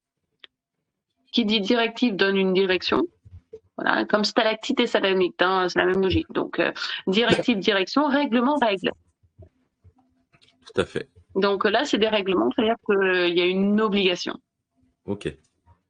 Qui 1.32 1.44
dit 1.46 1.60
directive 1.60 2.16
donne 2.16 2.38
une 2.38 2.54
direction. 2.54 3.02
Voilà, 3.78 4.06
comme 4.06 4.24
stalactite 4.24 4.80
et 4.80 4.88
salamite, 4.88 5.42
hein, 5.42 5.68
c'est 5.68 5.80
la 5.80 5.86
même 5.86 6.02
logique. 6.02 6.32
Donc, 6.32 6.60
euh, 6.60 6.72
directive, 7.08 7.58
direction, 7.58 8.08
règlement, 8.08 8.58
règle. 8.62 8.92
Tout 10.68 10.82
à 10.82 10.86
fait. 10.86 11.10
Donc 11.36 11.66
là, 11.66 11.84
c'est 11.84 11.98
des 11.98 12.08
règlements, 12.08 12.50
c'est-à-dire 12.56 12.78
qu'il 12.86 13.38
y 13.38 13.42
a 13.42 13.46
une 13.46 13.82
obligation. 13.82 14.36
Ok. 15.06 15.26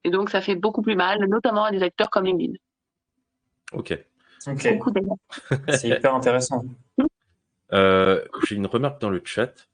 Et 0.04 0.10
donc, 0.10 0.30
ça 0.30 0.42
fait 0.42 0.56
beaucoup 0.56 0.82
plus 0.82 0.96
mal, 0.96 1.20
notamment 1.28 1.66
à 1.66 1.72
des 1.72 1.84
acteurs 1.84 2.10
comme 2.10 2.26
LinkedIn. 2.26 2.54
Ok. 3.74 4.00
Ok, 4.48 4.78
Beaucoup 4.78 4.92
d'ailleurs. 4.92 5.18
c'est 5.78 5.90
hyper 5.90 6.16
intéressant. 6.16 6.64
Euh, 7.74 8.24
J'ai 8.48 8.56
une 8.56 8.68
remarque 8.68 9.02
dans 9.02 9.10
le 9.10 9.22
chat 9.24 9.68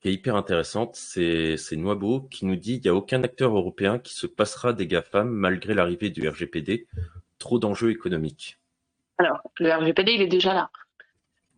qui 0.00 0.08
est 0.08 0.12
hyper 0.12 0.36
intéressante. 0.36 0.96
C'est 0.96 1.56
Noabo 1.72 2.22
qui 2.22 2.44
nous 2.44 2.56
dit 2.56 2.74
il 2.74 2.82
n'y 2.82 2.88
a 2.88 2.94
aucun 2.94 3.22
acteur 3.22 3.56
européen 3.56 3.98
qui 3.98 4.14
se 4.14 4.26
passera 4.26 4.72
des 4.72 4.86
GAFAM 4.86 5.28
malgré 5.28 5.74
l'arrivée 5.74 6.10
du 6.10 6.28
RGPD. 6.28 6.88
Trop 7.38 7.58
d'enjeux 7.58 7.90
économiques. 7.90 8.58
Alors, 9.18 9.40
le 9.58 9.70
RGPD, 9.72 10.12
il 10.12 10.22
est 10.22 10.28
déjà 10.28 10.54
là. 10.54 10.70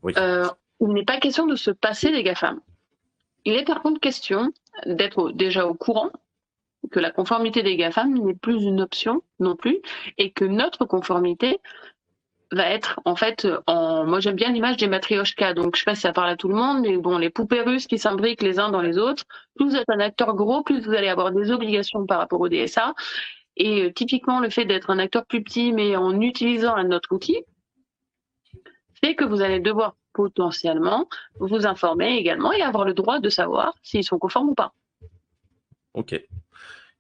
Oui. 0.03 0.13
Euh, 0.19 0.49
il 0.81 0.89
n'est 0.89 1.05
pas 1.05 1.19
question 1.19 1.47
de 1.47 1.57
se 1.57 1.71
passer 1.71 2.11
des 2.11 2.23
GAFAM. 2.23 2.61
Il 3.45 3.55
est 3.55 3.65
par 3.65 3.83
contre 3.83 4.01
question 4.01 4.53
d'être 4.87 5.31
déjà 5.33 5.67
au 5.67 5.75
courant 5.75 6.11
que 6.91 7.01
la 7.01 7.11
conformité 7.11 7.63
des 7.63 7.77
GAFAM 7.77 8.13
n'est 8.15 8.35
plus 8.35 8.63
une 8.63 8.81
option 8.81 9.23
non 9.41 9.57
plus 9.57 9.81
et 10.19 10.33
que 10.33 10.45
notre 10.45 10.85
conformité 10.85 11.59
va 12.55 12.69
être 12.71 13.01
en 13.05 13.17
fait 13.17 13.47
en 13.67 14.05
moi 14.05 14.21
j'aime 14.21 14.37
bien 14.37 14.51
l'image 14.51 14.77
des 14.77 14.87
matrioshkas 14.89 15.55
donc 15.55 15.77
je 15.77 15.81
sais 15.81 15.85
pas 15.85 15.95
si 15.95 16.03
ça 16.03 16.13
parle 16.13 16.31
à 16.31 16.37
tout 16.37 16.49
le 16.49 16.55
monde 16.55 16.83
mais 16.83 16.97
bon 16.97 17.19
les 17.19 17.31
poupées 17.31 17.63
russes 17.63 17.87
qui 17.87 17.99
s'imbriquent 17.99 18.43
les 18.43 18.59
uns 18.59 18.71
dans 18.71 18.83
les 18.83 18.99
autres 18.99 19.25
plus 19.55 19.71
vous 19.71 19.77
êtes 19.77 19.89
un 19.89 20.01
acteur 20.01 20.35
gros 20.35 20.63
plus 20.63 20.81
vous 20.81 20.93
allez 20.93 21.09
avoir 21.09 21.33
des 21.33 21.51
obligations 21.51 22.07
par 22.07 22.19
rapport 22.19 22.41
au 22.41 22.49
DSA 22.49 22.95
et 23.57 23.85
euh, 23.85 23.93
typiquement 23.93 24.41
le 24.41 24.51
fait 24.51 24.65
d'être 24.65 24.91
un 24.91 24.99
acteur 24.99 25.27
plus 25.27 25.43
petit 25.43 25.73
mais 25.73 25.97
en 25.97 26.21
utilisant 26.21 26.75
un 26.75 26.91
autre 26.91 27.13
outil 27.13 27.45
fait 29.05 29.15
que 29.15 29.25
vous 29.25 29.43
allez 29.43 29.61
devoir 29.61 29.97
potentiellement 30.13 31.09
vous 31.39 31.67
informer 31.67 32.17
également 32.17 32.53
et 32.53 32.63
avoir 32.63 32.85
le 32.85 32.95
droit 32.95 33.21
de 33.21 33.29
savoir 33.29 33.75
s'ils 33.83 34.05
sont 34.05 34.19
conformes 34.19 34.51
ou 34.51 34.55
pas. 34.55 34.73
Ok. 35.93 36.19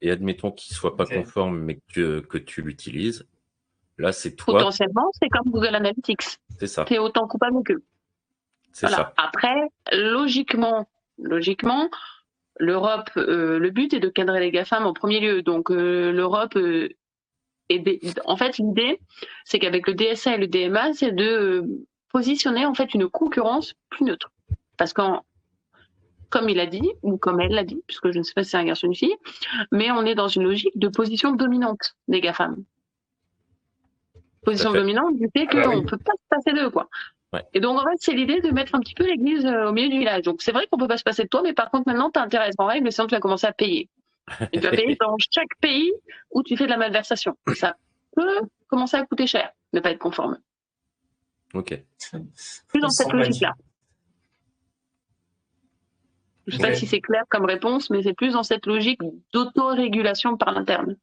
Et 0.00 0.10
admettons 0.10 0.50
qu'il 0.52 0.74
ne 0.74 0.76
soit 0.76 0.96
pas 0.96 1.04
Ok. 1.04 1.14
conforme, 1.14 1.58
mais 1.58 1.80
que, 1.94 2.20
que 2.20 2.36
tu 2.36 2.60
l'utilises. 2.60 3.26
Là, 3.98 4.12
c'est 4.12 4.34
toi. 4.34 4.58
Potentiellement, 4.58 5.08
c'est 5.20 5.28
comme 5.28 5.50
Google 5.50 5.74
Analytics. 5.74 6.22
C'est 6.58 6.66
ça. 6.66 6.84
C'est 6.88 6.98
autant 6.98 7.26
coupable 7.28 7.62
qu'eux. 7.64 7.82
C'est 8.72 8.86
Voilà. 8.88 8.96
ça. 8.96 9.14
Après, 9.16 9.68
logiquement, 9.92 10.88
logiquement, 11.18 11.88
l'Europe, 12.58 13.10
euh, 13.16 13.58
le 13.58 13.70
but 13.70 13.94
est 13.94 14.00
de 14.00 14.08
cadrer 14.08 14.40
les 14.40 14.50
GAFAM 14.50 14.86
en 14.86 14.92
premier 14.92 15.20
lieu. 15.20 15.42
Donc 15.42 15.70
euh, 15.70 16.10
l'Europe 16.12 16.56
euh, 16.56 16.88
est 17.68 17.78
des- 17.78 18.00
en 18.24 18.36
fait 18.36 18.58
l'idée, 18.58 19.00
c'est 19.44 19.58
qu'avec 19.60 19.86
le 19.86 19.94
DSA 19.94 20.34
et 20.34 20.38
le 20.38 20.46
DMA, 20.48 20.92
c'est 20.94 21.12
de 21.12 21.24
euh, 21.24 21.62
positionner 22.12 22.66
en 22.66 22.74
fait 22.74 22.94
une 22.94 23.08
concurrence 23.08 23.74
plus 23.90 24.04
neutre. 24.04 24.30
Parce 24.76 24.92
qu'en 24.92 25.24
comme 26.30 26.48
il 26.48 26.58
a 26.58 26.66
dit, 26.66 26.90
ou 27.02 27.16
comme 27.16 27.40
elle 27.40 27.52
l'a 27.52 27.62
dit, 27.62 27.80
puisque 27.86 28.10
je 28.10 28.18
ne 28.18 28.24
sais 28.24 28.32
pas 28.34 28.42
si 28.42 28.50
c'est 28.50 28.56
un 28.56 28.64
garçon 28.64 28.88
ou 28.88 28.90
une 28.90 28.96
fille, 28.96 29.14
mais 29.70 29.92
on 29.92 30.04
est 30.04 30.16
dans 30.16 30.26
une 30.26 30.42
logique 30.42 30.76
de 30.76 30.88
position 30.88 31.30
dominante 31.30 31.94
des 32.08 32.20
GAFAM. 32.20 32.56
Position 34.44 34.72
dominante 34.72 35.16
du 35.16 35.28
fait 35.36 35.46
Ah 35.50 35.54
bah 35.54 35.62
qu'on 35.64 35.70
oui. 35.70 35.80
ne 35.82 35.86
peut 35.88 35.98
pas 35.98 36.12
se 36.12 36.28
passer 36.28 36.52
d'eux, 36.52 36.70
quoi. 36.70 36.88
Ouais. 37.32 37.42
Et 37.52 37.60
donc, 37.60 37.78
en 37.80 37.82
fait, 37.82 37.96
c'est 37.98 38.12
l'idée 38.12 38.40
de 38.40 38.50
mettre 38.50 38.74
un 38.74 38.80
petit 38.80 38.94
peu 38.94 39.04
l'église 39.06 39.44
euh, 39.44 39.68
au 39.68 39.72
milieu 39.72 39.88
du 39.88 39.98
village. 39.98 40.22
Donc, 40.22 40.40
c'est 40.42 40.52
vrai 40.52 40.66
qu'on 40.70 40.78
peut 40.78 40.86
pas 40.88 40.98
se 40.98 41.02
passer 41.02 41.24
de 41.24 41.28
toi, 41.28 41.42
mais 41.42 41.52
par 41.52 41.70
contre, 41.70 41.88
maintenant, 41.88 42.10
tu 42.10 42.18
as 42.20 42.22
intérêt 42.22 42.44
à 42.44 42.48
être 42.48 42.60
en 42.60 42.66
règle, 42.66 42.92
sinon 42.92 43.06
tu 43.08 43.14
vas 43.14 43.20
commencer 43.20 43.46
à 43.46 43.52
payer. 43.52 43.88
Et 44.52 44.60
tu 44.60 44.64
vas 44.66 44.70
payer 44.70 44.96
dans 45.00 45.16
chaque 45.32 45.48
pays 45.60 45.92
où 46.30 46.42
tu 46.42 46.56
fais 46.56 46.64
de 46.64 46.70
la 46.70 46.76
malversation. 46.76 47.36
Ça 47.56 47.74
peut 48.16 48.40
commencer 48.68 48.96
à 48.96 49.04
coûter 49.04 49.26
cher, 49.26 49.50
ne 49.72 49.80
pas 49.80 49.90
être 49.90 49.98
conforme. 49.98 50.38
Ok. 51.54 51.80
Plus 52.68 52.80
dans 52.80 52.88
cette 52.90 53.12
logique-là. 53.12 53.52
Je 56.46 56.56
sais 56.56 56.62
Ok. 56.62 56.68
pas 56.70 56.74
si 56.74 56.86
c'est 56.86 57.00
clair 57.00 57.22
comme 57.30 57.46
réponse, 57.46 57.90
mais 57.90 58.02
c'est 58.02 58.12
plus 58.12 58.32
dans 58.34 58.42
cette 58.42 58.66
logique 58.66 59.00
d'autorégulation 59.32 60.36
par 60.36 60.52
l'interne. 60.52 60.96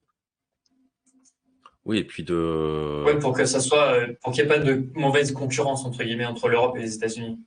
Oui, 1.85 1.97
et 1.97 2.03
puis 2.03 2.23
de. 2.23 3.03
Ouais, 3.05 3.17
pour 3.17 3.33
que 3.33 3.45
ça 3.45 3.59
soit, 3.59 3.93
euh, 3.93 4.13
pour 4.21 4.31
qu'il 4.33 4.45
n'y 4.45 4.51
ait 4.51 4.53
pas 4.57 4.59
de 4.63 4.85
mauvaise 4.93 5.31
concurrence 5.31 5.83
entre 5.83 6.03
guillemets 6.03 6.25
entre 6.27 6.47
l'Europe 6.47 6.75
et 6.77 6.81
les 6.81 6.95
États-Unis. 6.95 7.39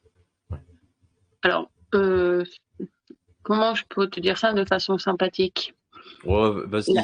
Alors, 1.42 1.70
euh, 1.94 2.44
comment 3.42 3.74
je 3.74 3.84
peux 3.88 4.08
te 4.08 4.18
dire 4.18 4.38
ça 4.38 4.52
de 4.52 4.64
façon 4.64 4.98
sympathique? 4.98 5.74
Ouais, 6.24 6.50
vas-y. 6.66 6.94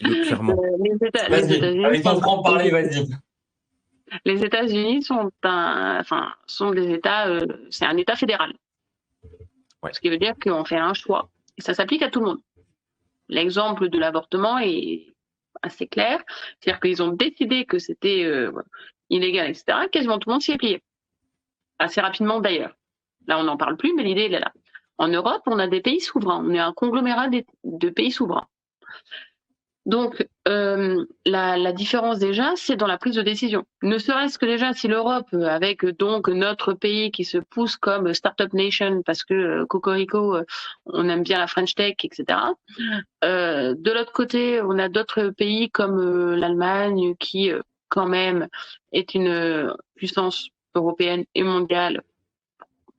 Clairement. 0.26 0.52
Euh, 0.62 0.76
les 0.82 1.06
États-Unis 1.06 1.84
avec 1.84 2.02
ton 2.02 2.14
sont- 2.14 2.20
franc-parler, 2.20 2.70
vas-y. 2.70 3.06
Les 4.24 4.44
États-Unis 4.44 5.02
sont 5.02 5.30
un, 5.44 5.98
enfin, 6.00 6.32
sont 6.46 6.72
des 6.72 6.90
États, 6.92 7.28
euh, 7.28 7.46
c'est 7.70 7.84
un 7.86 7.96
État 7.96 8.16
fédéral. 8.16 8.52
Ouais. 9.82 9.92
Ce 9.92 10.00
qui 10.00 10.10
veut 10.10 10.18
dire 10.18 10.34
qu'on 10.42 10.64
fait 10.64 10.76
un 10.76 10.94
choix. 10.94 11.30
Et 11.56 11.62
ça 11.62 11.74
s'applique 11.74 12.02
à 12.02 12.10
tout 12.10 12.20
le 12.20 12.26
monde. 12.26 12.40
L'exemple 13.28 13.88
de 13.88 13.98
l'avortement 13.98 14.58
est 14.58 15.06
assez 15.62 15.86
clair. 15.86 16.22
C'est-à-dire 16.60 16.80
qu'ils 16.80 17.02
ont 17.02 17.12
décidé 17.12 17.64
que 17.64 17.78
c'était 17.78 18.24
euh, 18.24 18.52
illégal, 19.08 19.48
etc. 19.50 19.78
Quasiment 19.90 20.18
tout 20.18 20.28
le 20.28 20.34
monde 20.34 20.42
s'y 20.42 20.52
est 20.52 20.58
plié. 20.58 20.82
Assez 21.78 22.00
rapidement 22.00 22.40
d'ailleurs. 22.40 22.74
Là, 23.26 23.38
on 23.38 23.44
n'en 23.44 23.56
parle 23.56 23.76
plus, 23.76 23.92
mais 23.94 24.02
l'idée, 24.02 24.22
elle 24.22 24.34
est 24.34 24.40
là. 24.40 24.52
En 24.98 25.08
Europe, 25.08 25.42
on 25.46 25.58
a 25.58 25.66
des 25.66 25.80
pays 25.80 26.00
souverains. 26.00 26.44
On 26.44 26.52
est 26.52 26.58
un 26.58 26.72
conglomérat 26.72 27.28
de 27.28 27.90
pays 27.90 28.10
souverains. 28.10 28.48
Donc, 29.90 30.24
euh, 30.46 31.04
la, 31.26 31.58
la 31.58 31.72
différence 31.72 32.20
déjà, 32.20 32.52
c'est 32.54 32.76
dans 32.76 32.86
la 32.86 32.96
prise 32.96 33.16
de 33.16 33.22
décision. 33.22 33.64
Ne 33.82 33.98
serait-ce 33.98 34.38
que 34.38 34.46
déjà 34.46 34.72
si 34.72 34.86
l'Europe, 34.86 35.26
euh, 35.34 35.46
avec 35.46 35.84
euh, 35.84 35.92
donc 35.92 36.28
notre 36.28 36.74
pays 36.74 37.10
qui 37.10 37.24
se 37.24 37.38
pousse 37.38 37.76
comme 37.76 38.14
startup 38.14 38.52
nation 38.52 39.02
parce 39.02 39.24
que 39.24 39.34
euh, 39.34 39.66
Cocorico, 39.66 40.38
on 40.86 41.08
aime 41.08 41.24
bien 41.24 41.40
la 41.40 41.48
French 41.48 41.74
Tech, 41.74 41.96
etc. 42.04 42.38
De 43.22 43.92
l'autre 43.92 44.12
côté, 44.12 44.62
on 44.62 44.78
a 44.78 44.88
d'autres 44.88 45.30
pays 45.30 45.70
comme 45.70 46.36
l'Allemagne 46.36 47.16
qui, 47.18 47.50
quand 47.88 48.06
même, 48.06 48.46
est 48.92 49.14
une 49.14 49.74
puissance 49.96 50.50
européenne 50.76 51.24
et 51.34 51.42
mondiale 51.42 52.02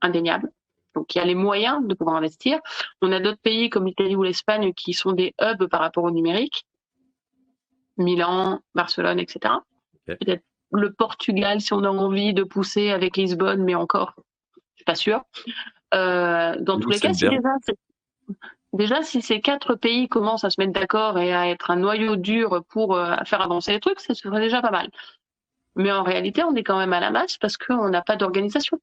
indéniable. 0.02 0.50
Donc, 0.94 1.14
il 1.14 1.18
y 1.18 1.20
a 1.22 1.24
les 1.24 1.34
moyens 1.34 1.86
de 1.86 1.94
pouvoir 1.94 2.16
investir. 2.16 2.60
On 3.00 3.12
a 3.12 3.20
d'autres 3.20 3.40
pays 3.40 3.70
comme 3.70 3.86
l'Italie 3.86 4.14
ou 4.14 4.22
l'Espagne 4.24 4.74
qui 4.74 4.92
sont 4.92 5.12
des 5.12 5.34
hubs 5.40 5.66
par 5.68 5.80
rapport 5.80 6.04
au 6.04 6.10
numérique. 6.10 6.66
Milan, 7.96 8.60
Barcelone, 8.74 9.18
etc. 9.18 9.54
Peut-être 10.06 10.42
le 10.72 10.92
Portugal 10.92 11.60
si 11.60 11.72
on 11.72 11.84
a 11.84 11.88
envie 11.88 12.34
de 12.34 12.42
pousser 12.42 12.90
avec 12.90 13.16
Lisbonne, 13.16 13.62
mais 13.62 13.74
encore, 13.74 14.14
je 14.56 14.60
suis 14.76 14.84
pas 14.84 14.94
sûre. 14.94 15.22
Euh, 15.94 16.56
dans 16.60 16.80
tous 16.80 16.88
les 16.88 16.98
cas, 16.98 17.12
si 17.12 17.26
déjà, 18.72 19.02
si 19.02 19.20
ces 19.20 19.40
quatre 19.40 19.74
pays 19.74 20.08
commencent 20.08 20.44
à 20.44 20.50
se 20.50 20.58
mettre 20.58 20.72
d'accord 20.72 21.18
et 21.18 21.32
à 21.34 21.48
être 21.48 21.70
un 21.70 21.76
noyau 21.76 22.16
dur 22.16 22.64
pour 22.70 22.96
euh, 22.96 23.14
faire 23.26 23.42
avancer 23.42 23.72
les 23.72 23.80
trucs, 23.80 24.00
ça 24.00 24.14
serait 24.14 24.40
déjà 24.40 24.62
pas 24.62 24.70
mal. 24.70 24.88
Mais 25.76 25.92
en 25.92 26.02
réalité, 26.02 26.42
on 26.42 26.54
est 26.54 26.62
quand 26.62 26.78
même 26.78 26.92
à 26.92 27.00
la 27.00 27.10
masse 27.10 27.36
parce 27.36 27.56
qu'on 27.56 27.90
n'a 27.90 28.02
pas 28.02 28.16
d'organisation. 28.16 28.78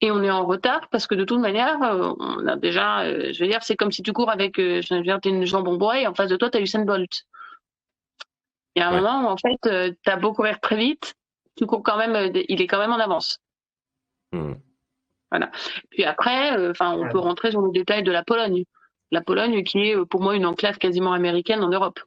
Et 0.00 0.10
on 0.10 0.20
est 0.24 0.30
en 0.30 0.44
retard 0.44 0.88
parce 0.90 1.06
que 1.06 1.14
de 1.14 1.24
toute 1.24 1.38
manière, 1.38 1.80
euh, 1.80 2.12
on 2.18 2.46
a 2.48 2.56
déjà, 2.56 3.04
je 3.32 3.38
veux 3.38 3.48
dire, 3.48 3.62
c'est 3.62 3.76
comme 3.76 3.92
si 3.92 4.02
tu 4.02 4.12
cours 4.12 4.30
avec, 4.30 4.56
je 4.56 4.94
veux 4.94 5.02
dire, 5.02 5.20
t'es 5.20 5.28
une 5.28 5.44
jambon 5.44 5.76
bois 5.76 6.00
et 6.00 6.08
en 6.08 6.14
face 6.14 6.28
de 6.28 6.36
toi, 6.36 6.50
tu 6.50 6.58
as 6.58 6.60
Usain 6.60 6.84
Bolt. 6.84 7.24
Il 8.74 8.80
y 8.80 8.82
a 8.82 8.88
un 8.88 8.92
Ouais. 8.94 9.00
moment 9.00 9.24
où, 9.24 9.26
en 9.28 9.36
fait, 9.36 9.94
tu 10.02 10.10
as 10.10 10.16
beau 10.16 10.32
courir 10.32 10.60
très 10.60 10.76
vite, 10.76 11.14
tu 11.56 11.66
cours 11.66 11.82
quand 11.82 11.96
même, 11.98 12.14
euh, 12.14 12.42
il 12.48 12.60
est 12.62 12.66
quand 12.66 12.78
même 12.78 12.92
en 12.92 12.98
avance. 12.98 13.38
Hmm. 14.32 14.54
Puis 15.90 16.04
après, 16.04 16.56
euh, 16.58 16.70
enfin, 16.72 16.94
on 16.94 17.02
Ouais. 17.02 17.08
peut 17.10 17.18
rentrer 17.18 17.50
dans 17.50 17.62
le 17.62 17.72
détail 17.72 18.02
de 18.02 18.12
la 18.12 18.22
Pologne. 18.22 18.64
La 19.10 19.22
Pologne 19.22 19.62
qui 19.64 19.78
est 19.78 19.96
euh, 19.96 20.04
pour 20.04 20.22
moi 20.22 20.36
une 20.36 20.46
enclave 20.46 20.78
quasiment 20.78 21.12
américaine 21.12 21.62
en 21.62 21.68
Europe. 21.68 22.00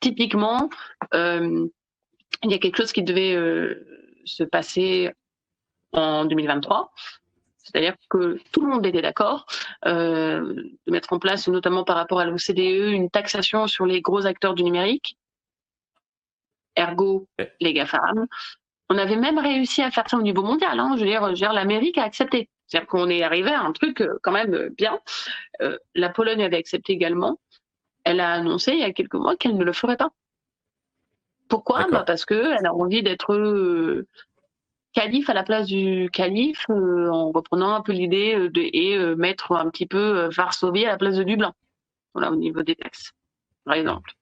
Typiquement, 0.00 0.70
euh, 1.14 1.66
il 2.44 2.50
y 2.50 2.54
a 2.54 2.58
quelque 2.58 2.76
chose 2.76 2.92
qui 2.92 3.02
devait 3.02 3.34
euh, 3.34 3.84
se 4.24 4.44
passer 4.44 5.12
en 5.92 6.24
2023. 6.26 6.92
C'est-à-dire 7.58 7.94
que 8.08 8.38
tout 8.52 8.62
le 8.62 8.68
monde 8.68 8.86
était 8.86 9.02
d'accord 9.02 9.46
euh, 9.86 10.54
de 10.86 10.92
mettre 10.92 11.12
en 11.12 11.18
place, 11.18 11.48
notamment 11.48 11.84
par 11.84 11.96
rapport 11.96 12.20
à 12.20 12.24
l'OCDE, 12.24 12.92
une 12.92 13.10
taxation 13.10 13.66
sur 13.66 13.84
les 13.84 14.00
gros 14.00 14.26
acteurs 14.26 14.54
du 14.54 14.62
numérique, 14.62 15.16
ergo 16.78 17.28
Ouais. 17.38 17.52
les 17.60 17.72
GAFAM. 17.72 18.26
On 18.90 18.96
avait 18.96 19.16
même 19.16 19.38
réussi 19.38 19.82
à 19.82 19.90
faire 19.90 20.08
ça 20.08 20.16
au 20.16 20.22
niveau 20.22 20.42
mondial. 20.42 20.78
Hein. 20.80 20.94
Je 20.96 21.04
veux 21.04 21.34
dire, 21.34 21.52
l'Amérique 21.52 21.98
a 21.98 22.04
accepté. 22.04 22.48
C'est-à-dire 22.66 22.88
qu'on 22.88 23.08
est 23.08 23.22
arrivé 23.22 23.50
à 23.50 23.62
un 23.62 23.72
truc 23.72 24.00
euh, 24.00 24.18
quand 24.22 24.32
même 24.32 24.54
euh, 24.54 24.70
bien. 24.76 25.00
Euh, 25.62 25.78
la 25.94 26.10
Pologne 26.10 26.42
avait 26.42 26.56
accepté 26.56 26.92
également. 26.92 27.38
Elle 28.04 28.20
a 28.20 28.32
annoncé 28.32 28.72
il 28.72 28.78
y 28.78 28.84
a 28.84 28.92
quelques 28.92 29.14
mois 29.14 29.36
qu'elle 29.36 29.56
ne 29.56 29.64
le 29.64 29.72
ferait 29.72 29.96
pas. 29.96 30.10
Pourquoi? 31.48 31.86
Bah 31.90 32.04
Parce 32.06 32.26
qu'elle 32.26 32.66
a 32.66 32.74
envie 32.74 33.02
d'être 33.02 33.34
euh, 33.34 34.06
calife 34.92 35.30
à 35.30 35.34
la 35.34 35.42
place 35.42 35.66
du 35.66 36.10
calife, 36.12 36.66
euh, 36.68 37.08
en 37.08 37.30
reprenant 37.30 37.74
un 37.74 37.80
peu 37.80 37.92
l'idée 37.92 38.50
de 38.50 38.60
et 38.60 38.98
mettre 39.16 39.52
un 39.52 39.70
petit 39.70 39.86
peu 39.86 40.28
Varsovie 40.28 40.84
à 40.84 40.90
la 40.90 40.98
place 40.98 41.16
de 41.16 41.22
Dublin. 41.22 41.54
Voilà, 42.12 42.30
au 42.30 42.36
niveau 42.36 42.62
des 42.62 42.74
taxes, 42.74 43.12
par 43.64 43.74
exemple. 43.74 44.12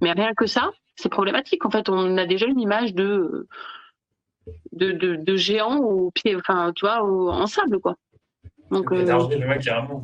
Mais 0.00 0.12
rien 0.12 0.34
que 0.34 0.46
ça, 0.46 0.70
c'est 0.96 1.08
problématique. 1.08 1.64
En 1.64 1.70
fait, 1.70 1.88
on 1.88 2.16
a 2.16 2.26
déjà 2.26 2.46
une 2.46 2.60
image 2.60 2.94
de 2.94 3.46
de, 4.72 4.92
de, 4.92 5.16
de 5.16 5.36
géants 5.36 5.78
au 5.78 6.10
pied, 6.10 6.36
enfin, 6.36 6.72
tu 6.74 6.84
vois, 6.84 7.02
au- 7.02 7.30
en 7.30 7.46
sable, 7.46 7.80
quoi. 7.80 7.96
Donc, 8.70 8.92
euh, 8.92 9.04
carrément. 9.58 10.02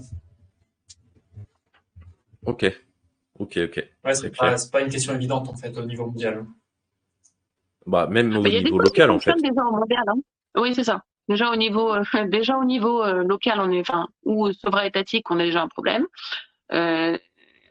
Ok. 2.47 2.64
Ok, 3.39 3.59
ok. 3.59 3.89
Ouais, 4.05 4.14
C'est 4.14 4.70
pas, 4.70 4.82
une 4.82 4.89
question 4.89 5.14
évidente 5.14 5.48
en 5.48 5.55
fait 5.55 5.77
au 5.77 5.85
niveau 5.85 6.06
mondial. 6.06 6.44
Bah, 7.86 8.06
même 8.06 8.36
au 8.36 8.43
Mais 8.43 8.51
il 8.51 8.55
y 8.55 8.56
a 8.56 8.59
des 8.60 8.64
niveau 8.66 8.78
local, 8.78 9.10
en 9.10 9.19
fait. 9.19 9.35
déjà 9.40 9.64
en 9.64 9.73
mondial. 9.77 10.05
Hein. 10.06 10.20
Oui, 10.56 10.74
c'est 10.74 10.85
ça. 10.85 11.02
Déjà 11.28 11.51
au 11.51 11.56
niveau, 11.56 11.93
euh, 11.93 12.02
déjà 12.28 12.56
au 12.59 12.64
niveau 12.64 13.02
euh, 13.02 13.24
local, 13.24 13.59
on 13.60 13.70
est, 13.70 13.81
enfin, 13.81 14.09
ou 14.24 14.48
étatique, 14.85 15.31
on 15.31 15.39
a 15.40 15.44
déjà 15.44 15.62
un 15.62 15.69
problème. 15.69 16.06
Euh, 16.73 17.19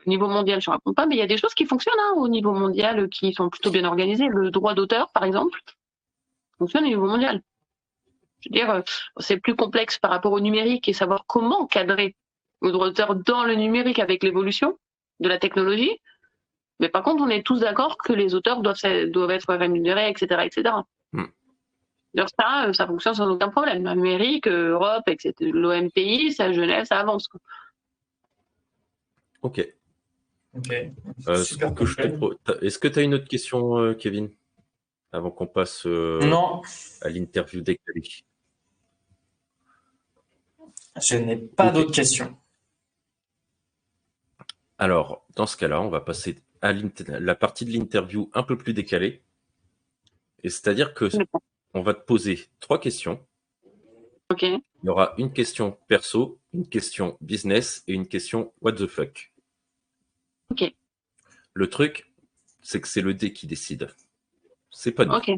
au 0.05 0.09
niveau 0.09 0.27
mondial, 0.27 0.61
je 0.61 0.69
ne 0.69 0.75
raconte 0.75 0.95
pas, 0.95 1.05
mais 1.05 1.15
il 1.15 1.19
y 1.19 1.23
a 1.23 1.27
des 1.27 1.37
choses 1.37 1.53
qui 1.53 1.65
fonctionnent 1.65 1.99
hein, 1.99 2.13
au 2.17 2.27
niveau 2.27 2.53
mondial, 2.53 3.09
qui 3.09 3.33
sont 3.33 3.49
plutôt 3.49 3.71
bien 3.71 3.85
organisées. 3.85 4.27
Le 4.27 4.51
droit 4.51 4.73
d'auteur, 4.73 5.11
par 5.11 5.23
exemple, 5.23 5.59
fonctionne 6.57 6.85
au 6.85 6.87
niveau 6.87 7.07
mondial. 7.07 7.41
Je 8.41 8.49
veux 8.49 8.53
dire, 8.53 8.69
euh, 8.69 8.81
c'est 9.19 9.37
plus 9.37 9.55
complexe 9.55 9.99
par 9.99 10.11
rapport 10.11 10.31
au 10.31 10.39
numérique 10.39 10.87
et 10.87 10.93
savoir 10.93 11.25
comment 11.27 11.67
cadrer 11.67 12.15
le 12.61 12.71
droit 12.71 12.87
d'auteur 12.87 13.15
dans 13.15 13.43
le 13.43 13.55
numérique 13.55 13.99
avec 13.99 14.23
l'évolution 14.23 14.77
de 15.19 15.29
la 15.29 15.37
technologie. 15.37 15.99
Mais 16.79 16.89
par 16.89 17.03
contre, 17.03 17.23
on 17.23 17.29
est 17.29 17.45
tous 17.45 17.59
d'accord 17.59 17.97
que 17.97 18.13
les 18.13 18.33
auteurs 18.33 18.61
doivent, 18.61 19.09
doivent 19.11 19.31
être 19.31 19.53
rémunérés, 19.53 20.09
etc., 20.09 20.41
etc. 20.45 20.73
D'ailleurs, 22.13 22.29
ça, 22.37 22.67
euh, 22.67 22.73
ça 22.73 22.87
fonctionne 22.87 23.13
sans 23.13 23.29
aucun 23.29 23.49
problème. 23.49 23.87
Amérique, 23.87 24.47
euh, 24.47 24.71
Europe, 24.71 25.03
etc. 25.07 25.33
L'OMPI, 25.39 26.33
ça, 26.33 26.51
Genève, 26.51 26.85
ça 26.85 26.99
avance. 26.99 27.27
quoi. 27.27 27.39
Ok. 29.41 29.65
Euh, 30.55 31.43
que 31.75 32.07
pro- 32.17 32.33
Est-ce 32.61 32.77
que 32.77 32.87
tu 32.87 32.99
as 32.99 33.03
une 33.03 33.13
autre 33.13 33.27
question, 33.27 33.77
euh, 33.77 33.93
Kevin 33.93 34.29
Avant 35.13 35.31
qu'on 35.31 35.47
passe 35.47 35.85
euh, 35.85 36.19
Non, 36.25 36.61
à 37.01 37.09
l'interview 37.09 37.61
décalée. 37.61 38.03
je 41.01 41.15
n'ai 41.15 41.37
pas 41.37 41.71
d'autres 41.71 41.93
questions. 41.93 42.37
Alors, 44.77 45.25
dans 45.35 45.45
ce 45.47 45.55
cas-là, 45.57 45.81
on 45.81 45.89
va 45.89 46.01
passer 46.01 46.37
à 46.61 46.73
la 46.73 47.35
partie 47.35 47.65
de 47.65 47.71
l'interview 47.71 48.29
un 48.33 48.43
peu 48.43 48.57
plus 48.57 48.73
décalée. 48.73 49.21
Et 50.43 50.49
c'est-à-dire 50.49 50.93
que 50.93 51.05
on 51.73 51.81
va 51.81 51.93
te 51.93 52.01
poser 52.03 52.47
trois 52.59 52.79
questions. 52.79 53.25
Il 54.41 54.87
y 54.87 54.89
aura 54.89 55.13
une 55.17 55.31
question 55.31 55.77
perso, 55.87 56.39
une 56.53 56.67
question 56.67 57.17
business 57.21 57.83
et 57.87 57.93
une 57.93 58.07
question 58.07 58.51
what 58.61 58.73
the 58.73 58.87
fuck. 58.87 59.30
Ok. 60.51 60.73
Le 61.53 61.69
truc, 61.69 62.11
c'est 62.61 62.81
que 62.81 62.87
c'est 62.87 63.01
le 63.01 63.13
dé 63.13 63.31
qui 63.31 63.47
décide. 63.47 63.89
C'est 64.69 64.91
pas 64.91 65.05
nous. 65.05 65.13
Ok. 65.13 65.31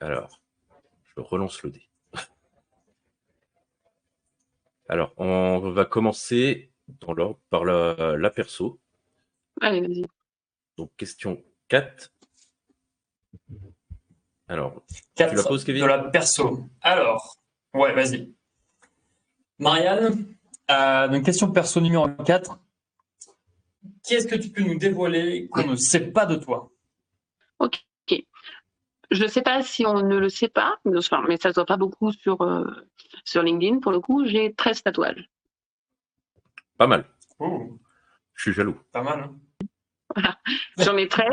Alors, 0.00 0.40
je 1.04 1.20
relance 1.20 1.62
le 1.62 1.70
dé. 1.70 1.88
Alors, 4.88 5.12
on 5.16 5.70
va 5.70 5.84
commencer 5.84 6.72
dans 6.88 7.12
l'ordre 7.12 7.38
par 7.48 7.64
la, 7.64 8.16
la 8.16 8.30
perso. 8.30 8.80
Allez, 9.60 9.80
vas-y. 9.80 10.04
Donc, 10.76 10.90
question 10.96 11.42
4. 11.68 12.12
Alors, 14.48 14.82
Quatre 15.14 15.30
tu 15.30 15.36
la 15.36 15.42
poses, 15.44 15.64
Kevin 15.64 15.82
de 15.82 15.86
la 15.86 15.98
perso. 16.10 16.68
Alors, 16.82 17.36
ouais, 17.72 17.94
vas-y. 17.94 18.34
Marianne, 19.60 20.34
euh, 20.70 21.08
donc 21.08 21.24
question 21.24 21.52
perso 21.52 21.80
numéro 21.80 22.08
4. 22.08 22.58
Qu'est-ce 24.06 24.26
que 24.26 24.34
tu 24.36 24.50
peux 24.50 24.62
nous 24.62 24.78
dévoiler 24.78 25.48
qu'on 25.48 25.66
ne 25.66 25.76
sait 25.76 26.10
pas 26.10 26.26
de 26.26 26.36
toi? 26.36 26.70
Je 29.10 29.22
ne 29.22 29.28
sais 29.28 29.42
pas 29.42 29.62
si 29.62 29.86
on 29.86 30.00
ne 30.02 30.16
le 30.18 30.28
sait 30.28 30.48
pas, 30.48 30.76
mais 30.84 31.36
ça 31.36 31.50
se 31.50 31.54
voit 31.54 31.66
pas 31.66 31.76
beaucoup 31.76 32.10
sur, 32.10 32.40
euh, 32.42 32.64
sur 33.24 33.42
LinkedIn. 33.42 33.78
Pour 33.78 33.92
le 33.92 34.00
coup, 34.00 34.24
j'ai 34.26 34.52
13 34.54 34.82
tatouages. 34.82 35.28
Pas 36.78 36.86
mal. 36.88 37.04
Ouh, 37.38 37.78
Je 38.34 38.42
suis 38.42 38.52
jaloux. 38.52 38.76
pas 38.92 39.02
mal. 39.02 39.30
hein. 40.16 40.34
J'en 40.78 40.96
ai 40.96 41.06
13. 41.06 41.28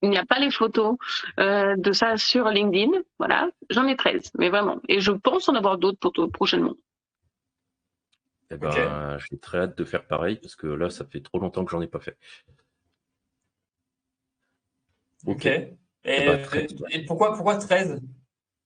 Il 0.00 0.10
n'y 0.10 0.16
a 0.16 0.24
pas 0.24 0.38
les 0.38 0.50
photos 0.50 0.96
euh, 1.40 1.74
de 1.76 1.92
ça 1.92 2.16
sur 2.16 2.48
LinkedIn. 2.48 2.92
Voilà, 3.18 3.50
j'en 3.68 3.86
ai 3.86 3.96
13, 3.96 4.30
mais 4.38 4.48
vraiment. 4.48 4.80
Et 4.88 5.00
je 5.00 5.10
pense 5.12 5.48
en 5.50 5.54
avoir 5.54 5.76
d'autres 5.76 5.98
pour 5.98 6.12
toi 6.12 6.28
prochainement. 6.30 6.76
Eh 8.50 8.56
ben, 8.56 9.18
j'ai 9.18 9.38
très 9.38 9.58
hâte 9.58 9.76
de 9.76 9.84
faire 9.84 10.06
pareil 10.06 10.36
parce 10.36 10.56
que 10.56 10.66
là, 10.66 10.88
ça 10.88 11.04
fait 11.04 11.20
trop 11.20 11.38
longtemps 11.38 11.64
que 11.64 11.70
j'en 11.70 11.82
ai 11.82 11.86
pas 11.86 12.00
fait. 12.00 12.16
Ok. 15.26 15.46
Et, 15.46 15.76
Eh 16.04 16.26
ben, 16.26 16.42
13, 16.42 16.80
ouais. 16.80 16.88
et 16.92 17.04
pourquoi, 17.04 17.34
pourquoi 17.34 17.56
13 17.56 18.00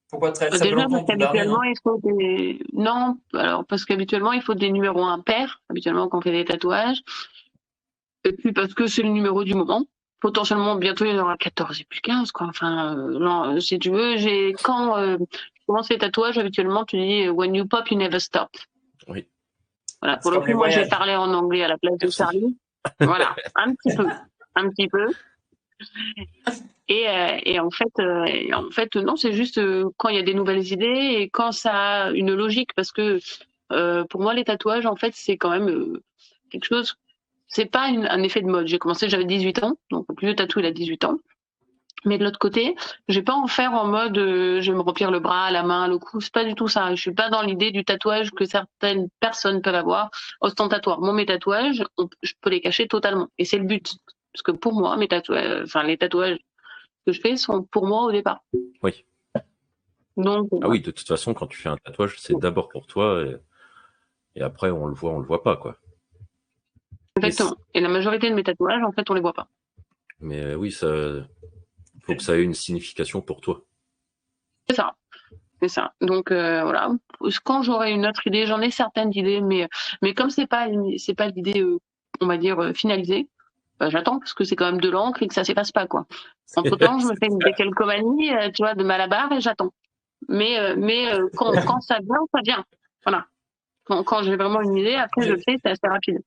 Pourquoi 0.09 0.32
13 0.32 0.54
Ça 0.54 0.64
Déjà, 0.64 0.86
parce 0.88 1.04
qu'habituellement, 1.06 1.56
non 1.56 1.62
il 1.64 1.74
faut 1.82 2.00
des. 2.02 2.60
Non, 2.72 3.18
alors, 3.32 3.64
parce 3.66 3.84
qu'habituellement, 3.84 4.32
il 4.32 4.42
faut 4.42 4.54
des 4.54 4.70
numéros 4.70 5.04
impairs, 5.04 5.62
habituellement, 5.68 6.09
quand 6.09 6.18
on 6.18 6.20
fait 6.20 6.30
des 6.30 6.44
tatouages. 6.44 7.02
Et 8.24 8.32
puis, 8.32 8.52
parce 8.52 8.74
que 8.74 8.86
c'est 8.86 9.02
le 9.02 9.09
numéro 9.09 9.42
du 9.42 9.54
moment. 9.54 9.84
Potentiellement, 10.20 10.76
bientôt, 10.76 11.04
il 11.04 11.16
y 11.16 11.18
en 11.18 11.22
aura 11.24 11.36
14 11.36 11.80
et 11.80 11.84
plus 11.84 12.00
15, 12.00 12.30
quoi. 12.30 12.46
Enfin, 12.46 12.96
euh, 12.96 13.18
non, 13.18 13.59
si 13.59 13.80
tu 13.80 13.90
veux, 13.90 14.16
j'ai. 14.18 14.52
Quand 14.62 14.96
euh, 14.96 15.16
je 15.18 15.66
commence 15.66 15.88
les 15.90 15.98
tatouages, 15.98 16.38
habituellement, 16.38 16.84
tu 16.84 16.96
dis 16.98 17.28
When 17.28 17.52
you 17.56 17.66
pop, 17.66 17.90
you 17.90 17.96
never 17.98 18.20
stop. 18.20 18.50
Voilà, 20.02 20.16
pour 20.18 20.32
le 20.32 20.40
coup, 20.40 20.52
moi, 20.54 20.68
j'ai 20.68 20.88
parlé 20.88 21.14
en 21.14 21.32
anglais 21.32 21.62
à 21.62 21.68
la 21.68 21.78
place 21.78 21.96
de. 21.98 22.10
Charlie. 22.10 22.56
Voilà, 23.00 23.34
un 23.54 23.72
petit 23.74 23.96
peu. 23.96 24.06
Un 24.56 24.68
petit 24.70 24.88
peu. 24.88 25.06
Et, 26.88 27.08
euh, 27.08 27.38
et 27.44 27.60
en 27.60 27.70
fait, 27.70 27.92
euh, 28.00 28.24
et 28.26 28.52
en 28.52 28.70
fait, 28.70 28.96
non, 28.96 29.16
c'est 29.16 29.32
juste 29.32 29.58
euh, 29.58 29.88
quand 29.96 30.08
il 30.08 30.16
y 30.16 30.18
a 30.18 30.22
des 30.22 30.34
nouvelles 30.34 30.66
idées 30.72 31.16
et 31.18 31.30
quand 31.30 31.52
ça 31.52 31.72
a 32.06 32.10
une 32.10 32.34
logique, 32.34 32.70
parce 32.74 32.90
que 32.92 33.20
euh, 33.72 34.04
pour 34.04 34.20
moi, 34.20 34.34
les 34.34 34.44
tatouages, 34.44 34.84
en 34.86 34.96
fait, 34.96 35.12
c'est 35.14 35.36
quand 35.36 35.50
même 35.50 35.68
euh, 35.68 36.02
quelque 36.50 36.64
chose. 36.66 36.96
C'est 37.48 37.66
pas 37.70 37.88
une- 37.88 38.06
un 38.06 38.22
effet 38.22 38.40
de 38.42 38.46
mode. 38.46 38.66
J'ai 38.66 38.78
commencé, 38.78 39.08
j'avais 39.08 39.24
18 39.24 39.62
ans, 39.62 39.76
donc 39.90 40.06
le 40.08 40.14
plus 40.14 40.26
vieux 40.26 40.36
tatou, 40.36 40.58
il 40.60 40.66
a 40.66 40.72
18 40.72 41.04
ans. 41.04 41.18
Mais 42.04 42.18
de 42.18 42.24
l'autre 42.24 42.38
côté, 42.38 42.74
je 43.08 43.20
vais 43.20 43.24
pas 43.24 43.34
en 43.34 43.46
faire 43.46 43.72
en 43.74 43.86
mode 43.86 44.18
euh, 44.18 44.60
je 44.60 44.72
vais 44.72 44.76
me 44.76 44.82
remplir 44.82 45.10
le 45.12 45.20
bras, 45.20 45.50
la 45.52 45.62
main, 45.62 45.86
le 45.86 45.98
cou. 45.98 46.20
C'est 46.20 46.32
pas 46.32 46.44
du 46.44 46.54
tout 46.56 46.66
ça. 46.68 46.92
Je 46.94 47.00
suis 47.00 47.14
pas 47.14 47.30
dans 47.30 47.42
l'idée 47.42 47.70
du 47.70 47.84
tatouage 47.84 48.32
que 48.32 48.44
certaines 48.44 49.08
personnes 49.20 49.62
peuvent 49.62 49.74
avoir 49.76 50.10
ostentatoire. 50.40 51.00
Moi, 51.00 51.12
mes 51.12 51.26
tatouages, 51.26 51.84
on- 51.98 52.08
je 52.22 52.32
peux 52.40 52.50
les 52.50 52.60
cacher 52.60 52.88
totalement. 52.88 53.28
Et 53.38 53.44
c'est 53.44 53.58
le 53.58 53.64
but. 53.64 53.94
Parce 54.32 54.42
que 54.42 54.50
pour 54.50 54.72
moi, 54.74 54.96
mes 54.96 55.06
tatouages, 55.08 55.62
enfin, 55.64 55.84
les 55.84 55.96
tatouages 55.96 56.38
que 57.06 57.12
je 57.12 57.20
fais 57.20 57.36
sont 57.36 57.62
pour 57.62 57.86
moi 57.86 58.02
au 58.04 58.10
départ. 58.12 58.42
Oui. 58.82 59.04
Donc, 60.16 60.48
Ah 60.60 60.68
oui, 60.68 60.80
de 60.80 60.90
toute 60.90 61.06
façon, 61.06 61.34
quand 61.34 61.46
tu 61.46 61.58
fais 61.58 61.68
un 61.68 61.76
tatouage, 61.76 62.16
c'est 62.18 62.38
d'abord 62.38 62.68
pour 62.68 62.86
toi 62.86 63.22
et, 63.24 63.36
et 64.36 64.42
après, 64.42 64.70
on 64.70 64.86
le 64.86 64.94
voit, 64.94 65.12
on 65.12 65.18
le 65.20 65.26
voit 65.26 65.42
pas, 65.42 65.56
quoi. 65.56 65.76
exactement. 67.16 67.56
Et 67.74 67.80
la 67.80 67.88
majorité 67.88 68.28
de 68.28 68.34
mes 68.34 68.42
tatouages, 68.42 68.82
en 68.82 68.92
fait, 68.92 69.08
on 69.10 69.14
les 69.14 69.20
voit 69.20 69.32
pas. 69.32 69.48
Mais 70.20 70.54
oui, 70.54 70.70
ça, 70.70 70.86
faut 72.04 72.14
que 72.14 72.22
ça 72.22 72.36
ait 72.36 72.42
une 72.42 72.54
signification 72.54 73.20
pour 73.20 73.40
toi. 73.40 73.62
C'est 74.68 74.76
ça. 74.76 74.94
C'est 75.60 75.68
ça. 75.68 75.92
Donc 76.00 76.30
euh, 76.32 76.62
voilà. 76.62 76.90
Quand 77.44 77.62
j'aurai 77.62 77.92
une 77.92 78.06
autre 78.06 78.26
idée, 78.26 78.46
j'en 78.46 78.60
ai 78.60 78.70
certaines 78.70 79.12
idées, 79.14 79.40
mais 79.40 79.68
mais 80.02 80.12
comme 80.14 80.30
c'est 80.30 80.46
pas 80.48 80.66
une- 80.66 80.98
c'est 80.98 81.14
pas 81.14 81.28
l'idée, 81.28 81.60
euh, 81.62 81.78
on 82.20 82.26
va 82.26 82.36
dire 82.36 82.60
euh, 82.60 82.72
finalisée, 82.72 83.28
bah, 83.78 83.88
j'attends 83.90 84.18
parce 84.18 84.34
que 84.34 84.42
c'est 84.44 84.56
quand 84.56 84.66
même 84.70 84.80
de 84.80 84.90
l'encre 84.90 85.22
et 85.22 85.28
que 85.28 85.34
ça 85.34 85.44
s'efface 85.44 85.70
pas 85.72 85.86
quoi. 85.86 86.06
Entre 86.60 86.76
temps, 86.86 86.98
je 86.98 87.06
me 87.06 87.14
fais 87.16 87.26
une 87.26 87.38
décalcomanie, 87.38 88.30
tu 88.54 88.62
vois, 88.62 88.74
de 88.74 88.82
malabar 88.84 89.30
et 89.32 89.40
j'attends. 89.40 89.72
Mais 90.28 90.74
mais 90.76 91.06
quand 91.36 91.52
quand 91.66 91.80
ça 91.80 91.98
vient, 92.00 92.24
ça 92.34 92.40
vient. 92.44 92.64
Voilà. 93.04 93.26
Quand, 93.84 94.02
quand 94.04 94.22
j'ai 94.22 94.36
vraiment 94.36 94.60
une 94.62 94.76
idée, 94.76 94.94
après 94.94 95.22
je 95.22 95.32
le 95.34 95.38
fais, 95.48 95.58
c'est 95.64 95.70
assez 95.70 95.88
rapide. 95.88 96.20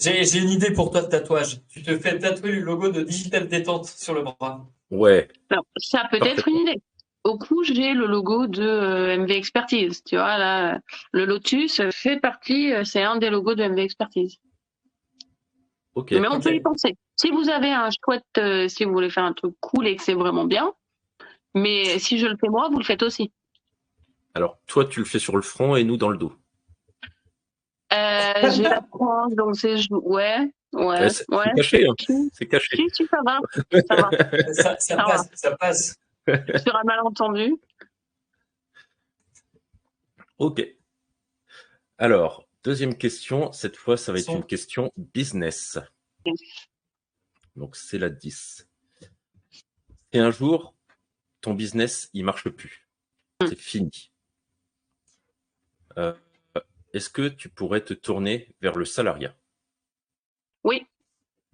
J'ai 0.00 0.38
une 0.38 0.50
idée 0.50 0.72
pour 0.72 0.90
toi 0.90 1.02
de 1.02 1.08
tatouage. 1.08 1.60
Tu 1.68 1.82
te 1.82 1.96
fais 1.98 2.18
tatouer 2.18 2.52
le 2.52 2.60
logo 2.60 2.90
de 2.90 3.02
Digital 3.02 3.48
Détente 3.48 3.86
sur 3.86 4.14
le 4.14 4.22
bras. 4.22 4.66
Ouais, 4.90 5.28
Alors, 5.50 5.64
ça 5.76 6.06
peut 6.10 6.18
être 6.22 6.48
une 6.48 6.56
idée. 6.56 6.82
Au 7.24 7.38
cou, 7.38 7.62
j'ai 7.64 7.94
le 7.94 8.06
logo 8.06 8.46
de 8.46 8.62
euh, 8.62 9.16
MV 9.16 9.30
Expertise. 9.30 10.02
Tu 10.04 10.16
vois, 10.16 10.36
là, 10.36 10.78
le 11.12 11.24
Lotus 11.24 11.80
fait 11.90 12.18
partie, 12.20 12.72
euh, 12.72 12.84
c'est 12.84 13.02
un 13.02 13.16
des 13.16 13.30
logos 13.30 13.54
de 13.54 13.64
MV 13.64 13.78
Expertise. 13.78 14.38
ok. 15.94 16.10
Mais 16.12 16.28
on 16.28 16.40
peut 16.40 16.54
y 16.54 16.60
penser. 16.60 16.96
Si 17.16 17.30
vous 17.30 17.48
avez 17.48 17.72
un 17.72 17.88
chouette, 17.90 18.24
euh, 18.36 18.68
si 18.68 18.84
vous 18.84 18.92
voulez 18.92 19.08
faire 19.08 19.24
un 19.24 19.32
truc 19.32 19.54
cool 19.60 19.86
et 19.86 19.96
que 19.96 20.02
c'est 20.02 20.14
vraiment 20.14 20.44
bien, 20.44 20.74
mais 21.54 21.98
si 21.98 22.18
je 22.18 22.26
le 22.26 22.36
fais 22.36 22.48
moi, 22.48 22.68
vous 22.68 22.78
le 22.78 22.84
faites 22.84 23.02
aussi. 23.02 23.32
Alors, 24.34 24.58
toi, 24.66 24.84
tu 24.84 24.98
le 24.98 25.06
fais 25.06 25.20
sur 25.20 25.36
le 25.36 25.42
front 25.42 25.76
et 25.76 25.84
nous 25.84 25.96
dans 25.96 26.10
le 26.10 26.18
dos. 26.18 26.32
Euh, 27.94 28.50
j'ai 28.50 28.62
la 28.62 28.82
France, 28.82 29.34
donc 29.34 29.56
c'est, 29.56 29.74
ouais, 29.90 30.38
ouais, 30.40 30.50
Ouais, 30.72 31.08
c'est 31.10 31.24
ouais. 31.30 31.52
caché, 31.56 31.86
hein. 31.86 31.94
Si, 32.00 32.30
C'est 32.32 32.46
caché. 32.46 32.76
si, 32.76 32.84
si, 32.92 33.06
ça 33.06 33.18
va. 33.24 33.38
Ça 33.88 33.94
va. 33.96 34.10
Ça, 34.54 34.62
ça 34.62 34.78
Ça 34.80 34.96
va. 34.96 35.04
passe, 35.04 35.28
ça 35.34 35.56
passe. 35.56 35.96
Sur 36.26 36.74
un 36.76 36.82
malentendu. 36.84 37.54
Ok. 40.38 40.62
Alors, 41.98 42.46
deuxième 42.64 42.96
question. 42.96 43.52
Cette 43.52 43.76
fois, 43.76 43.96
ça 43.96 44.12
va 44.12 44.18
être 44.18 44.24
Son- 44.26 44.36
une 44.38 44.44
question 44.46 44.92
business. 44.96 45.78
Yes. 46.26 46.40
Donc, 47.56 47.76
c'est 47.76 47.98
la 47.98 48.08
10. 48.10 48.66
Et 50.12 50.18
un 50.18 50.30
jour, 50.30 50.74
ton 51.40 51.54
business, 51.54 52.10
il 52.14 52.24
marche 52.24 52.48
plus. 52.48 52.88
Mm. 53.40 53.46
C'est 53.48 53.58
fini. 53.58 54.10
Euh, 55.98 56.12
Est-ce 56.94 57.10
que 57.10 57.28
tu 57.28 57.48
pourrais 57.50 57.80
te 57.82 57.92
tourner 57.92 58.48
vers 58.62 58.76
le 58.78 58.84
salariat? 58.84 59.34
Oui. 60.62 60.86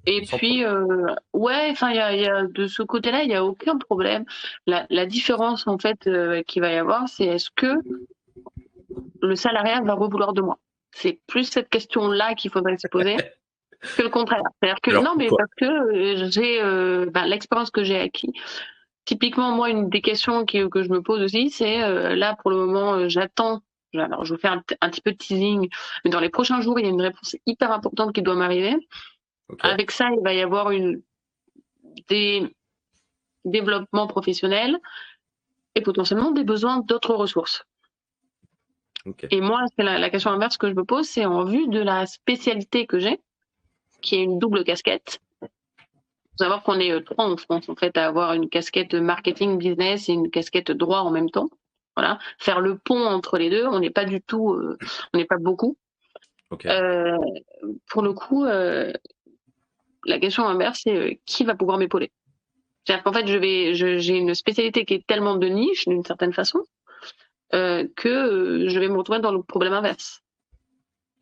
Et 0.07 0.25
Sans 0.25 0.39
puis, 0.39 0.65
euh, 0.65 1.15
ouais, 1.33 1.69
enfin, 1.73 1.93
y 1.93 1.99
a, 1.99 2.15
il 2.15 2.21
y 2.23 2.27
a- 2.27 2.45
de 2.45 2.67
ce 2.67 2.83
côté-là, 2.83 3.23
il 3.23 3.29
n'y 3.29 3.35
a 3.35 3.45
aucun 3.45 3.77
problème. 3.77 4.25
La, 4.67 4.87
la 4.91 5.05
différence, 5.07 5.67
en 5.67 5.79
fait, 5.79 6.07
euh, 6.07 6.43
qu'il 6.43 6.63
va 6.63 6.71
y 6.73 6.77
avoir, 6.77 7.09
c'est 7.09 7.25
est-ce 7.25 7.51
que 7.55 7.75
le 9.23 9.37
salariat 9.37 9.81
va 9.83 9.95
vouloir 9.95 10.33
de 10.33 10.41
moi? 10.43 10.59
C'est 10.93 11.21
plus 11.27 11.45
cette 11.45 11.69
question-là 11.69 12.35
qu'il 12.35 12.51
faudrait 12.51 12.79
se 12.79 12.89
poser 12.89 13.17
que 13.97 14.03
le 14.03 14.09
contraire. 14.09 14.43
C'est-à-dire 14.63 14.81
que, 14.83 14.91
Alors, 14.91 15.05
non, 15.05 15.15
mais 15.17 15.29
parce 15.29 15.51
que 15.57 15.65
euh, 15.65 16.31
j'ai 16.31 16.63
euh, 16.63 17.07
ben, 17.11 17.27
l'expérience 17.27 17.71
que 17.71 17.85
j'ai 17.85 17.99
acquis. 17.99 18.33
Typiquement, 19.05 19.53
moi, 19.53 19.71
une 19.71 19.89
des 19.89 20.01
questions 20.03 20.45
qui- 20.45 20.69
que 20.69 20.83
je 20.83 20.89
me 20.91 21.03
pose 21.03 21.23
aussi, 21.23 21.51
c'est 21.51 21.83
euh, 21.83 22.15
là, 22.17 22.37
pour 22.41 22.51
le 22.51 22.57
moment, 22.59 22.95
euh, 22.95 23.09
j'attends. 23.09 23.61
Alors, 23.95 24.25
je 24.25 24.35
vous 24.35 24.41
fais 24.41 24.49
un, 24.49 24.61
petit 24.61 25.01
peu 25.01 25.13
de 25.13 25.17
teasing, 25.17 25.69
mais 26.05 26.11
dans 26.11 26.21
les 26.21 26.29
prochains 26.29 26.61
jours, 26.61 26.79
il 26.79 26.85
y 26.85 26.89
a 26.89 26.91
une 26.91 27.03
réponse 27.03 27.37
hyper 27.47 27.73
importante 27.73 28.13
qui 28.13 28.23
doit 28.23 28.37
m'arriver. 28.37 28.77
Avec 29.61 29.91
ça, 29.91 30.11
il 30.11 30.21
va 30.23 30.33
y 30.33 30.41
avoir 30.41 30.71
une, 30.71 31.03
des 32.09 32.55
développements 33.45 34.07
professionnels 34.07 34.79
et 35.75 35.81
potentiellement 35.81 36.31
des 36.31 36.45
besoins 36.45 36.81
d'autres 36.81 37.15
ressources. 37.15 37.65
Et 39.31 39.41
moi, 39.41 39.65
c'est 39.77 39.83
la, 39.83 39.99
la 39.99 40.11
question 40.11 40.31
inverse 40.31 40.59
que 40.59 40.69
je 40.69 40.75
me 40.75 40.85
pose, 40.85 41.07
c'est 41.07 41.25
en 41.25 41.45
vue 41.45 41.69
de 41.69 41.81
la 41.81 42.07
spécialité 42.07 42.87
que 42.87 42.99
j'ai, 42.99 43.21
qui 44.03 44.17
est 44.17 44.23
une 44.23 44.39
double 44.39 44.63
casquette. 44.63 45.21
Il 45.43 45.49
faut 45.49 46.45
savoir 46.45 46.63
qu'on 46.63 46.79
est 46.79 46.93
euh, 46.93 47.01
trois 47.01 47.27
en 47.27 47.37
France, 47.37 47.69
en 47.69 47.77
fait, 47.77 47.97
à 47.97 48.07
avoir 48.07 48.35
une 48.35 48.49
casquette 48.49 48.95
marketing 48.95 49.59
business 49.59 50.09
et 50.09 50.13
une 50.13 50.31
casquette 50.31 50.71
droit 50.71 51.01
en 51.01 51.11
même 51.11 51.31
temps. 51.31 51.49
Voilà. 51.97 52.19
Faire 52.39 52.61
le 52.61 52.79
pont 52.79 53.05
entre 53.05 53.37
les 53.39 53.51
deux, 53.51 53.67
on 53.67 53.81
n'est 53.81 53.91
pas 53.91 54.05
du 54.05 54.21
tout, 54.23 54.53
euh, 54.55 54.79
on 55.13 55.19
n'est 55.19 55.25
pas 55.25 55.39
beaucoup. 55.39 55.77
Euh, 56.67 57.17
pour 57.89 58.03
le 58.03 58.13
coup, 58.13 58.45
euh, 58.45 58.93
la 60.07 60.19
question 60.19 60.47
inverse, 60.47 60.81
c'est 60.85 61.21
qui 61.27 61.45
va 61.45 61.55
pouvoir 61.55 61.79
m'épauler? 61.79 62.11
C'est-à-dire 62.85 63.05
qu'en 63.05 63.13
fait, 63.13 63.27
je 63.27 63.37
vais, 63.37 63.75
je- 63.75 63.99
j'ai 63.99 64.17
une 64.17 64.35
spécialité 64.35 64.85
qui 64.85 64.95
est 64.95 65.07
tellement 65.07 65.37
de 65.37 65.47
niche, 65.49 65.87
d'une 65.87 66.05
certaine 66.05 66.33
façon, 66.33 66.61
que 67.53 68.67
je 68.69 68.79
vais 68.79 68.89
me 68.89 68.97
retrouver 68.97 69.19
dans 69.21 69.33
le 69.33 69.43
problème 69.43 69.73
inverse. 69.73 70.23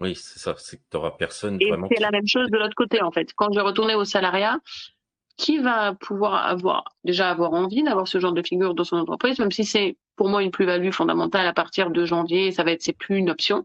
Oui, 0.00 0.14
c'est 0.14 0.38
ça. 0.38 0.54
C'est 0.58 0.76
que 0.76 0.82
tu 0.90 0.96
n'auras 0.96 1.10
personne 1.12 1.56
Et 1.60 1.68
vraiment. 1.70 1.88
c'est 1.88 1.96
qui- 1.96 2.02
la 2.02 2.10
même 2.10 2.26
chose 2.26 2.48
de 2.50 2.56
l'autre 2.58 2.74
côté, 2.76 3.02
en 3.02 3.10
fait. 3.10 3.32
Quand 3.34 3.50
je 3.52 3.58
vais 3.58 3.64
retourner 3.66 3.94
au 3.96 4.04
salariat, 4.04 4.60
qui 5.36 5.58
va 5.58 5.94
pouvoir 5.94 6.46
avoir, 6.46 6.84
déjà 7.04 7.30
avoir 7.30 7.52
envie 7.52 7.82
d'avoir 7.82 8.06
ce 8.06 8.18
genre 8.20 8.32
de 8.32 8.42
figure 8.42 8.74
dans 8.74 8.84
son 8.84 8.96
entreprise, 8.96 9.38
même 9.40 9.50
si 9.50 9.64
c'est 9.64 9.96
pour 10.18 10.28
moi 10.28 10.42
une 10.42 10.50
plus-value 10.50 10.90
fondamentale 10.90 11.46
à 11.46 11.54
partir 11.54 11.90
de 11.90 12.04
janvier, 12.04 12.52
ça 12.52 12.64
va 12.64 12.72
être, 12.72 12.82
c'est 12.82 12.92
plus 12.92 13.16
une 13.16 13.30
option. 13.30 13.64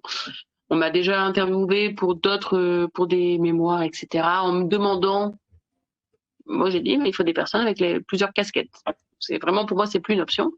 On 0.70 0.78
m'a 0.78 0.90
déjà 0.90 1.22
interviewé 1.22 1.92
pour 1.92 2.16
d'autres, 2.16 2.58
euh, 2.58 2.88
pour 2.94 3.08
des 3.08 3.38
mémoires, 3.38 3.84
etc., 3.84 4.24
en 4.42 4.54
me 4.54 4.64
demandant 4.64 5.36
moi 6.46 6.70
j'ai 6.70 6.82
dit, 6.82 6.98
mais 6.98 7.10
il 7.10 7.16
faut 7.16 7.24
des 7.24 7.34
personnes 7.34 7.62
avec 7.62 7.80
les, 7.80 8.00
plusieurs 8.00 8.34
casquettes. 8.34 8.72
C'est 9.20 9.42
vraiment 9.42 9.66
pour 9.66 9.78
moi, 9.78 9.88
c'est 9.88 10.00
plus 10.00 10.14
une 10.14 10.22
option. 10.22 10.52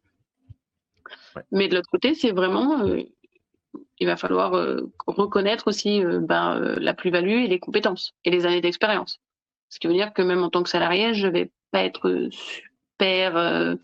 Ouais. 1.36 1.44
Mais 1.52 1.68
de 1.68 1.76
l'autre 1.76 1.90
côté, 1.90 2.16
c'est 2.16 2.32
vraiment, 2.32 2.82
euh, 2.84 3.02
il 4.00 4.08
va 4.08 4.18
falloir 4.18 4.56
euh, 4.56 4.92
reconnaître 5.06 5.68
aussi 5.68 6.04
euh, 6.04 6.20
ben, 6.20 6.60
la 6.80 6.94
plus-value 6.94 7.44
et 7.44 7.48
les 7.48 7.60
compétences 7.60 8.14
et 8.24 8.32
les 8.32 8.46
années 8.46 8.62
d'expérience. 8.62 9.20
Ce 9.70 9.80
qui 9.80 9.88
veut 9.88 9.94
dire 9.94 10.14
que 10.14 10.22
même 10.22 10.44
en 10.44 10.50
tant 10.50 10.64
que 10.64 10.70
salarié, 10.70 11.14
je 11.14 11.28
vais 11.28 11.52
pas 11.72 11.84
être 11.84 12.30
super 12.32 13.76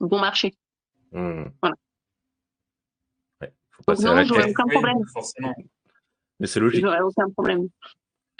bon 0.00 0.18
marché. 0.18 0.54
Hmm. 1.14 1.44
Voilà. 1.62 1.76
Ouais, 3.40 3.52
faut 3.70 3.82
Donc 3.86 3.96
passer 3.96 4.06
à 4.06 4.08
non, 4.08 4.14
la 4.16 4.24
j'aurais 4.24 4.50
aucun 4.50 4.64
Oui, 4.66 4.72
problème. 4.72 5.06
Forcément. 5.12 5.54
Mais 6.40 6.46
c'est 6.46 6.60
logique. 6.60 6.82
J'aurais 6.82 7.00
aucun 7.00 7.30
problème. 7.30 7.68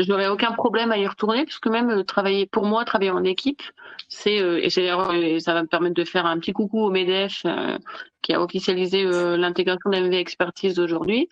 J'aurais 0.01 0.27
aucun 0.27 0.51
problème 0.53 0.91
à 0.91 0.99
y 0.99 1.07
retourner 1.07 1.45
puisque 1.45 1.69
même 1.69 1.89
euh, 1.89 2.03
travailler 2.03 2.47
pour 2.47 2.67
moi, 2.67 2.85
travailler 2.85 3.13
en 3.13 3.23
équipe, 3.23 3.63
c'est 4.09 4.41
euh, 4.41 4.61
et 4.61 4.69
c'est 4.69 4.81
d'ailleurs, 4.81 5.13
euh, 5.13 5.39
ça 5.39 5.55
va 5.55 5.63
me 5.63 5.69
permettre 5.69 5.95
de 5.95 6.05
faire 6.05 6.27
un 6.27 6.37
petit 6.41 6.53
coucou 6.53 6.81
au 6.81 6.91
Medef 6.91 7.43
euh, 7.47 7.79
qui 8.21 8.35
a 8.35 8.43
officialisé 8.43 9.05
euh, 9.05 9.37
l'intégration 9.37 9.91
de 9.91 9.99
MV 9.99 10.15
Expertise 10.15 10.81
aujourd'hui. 10.81 11.29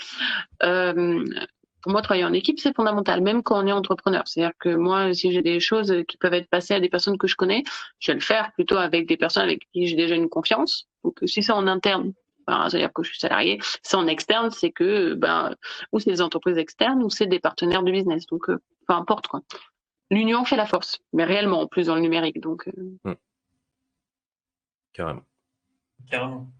Euh, 1.82 1.90
pour 1.90 1.92
moi, 1.92 2.02
travailler 2.02 2.24
en 2.24 2.32
équipe, 2.32 2.58
c'est 2.58 2.74
fondamental, 2.74 3.20
même 3.20 3.42
quand 3.42 3.62
on 3.62 3.66
est 3.66 3.72
entrepreneur. 3.72 4.22
C'est-à-dire 4.26 4.56
que 4.58 4.74
moi, 4.74 5.12
si 5.14 5.32
j'ai 5.32 5.42
des 5.42 5.60
choses 5.60 5.94
qui 6.08 6.16
peuvent 6.16 6.34
être 6.34 6.48
passées 6.48 6.74
à 6.74 6.80
des 6.80 6.88
personnes 6.88 7.18
que 7.18 7.26
je 7.26 7.36
connais, 7.36 7.64
je 7.98 8.12
vais 8.12 8.16
le 8.16 8.20
faire 8.20 8.52
plutôt 8.52 8.76
avec 8.76 9.06
des 9.06 9.16
personnes 9.16 9.44
avec 9.44 9.68
qui 9.72 9.86
j'ai 9.86 9.96
déjà 9.96 10.14
une 10.14 10.28
confiance. 10.28 10.88
Donc, 11.04 11.18
si 11.26 11.42
c'est 11.42 11.52
en 11.52 11.66
interne, 11.66 12.12
ben, 12.46 12.68
c'est-à-dire 12.68 12.92
que 12.92 13.02
je 13.02 13.10
suis 13.10 13.20
salarié, 13.20 13.60
c'est 13.82 13.96
en 13.96 14.06
externe, 14.06 14.50
c'est 14.50 14.70
que 14.70 15.14
ben, 15.14 15.54
ou 15.92 16.00
c'est 16.00 16.10
des 16.10 16.22
entreprises 16.22 16.58
externes 16.58 17.02
ou 17.02 17.10
c'est 17.10 17.26
des 17.26 17.40
partenaires 17.40 17.82
de 17.82 17.92
business. 17.92 18.26
Donc, 18.26 18.48
euh, 18.48 18.60
peu 18.86 18.94
importe 18.94 19.28
quoi. 19.28 19.42
L'union 20.10 20.44
fait 20.44 20.56
la 20.56 20.66
force, 20.66 20.98
mais 21.12 21.24
réellement 21.24 21.60
en 21.60 21.66
plus 21.66 21.86
dans 21.86 21.94
le 21.94 22.00
numérique. 22.00 22.40
Donc, 22.40 22.68
euh, 23.06 23.14
Carrément. 24.92 25.22
Carrément. 26.10 26.52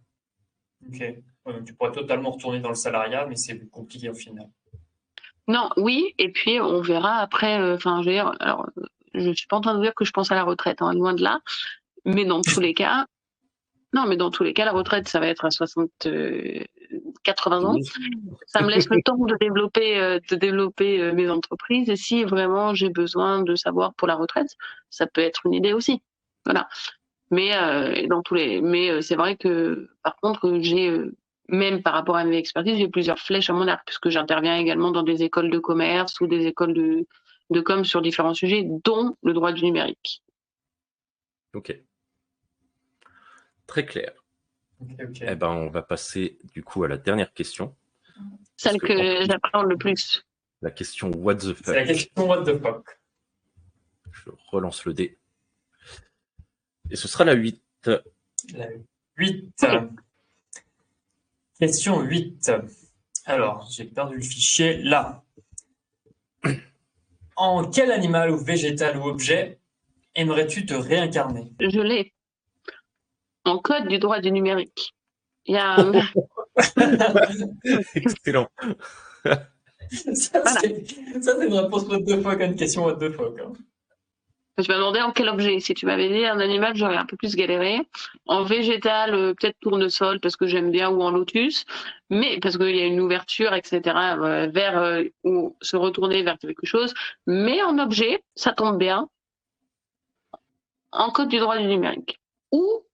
Ok. 0.86 1.22
Donc 1.44 1.64
tu 1.64 1.74
pourrais 1.74 1.92
totalement 1.92 2.30
retourner 2.30 2.60
dans 2.60 2.68
le 2.68 2.74
salariat, 2.74 3.26
mais 3.26 3.36
c'est 3.36 3.68
compliqué 3.68 4.08
au 4.08 4.14
final. 4.14 4.48
Non, 5.48 5.68
oui, 5.76 6.14
et 6.18 6.30
puis 6.30 6.60
on 6.60 6.80
verra 6.82 7.16
après. 7.18 7.60
euh, 7.60 7.74
Enfin, 7.76 8.02
je 8.02 8.06
veux 8.08 8.12
dire, 8.14 8.32
alors, 8.40 8.66
je 9.14 9.32
suis 9.32 9.46
pas 9.46 9.56
en 9.56 9.60
train 9.60 9.76
de 9.76 9.82
dire 9.82 9.94
que 9.94 10.04
je 10.04 10.12
pense 10.12 10.30
à 10.32 10.34
la 10.34 10.44
retraite, 10.44 10.82
hein, 10.82 10.92
loin 10.94 11.14
de 11.14 11.22
là. 11.22 11.40
Mais 12.04 12.24
dans 12.24 12.40
tous 12.42 12.60
les 12.60 12.74
cas, 12.74 13.06
non, 13.92 14.06
mais 14.06 14.16
dans 14.16 14.30
tous 14.30 14.42
les 14.42 14.54
cas, 14.54 14.64
la 14.64 14.72
retraite, 14.72 15.08
ça 15.08 15.20
va 15.20 15.26
être 15.28 15.44
à 15.44 15.50
60, 15.50 15.90
euh, 16.06 16.64
80 17.24 17.64
ans. 17.64 17.76
ça 18.46 18.62
me 18.62 18.70
laisse 18.70 18.88
le 18.88 19.02
temps 19.02 19.16
de 19.16 19.36
développer 19.40 19.98
euh, 20.00 20.18
de 20.30 20.36
développer 20.36 21.00
euh, 21.00 21.12
mes 21.12 21.28
entreprises 21.30 21.88
et 21.90 21.96
si 21.96 22.24
vraiment 22.24 22.74
j'ai 22.74 22.88
besoin 22.90 23.42
de 23.42 23.54
savoir 23.54 23.94
pour 23.94 24.08
la 24.08 24.14
retraite 24.14 24.56
ça 24.90 25.06
peut 25.06 25.20
être 25.20 25.46
une 25.46 25.54
idée 25.54 25.72
aussi 25.72 26.02
voilà 26.44 26.68
mais 27.30 27.52
dans 28.08 28.22
tous 28.22 28.34
les 28.34 28.60
mais 28.60 29.00
c'est 29.00 29.14
vrai 29.14 29.36
que 29.36 29.88
par 30.02 30.16
contre 30.16 30.58
j'ai 30.60 31.00
même 31.52 31.82
par 31.82 31.92
rapport 31.92 32.16
à 32.16 32.24
mes 32.24 32.36
expertises 32.38 32.78
j'ai 32.78 32.88
plusieurs 32.88 33.18
flèches 33.18 33.50
à 33.50 33.52
mon 33.52 33.68
arc 33.68 33.82
puisque 33.86 34.08
j'interviens 34.08 34.56
également 34.56 34.90
dans 34.90 35.02
des 35.04 35.22
écoles 35.22 35.50
de 35.50 35.58
commerce 35.58 36.20
ou 36.20 36.26
des 36.26 36.46
écoles 36.46 36.74
de 36.74 37.06
de 37.50 37.60
com 37.60 37.84
sur 37.84 38.00
différents 38.02 38.34
sujets 38.34 38.64
dont 38.84 39.16
le 39.22 39.34
droit 39.34 39.52
du 39.52 39.62
numérique 39.64 40.22
Ok. 41.54 41.78
Très 43.66 43.84
clair. 43.84 44.12
Eh 45.20 45.34
ben, 45.36 45.48
on 45.50 45.68
va 45.68 45.82
passer 45.82 46.38
du 46.54 46.64
coup 46.64 46.82
à 46.84 46.88
la 46.88 46.96
dernière 46.96 47.32
question. 47.34 47.76
celle 48.56 48.80
que- 48.80 48.86
que 49.20 49.26
j'apprends 49.26 49.62
le 49.62 49.76
plus 49.76 50.24
La 50.62 50.70
question 50.70 51.10
What 51.10 51.36
the 51.36 51.54
C'est 51.62 51.74
la 51.74 51.84
fuck 51.84 51.88
question 51.94 52.28
what 52.28 52.44
the 52.44 52.58
fuck. 52.62 53.00
Je 54.12 54.30
relance 54.50 54.84
le 54.86 54.94
dé. 54.94 55.18
Et 56.90 56.96
ce 56.96 57.06
sera 57.08 57.24
la 57.24 57.34
8. 57.34 57.62
La 58.54 58.68
8. 59.16 59.64
Question 61.62 62.00
8. 62.02 62.50
Alors, 63.24 63.68
j'ai 63.70 63.84
perdu 63.84 64.16
le 64.16 64.20
fichier 64.20 64.78
là. 64.82 65.22
En 67.36 67.70
quel 67.70 67.92
animal 67.92 68.32
ou 68.32 68.36
végétal 68.36 68.96
ou 68.98 69.04
objet 69.04 69.60
aimerais-tu 70.16 70.66
te 70.66 70.74
réincarner? 70.74 71.52
Je 71.60 71.80
l'ai 71.80 72.12
en 73.44 73.58
code 73.58 73.86
du 73.86 74.00
droit 74.00 74.18
du 74.18 74.32
numérique 74.32 74.92
il 75.46 75.54
y 75.54 75.58
a 75.58 75.76
un- 75.76 75.92
Excellent. 77.94 78.48
Ça, 79.22 80.42
c'est 80.60 80.92
une 80.96 81.54
réponse 81.54 81.84
what 81.84 82.00
the 82.00 82.20
fuck 82.24 82.40
à 82.40 82.44
une 82.46 82.56
question 82.56 82.92
the 82.96 83.08
fuck. 83.12 83.38
hein. 83.40 83.52
Je 84.58 84.70
me 84.70 84.76
demandais 84.76 85.00
en 85.00 85.12
quel 85.12 85.28
objet. 85.28 85.60
Si 85.60 85.72
tu 85.74 85.86
m'avais 85.86 86.08
dit 86.08 86.24
un 86.26 86.38
animal, 86.38 86.76
j'aurais 86.76 86.96
un 86.96 87.06
peu 87.06 87.16
plus 87.16 87.34
galéré. 87.36 87.80
En 88.26 88.44
végétal, 88.44 89.14
euh, 89.14 89.34
peut-être 89.34 89.58
tournesol 89.60 90.20
parce 90.20 90.36
que 90.36 90.46
j'aime 90.46 90.70
bien 90.70 90.90
ou 90.90 91.02
en 91.02 91.10
lotus, 91.10 91.64
mais 92.10 92.38
parce 92.40 92.58
qu'il 92.58 92.76
y 92.76 92.80
a 92.80 92.86
une 92.86 93.00
ouverture, 93.00 93.54
etc. 93.54 93.80
euh, 93.96 94.48
vers 94.52 94.78
euh, 94.78 95.04
ou 95.24 95.56
se 95.62 95.76
retourner 95.76 96.22
vers 96.22 96.38
quelque 96.38 96.66
chose. 96.66 96.92
Mais 97.26 97.62
en 97.62 97.78
objet, 97.78 98.22
ça 98.34 98.52
tombe 98.52 98.78
bien. 98.78 99.08
En 100.92 101.10
code 101.10 101.28
du 101.28 101.38
droit 101.38 101.56
du 101.56 101.66
numérique 101.66 102.20
ou 102.50 102.84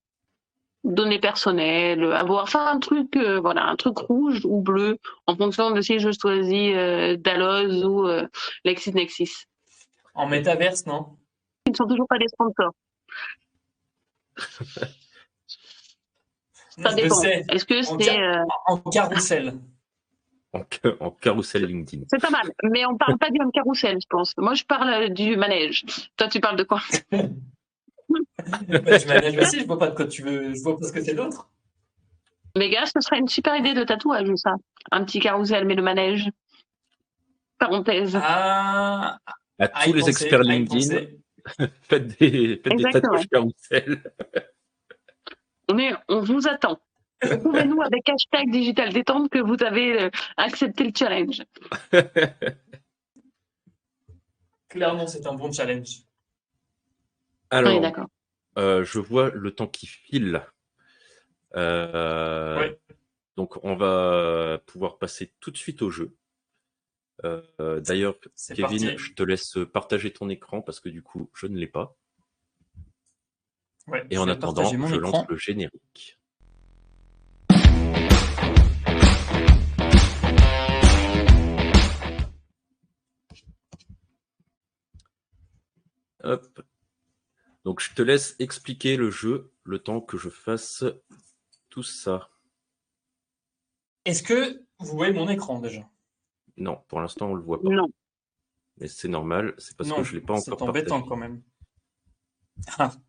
données 0.84 1.18
personnelles, 1.18 2.04
avoir, 2.12 2.44
enfin 2.44 2.66
un 2.66 2.78
truc, 2.78 3.16
voilà, 3.16 3.64
un 3.66 3.76
truc 3.76 3.98
rouge 3.98 4.44
ou 4.44 4.60
bleu 4.60 4.98
en 5.26 5.36
fonction 5.36 5.70
de 5.72 5.80
si 5.80 5.98
je 5.98 6.10
choisis 6.12 6.72
euh, 6.74 7.16
Dalloz 7.16 7.84
ou 7.84 8.06
euh, 8.06 8.26
LexisNexis. 8.64 9.44
En 10.14 10.26
métaverse, 10.26 10.86
non? 10.86 11.17
Ils 11.68 11.72
ne 11.72 11.76
sont 11.76 11.86
toujours 11.86 12.08
pas 12.08 12.16
des 12.16 12.28
sponsors. 12.28 12.72
Ça 16.78 16.94
dépend. 16.94 17.20
Est-ce 17.22 17.66
que 17.66 17.78
En 17.92 17.98
c'est 17.98 18.06
car- 18.06 18.18
euh, 18.18 18.44
En 18.68 18.78
carrousel. 18.78 19.54
En, 20.54 20.62
en 21.00 21.10
carrousel 21.10 21.66
LinkedIn. 21.66 22.04
c'est 22.08 22.22
pas 22.22 22.30
mal, 22.30 22.50
mais 22.62 22.86
on 22.86 22.96
parle 22.96 23.18
pas 23.18 23.28
du 23.30 23.38
même 23.38 23.52
carrousel, 23.52 23.98
je 24.00 24.06
pense. 24.08 24.34
Moi, 24.38 24.54
je 24.54 24.64
parle 24.64 24.88
euh, 24.88 25.08
du 25.10 25.36
manège. 25.36 25.84
Toi, 26.16 26.28
tu 26.28 26.40
parles 26.40 26.56
de 26.56 26.62
quoi? 26.64 26.80
Bah, 27.12 28.98
tu 28.98 29.08
manèges 29.08 29.36
aussi, 29.36 29.60
je 29.60 29.66
vois 29.66 29.78
pas 29.78 29.88
de 29.88 29.94
quoi 29.94 30.06
tu 30.06 30.22
veux. 30.22 30.54
Je 30.54 30.62
vois 30.62 30.78
pas 30.78 30.86
ce 30.86 30.92
que 30.92 31.02
c'est 31.04 31.12
d'autre. 31.14 31.50
Les 32.54 32.70
gars, 32.70 32.86
ce 32.86 32.98
serait 33.00 33.18
une 33.18 33.28
super 33.28 33.54
idée 33.56 33.74
de 33.74 33.84
tatouage, 33.84 34.26
ça. 34.36 34.54
Un 34.90 35.04
petit 35.04 35.20
carrousel, 35.20 35.66
mais 35.66 35.74
le 35.74 35.82
manège. 35.82 36.30
Parenthèse. 37.58 38.16
Ah, 38.22 39.18
À 39.58 39.64
à 39.64 39.84
tous 39.84 39.90
y 39.90 39.92
les 39.92 40.00
penser, 40.00 40.10
experts 40.12 40.42
y 40.44 40.48
LinkedIn. 40.48 41.00
faites 41.82 42.18
des, 42.18 42.60
faites 42.62 42.76
des 42.76 42.82
tatouages 42.84 43.28
carrousel. 43.28 44.02
On, 45.68 45.78
est, 45.78 45.92
on 46.08 46.20
vous 46.20 46.48
attend. 46.48 46.80
Prouvez-nous 47.20 47.82
avec 47.82 48.08
hashtag 48.08 48.50
digital 48.50 48.92
détente 48.92 49.28
que 49.30 49.38
vous 49.38 49.62
avez 49.64 50.02
euh, 50.02 50.10
accepté 50.36 50.84
le 50.84 50.92
challenge. 50.96 51.42
Clairement, 54.68 55.06
c'est 55.06 55.26
un 55.26 55.34
bon 55.34 55.50
challenge. 55.50 56.02
Alors, 57.50 57.80
oui, 57.80 57.92
euh, 58.58 58.84
je 58.84 58.98
vois 58.98 59.30
le 59.30 59.50
temps 59.52 59.66
qui 59.66 59.86
file. 59.86 60.42
Euh. 61.56 62.70
Donc, 63.36 63.64
on 63.64 63.74
va 63.74 64.60
pouvoir 64.66 64.98
passer 64.98 65.32
tout 65.40 65.50
de 65.50 65.56
suite 65.56 65.80
au 65.82 65.90
jeu. 65.90 66.14
Euh, 67.24 67.80
D'ailleurs, 67.80 68.14
Kevin, 68.54 68.86
parti. 68.86 68.98
je 68.98 69.12
te 69.14 69.22
laisse 69.22 69.58
partager 69.72 70.12
ton 70.12 70.28
écran 70.28 70.62
parce 70.62 70.80
que 70.80 70.88
du 70.88 71.02
coup, 71.02 71.28
je 71.34 71.46
ne 71.46 71.56
l'ai 71.58 71.66
pas. 71.66 71.96
Ouais, 73.88 74.06
Et 74.10 74.18
en 74.18 74.28
attendant, 74.28 74.64
je 74.68 74.76
écran. 74.76 74.98
lance 74.98 75.26
le 75.28 75.36
générique. 75.36 76.18
Hop. 86.22 86.60
Donc, 87.64 87.80
je 87.80 87.92
te 87.94 88.02
laisse 88.02 88.34
expliquer 88.38 88.96
le 88.96 89.10
jeu 89.10 89.52
le 89.64 89.78
temps 89.78 90.00
que 90.00 90.16
je 90.16 90.28
fasse 90.30 90.84
tout 91.68 91.82
ça. 91.82 92.30
Est-ce 94.04 94.22
que 94.22 94.62
vous 94.78 94.96
voyez 94.96 95.12
mon 95.12 95.28
écran 95.28 95.60
déjà? 95.60 95.88
Non, 96.58 96.82
pour 96.88 97.00
l'instant, 97.00 97.30
on 97.30 97.34
le 97.34 97.42
voit 97.42 97.60
pas. 97.62 97.68
Non. 97.70 97.88
Mais 98.78 98.88
c'est 98.88 99.08
normal, 99.08 99.54
c'est 99.58 99.76
parce 99.76 99.88
Non, 99.90 99.96
que 99.96 100.02
je 100.04 100.14
l'ai 100.14 100.20
pas 100.20 100.36
c'est 100.38 100.52
encore 100.52 100.68
embêtant 100.68 101.00
partagé. 101.02 101.08
quand 101.08 101.16
même. 101.16 101.42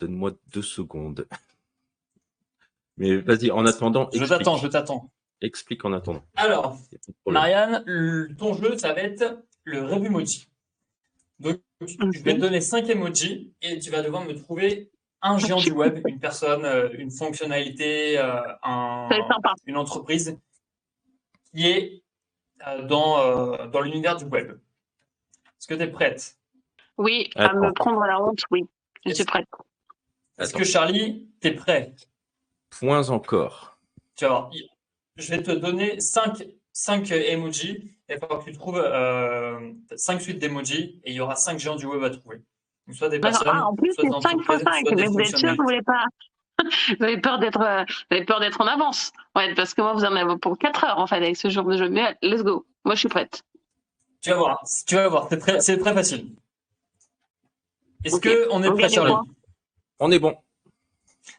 Donne-moi 0.00 0.32
deux 0.52 0.62
secondes. 0.62 1.26
Mais 2.98 3.16
vas-y, 3.18 3.50
en 3.50 3.64
attendant, 3.66 4.08
Je 4.12 4.18
explique. 4.18 4.28
t'attends, 4.38 4.56
je 4.56 4.68
t'attends. 4.68 5.10
Explique 5.42 5.84
en 5.84 5.92
attendant. 5.92 6.24
Alors. 6.34 6.78
Marianne, 7.26 7.82
le- 7.86 8.34
ton 8.36 8.54
jeu, 8.54 8.78
ça 8.78 8.94
va 8.94 9.02
être 9.02 9.42
le 9.64 9.82
Revumoji. 9.84 10.48
Donc, 11.38 11.60
je 11.82 12.22
vais 12.22 12.34
te 12.34 12.40
donner 12.40 12.62
cinq 12.62 12.88
emojis 12.88 13.52
et 13.60 13.78
tu 13.78 13.90
vas 13.90 14.02
devoir 14.02 14.24
me 14.24 14.32
trouver 14.34 14.90
un 15.20 15.36
géant 15.36 15.58
du 15.60 15.72
web, 15.72 16.00
une 16.06 16.18
personne, 16.20 16.64
euh, 16.64 16.88
une 16.96 17.10
fonctionnalité, 17.10 18.18
euh, 18.18 18.40
un- 18.62 19.08
C'est 19.10 19.70
une 19.70 19.76
entreprise 19.76 20.38
qui 21.56 21.66
est 21.68 22.02
euh, 22.66 22.82
dans, 22.82 23.18
euh, 23.20 23.66
dans 23.68 23.80
l'univers 23.80 24.16
du 24.16 24.24
web. 24.26 24.50
Est-ce 24.52 25.66
que 25.66 25.74
tu 25.74 25.82
es 25.82 25.86
prête? 25.90 26.36
Oui, 26.98 27.30
à 27.36 27.46
Attends. 27.46 27.60
me 27.60 27.72
prendre 27.72 28.00
la 28.04 28.22
honte, 28.22 28.40
oui. 28.50 28.64
Je 29.04 29.10
suis 29.12 29.22
Est-ce- 29.22 29.26
prête. 29.26 29.48
Est-ce 30.38 30.52
que 30.54 30.64
Charlie, 30.64 31.28
t'es 31.40 31.52
prêt? 31.52 31.94
Points 32.70 33.08
encore. 33.08 33.78
Tu 34.16 34.24
vas 34.24 34.30
voir. 34.30 34.50
Je 35.16 35.30
vais 35.34 35.42
te 35.42 35.50
donner 35.50 35.98
5, 36.00 36.42
emojis 37.10 37.70
et 38.08 38.12
il 38.12 38.14
va 38.14 38.20
falloir 38.20 38.44
que 38.44 38.50
tu 38.50 38.56
trouves 38.56 38.82
5 39.96 40.20
suites 40.20 40.38
d'emojis 40.38 41.00
et 41.04 41.10
il 41.10 41.14
y 41.14 41.20
aura 41.20 41.36
5 41.36 41.58
géants 41.58 41.76
du 41.76 41.86
web 41.86 42.02
à 42.02 42.10
trouver. 42.10 42.42
Donc, 42.86 42.96
soit 42.96 43.08
des 43.08 43.16
Alors, 43.16 43.30
personnes, 43.30 43.48
ah, 43.50 43.66
en 43.66 43.74
plus, 43.74 43.92
soit 43.94 44.04
c'est 44.04 44.10
des 44.10 44.20
5 44.20 44.42
fois 44.42 44.54
entreprises, 44.56 44.64
5, 44.64 44.86
soit 44.86 44.94
des 44.96 45.02
mais 45.02 45.08
vous 45.08 45.20
êtes 45.20 45.26
sûr 45.26 45.32
que 45.34 45.46
vous 45.46 45.56
fonctionnalités. 45.56 45.62
voulez 45.62 45.82
pas. 45.82 46.04
Vous 46.98 47.04
avez 47.04 47.20
peur 47.20 47.38
d'être, 47.38 47.60
euh, 47.60 47.84
vous 47.84 48.16
avez 48.16 48.24
peur 48.24 48.40
d'être 48.40 48.60
en 48.60 48.66
avance. 48.66 49.12
Ouais, 49.34 49.54
parce 49.54 49.74
que 49.74 49.82
moi, 49.82 49.92
vous 49.92 50.04
en 50.04 50.16
avez 50.16 50.38
pour 50.38 50.58
4 50.58 50.84
heures, 50.84 50.98
en 50.98 51.06
fait, 51.06 51.16
avec 51.16 51.36
ce 51.36 51.48
genre 51.48 51.64
de 51.64 51.76
jeu. 51.76 51.88
Mais 51.88 52.16
let's 52.22 52.42
go. 52.42 52.66
Moi, 52.84 52.94
je 52.94 53.00
suis 53.00 53.08
prête. 53.08 53.42
Tu 54.20 54.30
vas 54.30 54.36
voir, 54.36 54.64
tu 54.86 54.94
vas 54.94 55.08
voir, 55.08 55.28
c'est 55.28 55.38
très, 55.38 55.60
c'est 55.60 55.78
très 55.78 55.94
facile. 55.94 56.34
Est-ce 58.04 58.18
que 58.20 58.48
on 58.50 58.62
est 58.62 58.68
On 58.68 58.74
prêt, 58.74 58.88
Charlie 58.88 59.14
On 59.98 60.10
est 60.10 60.18
bon. 60.18 60.36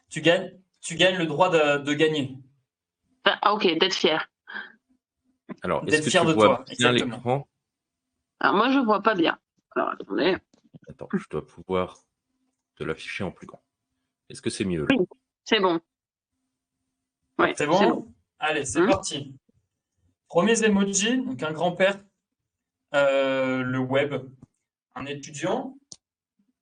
Tu 0.08 0.20
gagnes, 0.20 0.52
tu 0.80 0.94
gagnes 0.94 1.18
le 1.18 1.26
droit 1.26 1.50
de, 1.50 1.78
de 1.82 1.92
gagner. 1.92 2.36
Enfin, 3.24 3.38
ah, 3.42 3.54
ok, 3.54 3.66
d'être 3.78 3.94
fier. 3.94 4.30
Alors, 5.62 5.84
D'être 5.84 5.94
est-ce 5.94 6.02
que 6.04 6.10
fier 6.10 6.22
tu 6.22 6.28
de 6.28 6.32
vois 6.32 6.46
toi, 6.46 6.64
bien 6.78 6.92
l'écran? 6.92 7.48
Alors, 8.40 8.56
moi, 8.56 8.70
je 8.70 8.78
vois 8.78 9.02
pas 9.02 9.14
bien. 9.14 9.38
Alors, 9.74 9.90
attendez. 9.90 10.36
Attends, 10.88 11.08
je 11.12 11.24
dois 11.28 11.46
pouvoir 11.46 11.96
te 12.76 12.84
l'afficher 12.84 13.24
en 13.24 13.30
plus 13.30 13.46
grand. 13.46 13.62
Est-ce 14.28 14.42
que 14.42 14.50
c'est 14.50 14.64
mieux 14.64 14.80
là 14.82 14.86
Oui. 14.90 15.06
C'est 15.44 15.60
bon. 15.60 15.80
Ouais, 17.38 17.54
C'est 17.56 17.66
bon, 17.66 18.12
Allez, 18.40 18.64
c'est 18.64 18.80
Hum. 18.80 18.88
parti. 18.88 19.34
Premiers 20.28 20.62
emojis, 20.64 21.18
donc 21.24 21.42
un 21.42 21.52
grand-père, 21.52 21.98
euh, 22.94 23.62
le 23.62 23.78
web, 23.78 24.14
un 24.94 25.06
étudiant, 25.06 25.78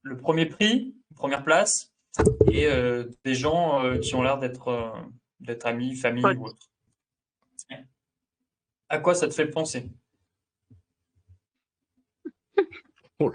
le 0.03 0.17
premier 0.17 0.47
prix, 0.47 0.95
première 1.17 1.43
place, 1.43 1.93
et 2.51 2.67
euh, 2.67 3.09
des 3.25 3.35
gens 3.35 3.83
euh, 3.85 3.99
qui 3.99 4.15
ont 4.15 4.23
l'air 4.23 4.39
d'être 4.39 4.69
euh, 4.69 4.91
d'être 5.41 5.67
amis, 5.67 5.97
famille 5.97 6.25
Ouais. 6.25 6.37
ou 6.37 6.47
autre. 6.47 6.69
À 8.89 8.99
quoi 9.01 9.15
ça 9.17 9.27
te 9.29 9.35
fait 9.35 9.49
penser? 9.49 9.91
Oh. 13.19 13.33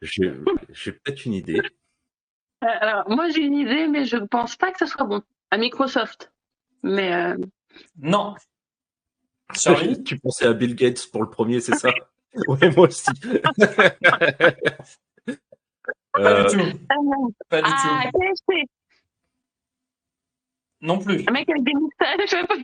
J'ai 0.00 0.32
j'ai 0.70 0.92
peut-être 0.92 1.26
une 1.26 1.34
idée. 1.34 1.60
Euh, 2.62 2.66
Alors, 2.80 3.08
moi, 3.10 3.28
j'ai 3.30 3.42
une 3.42 3.54
idée, 3.58 3.88
mais 3.88 4.04
je 4.04 4.16
pense 4.16 4.56
pas 4.56 4.70
que 4.72 4.78
ce 4.78 4.86
soit 4.86 5.04
bon. 5.04 5.22
À 5.50 5.58
Microsoft. 5.58 6.32
Mais 6.82 7.12
euh, 7.12 7.36
Non. 7.98 8.34
Charlie? 9.54 10.02
tu 10.04 10.18
pensais 10.18 10.46
à 10.46 10.52
Bill 10.52 10.74
Gates 10.74 11.06
pour 11.10 11.22
le 11.22 11.30
premier, 11.30 11.60
c'est 11.60 11.74
ça? 11.76 11.90
Ouais, 12.48 12.70
moi 12.74 12.88
aussi. 12.88 13.04
Pas 16.12 16.18
Euh, 16.18 16.48
du 16.48 16.56
tout. 16.56 16.78
Pas 17.50 17.60
du 17.60 17.68
ah, 17.70 18.04
tout. 18.10 18.18
KFC. 18.18 18.64
Non 20.80 20.98
plus. 20.98 21.24
Un 21.28 21.32
mec 21.32 21.46
avec 21.50 21.62
des 21.62 21.74
moustaches. 21.74 22.20
je 22.22 22.26
sais 22.28 22.46
pas. 22.46 22.54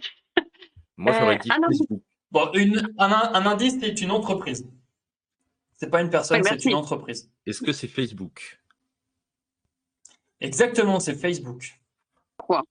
moi, 0.96 1.12
j'aurais 1.18 1.36
dit 1.36 1.50
ah. 1.52 1.58
Facebook. 1.68 2.00
Bon, 2.30 2.50
une, 2.54 2.94
un, 2.96 3.10
un 3.12 3.44
indice, 3.46 3.78
c'est 3.78 4.00
une 4.00 4.10
entreprise. 4.10 4.66
C'est 5.76 5.90
pas 5.90 6.00
une 6.00 6.08
personne, 6.08 6.40
Ouais, 6.40 6.48
c'est 6.48 6.64
une 6.64 6.74
entreprise. 6.74 7.30
Est-ce 7.44 7.60
que 7.60 7.72
c'est 7.72 7.88
Facebook? 7.88 8.58
Exactement, 10.40 11.00
c'est 11.00 11.14
Facebook. 11.14 11.78
Pourquoi 12.36 12.62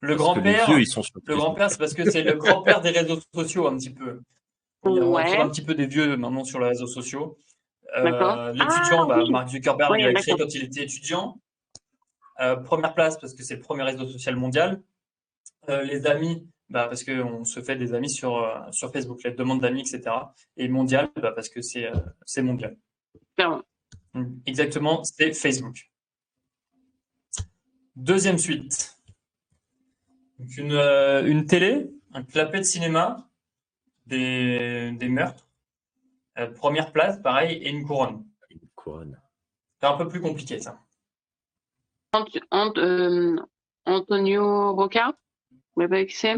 Le 0.00 0.14
grand-père, 0.14 0.66
vieux, 0.66 0.80
ils 0.80 0.86
sont 0.86 1.02
sur 1.02 1.20
le 1.24 1.36
grand-père, 1.36 1.70
c'est 1.70 1.78
parce 1.78 1.94
que 1.94 2.08
c'est 2.10 2.22
le 2.22 2.34
grand-père 2.38 2.80
des 2.80 2.90
réseaux 2.90 3.18
sociaux 3.34 3.66
un 3.66 3.76
petit 3.76 3.90
peu. 3.90 4.20
Il 4.84 4.92
y 4.92 4.98
a- 5.00 5.02
on 5.02 5.14
Ouais. 5.14 5.24
retrouve 5.24 5.40
un 5.40 5.48
petit 5.48 5.62
peu 5.64 5.74
des 5.74 5.86
vieux 5.86 6.16
maintenant 6.16 6.44
sur 6.44 6.60
les 6.60 6.68
réseaux 6.68 6.86
sociaux. 6.86 7.36
Euh, 7.96 8.04
D'accord. 8.04 8.52
L'étudiant, 8.52 9.02
Ah, 9.04 9.06
bah, 9.06 9.18
oui. 9.22 9.30
Mark 9.30 9.48
Zuckerberg, 9.48 9.90
Oui, 9.92 9.98
il 10.02 10.06
a 10.06 10.12
créé 10.14 10.34
d'accord. 10.34 10.46
quand 10.46 10.54
il 10.54 10.64
était 10.64 10.82
étudiant. 10.84 11.40
Euh, 12.40 12.54
première 12.56 12.94
place 12.94 13.18
parce 13.18 13.34
que 13.34 13.42
c'est 13.42 13.56
le 13.56 13.60
premier 13.62 13.82
réseau 13.82 14.06
social 14.06 14.36
mondial. 14.36 14.80
Euh, 15.68 15.82
les 15.82 16.06
amis, 16.06 16.46
bah, 16.68 16.86
parce 16.86 17.02
qu'on 17.02 17.44
se 17.44 17.60
fait 17.60 17.74
des 17.76 17.94
amis 17.94 18.10
sur, 18.10 18.46
sur 18.70 18.92
Facebook, 18.92 19.22
les 19.24 19.32
demandes 19.32 19.60
d'amis, 19.60 19.80
etc. 19.80 20.14
Et 20.56 20.68
mondial, 20.68 21.10
bah, 21.16 21.32
parce 21.32 21.48
que 21.48 21.60
c'est 21.62 21.90
c'est 22.24 22.42
mondial. 22.42 22.76
Exactement, 24.46 25.02
c'est 25.04 25.32
Facebook. 25.32 25.87
Deuxième 28.02 28.38
suite. 28.38 28.96
Donc 30.38 30.56
une, 30.56 30.72
euh, 30.72 31.26
une 31.26 31.46
télé, 31.46 31.90
un 32.14 32.22
clapet 32.22 32.58
de 32.58 32.62
cinéma, 32.62 33.28
des, 34.06 34.92
des 34.92 35.08
meurtres. 35.08 35.48
Euh, 36.38 36.48
première 36.52 36.92
place, 36.92 37.20
pareil, 37.20 37.56
et 37.58 37.70
une 37.70 37.84
couronne. 37.84 38.24
Une 38.50 38.60
couronne. 38.76 39.20
C'est 39.80 39.86
un 39.88 39.96
peu 39.96 40.06
plus 40.06 40.20
compliqué, 40.20 40.60
ça. 40.60 40.78
Ant- 42.12 42.24
Ant- 42.52 42.72
euh, 42.78 43.36
Antonio 43.84 44.74
Roca. 44.76 45.12
Vous 45.74 45.82
savez 45.82 46.06
qui 46.06 46.14
c'est 46.16 46.36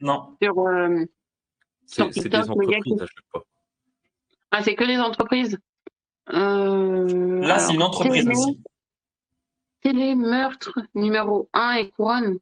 Non, 0.00 0.36
Sur, 0.42 0.58
euh, 0.66 1.04
C'est 1.86 1.94
Sur 2.02 2.12
c'est 2.14 2.20
TikTok, 2.22 2.42
des 2.42 2.50
entreprises 2.50 2.82
qui- 2.84 2.94
à 2.94 3.06
chaque 3.06 3.24
fois. 3.30 3.44
Ah, 4.50 4.62
c'est 4.64 4.74
que 4.74 4.84
les 4.84 4.98
entreprises. 4.98 5.56
Euh, 6.32 7.40
là, 7.46 7.60
c'est 7.60 7.74
une 7.74 7.82
entreprise 7.84 8.26
aussi. 8.28 8.60
Télé, 9.80 10.14
meurtre, 10.14 10.78
numéro 10.94 11.48
1 11.52 11.72
et 11.74 11.90
couronne? 11.90 12.38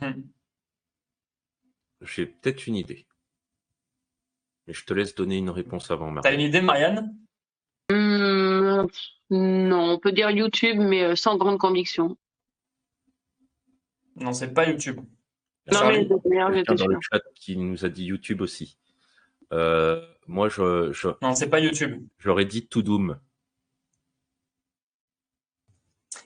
Mhm. 0.00 0.28
J'ai 2.02 2.26
peut-être 2.26 2.66
une 2.66 2.76
idée. 2.76 3.06
Mais 4.66 4.72
je 4.72 4.84
te 4.84 4.92
laisse 4.94 5.14
donner 5.14 5.36
une 5.38 5.50
réponse 5.50 5.90
avant, 5.90 6.06
T'as 6.14 6.30
Marie. 6.30 6.34
une 6.34 6.40
idée, 6.42 6.60
Marianne? 6.60 7.16
Hmm, 7.90 8.86
non, 9.30 9.90
on 9.92 9.98
peut 9.98 10.12
dire 10.12 10.30
YouTube, 10.30 10.78
mais 10.78 11.02
euh, 11.02 11.16
sans 11.16 11.36
grande 11.36 11.58
conviction. 11.58 12.16
Non, 14.16 14.32
c'est 14.32 14.52
pas 14.52 14.68
YouTube. 14.68 14.96
Non, 15.70 15.78
Charlie 15.78 16.08
mais 16.26 16.54
j'étais 16.54 16.74
dans 16.74 16.86
le 16.86 16.98
chat 17.00 17.20
qui 17.36 17.56
nous 17.56 17.84
a 17.84 17.88
dit 17.88 18.04
YouTube 18.04 18.40
aussi. 18.40 18.78
Euh, 19.52 20.04
moi, 20.26 20.48
je, 20.48 20.92
je- 20.92 21.08
Non, 21.22 21.34
c'est 21.34 21.48
pas 21.50 21.60
YouTube. 21.60 22.04
j'aurais 22.18 22.44
dit 22.44 22.66
To 22.66 22.82
Doom. 22.82 23.18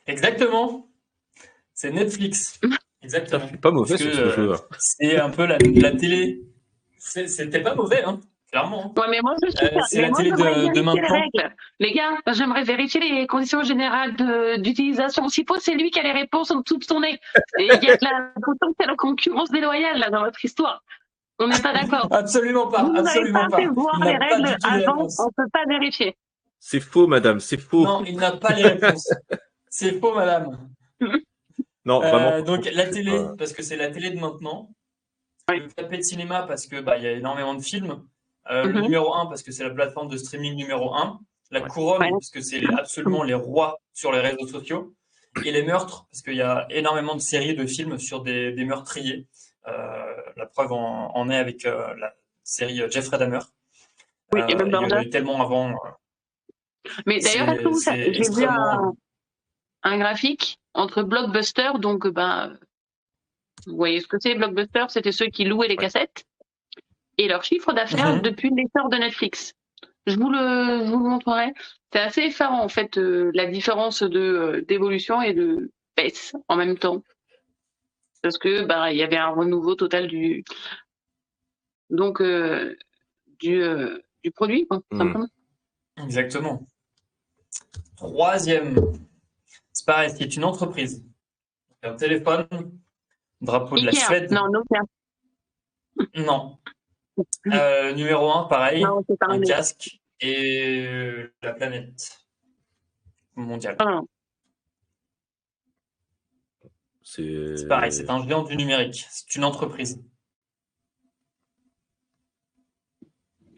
Exactement. 0.06 0.88
C'est 1.74 1.90
Netflix. 1.90 2.60
Exactement. 3.02 3.46
fait 3.46 3.56
pas 3.58 3.70
mauvais 3.70 3.96
que, 3.96 4.00
ce 4.12 4.20
euh, 4.20 4.34
jeu. 4.36 4.52
hein. 4.52 4.60
C'est 4.78 5.18
un 5.18 5.30
peu 5.30 5.46
la, 5.46 5.58
la 5.58 5.92
télé. 5.92 6.40
C'est- 6.98 7.28
C'était 7.28 7.60
pas 7.62 7.74
mauvais, 7.74 8.02
hein, 8.02 8.18
clairement. 8.50 8.92
Ouais, 8.96 9.06
mais 9.10 9.20
moi, 9.22 9.34
je 9.44 9.50
suis 9.50 9.66
Euh, 9.66 9.68
pas- 9.74 9.82
c'est 9.82 10.00
la 10.02 10.08
moi, 10.08 10.16
télé 10.16 10.30
de- 10.32 10.36
de 10.36 10.74
les 10.74 10.82
maintenant. 10.82 11.02
règles. 11.20 11.54
Les 11.78 11.92
gars, 11.92 12.18
j'aimerais 12.32 12.64
vérifier 12.64 13.00
les 13.00 13.26
conditions 13.26 13.62
générales 13.62 14.16
de- 14.16 14.56
d'utilisation. 14.60 15.28
S'il 15.28 15.44
faut, 15.46 15.58
c'est 15.60 15.74
lui 15.74 15.90
qui 15.90 16.00
a 16.00 16.02
les 16.02 16.12
réponses 16.12 16.50
en 16.50 16.60
dessous 16.60 16.78
de 16.78 16.84
son 16.84 17.00
nez. 17.00 17.20
Et 17.58 17.64
il 17.64 17.84
y 17.84 17.90
a 17.90 17.96
de 17.96 18.04
la 18.04 18.32
potentielle 18.42 18.96
concurrence 18.96 19.50
déloyale 19.50 19.98
là, 19.98 20.10
dans 20.10 20.24
votre 20.24 20.44
histoire. 20.44 20.82
On 21.38 21.46
n'est 21.48 21.60
pas 21.60 21.74
d'accord. 21.74 22.08
Absolument 22.10 22.68
pas, 22.68 22.82
Vous 22.82 22.92
n'avez 22.92 23.08
absolument 23.08 23.40
pas 23.44 23.48
pas. 23.50 23.56
fait 23.58 23.66
voir 23.66 23.98
Il 24.00 24.04
les 24.06 24.18
pas 24.18 24.24
règles 24.24 24.44
les 24.46 24.82
avant, 24.84 25.02
on 25.02 25.04
ne 25.04 25.32
peut 25.36 25.50
pas 25.52 25.64
vérifier. 25.68 26.16
C'est 26.58 26.80
faux, 26.80 27.06
madame, 27.06 27.38
c'est 27.40 27.58
faux. 27.58 27.84
Non, 27.84 28.02
il 28.04 28.16
n'a 28.16 28.32
pas 28.32 28.54
les 28.54 28.64
réponses. 28.68 29.12
C'est 29.78 30.00
faux, 30.00 30.14
madame. 30.14 30.70
Non, 31.84 32.02
Euh, 32.02 32.08
vraiment. 32.10 32.42
donc 32.42 32.64
la 32.72 32.86
télé, 32.88 33.12
Euh, 33.12 33.34
parce 33.36 33.52
que 33.52 33.62
c'est 33.62 33.76
la 33.76 33.90
télé 33.90 34.08
de 34.10 34.18
maintenant. 34.18 34.70
Oui. 35.50 35.60
Le 35.60 35.68
clapet 35.68 35.98
de 35.98 36.02
cinéma, 36.02 36.44
parce 36.44 36.66
que 36.66 36.80
bah, 36.80 36.96
il 36.96 37.04
y 37.04 37.06
a 37.06 37.12
énormément 37.12 37.54
de 37.54 37.60
films. 37.60 38.02
Euh, 38.50 38.64
Le 38.64 38.72
Mhm. 38.72 38.80
numéro 38.80 39.14
1, 39.14 39.26
parce 39.26 39.42
que 39.42 39.52
c'est 39.52 39.64
la 39.64 39.70
plateforme 39.78 40.08
de 40.08 40.16
streaming 40.16 40.54
numéro 40.56 40.94
1. 40.94 41.20
La 41.50 41.60
Ouais. 41.60 41.68
couronne, 41.68 42.00
Ouais. 42.00 42.10
parce 42.10 42.30
que 42.30 42.40
c'est 42.40 42.62
absolument 42.78 43.22
les 43.22 43.34
rois 43.34 43.78
sur 43.92 44.12
les 44.12 44.20
réseaux 44.20 44.46
sociaux. 44.46 44.94
Et 45.44 45.52
les 45.52 45.62
meurtres, 45.62 46.06
parce 46.10 46.22
qu'il 46.22 46.36
y 46.36 46.40
a 46.42 46.66
énormément 46.70 47.14
de 47.14 47.20
séries 47.20 47.54
de 47.54 47.66
films 47.66 47.98
sur 47.98 48.22
des, 48.22 48.52
des 48.52 48.64
meurtriers. 48.64 49.26
Euh, 49.68 50.14
la 50.36 50.46
preuve 50.46 50.72
en, 50.72 51.14
en 51.14 51.28
est 51.28 51.36
avec 51.36 51.66
euh, 51.66 51.94
la 51.96 52.14
série 52.42 52.80
Jeffrey 52.90 53.18
Dahmer. 53.18 53.40
Oui, 54.32 54.40
Euh, 54.40 54.46
et 54.48 54.54
même 54.54 54.68
il 54.68 54.72
y 54.72 54.76
en 54.76 54.84
a 54.84 54.86
Murder. 54.86 55.06
eu 55.06 55.10
tellement 55.10 55.42
avant. 55.42 55.68
euh, 55.70 55.74
Mais 57.04 57.18
d'ailleurs, 57.20 57.50
est-ce 57.50 57.62
que 57.62 57.68
vous 57.68 57.80
savez- 57.80 58.04
j'ai 58.04 58.10
vu 58.12 58.18
extrêmement- 58.18 58.96
un, 59.86 59.98
graphique 59.98 60.58
entre 60.74 61.02
Blockbuster, 61.02 61.70
donc 61.78 62.06
ben, 62.08 62.58
vous 63.66 63.76
voyez 63.76 64.00
ce 64.00 64.06
que 64.06 64.16
c'est 64.20 64.34
Blockbuster, 64.34 64.86
c'était 64.88 65.12
ceux 65.12 65.26
qui 65.26 65.44
louaient 65.44 65.68
les 65.68 65.74
Ouais. 65.76 65.84
cassettes, 65.84 66.24
et 67.18 67.28
leur 67.28 67.42
chiffre 67.44 67.72
d'affaires 67.72 68.16
Mhm. 68.16 68.22
depuis 68.22 68.50
l'essor 68.50 68.88
de 68.90 68.96
Netflix. 68.96 69.54
Je 70.06 70.16
vous 70.16 70.30
le, 70.30 70.84
je 70.84 70.90
vous 70.90 71.02
le 71.02 71.08
montrerai. 71.08 71.52
C'est 71.92 72.00
assez 72.00 72.22
effarant 72.22 72.62
en 72.62 72.68
fait 72.68 72.98
euh, 72.98 73.30
la 73.34 73.46
différence 73.46 74.02
de 74.02 74.20
euh, 74.20 74.62
d'évolution 74.62 75.22
et 75.22 75.32
de 75.34 75.70
baisse 75.96 76.34
en 76.48 76.56
même 76.56 76.76
temps, 76.78 77.02
parce 78.22 78.38
que 78.38 78.64
ben 78.64 78.88
il 78.90 78.96
y 78.98 79.02
avait 79.02 79.16
un 79.16 79.30
renouveau 79.30 79.74
total 79.74 80.06
du 80.08 80.44
donc 81.90 82.20
euh, 82.20 82.76
du 83.40 83.62
euh, 83.62 83.98
du 84.22 84.30
produit 84.30 84.66
quoi, 84.66 84.80
Mhm. 84.92 84.98
simplement. 84.98 85.28
Exactement. 86.04 86.66
Troisième, 87.96 88.76
c'est 89.86 89.92
pareil, 89.92 90.10
c'est 90.16 90.36
une 90.36 90.44
entreprise. 90.44 91.04
Un 91.82 91.94
téléphone, 91.94 92.48
drapeau 93.40 93.78
de 93.78 93.86
la 93.86 93.92
Suède. 93.92 94.30
non, 94.32 94.48
Nokia. 94.50 94.80
Non. 96.16 96.58
Euh, 97.46 97.92
numéro 97.94 98.30
un, 98.32 98.44
pareil, 98.44 98.82
Non, 98.82 99.02
c'est 99.08 99.16
pas 99.18 99.26
un 99.28 99.40
un 99.40 99.40
casque. 99.40 100.00
et 100.20 100.84
euh, 100.86 101.32
la 101.42 101.52
planète 101.54 102.18
mondiale. 103.36 103.76
Ah, 103.78 104.00
C'est 107.02 107.56
C'est 107.56 107.68
pareil, 107.68 107.92
c'est 107.92 108.10
un 108.10 108.26
géant 108.26 108.42
du 108.42 108.56
numérique. 108.56 109.06
C'est 109.08 109.36
une 109.36 109.44
entreprise. 109.44 110.02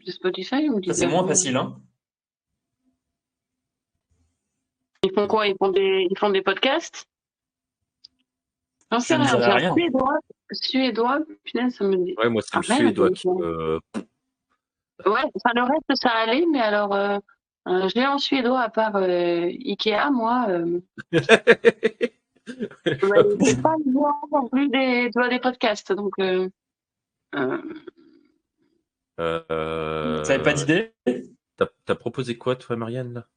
c'est 0.05 0.11
Spotify 0.11 0.69
ou 0.69 0.81
Ça, 0.83 0.93
c'est 0.93 1.07
moins 1.07 1.27
facile. 1.27 1.57
Hein. 1.57 1.81
Ils 5.03 5.11
font 5.13 5.27
quoi? 5.27 5.47
Ils 5.47 5.55
font, 5.57 5.69
des, 5.69 6.07
ils 6.09 6.17
font 6.17 6.29
des 6.29 6.41
podcasts? 6.41 7.07
J'en 8.91 8.99
sais 8.99 9.15
rien. 9.15 9.73
Suédois. 9.73 10.19
Suédois, 10.51 11.19
punaise, 11.43 11.75
ça 11.75 11.83
me 11.85 11.95
dit. 11.95 12.15
Ouais, 12.17 12.29
moi, 12.29 12.41
c'est 12.41 12.57
le 12.57 12.63
Ah, 12.65 12.73
merde, 12.73 12.85
suédois 12.87 13.11
qui 13.11 13.27
me. 13.29 13.79
Ouais, 15.05 15.23
enfin, 15.33 15.51
le 15.55 15.61
reste, 15.61 16.01
ça 16.01 16.09
allait, 16.09 16.45
mais 16.51 16.59
alors, 16.59 16.93
euh, 16.93 17.19
un 17.65 17.87
géant 17.87 18.17
suédois 18.17 18.61
à 18.61 18.69
part 18.69 18.95
euh, 18.95 19.45
Ikea, 19.45 20.09
moi, 20.11 20.47
euh, 20.49 20.81
je 21.11 23.05
voyais 23.05 23.55
pas 23.61 23.75
voir 23.93 24.15
non 24.31 24.47
plus 24.49 24.67
des, 24.69 25.09
podcasts. 25.41 25.93
Donc, 25.93 26.13
euh, 26.19 26.49
euh, 27.35 27.61
Euh, 29.19 30.39
pas 30.43 30.53
d'idée 30.53 30.93
t'as 31.85 31.95
proposé 31.95 32.37
quoi, 32.37 32.55
toi, 32.55 32.75
Marianne 32.75 33.13
là 33.13 33.27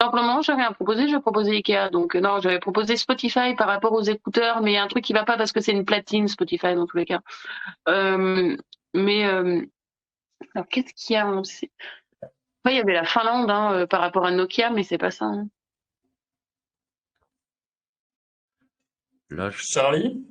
simplement, 0.00 0.42
j'avais 0.42 0.62
rien 0.62 0.72
proposé, 0.72 1.08
je 1.08 1.16
proposais 1.16 1.52
Ikea. 1.52 1.90
Donc, 1.90 2.16
euh, 2.16 2.20
non, 2.20 2.40
j'avais 2.40 2.58
proposé 2.58 2.96
Spotify 2.96 3.54
par 3.56 3.68
rapport 3.68 3.92
aux 3.92 4.02
écouteurs, 4.02 4.62
mais 4.62 4.72
il 4.72 4.74
y 4.74 4.78
a 4.78 4.82
un 4.84 4.88
truc 4.88 5.04
qui 5.04 5.12
va 5.12 5.24
pas 5.24 5.36
parce 5.36 5.52
que 5.52 5.60
c'est 5.60 5.72
une 5.72 5.84
platine, 5.84 6.28
Spotify, 6.28 6.74
dans 6.74 6.86
tous 6.86 6.96
les 6.96 7.04
cas. 7.06 7.20
Euh, 7.88 8.56
mais, 8.94 9.26
euh, 9.26 9.62
alors, 10.54 10.68
qu'est-ce 10.68 10.94
qu'il 10.94 11.14
y 11.14 11.16
a? 11.18 11.26
Après, 11.28 12.74
il 12.74 12.76
y 12.76 12.80
avait 12.80 12.92
la 12.94 13.04
Finlande 13.04 13.50
hein, 13.50 13.72
euh, 13.72 13.86
par 13.86 14.00
rapport 14.00 14.26
à 14.26 14.30
Nokia, 14.30 14.70
mais 14.70 14.82
c'est 14.82 14.98
pas 14.98 15.10
ça. 15.10 15.26
hein. 15.26 15.48
Là, 19.30 19.50
je- 19.50 19.62
Charlie? 19.62 20.24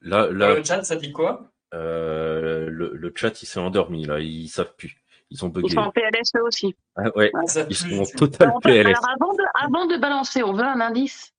Là, 0.00 0.30
là 0.30 0.54
Le 0.54 0.64
chat, 0.64 0.82
ça 0.84 0.96
dit 0.96 1.12
quoi? 1.12 1.50
euh, 1.74 2.68
le, 2.70 2.92
le 2.94 3.12
chat, 3.16 3.42
il 3.42 3.46
s'est 3.46 3.58
endormi. 3.58 4.04
Là, 4.04 4.20
ils 4.20 4.48
savent 4.48 4.74
plus. 4.76 4.96
Ils 5.34 5.38
sont 5.38 5.48
Ils 5.48 5.52
buggés. 5.52 5.74
sont 5.74 5.80
en 5.80 5.90
PLS 5.90 6.30
eux 6.36 6.42
aussi. 6.44 6.76
Ah, 6.94 7.10
ouais, 7.16 7.32
Ah, 7.34 7.40
ils 7.68 7.74
sont 7.74 7.90
en 7.98 8.04
total 8.06 8.48
Alors, 8.50 8.60
PLS. 8.60 8.86
alors, 8.86 9.08
avant, 9.20 9.32
de, 9.34 9.42
avant 9.54 9.86
de 9.86 9.96
balancer, 9.96 10.44
on 10.44 10.52
veut 10.52 10.62
un 10.62 10.80
indice. 10.80 11.34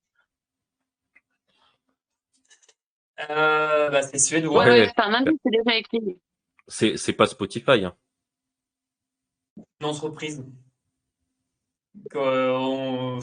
Euh, 3.29 3.89
bah, 3.89 4.01
c'est 4.01 4.19
suédois. 4.19 4.65
Ouais, 4.65 4.69
Ouais. 4.81 4.91
c'est 4.93 5.01
un 5.01 5.13
indice, 5.13 5.39
c'est 5.43 5.51
déjà 5.51 5.77
écrit. 5.77 6.19
C'est 6.67 6.97
c'est 6.97 7.13
pas 7.13 7.25
Spotify. 7.25 7.85
Hein. 7.85 7.95
Une 9.79 9.85
entreprise. 9.87 10.43
Euh, 12.15 12.51
on- 12.51 13.19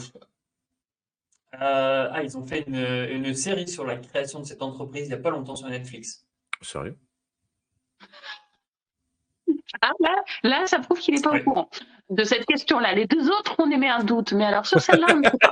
Euh, 1.61 2.09
ah, 2.11 2.23
ils 2.23 2.35
ont 2.35 2.43
fait 2.47 2.61
une, 2.67 2.75
une 2.77 3.35
série 3.35 3.67
sur 3.67 3.85
la 3.85 3.95
création 3.97 4.39
de 4.39 4.45
cette 4.45 4.63
entreprise 4.63 5.03
il 5.05 5.09
n'y 5.09 5.13
a 5.13 5.17
pas 5.19 5.29
longtemps 5.29 5.55
sur 5.55 5.67
Netflix. 5.69 6.25
Sérieux? 6.63 6.97
Ah, 9.85 9.91
là, 9.99 10.23
là, 10.43 10.65
ça 10.65 10.79
prouve 10.79 10.97
qu'il 10.97 11.13
n'est 11.13 11.21
pas 11.21 11.31
Ouais. 11.31 11.41
au 11.41 11.43
courant 11.43 11.69
de 12.09 12.23
cette 12.23 12.45
question-là. 12.45 12.93
Les 12.93 13.05
deux 13.05 13.29
autres, 13.29 13.55
on 13.59 13.69
émet 13.69 13.89
un 13.89 14.01
doute, 14.03 14.31
mais 14.31 14.45
alors 14.45 14.65
sur 14.65 14.79
celle-là, 14.79 15.07
on 15.09 15.19
pas. 15.21 15.51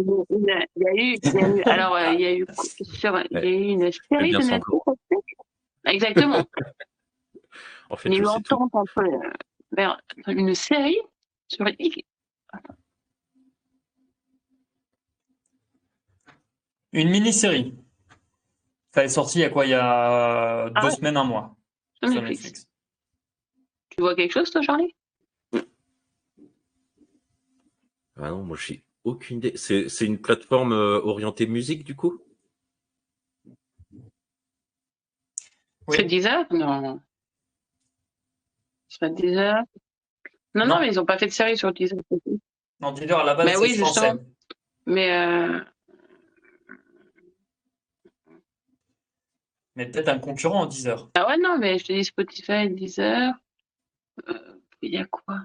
Il 0.00 0.44
y 0.44 0.50
a- 0.50 0.66
il 0.76 0.82
y 0.82 0.82
il 0.82 0.82
y 0.82 0.88
eu, 0.96 1.18
il 1.22 1.34
y 1.34 1.38
a 1.38 1.48
eu, 1.48 1.62
alors 1.62 1.94
euh, 1.94 2.12
il 2.14 2.20
y 2.20 2.26
a 2.26 2.34
eu, 2.34 2.46
sur, 2.82 3.16
il 3.30 3.32
y 3.32 3.36
a 3.36 3.44
eu 3.44 3.52
une 3.52 3.92
série 3.92 4.32
de. 4.32 4.38
Netflix. 4.38 4.64
Exactement. 5.84 6.44
En 7.88 7.96
fait, 7.96 8.08
entente 8.26 8.74
entre 8.74 8.98
euh, 8.98 9.30
vers 9.70 9.96
une 10.26 10.56
série 10.56 10.98
sur 11.46 11.64
Une 16.92 17.10
mini-série. 17.10 17.76
Ça 18.92 19.04
est 19.04 19.08
sorti 19.08 19.38
il 19.38 19.42
y 19.42 19.44
a 19.44 19.50
quoi? 19.50 19.66
Il 19.66 19.70
y 19.70 19.74
a 19.74 20.64
Ah 20.64 20.80
deux 20.80 20.88
ouais. 20.88 20.90
semaines, 20.96 21.16
un 21.16 21.22
mois 21.24 21.55
sur 22.02 22.10
sur 22.12 22.22
Netflix. 22.22 22.44
Netflix. 22.44 22.68
Tu 23.90 24.00
vois 24.00 24.14
quelque 24.14 24.32
chose, 24.32 24.50
toi, 24.50 24.62
Charlie? 24.62 24.94
Ah 28.18 28.30
non, 28.30 28.42
moi, 28.42 28.56
j'ai 28.58 28.82
aucune 29.04 29.38
idée. 29.38 29.56
C'est 29.56 29.88
c'est 29.88 30.06
une 30.06 30.18
plateforme 30.20 30.72
euh, 30.72 31.00
orientée 31.02 31.46
musique, 31.46 31.84
du 31.84 31.94
coup? 31.94 32.20
Oui. 35.88 35.96
C'est 35.96 36.04
Deezer? 36.04 36.46
Non. 36.52 37.00
C'est 38.88 39.00
pas 39.00 39.08
Deezer? 39.10 39.62
Non, 40.54 40.64
non, 40.64 40.66
Non. 40.66 40.80
mais 40.80 40.88
ils 40.88 40.94
n'ont 40.96 41.04
pas 41.04 41.18
fait 41.18 41.26
de 41.26 41.32
série 41.32 41.56
sur 41.56 41.72
Deezer. 41.72 41.98
Non, 42.80 42.92
Deezer, 42.92 43.18
à 43.20 43.24
la 43.24 43.34
base, 43.34 43.46
Mais 43.46 43.52
c'est 43.54 43.58
oui, 43.60 43.76
français. 43.76 44.00
justement. 44.10 44.24
Mais 44.86 45.12
euh, 45.12 45.60
Mais 49.76 49.86
peut-être 49.86 50.08
un 50.08 50.18
concurrent 50.18 50.62
en 50.62 50.66
Deezer. 50.66 51.08
Ah 51.14 51.28
ouais, 51.28 51.36
non, 51.36 51.58
mais 51.58 51.78
je 51.78 51.84
te 51.84 51.92
dis 51.92 52.04
Spotify, 52.04 52.68
Deezer. 52.70 53.34
Euh, 54.28 54.58
Il 54.80 54.94
y 54.94 54.96
a 54.96 55.04
quoi? 55.04 55.40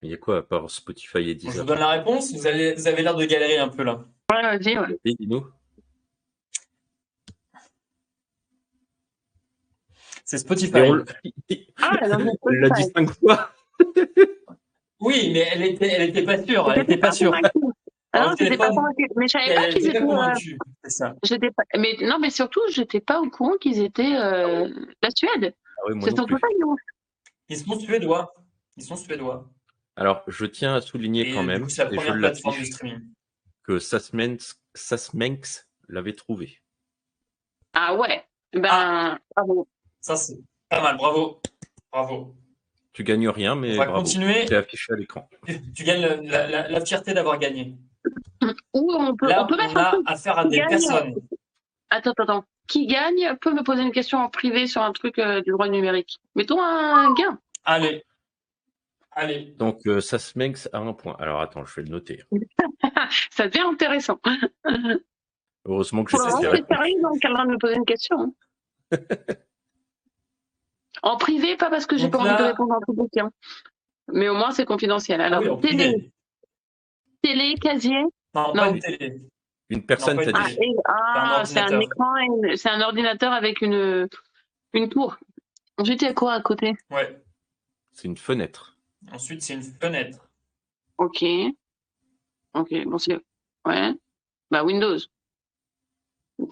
Il 0.00 0.10
y 0.10 0.14
a 0.14 0.16
quoi 0.16 0.38
à 0.38 0.42
part 0.42 0.68
Spotify 0.70 1.18
et 1.18 1.34
Bon, 1.34 1.40
je 1.40 1.44
vous 1.46 1.50
Deezer 1.50 1.64
donne 1.66 1.78
la 1.78 1.90
réponse. 1.90 2.32
Vous, 2.32 2.46
allez, 2.46 2.74
vous 2.74 2.88
avez 2.88 3.02
l'air 3.02 3.14
de 3.14 3.24
galérer 3.24 3.58
un 3.58 3.68
peu 3.68 3.82
là. 3.82 4.02
Ouais, 4.32 4.42
vas-y, 4.42 4.78
ouais. 4.78 4.98
Oui, 5.04 5.16
dis-nous. 5.20 5.46
C'est 10.24 10.38
Spotify. 10.38 10.72
On 10.76 11.04
Ah, 11.82 11.98
on 12.42 12.48
l'a 12.50 12.70
dit 12.70 12.84
cinq 12.94 13.10
fois. 13.10 13.50
Oui, 15.00 15.30
mais 15.32 15.48
elle 15.52 15.62
était, 15.64 15.88
elle 15.88 16.08
était 16.08 16.22
pas 16.22 16.42
sûre. 16.42 16.72
Elle 16.72 16.82
était 16.82 16.96
pas 16.96 17.12
sûre. 17.12 17.34
Ah 18.14 18.24
non, 18.26 18.30
le 18.30 18.36
j'étais 18.38 18.56
pas. 18.58 18.70
Mais 19.16 19.26
je 19.26 19.32
savais 19.32 19.54
pas 19.54 19.68
qu'ils 19.68 19.88
étaient. 19.88 20.02
euh, 20.02 20.34
ça. 20.84 21.14
pas... 21.56 21.64
Mais 21.78 21.96
non, 22.02 22.18
mais 22.20 22.30
surtout, 22.30 22.60
j'étais 22.70 23.00
pas 23.00 23.20
au 23.20 23.30
courant 23.30 23.56
qu'ils 23.58 23.80
étaient 23.80 24.14
euh, 24.16 24.68
la 25.02 25.08
Suède. 25.14 25.54
Ah 25.78 25.94
moi 25.94 26.08
C'est 26.08 26.14
surtout 26.16 26.38
ça. 26.38 26.46
Ils 27.48 27.56
sont 27.56 27.78
suédois. 27.80 28.34
Ils 28.76 28.84
sont 28.84 28.96
suédois. 28.96 29.48
Alors, 29.96 30.22
je 30.26 30.46
tiens 30.46 30.74
à 30.74 30.80
souligner 30.80 31.28
Et 31.30 31.32
quand 31.34 31.42
même, 31.42 31.62
coup, 31.62 31.68
et 31.70 31.98
je 32.00 32.12
l'affiche, 32.12 32.70
que 33.64 33.78
Sasmenx, 33.78 34.58
Sasmenx 34.74 35.66
l'avait 35.88 36.14
trouvé. 36.14 36.58
Ah 37.74 37.94
ouais. 37.96 38.24
Ben, 38.52 38.68
Ah. 38.70 39.18
bravo. 39.34 39.68
Ça, 40.00 40.16
c'est 40.16 40.36
pas 40.68 40.82
mal. 40.82 40.96
Bravo. 40.96 41.40
Bravo. 41.90 42.34
Tu 42.92 43.04
gagnes 43.04 43.28
rien, 43.28 43.52
On 43.54 43.56
mais 43.56 43.76
va 43.76 43.86
bravo. 43.86 44.02
continuer. 44.02 44.46
C'est 44.46 44.56
affiché 44.56 44.92
à 44.92 44.96
l'écran. 44.96 45.28
Tu, 45.46 45.72
tu 45.72 45.84
gagnes 45.84 46.02
la, 46.26 46.46
la- 46.48 46.68
la 46.68 46.84
fierté 46.84 47.14
d'avoir 47.14 47.38
gagné. 47.38 47.76
Ou 48.74 48.92
on 48.92 49.14
peut, 49.16 49.28
Là, 49.28 49.44
on 49.44 49.46
peut 49.46 49.54
on 49.54 49.58
mettre 49.58 49.76
un 49.76 49.82
a 49.84 49.90
truc. 49.92 50.02
affaire 50.06 50.38
à 50.38 50.44
des 50.46 50.56
gagne. 50.58 50.68
personnes. 50.68 51.14
Attends, 51.90 52.10
attends, 52.10 52.22
attends. 52.24 52.44
Qui 52.68 52.86
gagne 52.86 53.36
peut 53.40 53.52
me 53.52 53.62
poser 53.62 53.82
une 53.82 53.92
question 53.92 54.18
en 54.18 54.28
privé 54.28 54.66
sur 54.66 54.82
un 54.82 54.92
truc 54.92 55.18
euh, 55.18 55.40
du 55.42 55.50
droit 55.50 55.68
numérique. 55.68 56.18
Mettons 56.34 56.60
un 56.62 57.12
gain. 57.14 57.38
Allez. 57.64 58.04
Allez. 59.12 59.54
Donc, 59.58 59.86
euh, 59.86 60.00
Sasmenx 60.00 60.68
a 60.72 60.78
un 60.78 60.92
point. 60.94 61.14
Alors, 61.18 61.40
attends, 61.40 61.64
je 61.66 61.74
vais 61.76 61.82
le 61.82 61.90
noter. 61.90 62.22
Ça 63.30 63.46
devient 63.48 63.66
intéressant. 63.66 64.18
Heureusement 65.66 66.02
que 66.04 66.10
je 66.12 66.16
sais 66.16 66.22
c'est 66.30 66.30
sérieux, 66.30 66.50
de 66.50 67.50
me 67.52 67.58
poser 67.58 67.74
une 67.76 67.84
question. 67.84 68.34
hein. 68.90 68.98
en 71.02 71.16
privé, 71.16 71.56
pas 71.56 71.70
parce 71.70 71.86
que 71.86 71.96
j'ai 71.96 72.08
pas 72.08 72.18
envie 72.18 72.36
de 72.36 72.42
répondre 72.42 72.72
en 72.74 72.80
public. 72.80 73.16
hein. 73.18 73.30
Mais 74.12 74.28
au 74.28 74.34
moins, 74.34 74.50
c'est 74.50 74.64
confidentiel. 74.64 75.20
Ah 75.20 75.26
Alors, 75.26 75.40
oui, 75.42 75.48
en 75.50 75.58
télé, 77.22 77.54
casier. 77.60 78.02
Non, 78.34 78.48
Non. 78.48 78.52
pas 78.54 78.68
une 78.70 78.80
télé. 78.80 79.20
Une 79.70 79.86
personne 79.86 80.16
Non, 80.16 80.22
Ah, 80.34 80.50
et- 80.50 80.74
ah, 80.84 81.42
c'est 81.46 81.58
un 81.60 81.62
ordinateur. 81.72 81.82
écran, 81.82 82.56
c'est 82.56 82.68
un 82.68 82.80
ordinateur 82.82 83.32
avec 83.32 83.62
une, 83.62 84.08
une 84.74 84.88
tour. 84.90 85.16
Ensuite, 85.78 86.02
il 86.02 86.04
y 86.04 86.08
a 86.08 86.14
quoi 86.14 86.34
à 86.34 86.40
côté? 86.42 86.74
Ouais. 86.90 87.22
C'est 87.92 88.06
une 88.08 88.16
fenêtre. 88.18 88.76
Ensuite, 89.12 89.42
c'est 89.42 89.54
une 89.54 89.62
fenêtre. 89.62 90.28
Ok. 90.98 91.24
Ok, 92.54 92.84
bon, 92.84 92.98
c'est. 92.98 93.18
Ouais. 93.64 93.92
Bah, 94.50 94.62
Windows. 94.64 94.98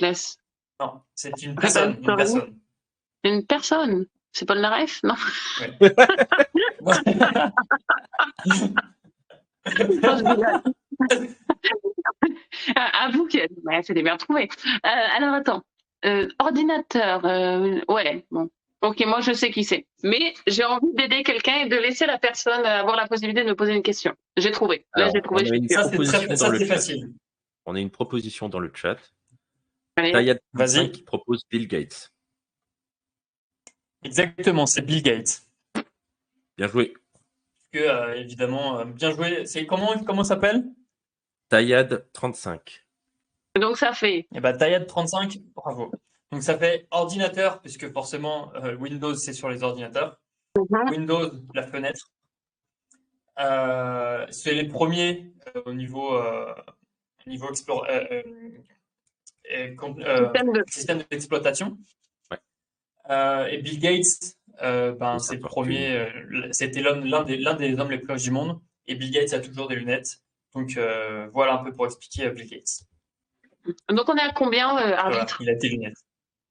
Laisse. 0.01 0.39
Non, 0.81 1.03
c'est 1.15 1.43
une 1.43 1.55
personne. 1.57 1.97
Une 2.01 2.17
personne. 2.17 2.59
C'est 3.23 3.31
une 3.31 3.47
personne. 3.47 4.07
C'est 4.33 4.47
Paul 4.47 4.61
Naref? 4.61 5.03
Non. 5.03 5.15
Ah, 6.87 7.01
Avoue 13.01 13.27
que 13.27 13.39
ouais, 13.65 13.83
c'était 13.83 14.03
bien 14.03 14.17
trouvé. 14.17 14.49
Euh, 14.67 14.89
alors 15.17 15.35
attends, 15.35 15.63
Euh, 16.05 16.29
ordinateur, 16.39 17.25
euh, 17.27 17.81
ouais, 17.89 18.25
bon. 18.31 18.49
Ok, 18.83 19.05
moi 19.05 19.21
je 19.21 19.33
sais 19.33 19.51
qui 19.51 19.65
c'est. 19.65 19.87
Mais 20.03 20.33
j'ai 20.47 20.65
envie 20.65 20.95
d'aider 20.95 21.23
quelqu'un 21.23 21.57
et 21.65 21.69
de 21.69 21.77
laisser 21.77 22.07
la 22.07 22.19
personne 22.19 22.65
avoir 22.65 22.97
la 22.97 23.07
possibilité 23.07 23.45
de 23.45 23.49
me 23.51 23.55
poser 23.55 23.75
une 23.75 23.83
question. 23.83 24.15
J'ai 24.39 24.51
trouvé. 24.51 24.87
Là, 24.97 25.11
j'ai 25.15 25.21
trouvé. 25.21 25.45
on 25.47 25.53
a 25.53 25.57
une. 25.57 25.69
Ça, 25.69 25.85
c'est 25.85 25.91
proposition 25.91 26.27
très, 26.27 26.37
dans 26.37 26.49
le 26.49 26.59
c'est 26.59 26.67
chat. 26.67 26.75
facile. 26.75 27.13
On 27.67 27.75
a 27.75 27.81
une 27.81 27.91
proposition 27.91 28.49
dans 28.49 28.59
le 28.61 28.73
chat. 28.75 28.97
Allez. 29.97 30.13
Tayat 30.13 30.39
Vas-y. 30.55 30.91
qui 30.93 31.03
propose 31.03 31.45
Bill 31.51 31.69
Gates. 31.69 32.11
Exactement, 34.03 34.65
c'est 34.65 34.81
Bill 34.81 35.03
Gates. 35.03 35.43
Bien 36.57 36.67
joué. 36.69 36.95
Que, 37.73 37.79
euh, 37.79 38.15
évidemment, 38.17 38.81
euh, 38.81 38.85
bien 38.85 39.11
joué. 39.13 39.47
C'est 39.47 39.65
comment 39.67 39.97
comment 40.05 40.25
ça 40.25 40.35
s'appelle? 40.35 40.65
Tayad 41.49 42.07
35. 42.13 42.85
Donc 43.57 43.77
ça 43.77 43.93
fait. 43.93 44.27
Eh 44.35 44.41
ben, 44.41 44.57
Tayad 44.57 44.87
35, 44.87 45.39
bravo. 45.55 45.93
Donc 46.33 46.43
ça 46.43 46.57
fait 46.59 46.87
ordinateur, 46.91 47.61
puisque 47.61 47.91
forcément 47.93 48.53
euh, 48.57 48.75
Windows 48.77 49.15
c'est 49.15 49.33
sur 49.33 49.49
les 49.49 49.63
ordinateurs. 49.63 50.21
Mhm. 50.57 50.91
Windows, 50.91 51.31
la 51.55 51.63
fenêtre. 51.63 52.11
Euh, 53.39 54.27
c'est 54.31 54.55
les 54.55 54.67
premiers 54.69 55.33
euh, 55.57 55.63
au 55.65 55.73
niveau, 55.73 56.15
euh, 56.17 56.53
au 57.27 57.31
niveau 57.31 57.49
explore- 57.51 57.87
euh, 57.89 58.05
euh, 58.11 58.23
et 59.49 59.77
euh, 59.81 60.63
Système 60.69 60.99
de- 60.99 61.05
d'exploitation. 61.11 61.79
Ouais. 62.31 62.39
Euh, 63.11 63.47
et 63.47 63.59
Bill 63.59 63.79
Gates, 63.81 64.37
euh, 64.63 64.93
ben, 64.93 65.19
c'est 65.19 65.37
le 65.37 65.41
premier, 65.41 65.97
euh, 65.97 66.49
c'était 66.51 66.83
l'un 66.83 67.25
des, 67.25 67.79
hommes 67.79 67.91
les 67.91 67.99
plus 67.99 68.13
riches 68.13 68.25
du 68.25 68.31
monde. 68.31 68.61
Et 68.87 68.95
Bill 68.95 69.11
Gates 69.11 69.33
a 69.33 69.41
toujours 69.41 69.69
des 69.69 69.77
lunettes. 69.77 70.21
Donc 70.55 70.77
euh, 70.77 71.29
voilà 71.33 71.55
un 71.55 71.65
peu 71.65 71.73
pour 71.73 71.87
expliquer 71.87 72.31
Bill 72.31 72.49
Gates. 72.49 72.83
Donc 73.89 74.09
on 74.09 74.17
est 74.17 74.23
à 74.23 74.33
combien, 74.33 74.77
euh, 74.77 74.81
Voilà, 74.81 75.05
arbitre 75.05 75.41
il 75.41 75.51
a 75.51 75.55
des 75.55 75.69
lunettes. 75.69 75.99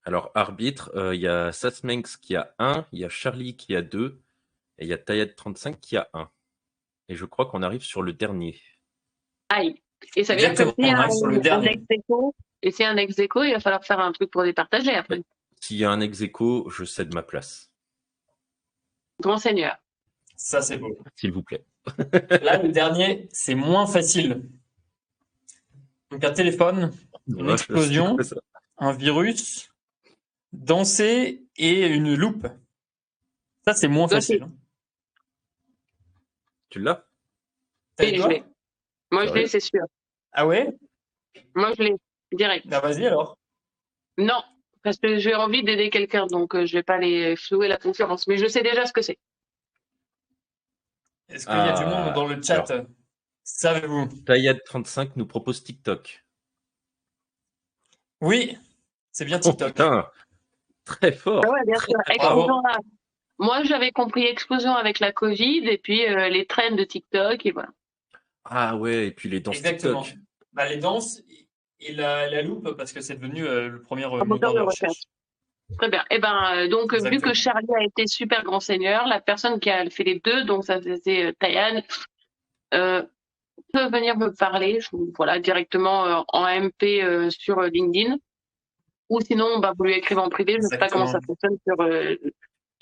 Alors, 0.05 0.31
arbitre, 0.33 0.91
euh, 0.95 1.13
il 1.13 1.21
y 1.21 1.27
a 1.27 1.51
Sasmenx 1.51 2.17
qui 2.17 2.35
a 2.35 2.53
1, 2.57 2.85
il 2.93 2.99
y 2.99 3.05
a 3.05 3.09
Charlie 3.09 3.55
qui 3.55 3.75
a 3.75 3.81
2, 3.81 4.21
et 4.77 4.85
il 4.85 4.87
y 4.87 4.93
a 4.93 4.97
Tayad 4.97 5.35
35 5.35 5.79
qui 5.79 5.97
a 5.97 6.09
1. 6.13 6.29
Et 7.09 7.15
je 7.15 7.25
crois 7.25 7.47
qu'on 7.47 7.61
arrive 7.61 7.83
sur 7.83 8.01
le 8.01 8.13
dernier. 8.13 8.59
Aïe. 9.49 9.81
Et 10.15 10.23
ça 10.23 10.33
veut 10.33 10.39
dire 10.39 10.53
que 10.53 10.63
le 10.63 10.95
un, 10.95 11.35
un 11.35 11.37
dernier. 11.39 11.71
ex-aequo, 11.71 12.33
et 12.61 12.71
s'il 12.71 12.83
y 12.83 12.87
a 12.87 12.91
un 12.91 12.97
ex-aequo, 12.97 13.43
il 13.43 13.51
va 13.51 13.59
falloir 13.59 13.83
faire 13.83 13.99
un 13.99 14.11
truc 14.13 14.31
pour 14.31 14.43
départager 14.43 14.93
après. 14.95 15.21
S'il 15.59 15.77
y 15.77 15.83
a 15.83 15.91
un 15.91 15.99
ex 15.99 16.19
je 16.19 16.85
cède 16.85 17.13
ma 17.13 17.21
place, 17.21 17.68
Grand 19.19 19.37
seigneur. 19.37 19.77
Ça, 20.35 20.61
c'est 20.61 20.77
beau. 20.77 20.97
s'il 21.15 21.31
vous 21.33 21.43
plaît. 21.43 21.65
Là, 22.41 22.61
le 22.61 22.69
dernier, 22.71 23.27
c'est 23.31 23.55
moins 23.55 23.85
facile. 23.87 24.49
Donc, 26.11 26.23
un 26.23 26.31
téléphone, 26.31 26.91
Une 27.27 27.45
Ouais, 27.47 27.53
explosion. 27.53 28.17
un 28.77 28.93
virus, 28.93 29.69
danser 30.53 31.43
et 31.57 31.87
une 31.87 32.15
loupe. 32.15 32.47
Ça, 33.65 33.73
c'est 33.73 33.87
moins 33.89 34.07
facile. 34.07 34.43
hein. 34.43 34.51
Tu 36.69 36.79
l'as? 36.79 37.05
Dit 37.99 38.15
je 38.15 38.27
l'ai. 38.27 38.43
Moi, 39.11 39.25
je 39.27 39.33
l'ai, 39.33 39.47
c'est 39.47 39.59
sûr. 39.59 39.81
Ah 40.31 40.47
ouais? 40.47 40.77
Moi, 41.55 41.73
je 41.77 41.83
l'ai. 41.83 41.95
Direct. 42.31 42.67
Bah, 42.67 42.79
vas-y 42.79 43.05
alors. 43.07 43.37
Non. 44.17 44.41
Parce 44.89 44.97
que 44.97 45.19
j'ai 45.19 45.35
envie 45.35 45.61
d'aider 45.63 45.91
quelqu'un, 45.91 46.25
donc 46.25 46.55
euh, 46.55 46.65
je 46.65 46.73
vais 46.73 46.81
pas 46.81 46.97
les 46.97 47.35
flouer 47.35 47.67
la 47.67 47.77
concurrence. 47.77 48.25
Mais 48.25 48.37
je 48.37 48.47
sais 48.47 48.63
déjà 48.63 48.87
ce 48.87 48.91
que 48.93 49.03
c'est. 49.03 49.19
Est-ce 51.29 51.45
qu'il 51.45 51.55
y 51.55 51.59
a 51.59 51.73
du 51.77 51.83
Ah, 51.85 52.05
monde 52.05 52.13
dans 52.15 52.27
le 52.27 52.41
chat 52.41 52.65
Savez-vous 53.43 54.07
Tayad 54.25 54.63
35 54.65 55.15
nous 55.15 55.27
propose 55.27 55.63
TikTok. 55.63 56.25
Oui, 58.21 58.57
c'est 59.11 59.25
bien 59.25 59.37
Oh 59.37 59.49
TikTok. 59.49 59.67
putain 59.67 60.07
Très 60.85 61.11
fort 61.11 61.43
Ah 61.45 61.51
ouais, 61.51 61.63
bien 61.67 61.77
sûr. 61.77 61.93
Bravo. 62.17 62.39
Explosion, 62.41 62.61
là. 62.67 62.77
Moi, 63.37 63.63
j'avais 63.63 63.91
compris 63.91 64.25
explosion 64.25 64.73
avec 64.75 64.99
la 64.99 65.11
Covid 65.11 65.67
et 65.69 65.77
puis 65.77 66.03
euh, 66.07 66.29
les 66.29 66.47
trends 66.47 66.75
de 66.75 66.83
TikTok 66.83 67.45
et 67.45 67.51
voilà. 67.51 67.69
Ah 68.43 68.75
ouais, 68.75 69.05
et 69.07 69.11
puis 69.11 69.29
les 69.29 69.39
danses 69.39 69.57
Exactement. 69.57 70.01
TikTok. 70.01 70.19
Bah, 70.53 70.67
les 70.67 70.77
danses 70.77 71.21
et 71.81 71.93
la, 71.93 72.29
la 72.29 72.41
loupe, 72.41 72.75
parce 72.77 72.91
que 72.93 73.01
c'est 73.01 73.15
devenu 73.15 73.45
euh, 73.45 73.69
le 73.69 73.81
premier 73.81 74.05
euh, 74.05 74.09
moteur 74.09 74.25
moteur 74.27 74.53
de 74.53 74.59
de 74.59 74.63
recherche. 74.63 74.89
recherche. 74.89 75.03
Très 75.77 75.89
bien. 75.89 76.03
Et 76.09 76.19
ben, 76.19 76.55
euh, 76.55 76.67
donc, 76.67 76.93
vu 76.95 77.19
que 77.21 77.33
Charlie 77.33 77.67
a 77.79 77.83
été 77.83 78.07
super 78.07 78.43
grand 78.43 78.59
seigneur, 78.59 79.05
la 79.07 79.21
personne 79.21 79.59
qui 79.59 79.69
a 79.69 79.87
fait 79.89 80.03
les 80.03 80.19
deux, 80.19 80.43
donc 80.45 80.65
ça 80.65 80.81
c'était 80.81 81.25
euh, 81.25 81.31
Tayan, 81.39 81.83
euh, 82.73 83.03
peut 83.73 83.87
venir 83.89 84.17
me 84.17 84.33
parler, 84.33 84.79
je- 84.79 84.89
voilà, 85.15 85.39
directement 85.39 86.05
euh, 86.05 86.21
en 86.29 86.47
MP 86.47 87.03
euh, 87.03 87.29
sur 87.29 87.61
LinkedIn. 87.61 88.17
Ou 89.09 89.21
sinon, 89.21 89.59
bah, 89.59 89.73
vous 89.77 89.85
lui 89.85 89.93
écrivez 89.93 90.21
en 90.21 90.29
privé, 90.29 90.53
je 90.53 90.57
ne 90.59 90.63
sais 90.67 90.77
pas 90.77 90.87
comment 90.89 91.05
ça 91.07 91.19
fonctionne 91.25 91.57
sur 91.67 91.79
euh, 91.81 92.15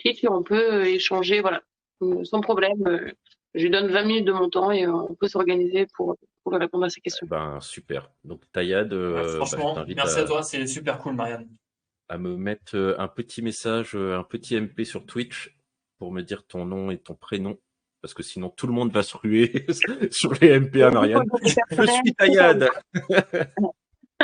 et 0.05 0.27
on 0.29 0.43
peut 0.43 0.85
échanger, 0.85 1.41
voilà, 1.41 1.61
sans 2.23 2.41
problème. 2.41 2.85
euh, 2.87 3.11
je 3.53 3.63
lui 3.63 3.69
donne 3.69 3.87
20 3.87 4.03
minutes 4.03 4.25
de 4.25 4.31
mon 4.33 4.49
temps 4.49 4.71
et 4.71 4.85
euh, 4.85 4.91
on 4.93 5.15
peut 5.15 5.27
s'organiser 5.27 5.87
pour, 5.95 6.15
pour 6.49 6.59
répondre 6.59 6.85
à 6.85 6.89
ses 6.89 7.01
questions. 7.01 7.27
Ben 7.27 7.59
super. 7.59 8.09
Donc 8.23 8.41
Tayad, 8.51 8.93
euh, 8.93 9.15
Ouais, 9.15 9.39
bah, 9.39 9.45
franchement, 9.45 9.85
merci 9.95 10.19
à, 10.19 10.21
à 10.21 10.25
toi, 10.25 10.43
c'est 10.43 10.65
super 10.67 10.97
cool, 10.99 11.15
Marianne. 11.15 11.47
à 12.07 12.17
me 12.17 12.37
mettre 12.37 12.75
euh, 12.77 12.95
un 12.99 13.07
petit 13.07 13.41
message, 13.41 13.95
euh, 13.95 14.17
un 14.17 14.23
petit 14.23 14.55
MP 14.59 14.85
sur 14.85 15.05
Twitch 15.05 15.57
pour 15.99 16.11
me 16.11 16.21
dire 16.21 16.45
ton 16.45 16.65
nom 16.65 16.89
et 16.91 16.97
ton 16.97 17.15
prénom. 17.15 17.57
Parce 18.01 18.13
que 18.13 18.23
sinon 18.23 18.49
tout 18.49 18.67
le 18.67 18.73
monde 18.73 18.91
va 18.93 19.03
se 19.03 19.17
ruer 19.17 19.65
sur 20.11 20.33
les 20.35 20.59
MP 20.59 20.81
à 20.83 20.91
Marianne. 20.91 21.23
Je 21.43 21.49
suis 21.49 22.13
Tayad 22.15 22.69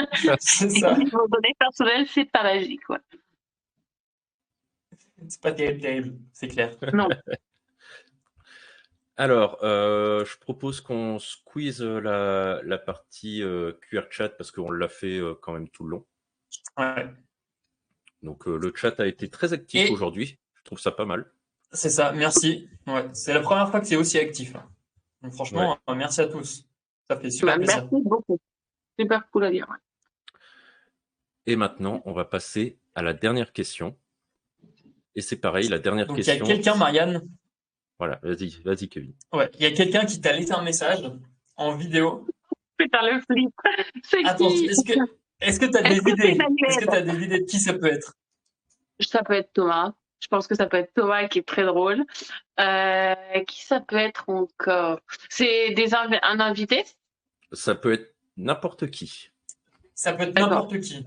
c'est 0.09 0.69
ça. 0.79 0.93
Vos 0.93 1.27
données 1.27 1.55
personnelles, 1.59 2.07
c'est 2.07 2.25
pas 2.25 2.43
magique, 2.43 2.83
quoi. 2.85 2.99
C'est 5.27 5.41
pas 5.41 5.51
terrible, 5.51 5.81
terrible, 5.81 6.17
c'est 6.31 6.47
clair. 6.47 6.75
Non. 6.93 7.07
Alors, 9.15 9.63
euh, 9.63 10.25
je 10.25 10.37
propose 10.39 10.81
qu'on 10.81 11.19
squeeze 11.19 11.81
la, 11.83 12.61
la 12.63 12.77
partie 12.77 13.43
euh, 13.43 13.73
QR 13.89 14.03
chat 14.09 14.29
parce 14.29 14.51
qu'on 14.51 14.71
l'a 14.71 14.89
fait 14.89 15.19
euh, 15.19 15.35
quand 15.39 15.53
même 15.53 15.69
tout 15.69 15.83
le 15.83 15.91
long. 15.91 16.05
Ouais. 16.77 17.07
Donc 18.23 18.47
euh, 18.47 18.57
le 18.57 18.73
chat 18.75 18.99
a 18.99 19.05
été 19.05 19.29
très 19.29 19.53
actif 19.53 19.87
Et- 19.89 19.91
aujourd'hui. 19.91 20.39
Je 20.55 20.63
trouve 20.63 20.79
ça 20.79 20.91
pas 20.91 21.05
mal. 21.05 21.29
C'est 21.71 21.89
ça, 21.89 22.11
merci. 22.13 22.69
Ouais, 22.87 23.07
c'est 23.13 23.33
la 23.33 23.41
première 23.41 23.69
fois 23.69 23.79
que 23.81 23.87
c'est 23.87 23.95
aussi 23.95 24.17
actif. 24.19 24.55
hein. 24.55 24.67
Donc 25.21 25.33
franchement, 25.33 25.77
euh, 25.89 25.95
merci 25.95 26.21
à 26.21 26.27
tous. 26.27 26.67
Ça 27.09 27.17
fait 27.19 27.29
super 27.31 27.53
Bah, 27.53 27.57
plaisir. 27.57 27.87
merci 27.91 28.03
beaucoup. 28.07 28.39
Super 28.99 29.29
cool 29.31 29.45
à 29.45 29.51
dire. 29.51 29.67
ouais. 29.69 29.77
Et 31.45 31.55
maintenant, 31.55 32.01
on 32.05 32.13
va 32.13 32.25
passer 32.25 32.79
à 32.95 33.01
la 33.01 33.13
dernière 33.13 33.51
question. 33.53 33.97
Et 35.15 35.21
c'est 35.21 35.35
pareil, 35.35 35.67
la 35.67 35.79
dernière 35.79 36.07
Donc 36.07 36.17
il 36.17 36.25
y 36.25 36.29
a 36.29 36.33
question. 36.37 36.45
quelqu'un, 36.47 36.75
Marianne, 36.75 37.27
Voilà, 38.03 38.19
vas-y, 38.21 38.49
vas-y, 38.65 38.89
Kevin. 38.89 39.13
ouais, 39.31 39.49
il 39.53 39.61
y 39.61 39.65
a 39.65 39.71
quelqu'un 39.71 40.05
qui 40.05 40.19
t'a 40.19 40.33
laissé 40.33 40.51
un 40.51 40.61
message 40.61 41.09
en 41.55 41.73
vidéo. 41.77 42.27
Putain, 42.77 42.99
le 43.09 43.21
flip. 43.21 43.49
C'est 44.03 44.25
Attends, 44.25 44.49
qui 44.49 44.65
est-ce 44.65 44.83
que 44.83 44.99
est-ce 45.39 45.57
que 45.57 45.65
tu 45.67 45.77
as 45.77 45.89
Est-ce 45.89 46.03
des 46.03 46.11
idées? 46.11 46.37
Est-ce 46.67 46.79
que 46.79 46.83
tu 46.83 46.89
as 46.97 47.01
des 47.01 47.23
idées 47.23 47.39
de 47.39 47.45
qui 47.45 47.59
ça 47.61 47.71
peut 47.73 47.87
être? 47.87 48.13
Ça 48.99 49.23
peut 49.23 49.35
être 49.35 49.53
Thomas. 49.53 49.93
Je 50.19 50.27
pense 50.27 50.47
que 50.47 50.55
ça 50.55 50.65
peut 50.65 50.75
être 50.75 50.93
Thomas 50.93 51.29
qui 51.29 51.39
est 51.39 51.47
très 51.47 51.63
drôle. 51.63 52.03
Euh, 52.59 53.15
qui 53.47 53.63
ça 53.63 53.79
peut 53.79 53.95
être 53.95 54.27
encore? 54.27 54.99
C'est 55.29 55.69
des 55.73 55.93
inv- 55.93 56.19
un 56.23 56.41
invité? 56.41 56.83
Ça 57.53 57.73
peut 57.73 57.93
être 57.93 58.13
n'importe 58.35 58.89
qui. 58.91 59.29
Ça 59.95 60.11
peut 60.11 60.23
être 60.23 60.33
D'accord. 60.33 60.49
n'importe 60.49 60.79
qui. 60.81 61.05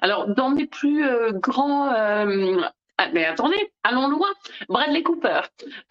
Alors, 0.00 0.28
dans 0.34 0.48
mes 0.48 0.66
plus 0.66 1.04
euh, 1.04 1.32
grands. 1.32 1.92
euh, 1.92 2.62
ah, 3.02 3.10
mais 3.12 3.24
attendez, 3.24 3.72
allons 3.82 4.08
loin. 4.08 4.28
Bradley 4.68 5.02
Cooper. 5.02 5.40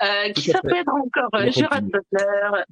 Euh, 0.03 0.31
qui 0.33 0.51
ça 0.51 0.61
peut 0.61 0.75
être 0.75 0.93
encore 0.93 1.29
euh, 1.35 1.51
Gerard. 1.51 1.81
Butler. 1.81 2.63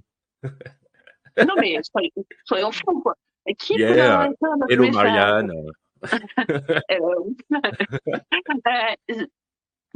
non, 1.47 1.53
mais 1.57 1.79
soyons, 1.83 2.25
soyons 2.45 2.71
francs, 2.71 3.03
quoi. 3.03 3.15
Qui 3.57 3.75
peut 3.75 3.95
Yeah. 3.95 4.29
notre 4.41 4.71
Hello 4.71 4.83
message 4.83 4.95
Marianne. 4.95 5.53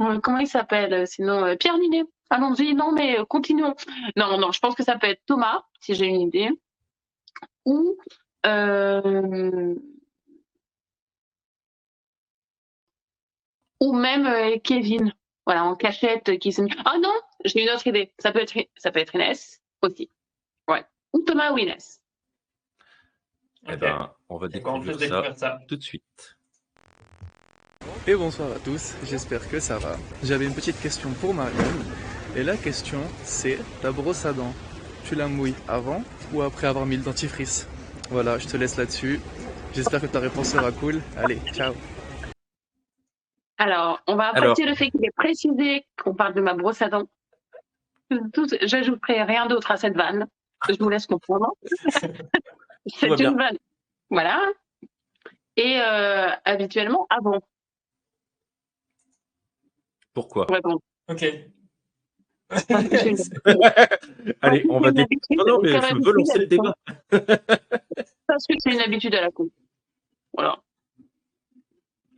euh, 0.00 0.20
comment 0.20 0.38
il 0.38 0.46
s'appelle 0.46 1.06
sinon 1.06 1.56
Pierre 1.56 1.78
Ninet. 1.78 2.04
Allons-y, 2.28 2.74
non 2.74 2.92
mais 2.92 3.16
continuons. 3.28 3.74
Non, 4.16 4.38
non, 4.38 4.52
je 4.52 4.58
pense 4.58 4.74
que 4.74 4.82
ça 4.82 4.98
peut 4.98 5.06
être 5.06 5.22
Thomas, 5.26 5.62
si 5.80 5.94
j'ai 5.94 6.06
une 6.06 6.20
idée. 6.20 6.50
Ou 7.64 7.96
euh, 8.44 9.74
ou 13.84 13.92
même 13.92 14.26
euh, 14.26 14.58
Kevin. 14.64 15.12
Voilà, 15.46 15.64
en 15.64 15.76
cachette 15.76 16.30
euh, 16.30 16.36
qui 16.36 16.52
se 16.52 16.62
Ah 16.86 16.96
non, 16.98 17.12
j'ai 17.44 17.62
une 17.62 17.70
autre 17.70 17.86
idée. 17.86 18.12
Ça 18.18 18.32
peut 18.32 18.40
être 18.40 18.54
ça 18.78 18.90
peut 18.90 19.00
être 19.00 19.14
Inès 19.14 19.60
aussi. 19.82 20.10
Ouais. 20.68 20.84
Ou 21.12 21.20
Thomas 21.22 21.52
ou 21.52 21.58
Inès. 21.58 22.00
Eh 23.66 23.72
Ok. 23.72 23.80
ben, 23.80 24.10
on 24.28 24.38
va 24.38 24.48
D'accord, 24.48 24.74
on 24.76 24.84
ça 24.84 24.92
découvrir 24.92 25.36
ça. 25.36 25.58
tout 25.68 25.76
de 25.76 25.82
suite. 25.82 26.36
Et 28.06 28.14
bonsoir 28.14 28.50
à 28.52 28.58
tous, 28.58 28.92
j'espère 29.02 29.48
que 29.48 29.60
ça 29.60 29.78
va. 29.78 29.96
J'avais 30.22 30.46
une 30.46 30.54
petite 30.54 30.78
question 30.78 31.10
pour 31.14 31.34
Marianne. 31.34 31.84
Et 32.36 32.42
la 32.42 32.56
question, 32.56 33.00
c'est 33.22 33.58
ta 33.80 33.92
brosse 33.92 34.24
à 34.26 34.32
dents, 34.32 34.54
tu 35.02 35.14
la 35.14 35.28
mouilles 35.28 35.54
avant 35.68 36.02
ou 36.32 36.42
après 36.42 36.66
avoir 36.66 36.86
mis 36.86 36.96
le 36.96 37.02
dentifrice? 37.02 37.66
Voilà, 38.10 38.38
je 38.38 38.46
te 38.46 38.56
laisse 38.56 38.76
là-dessus. 38.76 39.20
J'espère 39.74 40.00
que 40.00 40.06
ta 40.06 40.20
réponse 40.20 40.48
sera 40.48 40.70
cool. 40.72 41.02
Allez, 41.16 41.40
ciao 41.54 41.74
Alors, 43.58 44.00
on 44.06 44.16
va 44.16 44.28
Alors- 44.28 44.50
apprécier 44.50 44.66
le 44.66 44.74
fait 44.74 44.90
qu'il 44.90 45.04
ait 45.04 45.10
précisé 45.16 45.86
qu'on 46.02 46.14
parle 46.14 46.34
de 46.34 46.40
ma 46.40 46.54
brosse 46.54 46.82
à 46.82 46.88
dents. 46.88 47.08
Tout- 48.32 48.46
J'ajouterai 48.62 49.22
rien 49.22 49.46
d'autre 49.46 49.70
à 49.70 49.76
cette 49.76 49.96
vanne. 49.96 50.26
Je 50.68 50.74
vous 50.78 50.88
laisse 50.88 51.06
comprendre. 51.06 51.52
C'est 52.86 53.14
bien. 53.14 53.30
une 53.32 53.38
vanne. 53.38 53.58
Voilà. 54.10 54.44
Et 55.56 55.80
euh, 55.80 56.28
habituellement, 56.44 57.06
avant. 57.10 57.40
Pourquoi? 60.12 60.46
Ok. 61.08 61.24
Parce 62.48 62.64
que 62.66 62.96
c'est 62.98 63.10
une- 63.10 64.34
Allez, 64.42 64.64
on 64.68 64.80
va 64.80 64.92
dé- 64.92 65.02
habitude- 65.02 65.36
Non, 65.38 65.44
non, 65.46 65.60
mais 65.62 65.68
je 65.70 66.04
veux 66.04 66.12
lancer 66.12 66.32
à 66.34 66.38
le 66.38 66.46
débat. 66.46 66.74
Parce 68.26 68.46
que 68.46 68.54
c'est 68.58 68.72
une 68.72 68.80
habitude 68.80 69.14
à 69.14 69.22
la 69.22 69.30
con. 69.30 69.48
Voilà. 70.34 70.58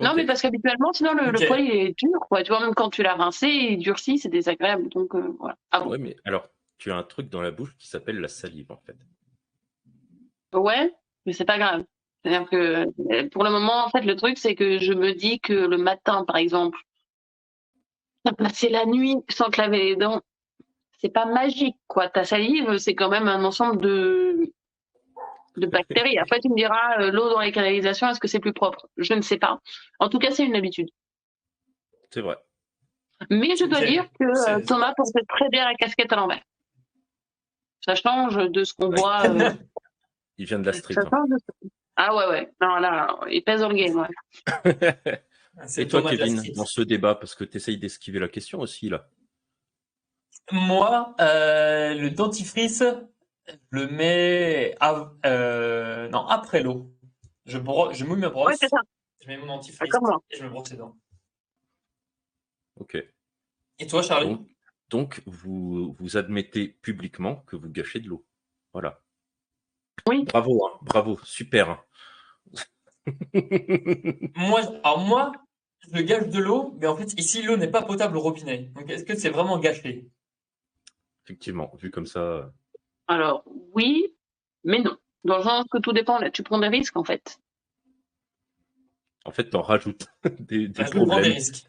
Non, 0.01 0.15
mais 0.15 0.27
parce 0.27 0.43
qu'habituellement, 0.43 0.93
sinon, 0.93 1.15
le, 1.15 1.47
poil, 1.47 1.61
il 1.61 1.71
est 1.71 1.99
dur, 1.99 2.19
quoi. 2.29 2.43
Tu 2.43 2.51
vois, 2.51 2.61
même 2.61 2.75
quand 2.75 2.91
tu 2.91 3.03
l'as 3.03 3.15
rincé, 3.15 3.49
il 3.49 3.79
durcit, 3.79 4.19
c'est 4.19 4.29
désagréable. 4.29 4.89
Donc, 4.91 5.15
euh, 5.15 5.35
voilà. 5.39 5.57
Ah 5.71 5.81
bon 5.81 5.91
Ouais, 5.91 5.99
mais 5.99 6.17
alors, 6.25 6.49
tu 6.79 6.91
as 6.91 6.97
un 6.97 7.03
truc 7.03 7.29
dans 7.29 7.41
la 7.41 7.51
bouche 7.51 7.75
qui 7.79 7.89
s'appelle 7.89 8.21
la 8.21 8.29
salive, 8.29 8.71
en 8.71 8.77
fait. 8.77 8.97
Ouais, 10.53 10.93
mais 11.25 11.33
c'est 11.33 11.45
pas 11.45 11.59
grave. 11.59 11.85
C'est-à-dire 12.23 12.49
que 12.49 12.87
euh, 13.13 13.29
pour 13.31 13.45
le 13.45 13.51
moment, 13.51 13.85
en 13.85 13.89
fait, 13.89 14.03
le 14.03 14.17
truc, 14.17 14.39
c'est 14.39 14.55
que 14.55 14.79
je 14.79 14.93
me 14.93 15.13
dis 15.13 15.41
que 15.41 15.53
le 15.53 15.79
matin, 15.79 16.25
par 16.25 16.37
exemple, 16.37 16.79
passer 18.33 18.69
la 18.69 18.85
nuit 18.85 19.17
sans 19.29 19.51
te 19.51 19.61
laver 19.61 19.79
les 19.79 19.97
dents, 19.97 20.21
c'est 20.99 21.09
pas 21.11 21.27
magique, 21.27 21.77
quoi. 21.87 22.09
Ta 22.09 22.25
salive, 22.25 22.79
c'est 22.79 22.95
quand 22.95 23.09
même 23.09 23.29
un 23.29 23.45
ensemble 23.45 23.81
de, 23.81 24.53
de 25.57 25.67
bactéries. 25.67 26.19
Après, 26.19 26.41
tu 26.41 26.49
me 26.49 26.57
diras, 26.57 27.01
euh, 27.01 27.11
l'eau 27.11 27.29
dans 27.29 27.41
les 27.41 27.53
canalisations, 27.53 28.09
est-ce 28.09 28.21
que 28.21 28.29
c'est 28.29 28.41
plus 28.41 28.53
propre? 28.53 28.89
Je 28.97 29.15
ne 29.15 29.23
sais 29.23 29.39
pas. 29.39 29.61
En 29.99 30.09
tout 30.09 30.19
cas, 30.19 30.31
c'est 30.31 30.45
une 30.45 30.57
habitude. 30.57 30.89
C'est 32.11 32.21
vrai. 32.21 32.37
Mais 33.31 33.57
je 33.57 33.65
dois 33.65 33.81
dire 33.85 34.07
que 34.19 34.25
euh, 34.25 34.65
Thomas 34.67 34.93
portait 34.97 35.25
très 35.29 35.49
bien 35.49 35.65
la 35.65 35.75
casquette 35.75 36.13
à 36.13 36.17
l'envers. 36.17 36.43
Ça 37.81 37.95
change 37.95 38.37
de 38.37 38.65
ce 38.65 38.75
qu'on 38.75 38.91
voit. 38.91 39.23
euh, 39.31 39.53
Il 40.39 40.47
vient 40.47 40.59
de 40.59 40.67
la 40.67 40.73
street. 40.73 40.95
ça 40.95 41.03
hein. 41.03 41.09
change 41.11 41.29
de 41.31 41.37
ce- 41.39 41.69
Ah 41.97 42.15
ouais, 42.15 42.29
ouais. 42.29 42.53
Non, 42.61 42.77
là, 42.77 43.19
il 43.31 43.43
pèse 43.43 43.61
dans 43.61 43.69
le 43.69 43.75
game, 43.77 43.97
ouais. 43.97 45.23
C'est 45.67 45.83
Et 45.83 45.89
toi, 45.89 46.03
Kevin, 46.03 46.43
dans 46.55 46.67
ce 46.67 46.83
débat, 46.83 47.15
parce 47.15 47.35
que 47.35 47.45
tu 47.45 47.57
essayes 47.57 47.79
d'esquiver 47.79 48.19
la 48.19 48.29
question 48.29 48.61
aussi, 48.61 48.91
là. 48.91 49.09
Moi, 50.53 51.15
euh, 51.21 51.95
le 51.95 52.11
dentifrice, 52.11 52.85
le 53.71 53.87
mets 53.89 54.75
av- 54.81 55.17
euh, 55.27 56.09
non, 56.09 56.27
après 56.27 56.63
l'eau. 56.63 56.93
Je, 57.45 57.59
bro- 57.59 57.93
je 57.93 58.05
mouille 58.05 58.19
ma 58.21 58.29
brosse, 58.29 58.49
Ouais, 58.49 58.57
c'est 58.59 58.69
ça. 58.69 58.81
je 59.23 59.29
mets 59.29 59.37
mon 59.37 59.47
dentifrice 59.47 59.91
Comme 59.91 60.03
moi. 60.05 60.23
et 60.31 60.37
je 60.37 60.45
me 60.45 60.49
brosse 60.51 60.71
les 60.71 60.77
dents. 60.77 60.97
Ok. 62.81 62.97
Et 63.79 63.87
toi, 63.87 64.03
Charlie? 64.03 64.31
Donc, 64.31 64.49
donc 64.91 65.23
vous, 65.27 65.93
vous 65.99 66.17
admettez 66.17 66.69
publiquement 66.69 67.37
que 67.47 67.57
vous 67.57 67.69
gâchez 67.69 68.01
de 68.01 68.09
l'eau. 68.09 68.25
Voilà. 68.73 69.01
Oui. 70.09 70.25
Bravo, 70.25 70.67
hein, 70.67 70.79
bravo, 70.83 71.19
super. 71.25 71.71
hein. 71.71 71.81
Moi, 74.37 74.61
alors 74.83 74.99
moi, 74.99 75.33
je 75.93 76.01
gâche 76.03 76.29
de 76.29 76.39
l'eau, 76.41 76.77
mais 76.81 76.87
en 76.87 76.97
fait, 76.97 77.13
ici, 77.19 77.43
l'eau 77.43 77.57
n'est 77.57 77.71
pas 77.71 77.83
potable 77.83 78.17
au 78.17 78.21
robinet. 78.21 78.71
Donc, 78.75 78.91
est-ce 78.91 79.05
que 79.05 79.15
c'est 79.17 79.31
vraiment 79.31 79.59
gâché? 79.59 80.09
Effectivement, 81.25 81.73
vu 81.77 81.91
comme 81.91 82.07
ça. 82.07 82.53
Alors, 83.09 83.45
oui, 83.73 84.15
mais 84.65 84.81
non. 84.81 84.97
Dans 85.25 85.39
le 85.39 85.43
sens 85.43 85.65
que 85.71 85.79
tout 85.79 85.93
dépend, 85.93 86.19
là, 86.19 86.31
tu 86.31 86.43
prends 86.43 86.59
des 86.59 86.69
risques, 86.69 86.97
en 86.97 87.05
fait. 87.05 87.39
En 89.25 89.33
fait, 89.33 89.51
t'en 89.51 89.63
rajoutes 89.63 90.07
des, 90.41 90.69
des 90.69 90.69
Bah, 90.69 90.85
je 90.87 90.91
prends 90.93 91.01
des 91.01 91.07
problèmes. 91.07 91.33
risques. 91.33 91.67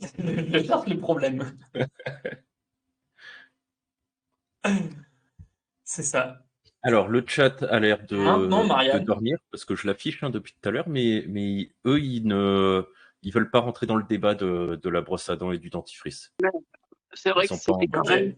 je 0.18 0.62
cherche 0.64 0.86
les 0.86 0.96
problèmes. 0.96 1.56
C'est 5.84 6.02
ça. 6.02 6.42
Alors, 6.82 7.08
le 7.08 7.24
chat 7.26 7.62
a 7.64 7.78
l'air 7.80 8.04
de, 8.06 8.16
Maintenant, 8.16 8.62
de 8.64 8.68
Marianne. 8.68 9.04
dormir 9.04 9.38
parce 9.50 9.64
que 9.64 9.74
je 9.76 9.86
l'affiche 9.86 10.22
hein, 10.22 10.30
depuis 10.30 10.54
tout 10.60 10.68
à 10.68 10.72
l'heure, 10.72 10.88
mais, 10.88 11.24
mais 11.28 11.70
eux, 11.86 12.00
ils 12.00 12.26
ne 12.26 12.84
ils 13.22 13.32
veulent 13.32 13.50
pas 13.50 13.60
rentrer 13.60 13.86
dans 13.86 13.96
le 13.96 14.02
débat 14.02 14.34
de, 14.34 14.80
de 14.82 14.88
la 14.88 15.00
brosse 15.00 15.28
à 15.28 15.36
dents 15.36 15.52
et 15.52 15.58
du 15.58 15.70
dentifrice. 15.70 16.32
C'est 17.12 17.30
vrai 17.30 17.44
Ils 17.44 17.48
que 17.48 17.54
c'était 17.54 17.86
quand 17.86 18.08
même. 18.08 18.34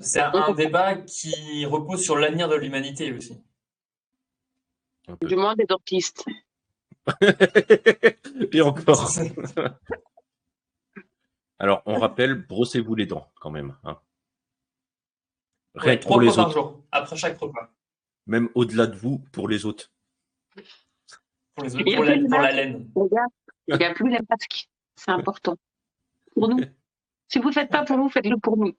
C'est 0.00 0.20
un, 0.20 0.52
débat 0.52 0.96
qui 0.96 1.64
repose 1.66 2.02
sur 2.02 2.16
l'avenir 2.16 2.48
de 2.48 2.56
l'humanité 2.56 3.12
aussi. 3.12 3.40
Du 5.20 5.36
moins 5.36 5.54
des 5.54 5.66
dentistes. 5.66 6.24
et 8.52 8.60
encore. 8.60 9.08
Alors, 11.58 11.82
on 11.86 11.98
rappelle, 11.98 12.34
brossez-vous 12.46 12.94
les 12.94 13.06
dents 13.06 13.30
quand 13.40 13.50
même. 13.50 13.76
hein. 13.84 14.00
Rien 15.76 15.92
Ouais, 15.92 15.98
que 15.98 16.02
trois 16.02 16.14
pour 16.16 16.20
les 16.22 16.26
fois 16.28 16.36
par 16.36 16.46
autres, 16.48 16.54
jour, 16.54 16.84
après 16.90 17.16
chaque 17.16 17.38
repas. 17.38 17.70
même 18.26 18.48
au-delà 18.54 18.86
de 18.86 18.96
vous, 18.96 19.18
pour 19.32 19.48
les 19.48 19.64
autres. 19.66 19.90
Pour, 21.54 21.64
les, 21.64 21.72
Il 21.74 21.88
y 21.88 21.94
a 21.94 21.96
pour, 21.96 22.04
la, 22.04 22.18
pour 22.18 22.40
la 22.40 22.52
laine. 22.52 22.90
Il 23.68 23.76
n'y 23.76 23.84
a 23.84 23.94
plus 23.94 24.10
les 24.10 24.18
masques. 24.28 24.68
C'est 24.96 25.10
important. 25.10 25.56
Pour 26.32 26.48
nous. 26.48 26.58
Si 27.26 27.38
vous 27.40 27.48
ne 27.48 27.54
faites 27.54 27.70
pas 27.70 27.84
pour 27.84 27.96
nous, 27.96 28.08
faites-le 28.10 28.36
pour 28.36 28.56
nous. 28.56 28.76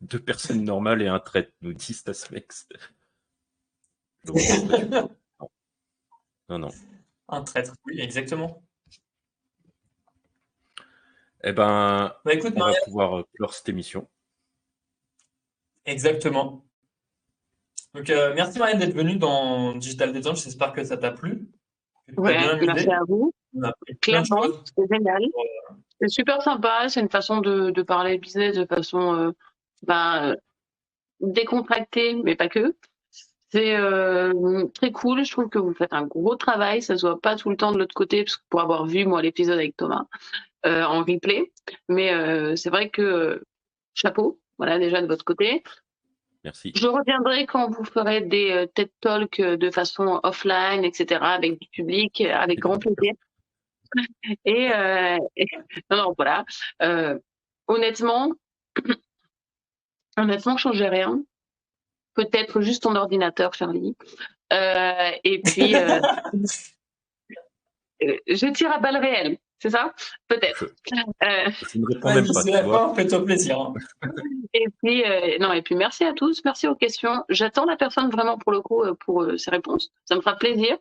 Deux 0.00 0.18
personnes 0.22 0.64
normales 0.64 1.02
et 1.02 1.08
un 1.08 1.20
traite, 1.20 1.52
nous 1.60 1.72
dit 1.74 1.92
Stasmex. 1.94 2.68
Donc, 4.24 4.36
non. 6.48 6.58
non. 6.58 6.68
Un 7.28 7.42
traître, 7.42 7.74
oui, 7.86 8.00
exactement. 8.00 8.62
Eh 11.42 11.52
ben, 11.52 12.14
Bah 12.24 12.34
écoute, 12.34 12.52
on 12.54 12.58
va 12.58 12.66
Marianne, 12.66 12.82
pouvoir 12.84 13.18
euh, 13.20 13.22
clore 13.34 13.54
cette 13.54 13.68
émission. 13.68 14.08
exactement. 15.84 16.64
Donc, 17.94 18.08
euh, 18.10 18.34
merci 18.34 18.58
Marianne 18.58 18.78
d'être 18.78 18.94
venue 18.94 19.16
dans 19.16 19.74
Digital 19.74 20.12
Détente. 20.12 20.36
J'espère 20.36 20.72
que 20.72 20.84
ça 20.84 20.96
t'a 20.96 21.10
plu. 21.10 21.48
que 22.06 22.12
tu 22.12 22.14
t'es 22.16 22.20
Ouais, 22.20 22.66
merci 22.66 22.90
à 22.90 23.00
vous. 23.08 23.32
On 23.54 23.62
a 23.62 23.68
appris 23.68 23.94
plein 23.96 24.22
de 24.22 24.26
Clairement, 24.28 24.42
choses. 24.44 24.64
c'est 24.76 24.86
génial. 24.94 25.22
C'est 26.00 26.08
super 26.08 26.42
sympa. 26.42 26.88
C'est 26.88 27.00
une 27.00 27.10
façon 27.10 27.40
de, 27.40 27.70
de 27.70 27.82
parler 27.82 28.18
business 28.18 28.56
de 28.56 28.64
façon 28.64 29.14
euh, 29.14 29.30
ben, 29.86 30.30
euh, 30.30 30.36
décontractée, 31.20 32.14
mais 32.14 32.36
pas 32.36 32.48
que. 32.48 32.74
C'est 33.52 33.76
euh, 33.76 34.66
très 34.74 34.92
cool. 34.92 35.24
Je 35.24 35.32
trouve 35.32 35.48
que 35.48 35.58
vous 35.58 35.74
faites 35.74 35.92
un 35.92 36.04
gros 36.04 36.36
travail. 36.36 36.82
Ça 36.82 36.96
se 36.96 37.06
voit 37.06 37.20
pas 37.20 37.36
tout 37.36 37.50
le 37.50 37.56
temps 37.56 37.72
de 37.72 37.78
l'autre 37.78 37.94
côté, 37.94 38.22
parce 38.24 38.36
que 38.36 38.42
pour 38.48 38.60
avoir 38.60 38.86
vu 38.86 39.04
moi 39.04 39.22
l'épisode 39.22 39.58
avec 39.58 39.76
Thomas 39.76 40.06
euh, 40.66 40.84
en 40.84 41.00
replay. 41.00 41.50
Mais 41.88 42.12
euh, 42.12 42.54
c'est 42.54 42.70
vrai 42.70 42.90
que 42.90 43.42
chapeau. 43.94 44.40
Voilà 44.58 44.78
déjà 44.78 45.02
de 45.02 45.06
votre 45.06 45.24
côté. 45.24 45.62
Merci. 46.44 46.72
Je 46.76 46.86
reviendrai 46.86 47.46
quand 47.46 47.68
vous 47.70 47.84
ferez 47.84 48.20
des 48.20 48.50
euh, 48.52 48.66
TED 48.66 48.90
Talks 49.00 49.40
de 49.40 49.70
façon 49.70 50.20
offline, 50.22 50.84
etc., 50.84 51.20
avec 51.22 51.58
du 51.60 51.68
public, 51.68 52.20
avec 52.20 52.60
grand 52.60 52.78
plaisir. 52.78 53.14
Et, 54.44 54.72
euh, 54.72 55.18
et- 55.36 55.46
non, 55.90 55.96
non, 55.96 56.14
voilà. 56.16 56.44
Euh, 56.82 57.18
honnêtement, 57.66 58.32
honnêtement, 60.16 60.56
je 60.56 60.62
changeais 60.62 60.88
rien. 60.88 61.22
Peut-être 62.14 62.60
juste 62.60 62.82
ton 62.82 62.96
ordinateur, 62.96 63.54
Charlie. 63.54 63.96
Euh, 64.52 65.10
et 65.24 65.40
puis, 65.42 65.74
euh, 65.76 66.00
euh, 68.02 68.16
je 68.26 68.46
tire 68.52 68.72
à 68.72 68.78
balles 68.78 68.96
réelles, 68.96 69.38
c'est 69.60 69.70
ça? 69.70 69.94
Peut-être. 70.26 70.64
Euh, 71.22 71.50
Je 71.72 71.78
ne 71.78 71.86
réponds 71.86 72.14
même 72.14 72.26
pas, 72.32 72.42
tu 72.42 72.62
vois. 72.64 72.94
fais-toi 72.94 73.24
plaisir. 73.24 73.60
hein. 73.60 73.74
Et 74.52 74.66
puis, 74.82 75.04
euh, 75.04 75.38
non, 75.38 75.52
et 75.52 75.62
puis 75.62 75.76
merci 75.76 76.04
à 76.04 76.12
tous, 76.12 76.42
merci 76.44 76.66
aux 76.66 76.74
questions. 76.74 77.24
J'attends 77.28 77.64
la 77.64 77.76
personne 77.76 78.10
vraiment 78.10 78.36
pour 78.38 78.50
le 78.52 78.60
coup 78.60 78.82
euh, 78.82 78.94
pour 78.94 79.22
euh, 79.22 79.36
ses 79.36 79.50
réponses. 79.52 79.90
Ça 80.04 80.16
me 80.16 80.20
fera 80.20 80.34
plaisir. 80.36 80.76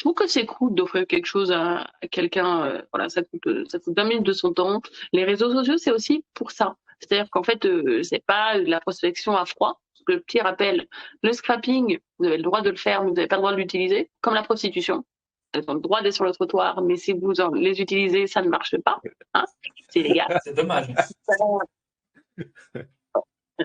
Je 0.00 0.04
trouve 0.04 0.14
que 0.14 0.26
c'est 0.26 0.46
cool 0.46 0.74
d'offrir 0.74 1.06
quelque 1.06 1.26
chose 1.26 1.52
à, 1.52 1.80
à 2.00 2.08
quelqu'un. 2.10 2.64
euh, 2.64 2.82
voilà, 2.90 3.10
ça 3.10 3.20
coûte, 3.22 3.46
euh, 3.48 3.66
ça 3.68 3.78
coûte 3.78 3.94
20 3.94 4.04
minutes 4.04 4.26
de 4.26 4.32
son 4.32 4.54
temps. 4.54 4.80
Les 5.12 5.24
réseaux 5.24 5.52
sociaux, 5.52 5.76
c'est 5.76 5.90
aussi 5.90 6.24
pour 6.32 6.52
ça. 6.52 6.76
C'est-à-dire 7.00 7.28
qu'en 7.28 7.42
fait, 7.42 7.66
euh, 7.66 8.02
c'est 8.02 8.24
pas 8.24 8.56
la 8.56 8.80
prospection 8.80 9.36
à 9.36 9.44
froid. 9.44 9.78
Le 10.06 10.20
petit 10.20 10.40
rappel, 10.40 10.86
le 11.22 11.34
scrapping, 11.34 11.98
vous 12.18 12.24
avez 12.24 12.38
le 12.38 12.42
droit 12.42 12.62
de 12.62 12.70
le 12.70 12.76
faire, 12.76 13.02
mais 13.02 13.10
vous 13.10 13.14
n'avez 13.14 13.28
pas 13.28 13.36
le 13.36 13.42
droit 13.42 13.52
de 13.52 13.58
l'utiliser, 13.58 14.10
comme 14.22 14.32
la 14.32 14.42
prostitution. 14.42 15.04
Elles 15.52 15.64
ont 15.68 15.74
le 15.74 15.80
droit 15.80 16.00
d'être 16.00 16.14
sur 16.14 16.24
le 16.24 16.32
trottoir, 16.32 16.80
mais 16.80 16.96
si 16.96 17.12
vous 17.12 17.38
en 17.42 17.50
les 17.50 17.82
utilisez, 17.82 18.26
ça 18.26 18.40
ne 18.40 18.48
marche 18.48 18.78
pas. 18.78 19.02
Hein 19.34 19.44
c'est 19.90 20.00
illégal. 20.00 20.40
C'est 20.44 20.54
dommage. 20.54 20.86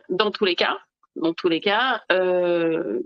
dans 0.10 0.32
tous 0.32 0.44
les 0.44 0.56
cas, 0.58 0.78
dans 1.16 1.34
tous 1.34 1.48
les 1.48 1.62
cas, 1.62 2.04
euh, 2.12 3.00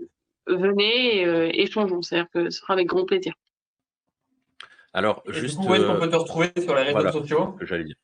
venez 0.56 1.24
euh, 1.24 1.50
échangeons. 1.52 2.02
C'est-à-dire 2.02 2.28
que 2.32 2.50
ce 2.50 2.60
sera 2.60 2.74
avec 2.74 2.86
grand 2.86 3.04
plaisir. 3.04 3.32
Alors, 4.92 5.22
Et 5.28 5.32
juste. 5.34 5.58
où 5.58 5.74
est-ce 5.74 5.84
qu'on 5.84 5.94
euh, 5.94 6.00
peut 6.00 6.10
te 6.10 6.16
retrouver 6.16 6.50
sur 6.58 6.74
les 6.74 6.82
réseaux 6.82 6.92
voilà. 6.92 7.12
sociaux 7.12 7.52
que 7.58 7.66
j'allais 7.66 7.84
dire. 7.84 7.96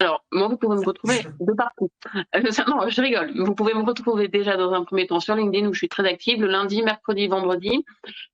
Alors, 0.00 0.24
moi, 0.32 0.48
vous 0.48 0.56
pouvez 0.56 0.76
me 0.76 0.84
retrouver 0.84 1.22
de 1.40 1.52
partout. 1.52 1.88
Euh, 2.34 2.40
non, 2.68 2.88
je 2.88 3.00
rigole. 3.00 3.32
Vous 3.36 3.54
pouvez 3.54 3.74
me 3.74 3.84
retrouver 3.84 4.28
déjà 4.28 4.56
dans 4.56 4.72
un 4.72 4.84
premier 4.84 5.06
temps 5.06 5.20
sur 5.20 5.34
LinkedIn 5.34 5.68
où 5.68 5.72
je 5.72 5.78
suis 5.78 5.88
très 5.88 6.06
active 6.06 6.40
le 6.40 6.48
lundi, 6.48 6.82
mercredi, 6.82 7.28
vendredi. 7.28 7.84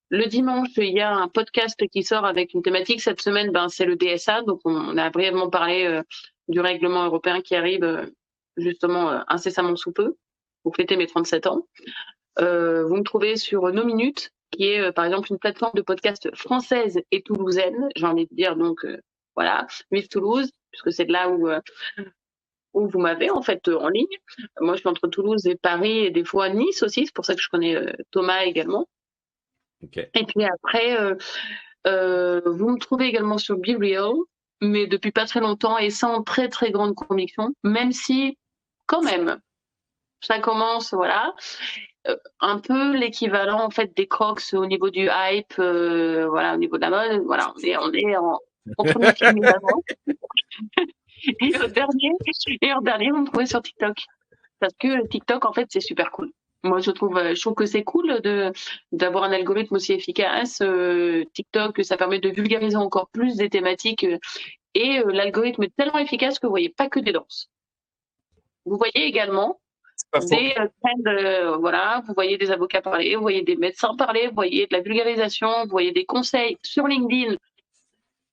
Le 0.09 0.27
dimanche, 0.27 0.71
il 0.77 0.93
y 0.93 1.01
a 1.01 1.15
un 1.15 1.29
podcast 1.29 1.81
qui 1.93 2.03
sort 2.03 2.25
avec 2.25 2.55
une 2.55 2.63
thématique. 2.63 3.01
Cette 3.01 3.21
semaine, 3.21 3.53
ben, 3.53 3.69
c'est 3.69 3.85
le 3.85 3.97
DSA. 3.97 4.43
Donc, 4.43 4.61
on 4.65 4.97
a 4.97 5.11
brièvement 5.11 5.51
parlé 5.51 5.85
euh, 5.85 6.03
du 6.49 6.61
règlement 6.61 7.05
européen 7.05 7.41
qui 7.41 7.55
arrive 7.55 7.85
euh, 7.85 8.07
justement 8.57 9.11
euh, 9.11 9.21
incessamment 9.29 9.77
sous 9.77 9.93
peu 9.93 10.17
pour 10.63 10.75
fêter 10.77 10.97
mes 10.97 11.07
37 11.07 11.47
ans. 11.47 11.67
Euh, 12.41 12.85
vous 12.87 12.97
me 12.97 13.03
trouvez 13.03 13.37
sur 13.37 13.71
nos 13.73 13.85
minutes 13.85 14.31
qui 14.51 14.65
est 14.65 14.81
euh, 14.81 14.93
par 14.93 15.05
exemple 15.05 15.29
une 15.31 15.39
plateforme 15.39 15.75
de 15.75 15.83
podcast 15.83 16.35
française 16.35 17.01
et 17.11 17.23
toulousaine, 17.23 17.89
j'ai 17.95 18.07
envie 18.07 18.27
de 18.27 18.35
dire 18.35 18.57
donc 18.57 18.85
euh, 18.85 18.99
voilà, 19.37 19.67
Vive 19.91 20.09
Toulouse, 20.09 20.51
puisque 20.71 20.93
c'est 20.93 21.05
de 21.05 21.13
là 21.13 21.29
où 21.31 21.49
où 22.73 22.89
vous 22.89 22.99
m'avez 23.01 23.31
en 23.31 23.43
fait 23.43 23.69
en 23.69 23.89
ligne. 23.89 24.07
Moi, 24.61 24.75
je 24.75 24.81
suis 24.81 24.89
entre 24.89 25.09
Toulouse 25.09 25.47
et 25.47 25.57
Paris 25.57 26.07
et 26.07 26.11
des 26.11 26.25
fois 26.25 26.49
Nice 26.51 26.83
aussi. 26.83 27.07
C'est 27.07 27.15
pour 27.15 27.25
ça 27.25 27.35
que 27.35 27.41
je 27.41 27.49
connais 27.49 27.77
Thomas 28.13 28.45
également. 28.45 28.89
Okay. 29.83 30.09
Et 30.15 30.25
puis 30.25 30.45
après, 30.45 30.97
vous 31.85 32.69
me 32.71 32.79
trouvez 32.79 33.07
également 33.07 33.39
sur 33.39 33.57
Be 33.57 33.77
Real, 33.81 34.13
mais 34.61 34.87
depuis 34.87 35.11
pas 35.11 35.27
très 35.27 35.41
longtemps 35.41 35.79
et 35.79 35.91
sans 35.91 36.23
très 36.23 36.49
très 36.49 36.71
grande 36.71 36.95
conviction, 36.95 37.55
même 37.65 37.93
si 37.93 38.37
quand 38.87 39.03
même 39.03 39.41
ça 40.21 40.39
commence, 40.39 40.93
voilà. 40.93 41.35
Euh, 42.09 42.17
un 42.41 42.59
peu 42.59 42.97
l'équivalent 42.97 43.63
en 43.63 43.71
fait 43.71 43.95
des 43.95 44.07
Crocs 44.07 44.55
au 44.55 44.65
niveau 44.65 44.89
du 44.89 45.11
hype, 45.13 45.59
euh, 45.59 46.27
voilà, 46.29 46.55
au 46.55 46.57
niveau 46.57 46.77
de 46.77 46.83
la 46.83 46.91
mode. 46.91 47.23
Voilà, 47.27 47.53
on 47.55 47.61
est, 47.61 47.77
on 47.77 47.93
est 47.93 48.17
en, 48.17 48.39
en 48.79 48.85
premier 48.85 49.09
et 51.41 51.57
au 51.59 51.67
dernier, 51.67 52.13
et 52.63 52.73
en 52.73 52.81
dernier, 52.81 53.13
on 53.13 53.19
me 53.19 53.27
trouvait 53.27 53.45
sur 53.45 53.61
TikTok. 53.61 53.99
Parce 54.61 54.73
que 54.79 55.07
TikTok, 55.09 55.45
en 55.45 55.53
fait, 55.53 55.67
c'est 55.71 55.81
super 55.81 56.11
cool. 56.11 56.33
Moi, 56.63 56.81
je 56.81 56.91
trouve, 56.91 57.19
je 57.19 57.41
trouve 57.41 57.55
que 57.55 57.67
c'est 57.67 57.85
cool 57.85 58.21
de 58.23 58.53
d'avoir 58.93 59.25
un 59.25 59.33
algorithme 59.33 59.75
aussi 59.75 59.93
efficace. 59.93 60.61
Euh, 60.63 61.25
TikTok, 61.35 61.85
ça 61.85 61.99
permet 61.99 62.21
de 62.21 62.31
vulgariser 62.31 62.77
encore 62.77 63.11
plus 63.11 63.37
des 63.37 63.51
thématiques 63.51 64.07
et 64.75 65.03
l'algorithme 65.07 65.65
est 65.65 65.77
tellement 65.77 65.99
efficace 65.99 66.39
que 66.39 66.47
vous 66.47 66.53
voyez 66.53 66.71
pas 66.71 66.89
que 66.89 67.01
des 67.01 67.13
danses. 67.13 67.51
Vous 68.65 68.77
voyez 68.77 69.05
également 69.05 69.61
euh, 70.15 71.57
voilà, 71.59 72.03
vous 72.07 72.15
voyez 72.15 72.37
des 72.37 72.51
avocats 72.51 72.83
parler, 72.83 73.15
vous 73.15 73.23
voyez 73.23 73.43
des 73.43 73.57
médecins 73.57 73.95
parler, 73.97 74.27
vous 74.29 74.35
voyez 74.35 74.67
de 74.67 74.75
la 74.75 74.83
vulgarisation, 74.83 75.49
vous 75.65 75.71
voyez 75.71 75.93
des 75.93 76.05
conseils 76.05 76.57
sur 76.63 76.87
LinkedIn 76.87 77.37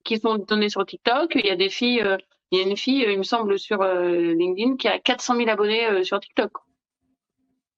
qui 0.04 0.18
sont 0.18 0.38
donnés 0.38 0.68
sur 0.68 0.84
TikTok. 0.84 1.34
Il 1.36 1.46
y 1.46 1.50
a 1.50 1.56
des 1.56 1.68
filles, 1.68 2.02
euh, 2.02 2.16
il 2.50 2.58
y 2.58 2.62
a 2.62 2.66
une 2.66 2.76
fille, 2.76 3.04
il 3.08 3.18
me 3.18 3.22
semble, 3.22 3.58
sur 3.58 3.82
euh, 3.82 4.34
LinkedIn 4.34 4.76
qui 4.76 4.88
a 4.88 4.98
400 4.98 5.36
000 5.36 5.48
abonnés 5.50 6.02
sur 6.04 6.18
TikTok. 6.18 6.52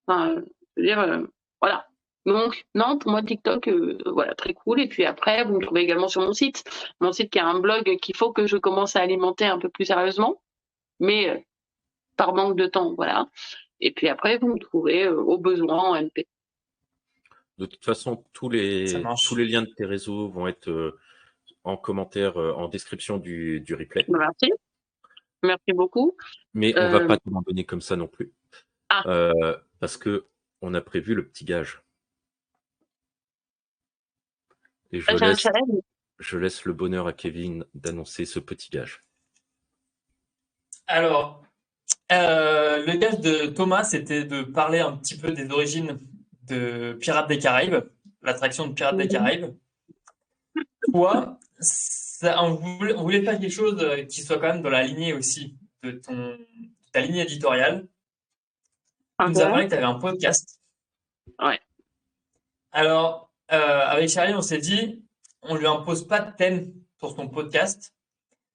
Enfin, 0.07 0.37
je 0.77 0.81
veux 0.81 0.87
dire, 0.87 1.27
voilà. 1.61 1.87
Donc, 2.27 2.65
non, 2.75 2.99
moi, 3.07 3.23
TikTok, 3.23 3.69
voilà, 4.07 4.35
très 4.35 4.55
cool. 4.55 4.81
Et 4.81 4.89
puis 4.89 5.05
après, 5.05 5.45
vous 5.45 5.57
me 5.57 5.61
trouvez 5.61 5.83
également 5.83 6.09
sur 6.09 6.23
mon 6.23 6.33
site. 6.33 6.65
Mon 7.01 7.13
site 7.13 7.31
qui 7.31 7.39
a 7.39 7.47
un 7.47 7.59
blog 7.59 7.97
qu'il 7.99 8.17
faut 8.17 8.33
que 8.33 8.47
je 8.47 8.57
commence 8.57 8.97
à 8.97 9.01
alimenter 9.01 9.47
un 9.47 9.59
peu 9.59 9.69
plus 9.69 9.87
sérieusement. 9.87 10.41
Mais 11.01 11.45
par 12.17 12.35
manque 12.35 12.57
de 12.57 12.67
temps, 12.67 12.95
voilà. 12.95 13.27
Et 13.81 13.93
puis 13.93 14.09
après, 14.09 14.39
vous 14.39 14.49
me 14.55 14.59
trouvez 14.59 15.05
euh, 15.05 15.17
au 15.17 15.39
besoin 15.39 15.79
en 15.79 16.03
MP. 16.03 16.27
De 17.59 17.67
toute 17.67 17.85
façon, 17.85 18.25
tous 18.33 18.49
les, 18.49 19.03
tous 19.27 19.37
les 19.37 19.47
liens 19.47 19.63
de 19.63 19.71
tes 19.77 19.85
réseaux 19.85 20.29
vont 20.29 20.47
être 20.47 20.71
euh, 20.71 20.99
en 21.65 21.77
commentaire, 21.77 22.39
euh, 22.39 22.53
en 22.53 22.69
description 22.69 23.19
du, 23.19 23.61
du 23.61 23.75
replay. 23.75 24.05
Merci. 24.09 24.53
Merci 25.43 25.73
beaucoup. 25.73 26.17
Mais 26.55 26.79
on 26.79 26.89
ne 26.89 26.93
va 26.93 27.07
pas 27.07 27.17
te 27.17 27.29
donner 27.47 27.65
comme 27.65 27.81
ça 27.81 27.97
non 27.97 28.09
plus. 28.09 28.33
Ah. 28.93 29.33
parce 29.79 29.97
que 29.97 30.27
on 30.63 30.75
a 30.75 30.81
prévu 30.81 31.15
le 31.15 31.27
petit 31.27 31.45
gage. 31.45 31.81
Et 34.91 35.01
je 35.01 35.07
ah, 35.09 35.15
laisse, 35.15 35.47
je 36.19 36.39
laisse 36.39 36.65
le 36.65 36.73
bonheur 36.73 37.07
à 37.07 37.13
Kevin 37.13 37.65
d'annoncer 37.75 38.25
ce 38.25 38.41
petit 38.41 38.69
gage. 38.69 39.05
Alors, 40.89 41.45
euh, 42.13 42.85
le 42.85 42.97
gage 42.99 43.21
de 43.21 43.47
Thomas, 43.47 43.85
c'était 43.85 44.25
de 44.25 44.43
parler 44.43 44.81
un 44.81 44.97
petit 44.97 45.17
peu 45.17 45.33
des 45.33 45.51
origines 45.51 45.99
de 46.49 46.97
Pirates 47.01 47.29
des 47.29 47.39
Caraïbes, 47.39 47.85
l'attraction 48.23 48.67
de 48.67 48.73
Pirates 48.73 48.97
des 48.97 49.05
mhm. 49.05 49.11
Caraïbes. 49.11 49.55
Toi, 50.93 51.39
on, 52.23 52.55
voulait, 52.55 53.23
faire 53.23 53.39
quelque 53.39 53.53
chose 53.53 54.07
qui 54.09 54.23
soit 54.23 54.39
quand 54.39 54.53
même 54.53 54.63
dans 54.63 54.71
la 54.71 54.83
lignée 54.83 55.13
aussi 55.13 55.57
de, 55.83 55.93
ton, 55.93 56.37
ta 56.93 57.01
ligne 57.01 57.17
éditoriale. 57.17 57.87
Tu 59.21 59.31
nous 59.31 59.41
as 59.41 59.47
parlé 59.47 59.65
que 59.65 59.71
tu 59.71 59.77
avais 59.77 59.85
un 59.85 59.99
podcast. 59.99 60.59
Ouais. 61.39 61.61
Alors, 62.73 63.31
euh, 63.53 63.81
avec 63.87 64.09
Charlie, 64.09 64.35
on 64.35 64.43
s'est 64.43 64.59
dit, 64.59 65.03
on 65.43 65.57
lui 65.57 65.67
impose 65.67 66.07
pas 66.07 66.21
de 66.21 66.37
thème 66.37 66.73
pour 66.99 67.17
son 67.17 67.29
podcast, 67.29 67.95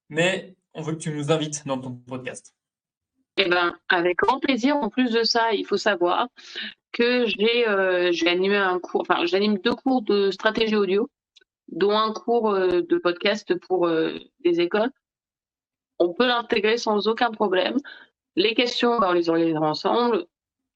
mais 0.09 0.55
on 0.73 0.81
veut 0.81 0.93
que 0.93 0.99
tu 0.99 1.11
nous 1.11 1.31
invites 1.31 1.65
dans 1.65 1.79
ton 1.79 1.93
podcast. 1.93 2.54
Eh 3.37 3.49
ben, 3.49 3.77
avec 3.89 4.17
grand 4.17 4.39
plaisir. 4.39 4.77
En 4.77 4.89
plus 4.89 5.11
de 5.11 5.23
ça, 5.23 5.51
il 5.53 5.65
faut 5.65 5.77
savoir 5.77 6.27
que 6.91 7.25
j'ai 7.25 7.67
euh, 7.67 8.11
animé 8.25 8.55
un 8.55 8.79
cours, 8.79 9.01
enfin, 9.01 9.25
j'anime 9.25 9.57
deux 9.57 9.75
cours 9.75 10.01
de 10.01 10.31
stratégie 10.31 10.77
audio, 10.77 11.09
dont 11.67 11.97
un 11.97 12.13
cours 12.13 12.51
euh, 12.51 12.81
de 12.81 12.97
podcast 12.97 13.53
pour 13.67 13.87
euh, 13.87 14.17
des 14.39 14.61
écoles. 14.61 14.91
On 15.99 16.13
peut 16.13 16.25
l'intégrer 16.25 16.77
sans 16.77 17.07
aucun 17.07 17.31
problème. 17.31 17.77
Les 18.37 18.53
questions, 18.53 18.99
ben, 18.99 19.09
on 19.09 19.13
les 19.13 19.29
organisera 19.29 19.69
ensemble. 19.69 20.25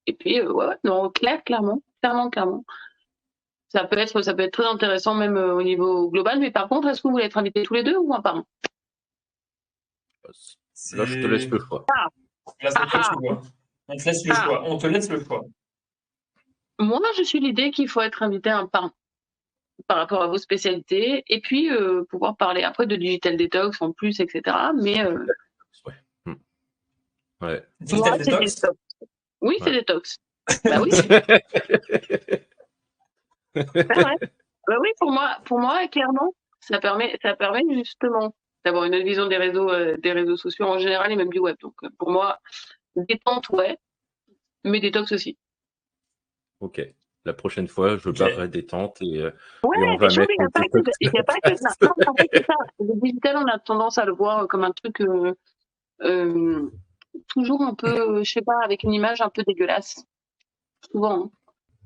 Et 0.07 0.13
puis, 0.13 0.39
euh, 0.39 0.51
ouais, 0.51 0.75
non, 0.83 1.09
clair, 1.09 1.43
clairement, 1.43 1.81
clairement, 2.01 2.29
clairement. 2.29 2.65
Ça 3.69 3.85
peut 3.85 3.97
être, 3.97 4.21
ça 4.21 4.33
peut 4.33 4.43
être 4.43 4.53
très 4.53 4.65
intéressant 4.65 5.13
même 5.13 5.37
au 5.37 5.61
niveau 5.61 6.09
global. 6.09 6.39
Mais 6.39 6.51
par 6.51 6.67
contre, 6.67 6.87
est-ce 6.87 7.01
que 7.01 7.07
vous 7.07 7.13
voulez 7.13 7.25
être 7.25 7.37
invités 7.37 7.63
tous 7.63 7.75
les 7.75 7.83
deux 7.83 7.97
ou 7.97 8.13
un 8.13 8.21
par 8.21 8.37
un 8.37 8.45
Là, 10.95 11.05
je 11.05 11.21
te 11.21 11.27
laisse 11.27 11.47
le 11.47 11.59
choix. 11.59 11.85
Ah. 11.95 12.07
On 13.87 13.95
te 13.97 14.05
laisse 14.05 14.25
le 14.25 14.33
choix. 14.33 14.63
On 14.65 14.77
te 14.77 14.87
laisse 14.87 15.09
le 15.09 15.23
choix. 15.23 15.45
Moi, 16.79 17.01
je 17.17 17.23
suis 17.23 17.39
l'idée 17.39 17.71
qu'il 17.71 17.89
faut 17.89 18.01
être 18.01 18.23
invité 18.23 18.49
un 18.49 18.67
par 18.67 18.91
par 19.87 19.97
rapport 19.97 20.21
à 20.21 20.27
vos 20.27 20.37
spécialités 20.37 21.23
et 21.27 21.39
puis 21.39 21.71
euh, 21.71 22.03
pouvoir 22.09 22.35
parler 22.35 22.63
après 22.63 22.85
de 22.85 22.95
digital 22.95 23.37
detox 23.37 23.81
en 23.81 23.93
plus, 23.93 24.19
etc. 24.19 24.55
Mais 24.75 25.05
euh... 25.05 25.25
ouais. 25.85 26.33
ouais. 27.41 27.65
Digital 27.79 28.19
detox. 28.19 28.61
Oui, 29.41 29.55
c'est 29.63 29.71
détox. 29.71 30.17
bah 30.65 30.81
oui. 30.81 30.89
bah, 33.55 34.15
bah 34.67 34.77
oui, 34.81 34.89
pour 34.99 35.11
moi, 35.11 35.37
pour 35.45 35.59
moi, 35.59 35.87
clairement, 35.87 36.33
ça 36.59 36.79
permet, 36.79 37.17
ça 37.21 37.35
permet 37.35 37.63
justement 37.73 38.35
d'avoir 38.65 38.83
une 38.85 38.97
vision 39.03 39.27
des 39.27 39.37
réseaux, 39.37 39.69
euh, 39.69 39.97
des 39.97 40.11
réseaux 40.11 40.37
sociaux 40.37 40.65
en 40.65 40.79
général 40.79 41.11
et 41.11 41.15
même 41.15 41.29
du 41.29 41.39
web. 41.39 41.55
Donc 41.61 41.75
euh, 41.83 41.89
pour 41.97 42.11
moi, 42.11 42.39
détente, 42.95 43.49
ouais, 43.49 43.77
mais 44.63 44.79
détox 44.79 45.11
aussi. 45.11 45.37
Ok. 46.59 46.81
La 47.25 47.33
prochaine 47.33 47.67
fois, 47.67 47.97
je 47.97 48.09
barrerai 48.09 48.47
détente 48.47 49.01
et, 49.01 49.21
euh, 49.21 49.31
ouais, 49.63 49.77
et 49.77 49.83
on 49.83 49.97
va 49.97 50.07
mettre. 50.07 50.31
Il 51.01 51.11
n'y 51.11 51.19
a, 51.19 51.23
pas 51.23 51.35
que 51.43 51.55
ça. 51.55 51.69
en 51.81 52.15
fait, 52.15 52.45
ça. 52.45 52.53
Le 52.79 52.99
digital, 53.01 53.37
on 53.37 53.45
a 53.45 53.59
tendance 53.59 53.97
à 53.97 54.05
le 54.05 54.13
voir 54.13 54.47
comme 54.47 54.63
un 54.63 54.71
truc 54.71 55.01
euh, 55.01 56.71
toujours 57.27 57.61
un 57.61 57.75
peu, 57.75 58.23
je 58.23 58.31
sais 58.31 58.41
pas, 58.41 58.59
avec 58.63 58.83
une 58.83 58.93
image 58.93 59.21
un 59.21 59.29
peu 59.29 59.43
dégueulasse. 59.43 60.05
Souvent. 60.91 61.25
Hein. 61.25 61.31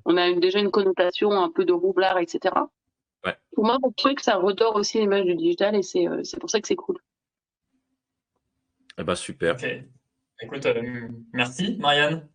On 0.06 0.18
a 0.18 0.32
déjà 0.34 0.60
une 0.60 0.72
connotation 0.72 1.32
un 1.32 1.50
peu 1.50 1.66
de 1.66 1.74
roublard, 1.74 2.20
etc. 2.20 2.54
Pour 3.56 3.66
moi, 3.66 3.78
mon 3.82 3.92
truc, 3.92 4.20
ça 4.20 4.36
redore 4.36 4.76
aussi 4.76 5.00
l'image 5.00 5.26
du 5.26 5.36
digital 5.36 5.76
et 5.76 6.08
euh, 6.08 6.24
c'est 6.24 6.40
pour 6.40 6.50
ça 6.50 6.60
que 6.60 6.68
c'est 6.68 6.76
cool. 6.76 6.98
Eh 8.98 9.04
ben, 9.04 9.16
super. 9.16 9.58
Écoute, 10.42 10.66
euh, 10.66 11.08
merci, 11.32 11.78
Marianne. 11.80 12.28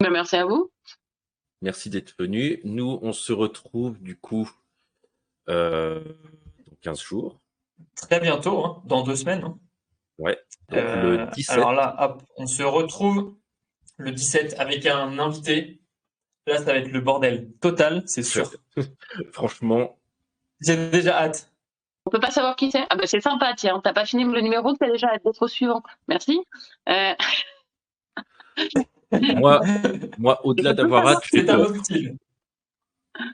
Ben, 0.00 0.10
merci 0.10 0.36
à 0.36 0.44
vous. 0.44 0.70
Merci 1.60 1.90
d'être 1.90 2.14
venu. 2.18 2.60
Nous, 2.64 2.98
on 3.02 3.12
se 3.12 3.32
retrouve 3.32 4.00
du 4.02 4.16
coup 4.16 4.50
euh, 5.48 6.02
dans 6.66 6.76
15 6.80 7.00
jours. 7.00 7.40
Très 7.94 8.20
bientôt, 8.20 8.64
hein, 8.64 8.82
dans 8.86 9.02
deux 9.02 9.16
semaines. 9.16 9.44
Hein. 9.44 9.58
Ouais. 10.18 10.38
le 10.70 11.30
17. 11.34 11.54
Alors 11.54 11.72
là, 11.72 12.18
on 12.36 12.46
se 12.46 12.62
retrouve 12.62 13.36
le 13.96 14.10
17 14.10 14.56
avec 14.58 14.86
un 14.86 15.18
invité. 15.18 15.80
Là, 16.46 16.58
ça 16.58 16.64
va 16.64 16.76
être 16.78 16.90
le 16.90 17.00
bordel 17.00 17.52
total, 17.60 18.02
c'est 18.06 18.24
sûr. 18.24 18.52
Franchement, 19.32 20.01
j'ai 20.64 20.90
déjà 20.90 21.22
hâte. 21.22 21.50
On 22.06 22.10
peut 22.10 22.20
pas 22.20 22.30
savoir 22.30 22.56
qui 22.56 22.70
c'est. 22.70 22.84
Ah 22.90 22.96
bah 22.96 23.06
c'est 23.06 23.20
sympa, 23.20 23.54
tiens. 23.56 23.80
T'as 23.82 23.92
pas 23.92 24.04
fini 24.04 24.24
le 24.24 24.40
numéro, 24.40 24.72
t'as 24.74 24.90
déjà 24.90 25.08
hâte 25.08 25.24
d'être 25.24 25.42
au 25.42 25.48
suivant. 25.48 25.82
Merci. 26.08 26.40
Euh... 26.88 27.14
moi, 29.36 29.60
moi 30.18 30.44
au-delà 30.44 30.72
d'avoir 30.72 31.06
hâte, 31.06 31.24
c'est 31.30 31.48
un 31.48 31.66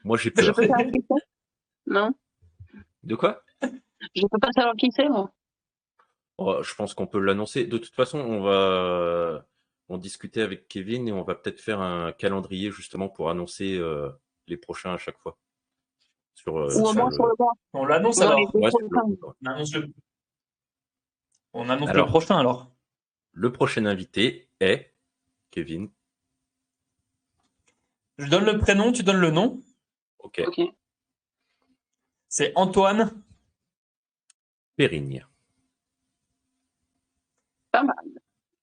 Moi, 0.04 0.16
j'ai 0.18 0.30
peur. 0.30 0.44
Je 0.44 0.52
peux 0.52 0.66
savoir 0.66 0.86
qui 0.86 1.04
c'est? 1.08 1.24
Non. 1.86 2.14
De 3.02 3.14
quoi? 3.14 3.42
Je 4.14 4.22
peux 4.30 4.38
pas 4.38 4.52
savoir 4.52 4.74
qui 4.76 4.90
c'est, 4.90 5.08
moi. 5.08 5.30
Oh, 6.38 6.62
je 6.62 6.74
pense 6.74 6.94
qu'on 6.94 7.06
peut 7.06 7.20
l'annoncer. 7.20 7.64
De 7.64 7.78
toute 7.78 7.94
façon, 7.94 8.18
on 8.18 8.42
va 8.42 9.44
en 9.88 9.98
discuter 9.98 10.42
avec 10.42 10.68
Kevin 10.68 11.08
et 11.08 11.12
on 11.12 11.22
va 11.22 11.34
peut-être 11.34 11.60
faire 11.60 11.80
un 11.80 12.12
calendrier 12.12 12.70
justement 12.70 13.08
pour 13.08 13.30
annoncer 13.30 13.76
euh, 13.76 14.10
les 14.46 14.56
prochains 14.56 14.94
à 14.94 14.98
chaque 14.98 15.18
fois. 15.18 15.38
Euh, 16.46 16.78
Ou 16.78 16.86
au 16.86 16.92
moins 16.94 17.10
sur 17.10 17.26
le 17.26 17.34
On 17.72 17.84
l'annonce 17.84 18.20
alors. 18.20 18.38
on 21.52 21.68
annonce, 21.68 21.92
le... 21.92 22.06
prochain 22.06 22.38
alors. 22.38 22.70
Le 23.32 23.52
prochain 23.52 23.84
invité 23.86 24.48
est 24.60 24.94
Kevin. 25.50 25.90
Je 28.18 28.26
donne 28.28 28.44
le 28.44 28.58
prénom, 28.58 28.92
tu 28.92 29.02
donnes 29.02 29.20
le 29.20 29.30
nom. 29.30 29.62
Ok. 30.18 30.42
C'est 32.28 32.52
Antoine. 32.56 33.22
Périgne. 34.76 35.26
Pas 37.70 37.82
mal. 37.82 37.96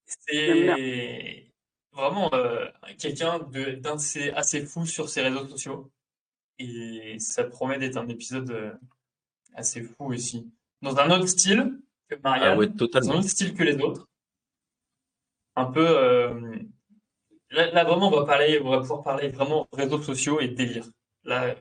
C'est 0.05 1.51
vraiment 1.91 2.33
euh, 2.33 2.67
quelqu'un 2.99 3.39
de- 3.39 3.75
d'assez 3.75 4.29
assez 4.31 4.65
fou 4.65 4.85
sur 4.85 5.09
ses 5.09 5.21
réseaux 5.21 5.47
sociaux. 5.47 5.91
Et 6.59 7.17
ça 7.19 7.43
promet 7.43 7.77
d'être 7.77 7.97
un 7.97 8.07
épisode 8.07 8.49
euh, 8.51 8.73
assez 9.53 9.81
fou 9.83 10.13
aussi. 10.13 10.49
Dans 10.81 10.97
un 10.97 11.09
autre 11.11 11.27
style 11.27 11.79
que 12.07 12.15
Marianne, 12.23 12.51
Ah 12.53 12.57
ouais, 12.57 12.67
dans 12.67 13.11
un 13.11 13.15
autre 13.17 13.27
style 13.27 13.53
que 13.53 13.63
les 13.63 13.77
autres. 13.81 14.07
Un 15.55 15.65
peu. 15.65 15.85
euh, 15.85 16.57
là, 17.49 17.71
là, 17.71 17.83
vraiment, 17.83 18.07
on 18.07 18.19
va 18.19 18.25
parler, 18.25 18.59
on 18.63 18.69
va 18.69 18.79
pouvoir 18.79 19.03
parler 19.03 19.29
vraiment 19.29 19.67
réseaux 19.71 20.01
sociaux 20.01 20.39
et 20.39 20.47
délire. 20.49 20.85
Là, 21.23 21.55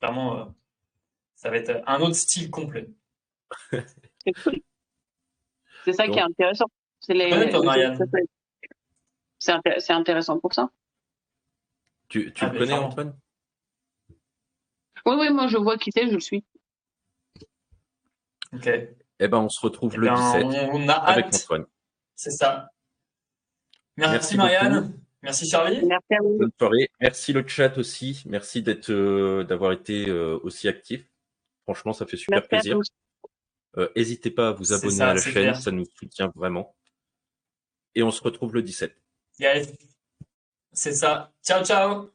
clairement, 0.00 0.40
euh, 0.40 0.44
ça 1.34 1.50
va 1.50 1.56
être 1.56 1.82
un 1.86 2.00
autre 2.00 2.16
style 2.16 2.50
complet. 2.50 2.88
C'est 3.70 4.32
cool. 4.44 4.60
C'est 5.84 5.92
ça 5.94 6.06
qui 6.06 6.18
est 6.18 6.22
intéressant. 6.22 6.66
C'est 7.00 7.14
les. 7.14 7.32
Ouais, 7.32 7.50
intéressant 9.92 10.38
pour 10.38 10.52
ça. 10.52 10.68
Tu, 12.08 12.32
tu 12.32 12.44
Ah, 12.44 12.52
le 12.52 12.58
connais. 12.58 12.74
Antoine? 12.74 13.16
Oui, 15.06 15.14
oui, 15.18 15.30
moi 15.30 15.46
je 15.48 15.56
vois 15.56 15.76
qui 15.78 15.90
c'est, 15.92 16.08
je 16.08 16.14
le 16.14 16.20
suis. 16.20 16.44
Ok. 18.52 18.68
Eh 19.22 19.28
ben, 19.28 19.38
on 19.38 19.48
se 19.48 19.60
retrouve 19.60 19.92
Eh 19.94 19.98
le 19.98 20.02
bien, 20.08 20.14
17 20.14 20.68
on 20.72 20.88
a 20.88 20.94
avec 20.94 21.26
hâte. 21.26 21.34
Antoine. 21.36 21.66
C'est 22.16 22.30
ça. 22.30 22.70
Merci, 23.96 24.12
Merci 24.12 24.36
Marianne. 24.36 24.80
beaucoup. 24.80 24.94
Merci 25.22 25.48
Charlie. 25.50 25.84
Merci 25.84 26.14
à 26.14 26.22
vous. 26.22 26.38
Bonne 26.38 26.50
soirée. 26.58 26.90
Merci 27.00 27.32
le 27.34 27.46
chat 27.46 27.76
aussi. 27.76 28.22
Merci 28.26 28.62
d'être, 28.62 28.90
euh, 28.90 29.44
d'avoir 29.44 29.72
été 29.72 30.08
euh, 30.08 30.38
aussi 30.42 30.66
actif. 30.68 31.04
Franchement, 31.64 31.92
ça 31.92 32.06
fait 32.06 32.16
super 32.16 32.38
Merci 32.38 32.48
plaisir. 32.48 32.78
Euh, 33.76 33.88
N'hésitez 33.94 34.30
pas 34.30 34.48
à 34.48 34.52
vous 34.52 34.72
abonner 34.72 34.90
ça, 34.94 35.10
à 35.10 35.14
la 35.14 35.20
chaîne, 35.20 35.32
clair. 35.32 35.56
ça 35.60 35.70
nous 35.70 35.84
soutient 35.98 36.32
vraiment. 36.34 36.74
Et 37.94 38.02
on 38.02 38.10
se 38.10 38.22
retrouve 38.22 38.54
le 38.54 38.62
17. 38.62 38.96
Yes. 39.38 39.72
C'est 40.72 40.94
ça. 40.94 41.32
Ciao, 41.44 41.62
ciao. 41.64 42.10